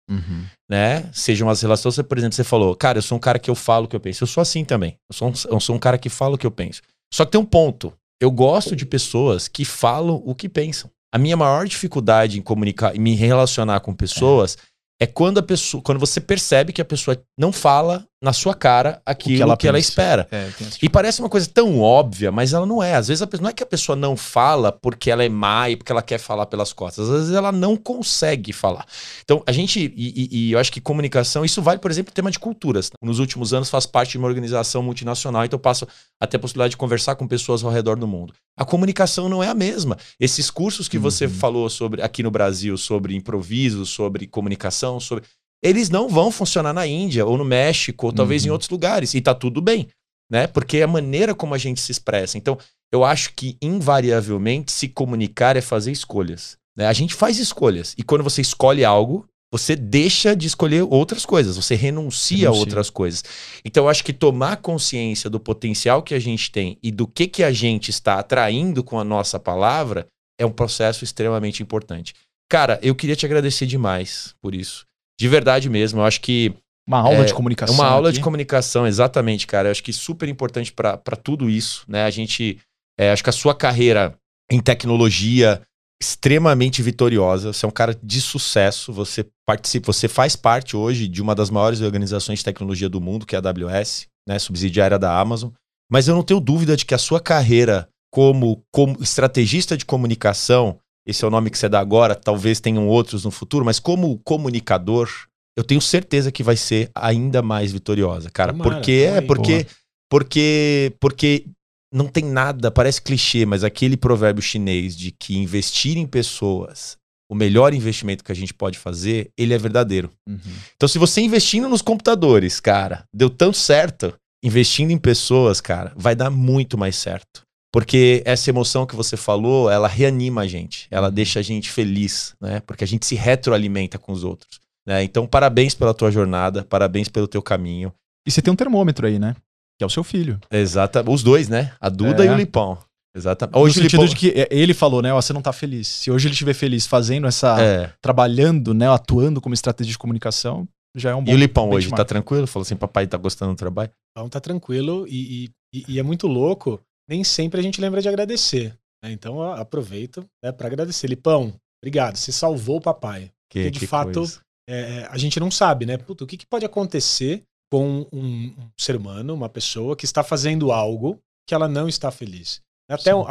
né? 0.70 1.10
Sejam 1.12 1.50
as 1.50 1.62
relações, 1.62 1.96
você, 1.96 2.04
por 2.04 2.18
exemplo, 2.18 2.36
você 2.36 2.44
falou, 2.46 2.76
cara, 2.76 3.00
eu 3.00 3.02
sou 3.02 3.18
um 3.18 3.22
cara 3.22 3.38
que 3.38 3.50
eu 3.50 3.56
falo 3.56 3.86
o 3.86 3.88
que 3.90 3.96
eu 3.96 4.00
penso. 4.00 4.24
Eu 4.24 4.28
sou 4.28 4.42
assim 4.42 4.64
também. 4.64 4.96
Eu 5.10 5.16
sou 5.16 5.30
um, 5.30 5.34
eu 5.50 5.60
sou 5.60 5.76
um 5.76 5.80
cara 5.80 5.98
que 5.98 6.10
fala 6.10 6.36
o 6.36 6.38
que 6.38 6.48
eu 6.48 6.52
penso. 6.52 6.82
Só 7.14 7.26
que 7.26 7.32
tem 7.32 7.42
um 7.42 7.46
ponto. 7.46 7.94
Eu 8.22 8.32
gosto 8.32 8.76
de 8.76 8.86
pessoas 8.86 9.48
que 9.48 9.66
falam 9.66 10.22
o 10.26 10.34
que 10.34 10.48
pensam. 10.48 10.90
A 11.14 11.18
minha 11.18 11.38
maior 11.38 11.66
dificuldade 11.66 12.38
em 12.38 12.42
comunicar 12.42 12.96
e 12.96 13.00
me 13.00 13.16
relacionar 13.16 13.80
com 13.80 13.94
pessoas 13.94 14.58
é, 15.00 15.06
quando 15.06 15.38
a 15.38 15.44
pessoa, 15.44 15.82
quando 15.82 16.00
você 16.00 16.20
percebe 16.20 16.74
que 16.74 16.82
a 16.82 16.86
pessoa 16.86 17.22
não 17.38 17.52
fala 17.52 18.08
na 18.20 18.34
sua 18.34 18.56
cara 18.56 19.00
aquilo 19.06 19.36
que 19.36 19.42
ela, 19.44 19.56
pensa. 19.78 19.90
espera. 19.90 20.28
É, 20.32 20.50
E 20.82 20.90
parece 20.90 21.20
uma 21.20 21.30
coisa 21.30 21.48
tão 21.48 21.80
óbvia, 21.80 22.32
mas 22.32 22.52
ela 22.52 22.66
não 22.66 22.82
é. 22.82 22.96
Às 22.96 23.08
vezes 23.10 23.22
pessoa, 23.28 23.44
não 23.44 23.50
é 23.50 23.54
que 23.54 23.62
a 23.62 23.66
pessoa 23.66 23.96
não 23.96 24.18
fala 24.18 24.72
porque 24.72 25.12
ela 25.12 25.24
é 25.24 25.30
má 25.30 25.70
e 25.70 25.76
porque 25.76 25.92
ela 25.92 26.02
quer 26.02 26.18
falar 26.18 26.48
pelas 26.48 26.74
costas. 26.74 27.08
Às 27.10 27.20
vezes 27.20 27.36
ela 27.36 27.52
não 27.52 27.78
consegue 27.78 28.52
falar. 28.52 28.86
Então, 29.24 29.44
a 29.46 29.52
gente, 29.52 29.94
e, 29.96 30.14
e- 30.16 30.30
e 30.48 30.52
eu 30.54 30.58
acho 30.60 30.72
que 30.72 30.82
comunicação, 30.82 31.46
isso 31.46 31.62
vale, 31.62 31.80
por 31.80 31.92
exemplo, 31.92 32.12
tema 32.12 32.32
de 32.32 32.40
culturas. 32.40 32.90
Nos 33.04 33.20
últimos 33.20 33.54
anos 33.54 33.70
faz 33.70 33.86
parte 33.86 34.12
de 34.14 34.18
uma 34.18 34.28
organização 34.28 34.82
multinacional, 34.82 35.46
então 35.46 35.58
eu 35.58 35.62
passo 35.62 35.88
a 36.20 36.26
ter 36.26 36.38
a 36.38 36.40
possibilidade 36.40 36.72
de 36.72 36.78
conversar 36.78 37.16
com 37.16 37.28
pessoas 37.28 37.64
ao 37.64 37.70
redor 37.70 37.98
do 37.98 38.08
mundo. 38.08 38.34
A 38.58 38.66
comunicação 38.66 39.30
não 39.30 39.44
é 39.44 39.48
a 39.50 39.54
mesma. 39.54 39.96
Esses 40.20 40.50
cursos 40.50 40.88
que 40.88 40.98
você 40.98 41.26
Uhum. 41.26 41.32
falou 41.32 41.70
sobre 41.70 42.02
aqui 42.02 42.24
no 42.24 42.32
Brasil, 42.32 42.76
sobre 42.78 43.16
improviso, 43.16 43.86
sobre 43.86 44.26
comunicação, 44.26 45.00
sobre. 45.00 45.24
Eles 45.64 45.90
não 45.90 46.08
vão 46.08 46.32
funcionar 46.32 46.74
na 46.74 46.86
Índia, 46.86 47.26
ou 47.26 47.38
no 47.38 47.46
México, 47.46 48.08
ou 48.08 48.14
talvez 48.14 48.46
em 48.46 48.50
Uhum. 48.50 48.54
outros 48.54 48.70
lugares. 48.70 49.14
E 49.14 49.22
tá 49.22 49.34
tudo 49.34 49.62
bem 49.62 49.88
né? 50.30 50.46
Porque 50.48 50.78
é 50.78 50.84
a 50.84 50.88
maneira 50.88 51.34
como 51.34 51.54
a 51.54 51.58
gente 51.58 51.80
se 51.80 51.92
expressa. 51.92 52.38
Então, 52.38 52.58
eu 52.92 53.04
acho 53.04 53.34
que 53.34 53.58
invariavelmente 53.62 54.72
se 54.72 54.88
comunicar 54.88 55.56
é 55.58 55.62
fazer 55.62 55.92
escolhas. 55.92 56.58
Né? 56.76 56.86
A 56.86 56.94
gente 56.94 57.14
faz 57.14 57.40
escolhas. 57.40 57.94
E 57.98 58.04
quando 58.04 58.24
você 58.24 58.42
escolhe 58.42 58.84
algo, 58.84 59.26
você 59.52 59.76
deixa 59.76 60.36
de 60.36 60.46
escolher 60.46 60.84
outras 60.84 61.26
coisas, 61.26 61.56
você 61.56 61.76
renuncia, 61.76 62.36
a 62.36 62.52
Renuncia. 62.52 62.60
outras 62.60 62.90
coisas. 62.90 63.24
Então, 63.64 63.86
eu 63.86 63.90
acho 63.90 64.04
que 64.04 64.12
tomar 64.12 64.58
consciência 64.58 65.30
do 65.30 65.40
potencial 65.40 66.04
que 66.04 66.14
a 66.14 66.20
gente 66.20 66.52
tem 66.52 66.78
e 66.84 66.92
do 66.92 67.08
que, 67.08 67.28
que 67.28 67.44
a 67.44 67.52
gente 67.52 67.90
está 67.90 68.20
atraindo 68.20 68.84
com 68.84 69.00
a 69.00 69.06
nossa 69.06 69.40
palavra 69.40 70.06
é 70.38 70.46
um 70.46 70.52
processo 70.52 71.04
extremamente 71.04 71.64
importante. 71.64 72.14
Cara, 72.50 72.80
eu 72.82 72.94
queria 72.94 73.16
te 73.16 73.26
agradecer 73.26 73.66
demais 73.66 74.36
por 74.42 74.54
isso. 74.54 74.86
De 75.20 75.28
verdade 75.28 75.70
mesmo. 75.70 76.00
Eu 76.02 76.06
acho 76.06 76.22
que 76.22 76.54
Uma 76.88 77.00
aula 77.00 77.20
É, 77.20 77.24
de 77.26 77.34
comunicação. 77.34 77.76
uma 77.76 77.86
aula 77.88 78.12
de 78.12 78.20
aqui. 78.20 78.24
comunicação, 78.24 78.88
exatamente, 78.88 79.46
cara. 79.46 79.68
Eu 79.68 79.72
acho 79.72 79.84
que 79.84 79.92
super 79.92 80.30
importante 80.30 80.72
para 80.72 80.98
tudo 81.22 81.50
isso, 81.50 81.84
né? 81.88 82.06
A 82.06 82.10
gente, 82.10 82.60
é, 82.98 83.12
acho 83.12 83.22
que 83.24 83.30
a 83.30 83.34
sua 83.34 83.54
carreira 83.54 84.16
em 84.50 84.62
tecnologia 84.62 85.62
extremamente 86.02 86.82
vitoriosa. 86.82 87.52
Você 87.52 87.66
é 87.66 87.70
um 87.70 87.72
cara 87.72 87.98
de 88.02 88.22
sucesso. 88.22 88.94
Você 88.94 89.26
participa, 89.46 89.92
você 89.92 90.08
faz 90.08 90.36
parte 90.36 90.78
hoje 90.78 91.08
de 91.08 91.22
uma 91.22 91.34
das 91.36 91.50
maiores 91.50 91.82
organizações 91.82 92.40
de 92.40 92.46
tecnologia 92.46 92.88
do 92.88 93.02
mundo, 93.02 93.26
que 93.26 93.36
é 93.36 93.40
a 93.40 93.42
AWS, 93.42 94.08
né? 94.28 94.40
Subsidiária 94.40 94.98
da 95.00 95.20
Amazon. 95.20 95.50
Mas 95.92 96.08
eu 96.08 96.16
não 96.16 96.24
tenho 96.24 96.40
dúvida 96.40 96.78
de 96.78 96.86
que 96.86 96.94
a 96.94 96.98
sua 96.98 97.20
carreira 97.20 97.90
como, 98.14 98.64
como 98.72 99.02
estrategista 99.02 99.76
de 99.76 99.86
comunicação, 99.86 100.80
esse 101.08 101.24
é 101.24 101.28
o 101.28 101.32
nome 101.32 101.50
que 101.50 101.58
você 101.58 101.70
dá 101.70 101.80
agora, 101.80 102.14
talvez 102.14 102.60
tenham 102.60 102.88
outros 102.88 103.24
no 103.24 103.32
futuro, 103.32 103.64
mas 103.64 103.80
como 103.80 104.20
comunicador, 104.20 105.10
eu 105.58 105.64
tenho 105.64 105.80
certeza 105.80 106.32
que 106.32 106.44
vai 106.44 106.58
ser 106.58 106.92
ainda 106.94 107.42
mais 107.42 107.72
vitoriosa, 107.72 108.30
cara. 108.30 108.52
Tomara, 108.52 108.76
porque 108.76 108.92
é 108.92 109.22
porque 109.22 109.66
porque 110.10 110.94
porque 111.00 111.46
não 111.94 112.08
tem 112.08 112.26
nada, 112.26 112.70
parece 112.70 113.02
clichê, 113.02 113.46
mas 113.46 113.64
aquele 113.64 113.96
provérbio 113.96 114.44
chinês 114.44 114.96
de 114.96 115.12
que 115.12 115.38
investir 115.38 115.98
em 115.98 116.06
pessoas, 116.06 116.98
o 117.32 117.36
melhor 117.36 117.74
investimento 117.74 118.24
que 118.24 118.32
a 118.32 118.36
gente 118.36 118.54
pode 118.54 118.78
fazer, 118.78 119.32
ele 119.38 119.54
é 119.54 119.58
verdadeiro. 119.58 120.12
Uhum. 120.28 120.40
Então, 120.76 120.90
se 120.90 121.00
você 121.00 121.22
investindo 121.22 121.70
nos 121.70 121.82
computadores, 121.82 122.60
cara, 122.60 123.06
deu 123.14 123.30
tanto 123.30 123.58
certo, 123.58 124.14
investindo 124.44 124.92
em 124.92 124.98
pessoas, 124.98 125.62
cara, 125.62 125.94
vai 125.96 126.16
dar 126.16 126.30
muito 126.30 126.78
mais 126.78 126.98
certo. 126.98 127.47
Porque 127.72 128.22
essa 128.26 128.50
emoção 128.50 128.86
que 128.86 128.96
você 128.96 129.18
falou, 129.18 129.70
ela 129.70 129.88
reanima 129.88 130.42
a 130.42 130.48
gente, 130.48 130.88
ela 130.90 131.12
deixa 131.12 131.40
a 131.40 131.44
gente 131.44 131.70
feliz, 131.70 132.36
né? 132.42 132.62
Porque 132.62 132.84
a 132.84 132.88
gente 132.88 133.06
se 133.06 133.16
retroalimenta 133.16 133.98
com 134.00 134.12
os 134.12 134.24
outros. 134.24 134.60
Né? 134.86 135.04
Então, 135.04 135.28
parabéns 135.28 135.76
pela 135.76 135.94
tua 135.94 136.10
jornada, 136.10 136.64
parabéns 136.64 137.10
pelo 137.10 137.28
teu 137.28 137.42
caminho. 137.42 137.94
E 138.26 138.32
você 138.32 138.42
tem 138.42 138.52
um 138.54 138.56
termômetro 138.56 139.06
aí, 139.06 139.20
né? 139.20 139.36
Que 139.78 139.84
é 139.84 139.86
o 139.86 139.90
seu 139.90 140.04
filho. 140.04 140.40
Exata, 140.50 141.04
os 141.10 141.22
dois, 141.22 141.50
né? 141.50 141.74
A 141.80 141.90
Duda 141.90 142.24
É. 142.26 142.28
e 142.28 142.30
o 142.32 142.36
Lipão. 142.36 142.78
Exatamente. 143.16 143.58
Hoje 143.58 143.64
Hoje 143.72 143.80
no 143.80 143.82
o 143.82 143.84
sentido 143.90 144.02
Lipão... 144.04 144.14
de 144.16 144.20
que 144.20 144.40
é, 144.40 144.48
ele 144.50 144.74
falou, 144.74 145.02
né? 145.02 145.14
Ó, 145.14 145.22
você 145.22 145.34
não 145.34 145.42
tá 145.42 145.52
feliz. 145.52 145.88
Se 145.88 146.10
hoje 146.10 146.28
ele 146.28 146.34
estiver 146.34 146.54
feliz 146.54 146.88
fazendo 146.88 147.28
essa. 147.28 147.62
É. 147.62 147.92
trabalhando, 148.02 148.74
né? 148.74 148.88
Atuando 148.90 149.42
como 149.42 149.54
estratégia 149.54 149.92
de 149.92 149.98
comunicação, 149.98 150.68
já 150.96 151.12
é 151.12 151.16
um 151.16 151.24
bom. 151.24 151.32
E 151.32 151.36
o 151.36 151.38
Lipão 151.38 151.66
hoje, 151.70 151.88
benchmark. 151.88 151.98
tá 151.98 152.06
tranquilo? 152.06 152.48
Falou 152.48 152.62
assim, 152.64 152.76
papai 152.76 153.06
tá 153.08 153.18
gostando 153.18 153.54
do 153.54 153.58
trabalho? 153.58 153.92
Então 154.12 154.30
tá 154.30 154.40
tranquilo 154.40 155.06
e- 155.08 155.50
e- 155.74 155.86
e 155.90 156.00
é 156.00 156.04
muito 156.04 156.28
louco. 156.28 156.80
Nem 157.10 157.24
sempre 157.24 157.60
a 157.60 157.64
gente 157.64 157.80
lembra 157.82 158.02
de 158.02 158.08
agradecer. 158.10 158.76
né? 159.04 159.12
Então 159.12 159.42
aproveito 159.54 160.26
né, 160.44 160.52
para 160.52 160.68
agradecer. 160.68 161.08
Lipão, 161.08 161.54
obrigado. 161.82 162.18
Você 162.18 162.32
salvou 162.32 162.78
o 162.78 162.82
papai. 162.82 163.32
Que, 163.50 163.60
Porque, 163.64 163.72
de 163.72 163.80
que 163.80 163.88
fato, 163.88 164.14
coisa. 164.14 164.40
É, 164.70 165.08
a 165.10 165.18
gente 165.18 165.40
não 165.40 165.50
sabe, 165.50 165.86
né? 165.86 165.98
Puta, 165.98 166.24
o 166.24 166.28
que, 166.28 166.36
que 166.36 166.46
pode 166.46 166.66
acontecer 166.66 167.44
com 167.72 168.06
um, 168.12 168.48
um 168.48 168.70
ser 168.78 168.96
humano, 168.98 169.34
uma 169.34 169.48
pessoa 169.48 169.96
que 169.96 170.04
está 170.06 170.24
fazendo 170.24 170.72
algo 170.74 171.18
que 171.48 171.54
ela 171.56 171.68
não 171.70 171.88
está 171.88 172.12
feliz? 172.12 172.60
Até, 172.90 173.16
o- 173.16 173.26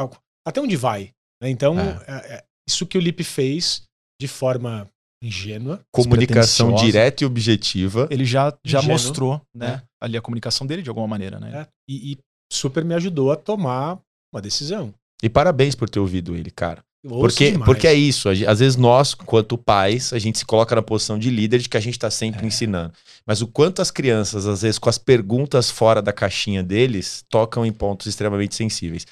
até 0.46 0.60
onde 0.60 0.76
vai? 0.76 1.10
né? 1.42 1.50
Então, 1.50 1.78
É. 1.78 2.04
é, 2.08 2.34
é, 2.36 2.44
isso 2.66 2.86
que 2.86 2.96
o 2.96 3.00
Lipe 3.00 3.22
fez 3.24 3.82
de 4.18 4.26
forma 4.26 4.88
ingênua, 5.22 5.80
Comunicação 5.92 6.74
direta 6.74 7.24
e 7.24 7.26
objetiva. 7.26 8.08
Ele 8.10 8.24
já, 8.24 8.56
já 8.64 8.78
Ingênuo, 8.78 8.92
mostrou, 8.94 9.42
né? 9.54 9.68
né? 9.76 9.82
Ali 10.00 10.16
a 10.16 10.22
comunicação 10.22 10.66
dele 10.66 10.82
de 10.82 10.88
alguma 10.88 11.06
maneira, 11.06 11.38
né? 11.40 11.50
né? 11.50 11.66
E, 11.88 12.12
e 12.12 12.18
super 12.56 12.84
me 12.84 12.94
ajudou 12.94 13.30
a 13.32 13.36
tomar 13.36 13.98
uma 14.32 14.40
decisão. 14.42 14.92
E 15.22 15.28
parabéns 15.28 15.74
por 15.74 15.88
ter 15.88 15.98
ouvido 16.00 16.34
ele, 16.36 16.50
cara. 16.50 16.84
Porque, 17.08 17.52
demais. 17.52 17.64
porque 17.66 17.86
é 17.86 17.94
isso. 17.94 18.28
Às 18.28 18.58
vezes 18.58 18.74
nós, 18.76 19.14
quanto 19.14 19.56
pais, 19.56 20.12
a 20.12 20.18
gente 20.18 20.38
se 20.38 20.44
coloca 20.44 20.74
na 20.74 20.82
posição 20.82 21.16
de 21.18 21.30
líder 21.30 21.60
de 21.60 21.68
que 21.68 21.76
a 21.76 21.80
gente 21.80 21.94
está 21.94 22.10
sempre 22.10 22.42
É. 22.44 22.46
ensinando. 22.48 22.92
Mas 23.24 23.40
o 23.40 23.46
quanto 23.46 23.80
as 23.80 23.92
crianças, 23.92 24.44
às 24.46 24.62
vezes, 24.62 24.78
com 24.78 24.88
as 24.88 24.98
perguntas 24.98 25.70
fora 25.70 26.02
da 26.02 26.12
caixinha 26.12 26.64
deles, 26.64 27.24
tocam 27.30 27.64
em 27.64 27.72
pontos 27.72 28.08
extremamente 28.08 28.56
sensíveis. 28.56 29.06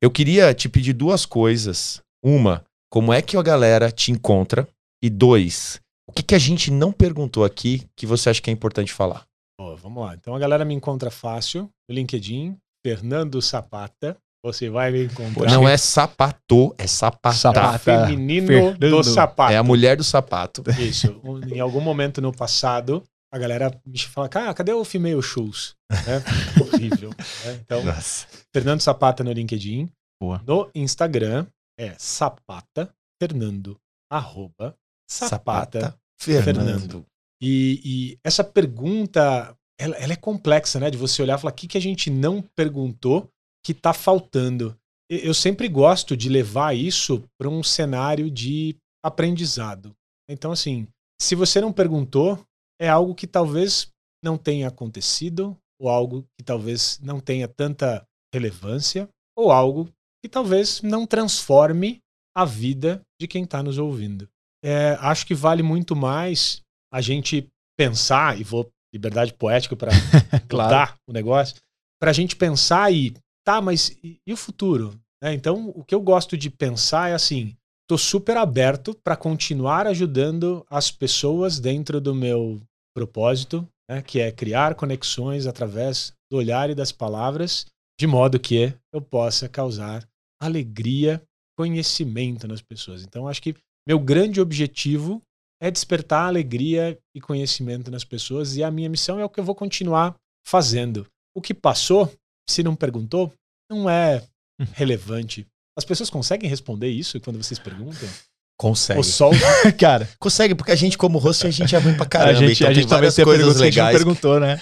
Eu 0.00 0.10
queria 0.12 0.54
te 0.54 0.68
pedir 0.68 0.92
duas 0.92 1.26
coisas. 1.26 2.00
Uma, 2.24 2.64
como 2.88 3.12
é 3.12 3.20
que 3.20 3.36
a 3.36 3.42
galera 3.42 3.90
te 3.90 4.12
encontra? 4.12 4.68
E 5.02 5.10
dois, 5.10 5.80
o 6.08 6.12
que, 6.12 6.22
que 6.22 6.34
a 6.34 6.38
gente 6.38 6.70
não 6.70 6.92
perguntou 6.92 7.44
aqui 7.44 7.82
que 7.96 8.06
você 8.06 8.30
acha 8.30 8.40
que 8.40 8.50
é 8.50 8.52
importante 8.52 8.92
falar? 8.92 9.24
Ó, 9.60 9.74
vamos 9.74 10.04
lá. 10.04 10.14
Então 10.14 10.34
a 10.34 10.38
galera 10.38 10.64
me 10.64 10.74
encontra 10.74 11.10
fácil 11.10 11.68
no 11.88 11.94
LinkedIn, 11.94 12.56
Fernando 12.84 13.40
Sapata. 13.40 14.16
Você 14.42 14.70
vai 14.70 14.90
me 14.90 15.04
encontrar. 15.04 15.50
Não 15.50 15.68
é 15.68 15.76
sapato, 15.76 16.74
é 16.78 16.86
sapata. 16.86 17.36
Sapata. 17.36 17.90
É 17.90 18.04
o 18.04 18.06
feminino 18.06 18.46
Fernando. 18.46 18.78
do 18.78 19.04
sapato. 19.04 19.52
É 19.52 19.56
a 19.58 19.62
mulher 19.62 19.98
do 19.98 20.04
sapato. 20.04 20.64
Isso. 20.78 21.20
Em 21.52 21.60
algum 21.60 21.80
momento 21.80 22.22
no 22.22 22.32
passado, 22.32 23.02
a 23.30 23.38
galera 23.38 23.70
me 23.86 23.98
fala, 23.98 24.30
cara, 24.30 24.54
cadê 24.54 24.72
o 24.72 24.82
female 24.82 25.20
shoes? 25.20 25.74
Né? 25.90 26.22
horrível. 26.58 27.10
né? 27.44 27.60
Então, 27.62 27.84
Nossa. 27.84 28.26
Fernando 28.50 28.80
Sapata 28.80 29.22
no 29.22 29.30
LinkedIn. 29.30 29.90
Boa. 30.18 30.42
No 30.46 30.70
Instagram 30.74 31.46
é 31.78 31.94
Sapata 31.98 32.90
Fernando. 33.20 33.76
Arroba 34.10 34.74
Sapata, 35.08 35.94
Fernando. 36.18 37.04
E, 37.42 37.80
e 37.84 38.18
essa 38.24 38.44
pergunta, 38.44 39.54
ela, 39.80 39.96
ela 39.96 40.12
é 40.12 40.16
complexa, 40.16 40.78
né? 40.78 40.90
De 40.90 40.98
você 40.98 41.22
olhar 41.22 41.38
e 41.38 41.40
falar, 41.40 41.52
o 41.52 41.56
que, 41.56 41.66
que 41.66 41.78
a 41.78 41.80
gente 41.80 42.10
não 42.10 42.42
perguntou 42.54 43.28
que 43.64 43.72
tá 43.72 43.92
faltando? 43.92 44.76
Eu 45.08 45.34
sempre 45.34 45.68
gosto 45.68 46.16
de 46.16 46.28
levar 46.28 46.76
isso 46.76 47.24
para 47.38 47.48
um 47.48 47.62
cenário 47.62 48.30
de 48.30 48.76
aprendizado. 49.04 49.92
Então, 50.28 50.52
assim, 50.52 50.86
se 51.20 51.34
você 51.34 51.60
não 51.60 51.72
perguntou, 51.72 52.38
é 52.80 52.88
algo 52.88 53.14
que 53.14 53.26
talvez 53.26 53.88
não 54.22 54.36
tenha 54.38 54.68
acontecido, 54.68 55.56
ou 55.80 55.88
algo 55.88 56.24
que 56.38 56.44
talvez 56.44 57.00
não 57.02 57.18
tenha 57.18 57.48
tanta 57.48 58.04
relevância, 58.32 59.08
ou 59.36 59.50
algo 59.50 59.88
que 60.22 60.28
talvez 60.28 60.82
não 60.82 61.06
transforme 61.06 61.98
a 62.36 62.44
vida 62.44 63.00
de 63.20 63.26
quem 63.26 63.44
está 63.44 63.62
nos 63.62 63.78
ouvindo. 63.78 64.28
É, 64.62 64.96
acho 65.00 65.26
que 65.26 65.34
vale 65.34 65.62
muito 65.62 65.96
mais 65.96 66.62
a 66.92 67.00
gente 67.00 67.48
pensar, 67.76 68.38
e 68.38 68.44
vou 68.44 68.70
liberdade 68.92 69.32
poética 69.34 69.76
para 69.76 69.92
Claro. 70.48 70.68
mudar 70.70 70.96
o 71.08 71.12
negócio, 71.12 71.56
para 72.00 72.10
a 72.10 72.14
gente 72.14 72.34
pensar 72.36 72.92
e, 72.92 73.14
tá, 73.44 73.60
mas 73.60 73.90
e, 74.02 74.18
e 74.26 74.32
o 74.32 74.36
futuro? 74.36 74.98
né? 75.22 75.34
então, 75.34 75.70
o 75.74 75.84
que 75.84 75.94
eu 75.94 76.00
gosto 76.00 76.36
de 76.36 76.50
pensar 76.50 77.10
é 77.10 77.14
assim, 77.14 77.54
tô 77.88 77.98
super 77.98 78.36
aberto 78.36 78.94
para 79.04 79.16
continuar 79.16 79.86
ajudando 79.86 80.64
as 80.70 80.90
pessoas 80.90 81.58
dentro 81.60 82.00
do 82.00 82.14
meu 82.14 82.60
propósito, 82.96 83.66
né, 83.90 84.02
que 84.02 84.20
é 84.20 84.32
criar 84.32 84.74
conexões 84.74 85.46
através 85.46 86.12
do 86.30 86.38
olhar 86.38 86.70
e 86.70 86.74
das 86.74 86.92
palavras, 86.92 87.66
de 88.00 88.06
modo 88.06 88.38
que 88.40 88.72
eu 88.92 89.00
possa 89.00 89.48
causar 89.48 90.06
alegria, 90.40 91.20
conhecimento 91.58 92.48
nas 92.48 92.62
pessoas. 92.62 93.02
Então, 93.02 93.28
acho 93.28 93.42
que 93.42 93.54
meu 93.86 93.98
grande 93.98 94.40
objetivo 94.40 95.20
é 95.60 95.70
despertar 95.70 96.26
alegria 96.26 96.98
e 97.14 97.20
conhecimento 97.20 97.90
nas 97.90 98.04
pessoas 98.04 98.56
e 98.56 98.64
a 98.64 98.70
minha 98.70 98.88
missão 98.88 99.18
é 99.20 99.24
o 99.24 99.28
que 99.28 99.38
eu 99.38 99.44
vou 99.44 99.54
continuar 99.54 100.14
fazendo. 100.46 101.06
O 101.34 101.40
que 101.40 101.52
passou, 101.52 102.12
se 102.48 102.62
não 102.62 102.74
perguntou, 102.74 103.32
não 103.70 103.88
é 103.88 104.22
relevante. 104.72 105.46
As 105.76 105.84
pessoas 105.84 106.10
conseguem 106.10 106.48
responder 106.48 106.88
isso 106.88 107.20
quando 107.20 107.42
vocês 107.42 107.58
perguntam? 107.58 108.08
Consegue. 108.60 109.00
O 109.00 109.02
Cara, 109.78 110.06
Consegue, 110.18 110.54
porque 110.54 110.70
a 110.70 110.76
gente, 110.76 110.98
como 110.98 111.18
host, 111.18 111.46
a 111.46 111.50
gente 111.50 111.74
é 111.74 111.78
ruim 111.78 111.96
pra 111.96 112.04
caramba. 112.04 112.32
a 112.32 112.34
gente, 112.34 112.56
então 112.56 112.66
a 112.66 112.68
tem 112.68 112.82
gente 112.82 112.90
talvez 112.90 113.14
várias 113.14 113.14
tenha 113.14 113.24
coisas 113.24 113.46
perguntas 113.46 113.60
que 113.62 113.62
a 113.62 113.70
gente 113.70 113.78
não 113.78 113.86
legais. 113.86 114.04
perguntou, 114.04 114.40
né? 114.40 114.60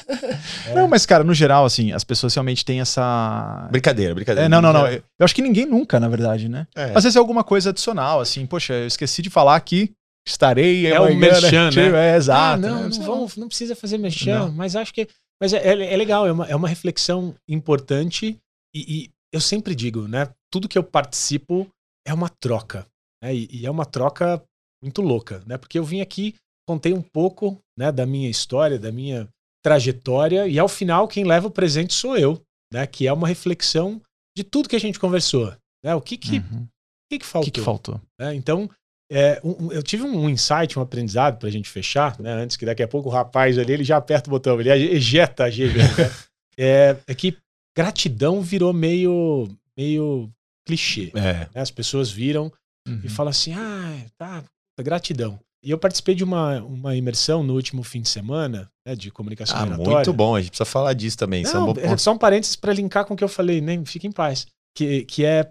Não, 0.73 0.87
mas, 0.87 1.05
cara, 1.05 1.25
no 1.25 1.35
geral, 1.35 1.65
assim, 1.65 1.91
as 1.91 2.05
pessoas 2.05 2.33
realmente 2.33 2.65
têm 2.65 2.81
essa. 2.81 3.67
Brincadeira, 3.73 4.15
brincadeira. 4.15 4.47
É, 4.47 4.49
não, 4.49 4.63
não, 4.63 4.73
não. 4.73 4.87
Eu 4.87 5.03
eu 5.19 5.25
acho 5.25 5.35
que 5.35 5.43
ninguém 5.43 5.67
nunca, 5.67 5.99
na 5.99 6.09
verdade, 6.09 6.49
né? 6.49 6.69
É. 6.77 6.93
Às 6.95 7.03
vezes 7.03 7.17
é 7.17 7.19
alguma 7.19 7.43
coisa 7.43 7.71
adicional, 7.71 8.21
assim, 8.21 8.47
poxa, 8.47 8.73
eu 8.73 8.87
esqueci 8.87 9.21
de 9.21 9.31
falar 9.31 9.59
que 9.63 9.91
estarei. 10.29 10.87
É 10.87 10.99
o 11.01 11.05
amanhã, 11.05 11.19
merchan, 11.19 11.71
Tipo, 11.71 11.91
né? 11.93 12.13
É, 12.13 12.17
exato. 12.17 12.65
Ah, 12.65 12.69
não, 12.69 12.89
né? 12.89 12.97
não, 12.97 13.05
vamos, 13.07 13.37
não 13.37 13.49
precisa 13.49 13.75
fazer 13.77 13.99
Não. 13.99 14.53
mas 14.53 14.77
acho 14.77 14.93
que. 14.95 15.09
Mas 15.41 15.53
é, 15.53 15.59
é- 15.59 15.93
é 15.95 15.97
legal, 15.97 16.27
é 16.27 16.33
uma, 16.33 16.47
é 16.47 16.57
uma 16.57 16.69
reflexão 16.69 17.35
importante 17.49 18.37
e, 18.75 18.81
e 19.05 19.11
eu 19.33 19.41
sempre 19.41 19.75
digo, 19.75 20.09
né? 20.09 20.29
Tudo 20.53 20.69
que 20.69 20.77
eu 20.79 20.83
participo 20.83 21.69
é 22.07 22.13
uma 22.15 22.29
troca. 22.29 22.87
Né, 23.23 23.35
e, 23.35 23.49
e 23.53 23.67
é 23.67 23.71
uma 23.71 23.85
troca 23.87 24.43
muito 24.83 25.01
louca, 25.03 25.43
né? 25.47 25.57
Porque 25.59 25.79
eu 25.79 25.85
vim 25.85 26.01
aqui, 26.01 26.35
contei 26.69 26.93
um 26.93 27.03
pouco 27.03 27.59
né, 27.79 27.91
da 27.93 28.05
minha 28.07 28.29
história, 28.31 28.79
da 28.79 28.91
minha 28.93 29.29
trajetória, 29.65 30.47
e 30.49 30.59
ao 30.59 30.69
final 30.69 31.07
quem 31.07 31.25
leva 31.25 31.47
o 31.47 31.51
presente 31.51 31.93
sou 31.95 32.17
eu, 32.17 32.41
né? 32.73 32.87
Que 32.87 33.07
é 33.07 33.13
uma 33.13 33.29
reflexão 33.29 34.01
de 34.37 34.43
tudo 34.45 34.69
que 34.69 34.77
a 34.77 34.81
gente 34.81 34.99
conversou. 34.99 35.53
Né? 35.85 35.95
O 35.95 36.01
que 36.01 36.17
que, 36.17 36.39
Uhum. 36.39 36.63
o 36.65 36.69
que, 37.13 37.19
que 37.19 37.27
faltou? 37.27 37.45
que, 37.45 37.51
que 37.53 37.61
faltou? 37.61 38.01
né? 38.19 38.35
Então, 38.35 38.69
é, 39.11 39.41
um- 39.45 39.73
eu 39.73 39.83
tive 39.83 40.03
um 40.05 40.29
insight, 40.29 40.79
um 40.79 40.83
aprendizado 40.83 41.39
pra 41.39 41.51
gente 41.51 41.69
fechar, 41.69 42.19
né? 42.21 42.33
Antes 42.33 42.57
que 42.57 42.67
daqui 42.67 42.83
a 42.83 42.89
pouco 42.89 43.09
o 43.09 43.13
rapaz 43.13 43.59
ali, 43.59 43.73
ele 43.73 43.85
já 43.85 43.97
aperta 43.97 44.29
o 44.29 44.31
botão, 44.31 44.61
ele 44.61 44.71
ejeta 44.71 45.45
a 45.45 45.51
G. 45.51 45.69
né? 45.69 45.75
é, 46.59 46.97
é 47.07 47.15
que 47.15 47.37
gratidão 47.77 48.41
virou 48.43 48.73
meio, 48.73 49.49
meio 49.77 50.29
clichê. 50.67 51.11
É. 51.15 51.21
né? 51.33 51.49
As 51.55 51.71
pessoas 51.71 52.11
viram 52.11 52.53
Uhum. 52.87 53.01
e 53.05 53.09
falam 53.09 53.31
assim, 53.31 53.53
ah, 53.55 53.99
tá, 54.17 54.43
gratidão. 54.81 55.39
E 55.63 55.71
eu 55.71 55.77
participei 55.79 56.15
de 56.15 56.25
uma, 56.25 56.63
uma 56.63 56.95
imersão 56.97 57.43
no 57.43 57.55
último 57.55 57.83
fim 57.83 58.01
de 58.01 58.09
semana, 58.09 58.71
né, 58.87 58.95
de 58.95 59.11
comunicação 59.11 59.57
Ah, 59.59 59.65
oratória. 59.65 59.91
muito 59.97 60.13
bom. 60.13 60.35
A 60.37 60.41
gente 60.41 60.51
precisa 60.51 60.65
falar 60.65 60.93
disso 60.95 61.19
também. 61.19 61.43
Isso 61.43 61.55
é 61.57 61.59
um 61.61 61.67
Não, 61.67 61.75
bom 61.75 61.99
só 61.99 62.13
um 62.13 62.19
parênteses 62.19 62.57
pra 62.57 62.73
linkar 62.73 63.05
com 63.05 63.13
o 63.15 63.17
que 63.17 63.25
eu 63.25 63.29
falei, 63.29 63.61
nem 63.61 63.85
fique 63.85 64.07
em 64.07 64.13
paz. 64.13 64.47
Que, 64.75 65.05
que 65.05 65.25
é 65.25 65.51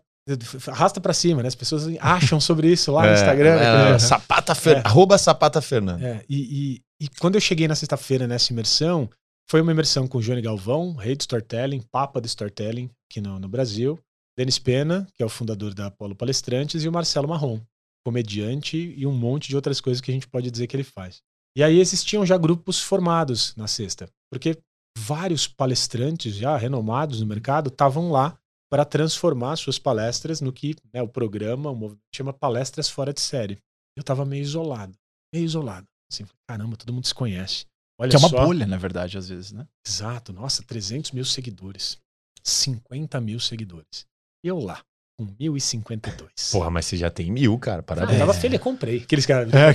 arrasta 0.68 0.99
pra 0.99 1.14
cima, 1.14 1.41
né? 1.41 1.48
As 1.48 1.56
pessoas 1.56 1.84
acham 1.99 2.40
sobre 2.40 2.72
isso 2.72 2.91
lá 2.91 3.04
no 3.04 3.08
É, 3.12 3.14
Instagram. 3.14 3.49
é, 3.56 3.82
aquele- 3.84 3.99
Sapata 3.99 4.54
Fer... 4.56 4.78
É. 4.78 4.82
Arroba 4.86 5.18
Sapata 5.18 5.62
Fernando. 5.62 6.04
É, 6.04 6.24
e, 6.30 6.76
e- 6.76 6.82
e 7.06 7.08
quando 7.20 7.36
eu 7.36 7.41
cheguei 7.41 7.68
na 7.68 7.76
sexta-feira 7.76 8.28
nessa 8.28 8.52
imersão, 8.52 9.10
foi 9.49 9.62
uma 9.62 9.72
imersão 9.72 10.08
com 10.08 10.18
o 10.18 10.22
Johnny 10.22 10.41
Galvão, 10.41 10.94
rei 10.95 11.16
do 11.16 11.22
storytelling, 11.22 11.82
papa 11.91 12.20
do 12.20 12.26
storytelling 12.26 12.90
aqui 13.10 13.22
no, 13.22 13.40
no 13.40 13.48
Brasil, 13.48 13.98
Denis 14.38 14.58
Pena, 14.60 15.08
que 15.14 15.22
é 15.24 15.26
o 15.26 15.30
fundador 15.30 15.74
da 15.74 15.88
Apolo 15.88 16.16
Palestrantes, 16.16 16.84
e 16.84 16.88
o 16.88 16.91
Marcelo 16.91 17.28
Marrom, 17.28 17.60
comediante 18.06 18.94
e 18.98 19.06
um 19.06 19.12
monte 19.14 19.48
de 19.49 19.56
outras 19.56 19.80
coisas 19.82 20.02
que 20.02 20.10
a 20.12 20.14
gente 20.14 20.28
pode 20.28 20.49
dizer 20.49 20.68
que 20.68 20.76
ele 20.76 20.84
faz. 20.84 21.20
E 21.56 21.64
aí 21.64 21.80
existiam 21.80 22.26
já 22.26 22.38
grupos 22.38 22.80
formados 22.80 23.54
na 23.56 23.68
sexta, 23.68 24.08
porque 24.32 24.58
vários 24.98 25.48
palestrantes 25.48 26.36
já 26.36 26.56
renomados 26.58 27.20
no 27.22 27.28
mercado 27.28 27.68
estavam 27.70 28.12
lá 28.12 28.36
para 28.69 28.84
transformar 28.85 29.56
suas 29.56 29.80
palestras 29.80 30.41
no 30.41 30.52
que 30.52 30.76
né, 30.94 31.02
o 31.02 31.07
programa, 31.07 31.69
o 31.72 31.76
movimento 31.76 32.03
chama 32.14 32.34
palestras 32.34 32.89
fora 32.89 33.14
de 33.14 33.22
série. 33.22 33.57
Eu 33.95 34.02
estava 34.02 34.26
meio 34.26 34.41
isolado, 34.41 34.94
meio 35.34 35.45
isolado. 35.45 35.88
Assim, 36.11 36.26
caramba, 36.48 36.77
todo 36.77 36.94
mundo 36.94 37.06
se 37.07 37.14
conhece. 37.15 37.65
Olha 37.99 38.10
Que 38.10 38.15
é 38.15 38.19
uma 38.19 38.30
só. 38.30 38.45
bolha, 38.45 38.65
na 38.65 38.77
verdade, 38.77 39.18
às 39.18 39.27
vezes, 39.30 39.52
né? 39.52 39.68
Exato, 39.85 40.31
nossa, 40.31 40.61
300 40.64 41.11
mil 41.11 41.26
seguidores. 41.26 41.98
50 42.44 43.19
mil 43.19 43.39
seguidores. 43.39 44.06
E 44.44 44.48
eu 44.48 44.60
lá, 44.60 44.81
com 45.19 45.26
1052. 45.39 46.52
Porra, 46.52 46.69
mas 46.69 46.85
você 46.85 46.95
já 46.95 47.10
tem 47.10 47.31
mil, 47.31 47.57
cara. 47.57 47.80
Ah, 47.80 47.84
Parabéns. 47.84 48.19
eu 48.19 48.26
tava 48.27 48.34
feliz, 48.34 48.60
comprei. 48.61 48.99
Aqueles 49.03 49.26
caras. 49.26 49.52
É, 49.53 49.73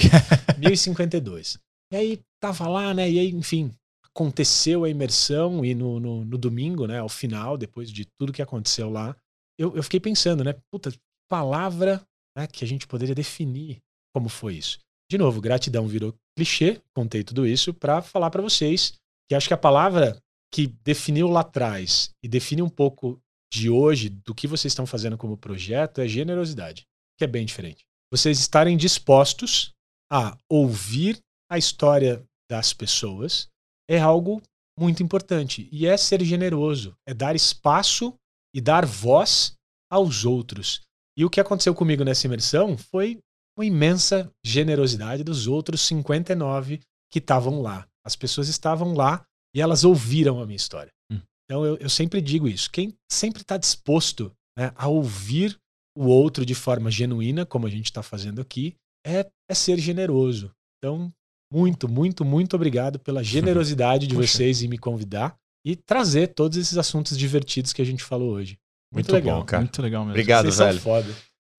1052. 0.58 1.58
E 1.92 1.96
aí 1.96 2.20
tava 2.40 2.68
lá, 2.68 2.94
né? 2.94 3.10
E 3.10 3.18
aí, 3.18 3.30
enfim, 3.30 3.74
aconteceu 4.14 4.84
a 4.84 4.90
imersão 4.90 5.64
e 5.64 5.74
no, 5.74 5.98
no, 5.98 6.24
no 6.24 6.38
domingo, 6.38 6.86
né? 6.86 6.98
Ao 6.98 7.08
final, 7.08 7.56
depois 7.56 7.90
de 7.90 8.06
tudo 8.18 8.32
que 8.32 8.42
aconteceu 8.42 8.90
lá, 8.90 9.16
eu, 9.58 9.74
eu 9.74 9.82
fiquei 9.82 10.00
pensando, 10.00 10.44
né? 10.44 10.54
Puta, 10.70 10.92
palavra 11.30 12.00
né, 12.36 12.46
que 12.46 12.64
a 12.64 12.68
gente 12.68 12.86
poderia 12.86 13.14
definir 13.14 13.78
como 14.14 14.28
foi 14.28 14.54
isso. 14.54 14.78
De 15.10 15.16
novo, 15.18 15.40
gratidão 15.40 15.86
virou 15.86 16.14
clichê, 16.36 16.80
contei 16.94 17.22
tudo 17.22 17.46
isso 17.46 17.72
para 17.74 18.02
falar 18.02 18.30
para 18.30 18.42
vocês 18.42 18.94
que 19.28 19.34
acho 19.34 19.48
que 19.48 19.54
a 19.54 19.58
palavra 19.58 20.18
que 20.52 20.66
definiu 20.84 21.28
lá 21.28 21.40
atrás 21.40 22.10
e 22.22 22.28
define 22.28 22.62
um 22.62 22.68
pouco 22.68 23.18
de 23.52 23.70
hoje 23.70 24.08
do 24.08 24.34
que 24.34 24.46
vocês 24.46 24.72
estão 24.72 24.86
fazendo 24.86 25.16
como 25.16 25.36
projeto 25.36 26.00
é 26.00 26.08
generosidade, 26.08 26.86
que 27.18 27.24
é 27.24 27.26
bem 27.26 27.44
diferente. 27.44 27.84
Vocês 28.10 28.38
estarem 28.38 28.76
dispostos 28.76 29.72
a 30.10 30.36
ouvir 30.50 31.18
a 31.50 31.56
história 31.56 32.22
das 32.50 32.74
pessoas 32.74 33.48
é 33.92 34.00
algo 34.00 34.40
muito 34.78 35.02
importante. 35.02 35.68
E 35.70 35.86
é 35.86 35.94
ser 35.98 36.24
generoso, 36.24 36.96
é 37.06 37.12
dar 37.12 37.36
espaço 37.36 38.14
e 38.54 38.60
dar 38.60 38.86
voz 38.86 39.52
aos 39.90 40.24
outros. 40.24 40.80
E 41.16 41.26
o 41.26 41.30
que 41.30 41.40
aconteceu 41.40 41.74
comigo 41.74 42.02
nessa 42.02 42.26
imersão 42.26 42.78
foi 42.78 43.18
uma 43.56 43.66
imensa 43.66 44.30
generosidade 44.42 45.22
dos 45.22 45.46
outros 45.46 45.82
59 45.82 46.80
que 47.10 47.18
estavam 47.18 47.60
lá. 47.60 47.86
As 48.02 48.16
pessoas 48.16 48.48
estavam 48.48 48.94
lá 48.94 49.22
e 49.54 49.60
elas 49.60 49.84
ouviram 49.84 50.40
a 50.40 50.46
minha 50.46 50.56
história. 50.56 50.90
Hum. 51.12 51.20
Então 51.44 51.66
eu, 51.66 51.76
eu 51.76 51.90
sempre 51.90 52.22
digo 52.22 52.48
isso. 52.48 52.70
Quem 52.70 52.94
sempre 53.10 53.42
está 53.42 53.58
disposto 53.58 54.32
né, 54.56 54.72
a 54.74 54.88
ouvir 54.88 55.58
o 55.94 56.06
outro 56.06 56.46
de 56.46 56.54
forma 56.54 56.90
genuína, 56.90 57.44
como 57.44 57.66
a 57.66 57.70
gente 57.70 57.84
está 57.84 58.02
fazendo 58.02 58.40
aqui, 58.40 58.74
é, 59.06 59.30
é 59.50 59.54
ser 59.54 59.78
generoso. 59.78 60.50
Então, 60.78 61.12
muito, 61.52 61.88
muito, 61.88 62.24
muito 62.24 62.56
obrigado 62.56 62.98
pela 62.98 63.22
generosidade 63.24 64.06
de 64.06 64.14
vocês 64.14 64.62
em 64.62 64.68
me 64.68 64.78
convidar 64.78 65.34
e 65.64 65.76
trazer 65.76 66.28
todos 66.28 66.56
esses 66.56 66.78
assuntos 66.78 67.16
divertidos 67.16 67.72
que 67.72 67.82
a 67.82 67.84
gente 67.84 68.02
falou 68.02 68.32
hoje. 68.32 68.58
Muito, 68.92 69.10
Muito 69.10 69.12
legal. 69.12 69.40
bom, 69.40 69.44
cara. 69.44 69.62
Muito 69.62 69.82
legal 69.82 70.02
mesmo. 70.02 70.12
Obrigado, 70.12 70.44
Vocês 70.44 70.58
velho. 70.58 70.72
são 70.72 70.80
foda. 70.80 71.14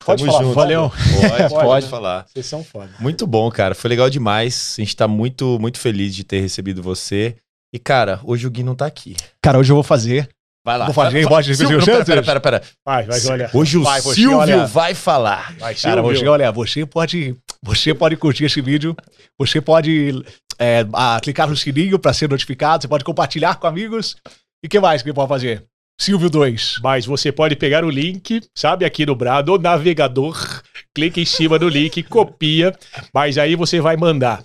Tamo 0.05 0.25
falar, 0.25 0.43
junto. 0.43 0.53
Valeu. 0.53 0.89
Pode, 0.89 1.49
Pode, 1.49 1.65
pode 1.65 1.85
né? 1.85 1.89
falar. 1.89 2.25
Vocês 2.27 2.45
são 2.45 2.63
foda. 2.63 2.91
Muito 2.99 3.25
bom, 3.25 3.49
cara. 3.49 3.73
Foi 3.73 3.89
legal 3.89 4.09
demais. 4.09 4.75
A 4.77 4.81
gente 4.81 4.95
tá 4.95 5.07
muito, 5.07 5.57
muito 5.59 5.79
feliz 5.79 6.13
de 6.13 6.23
ter 6.23 6.41
recebido 6.41 6.83
você. 6.83 7.37
E, 7.73 7.79
cara, 7.79 8.19
hoje 8.23 8.45
o 8.45 8.51
Gui 8.51 8.61
não 8.61 8.75
tá 8.75 8.85
aqui. 8.85 9.15
Cara, 9.41 9.57
hoje 9.57 9.71
eu 9.71 9.75
vou 9.75 9.83
fazer. 9.83 10.29
Vai 10.65 10.77
lá. 10.77 10.85
Vou 10.85 10.93
fazer, 10.93 11.21
Vai- 11.23 11.29
pode 11.29 11.55
Silvio, 11.55 11.65
dizer 11.65 11.75
o 11.75 11.79
não, 11.79 11.85
pera, 11.85 11.97
Santos? 12.05 12.25
pera, 12.25 12.39
pera, 12.39 12.59
pera. 12.59 12.61
Vai, 12.85 13.03
vai, 13.05 13.25
olha. 13.25 13.49
Hoje 13.53 13.77
o 13.77 13.83
Vai, 13.83 14.01
você, 14.01 14.15
Silvio 14.21 14.37
olha. 14.37 14.65
vai 14.65 14.93
falar. 14.93 15.53
Vai, 15.59 15.75
Cara, 15.75 16.01
Silvio. 16.01 16.03
você, 16.19 16.27
olha, 16.27 16.51
você 16.51 16.85
pode, 16.85 17.35
você 17.61 17.93
pode 17.93 18.15
curtir 18.15 18.45
esse 18.45 18.61
vídeo, 18.61 18.95
você 19.37 19.59
pode 19.59 20.23
é, 20.57 20.85
ah, 20.93 21.19
clicar 21.21 21.49
no 21.49 21.57
sininho 21.57 21.99
para 21.99 22.13
ser 22.13 22.29
notificado, 22.29 22.81
você 22.83 22.87
pode 22.87 23.03
compartilhar 23.03 23.55
com 23.55 23.67
amigos 23.67 24.15
E 24.63 24.67
o 24.67 24.69
que 24.69 24.79
mais 24.79 25.01
que 25.01 25.09
ele 25.09 25.15
pode 25.15 25.27
fazer? 25.27 25.63
Silvio 25.99 26.29
2. 26.29 26.79
Mas 26.81 27.05
você 27.05 27.31
pode 27.31 27.55
pegar 27.55 27.83
o 27.83 27.89
link, 27.89 28.41
sabe, 28.57 28.83
aqui 28.85 29.05
no 29.05 29.15
Brado, 29.15 29.59
navegador, 29.59 30.61
clica 30.95 31.19
em 31.19 31.25
cima 31.25 31.59
do 31.59 31.67
link, 31.67 32.01
copia, 32.03 32.73
mas 33.13 33.37
aí 33.37 33.55
você 33.55 33.79
vai 33.81 33.95
mandar 33.97 34.43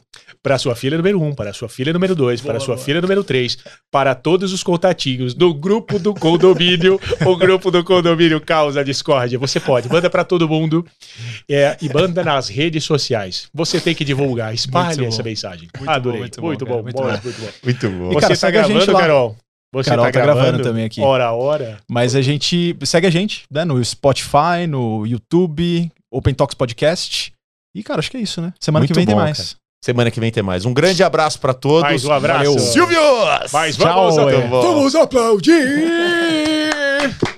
para 0.49 0.57
sua 0.57 0.75
filha 0.75 0.97
número 0.97 1.21
1, 1.21 1.27
um, 1.27 1.35
para 1.35 1.53
sua 1.53 1.69
filha 1.69 1.93
número 1.93 2.15
2, 2.15 2.41
para 2.41 2.59
sua 2.59 2.75
boa. 2.75 2.85
filha 2.87 3.03
número 3.03 3.23
3, 3.23 3.59
para 3.93 4.15
todos 4.15 4.51
os 4.51 4.63
contatinhos 4.63 5.35
do 5.35 5.53
grupo 5.53 5.99
do 5.99 6.15
condomínio, 6.15 6.99
o 7.27 7.37
grupo 7.37 7.71
do 7.71 7.85
condomínio 7.85 8.41
causa 8.41 8.83
discórdia. 8.83 9.39
Você 9.39 9.61
pode, 9.61 9.91
manda 9.91 10.09
para 10.09 10.25
todo 10.25 10.49
mundo 10.49 10.87
é, 11.51 11.77
e 11.83 11.93
manda 11.93 12.25
nas 12.25 12.49
redes 12.49 12.83
sociais. 12.83 13.51
Você 13.53 13.79
tem 13.79 13.95
que 13.95 14.07
divulgar, 14.07 14.55
espalhe 14.55 15.05
essa 15.05 15.23
mensagem. 15.23 15.69
Muito 15.77 15.91
Adorei. 15.91 16.21
Bom, 16.21 16.23
muito, 16.23 16.43
muito, 16.43 16.65
bom, 16.65 16.83
muito, 16.83 16.97
bom, 16.97 17.03
muito, 17.03 17.21
bom, 17.21 17.23
muito 17.23 17.41
bom. 17.41 17.53
Muito 17.63 17.91
bom. 17.91 18.13
Você 18.19 18.33
está 18.33 18.51
gravando, 18.51 18.93
Carol? 18.93 19.37
Você 19.75 19.91
Carol 19.91 20.07
tá, 20.07 20.13
tá 20.13 20.21
gravando, 20.21 20.45
gravando, 20.47 20.65
também 20.65 20.85
aqui. 20.87 21.03
Hora 21.03 21.27
a 21.27 21.33
hora. 21.33 21.79
Mas 21.87 22.15
a 22.15 22.23
gente 22.23 22.75
segue 22.85 23.07
a 23.07 23.11
gente, 23.11 23.45
né? 23.51 23.67
No 23.67 23.85
Spotify, 23.85 24.67
no 24.67 25.07
YouTube, 25.07 25.93
Open 26.11 26.33
Talks 26.33 26.55
Podcast. 26.55 27.35
E, 27.77 27.83
cara, 27.83 27.99
acho 27.99 28.11
que 28.11 28.17
é 28.17 28.21
isso, 28.21 28.41
né? 28.41 28.55
Semana 28.59 28.81
Muito 28.81 28.95
que 28.95 28.95
vem 28.95 29.05
bom, 29.05 29.13
tem 29.13 29.21
mais. 29.21 29.37
Cara. 29.37 29.68
Semana 29.81 30.11
que 30.11 30.19
vem 30.19 30.31
tem 30.31 30.43
mais. 30.43 30.65
Um 30.65 30.75
grande 30.75 31.03
abraço 31.05 31.39
para 31.39 31.55
todos. 31.55 31.83
Mais 31.83 32.05
um 32.05 32.13
abraço. 32.13 32.45
Valeu. 32.45 32.59
Silvio! 32.59 33.01
Mas 33.53 33.77
vamos, 33.77 34.17
Tchau, 34.17 34.49
vamos 34.63 34.95
aplaudir! 34.95 35.55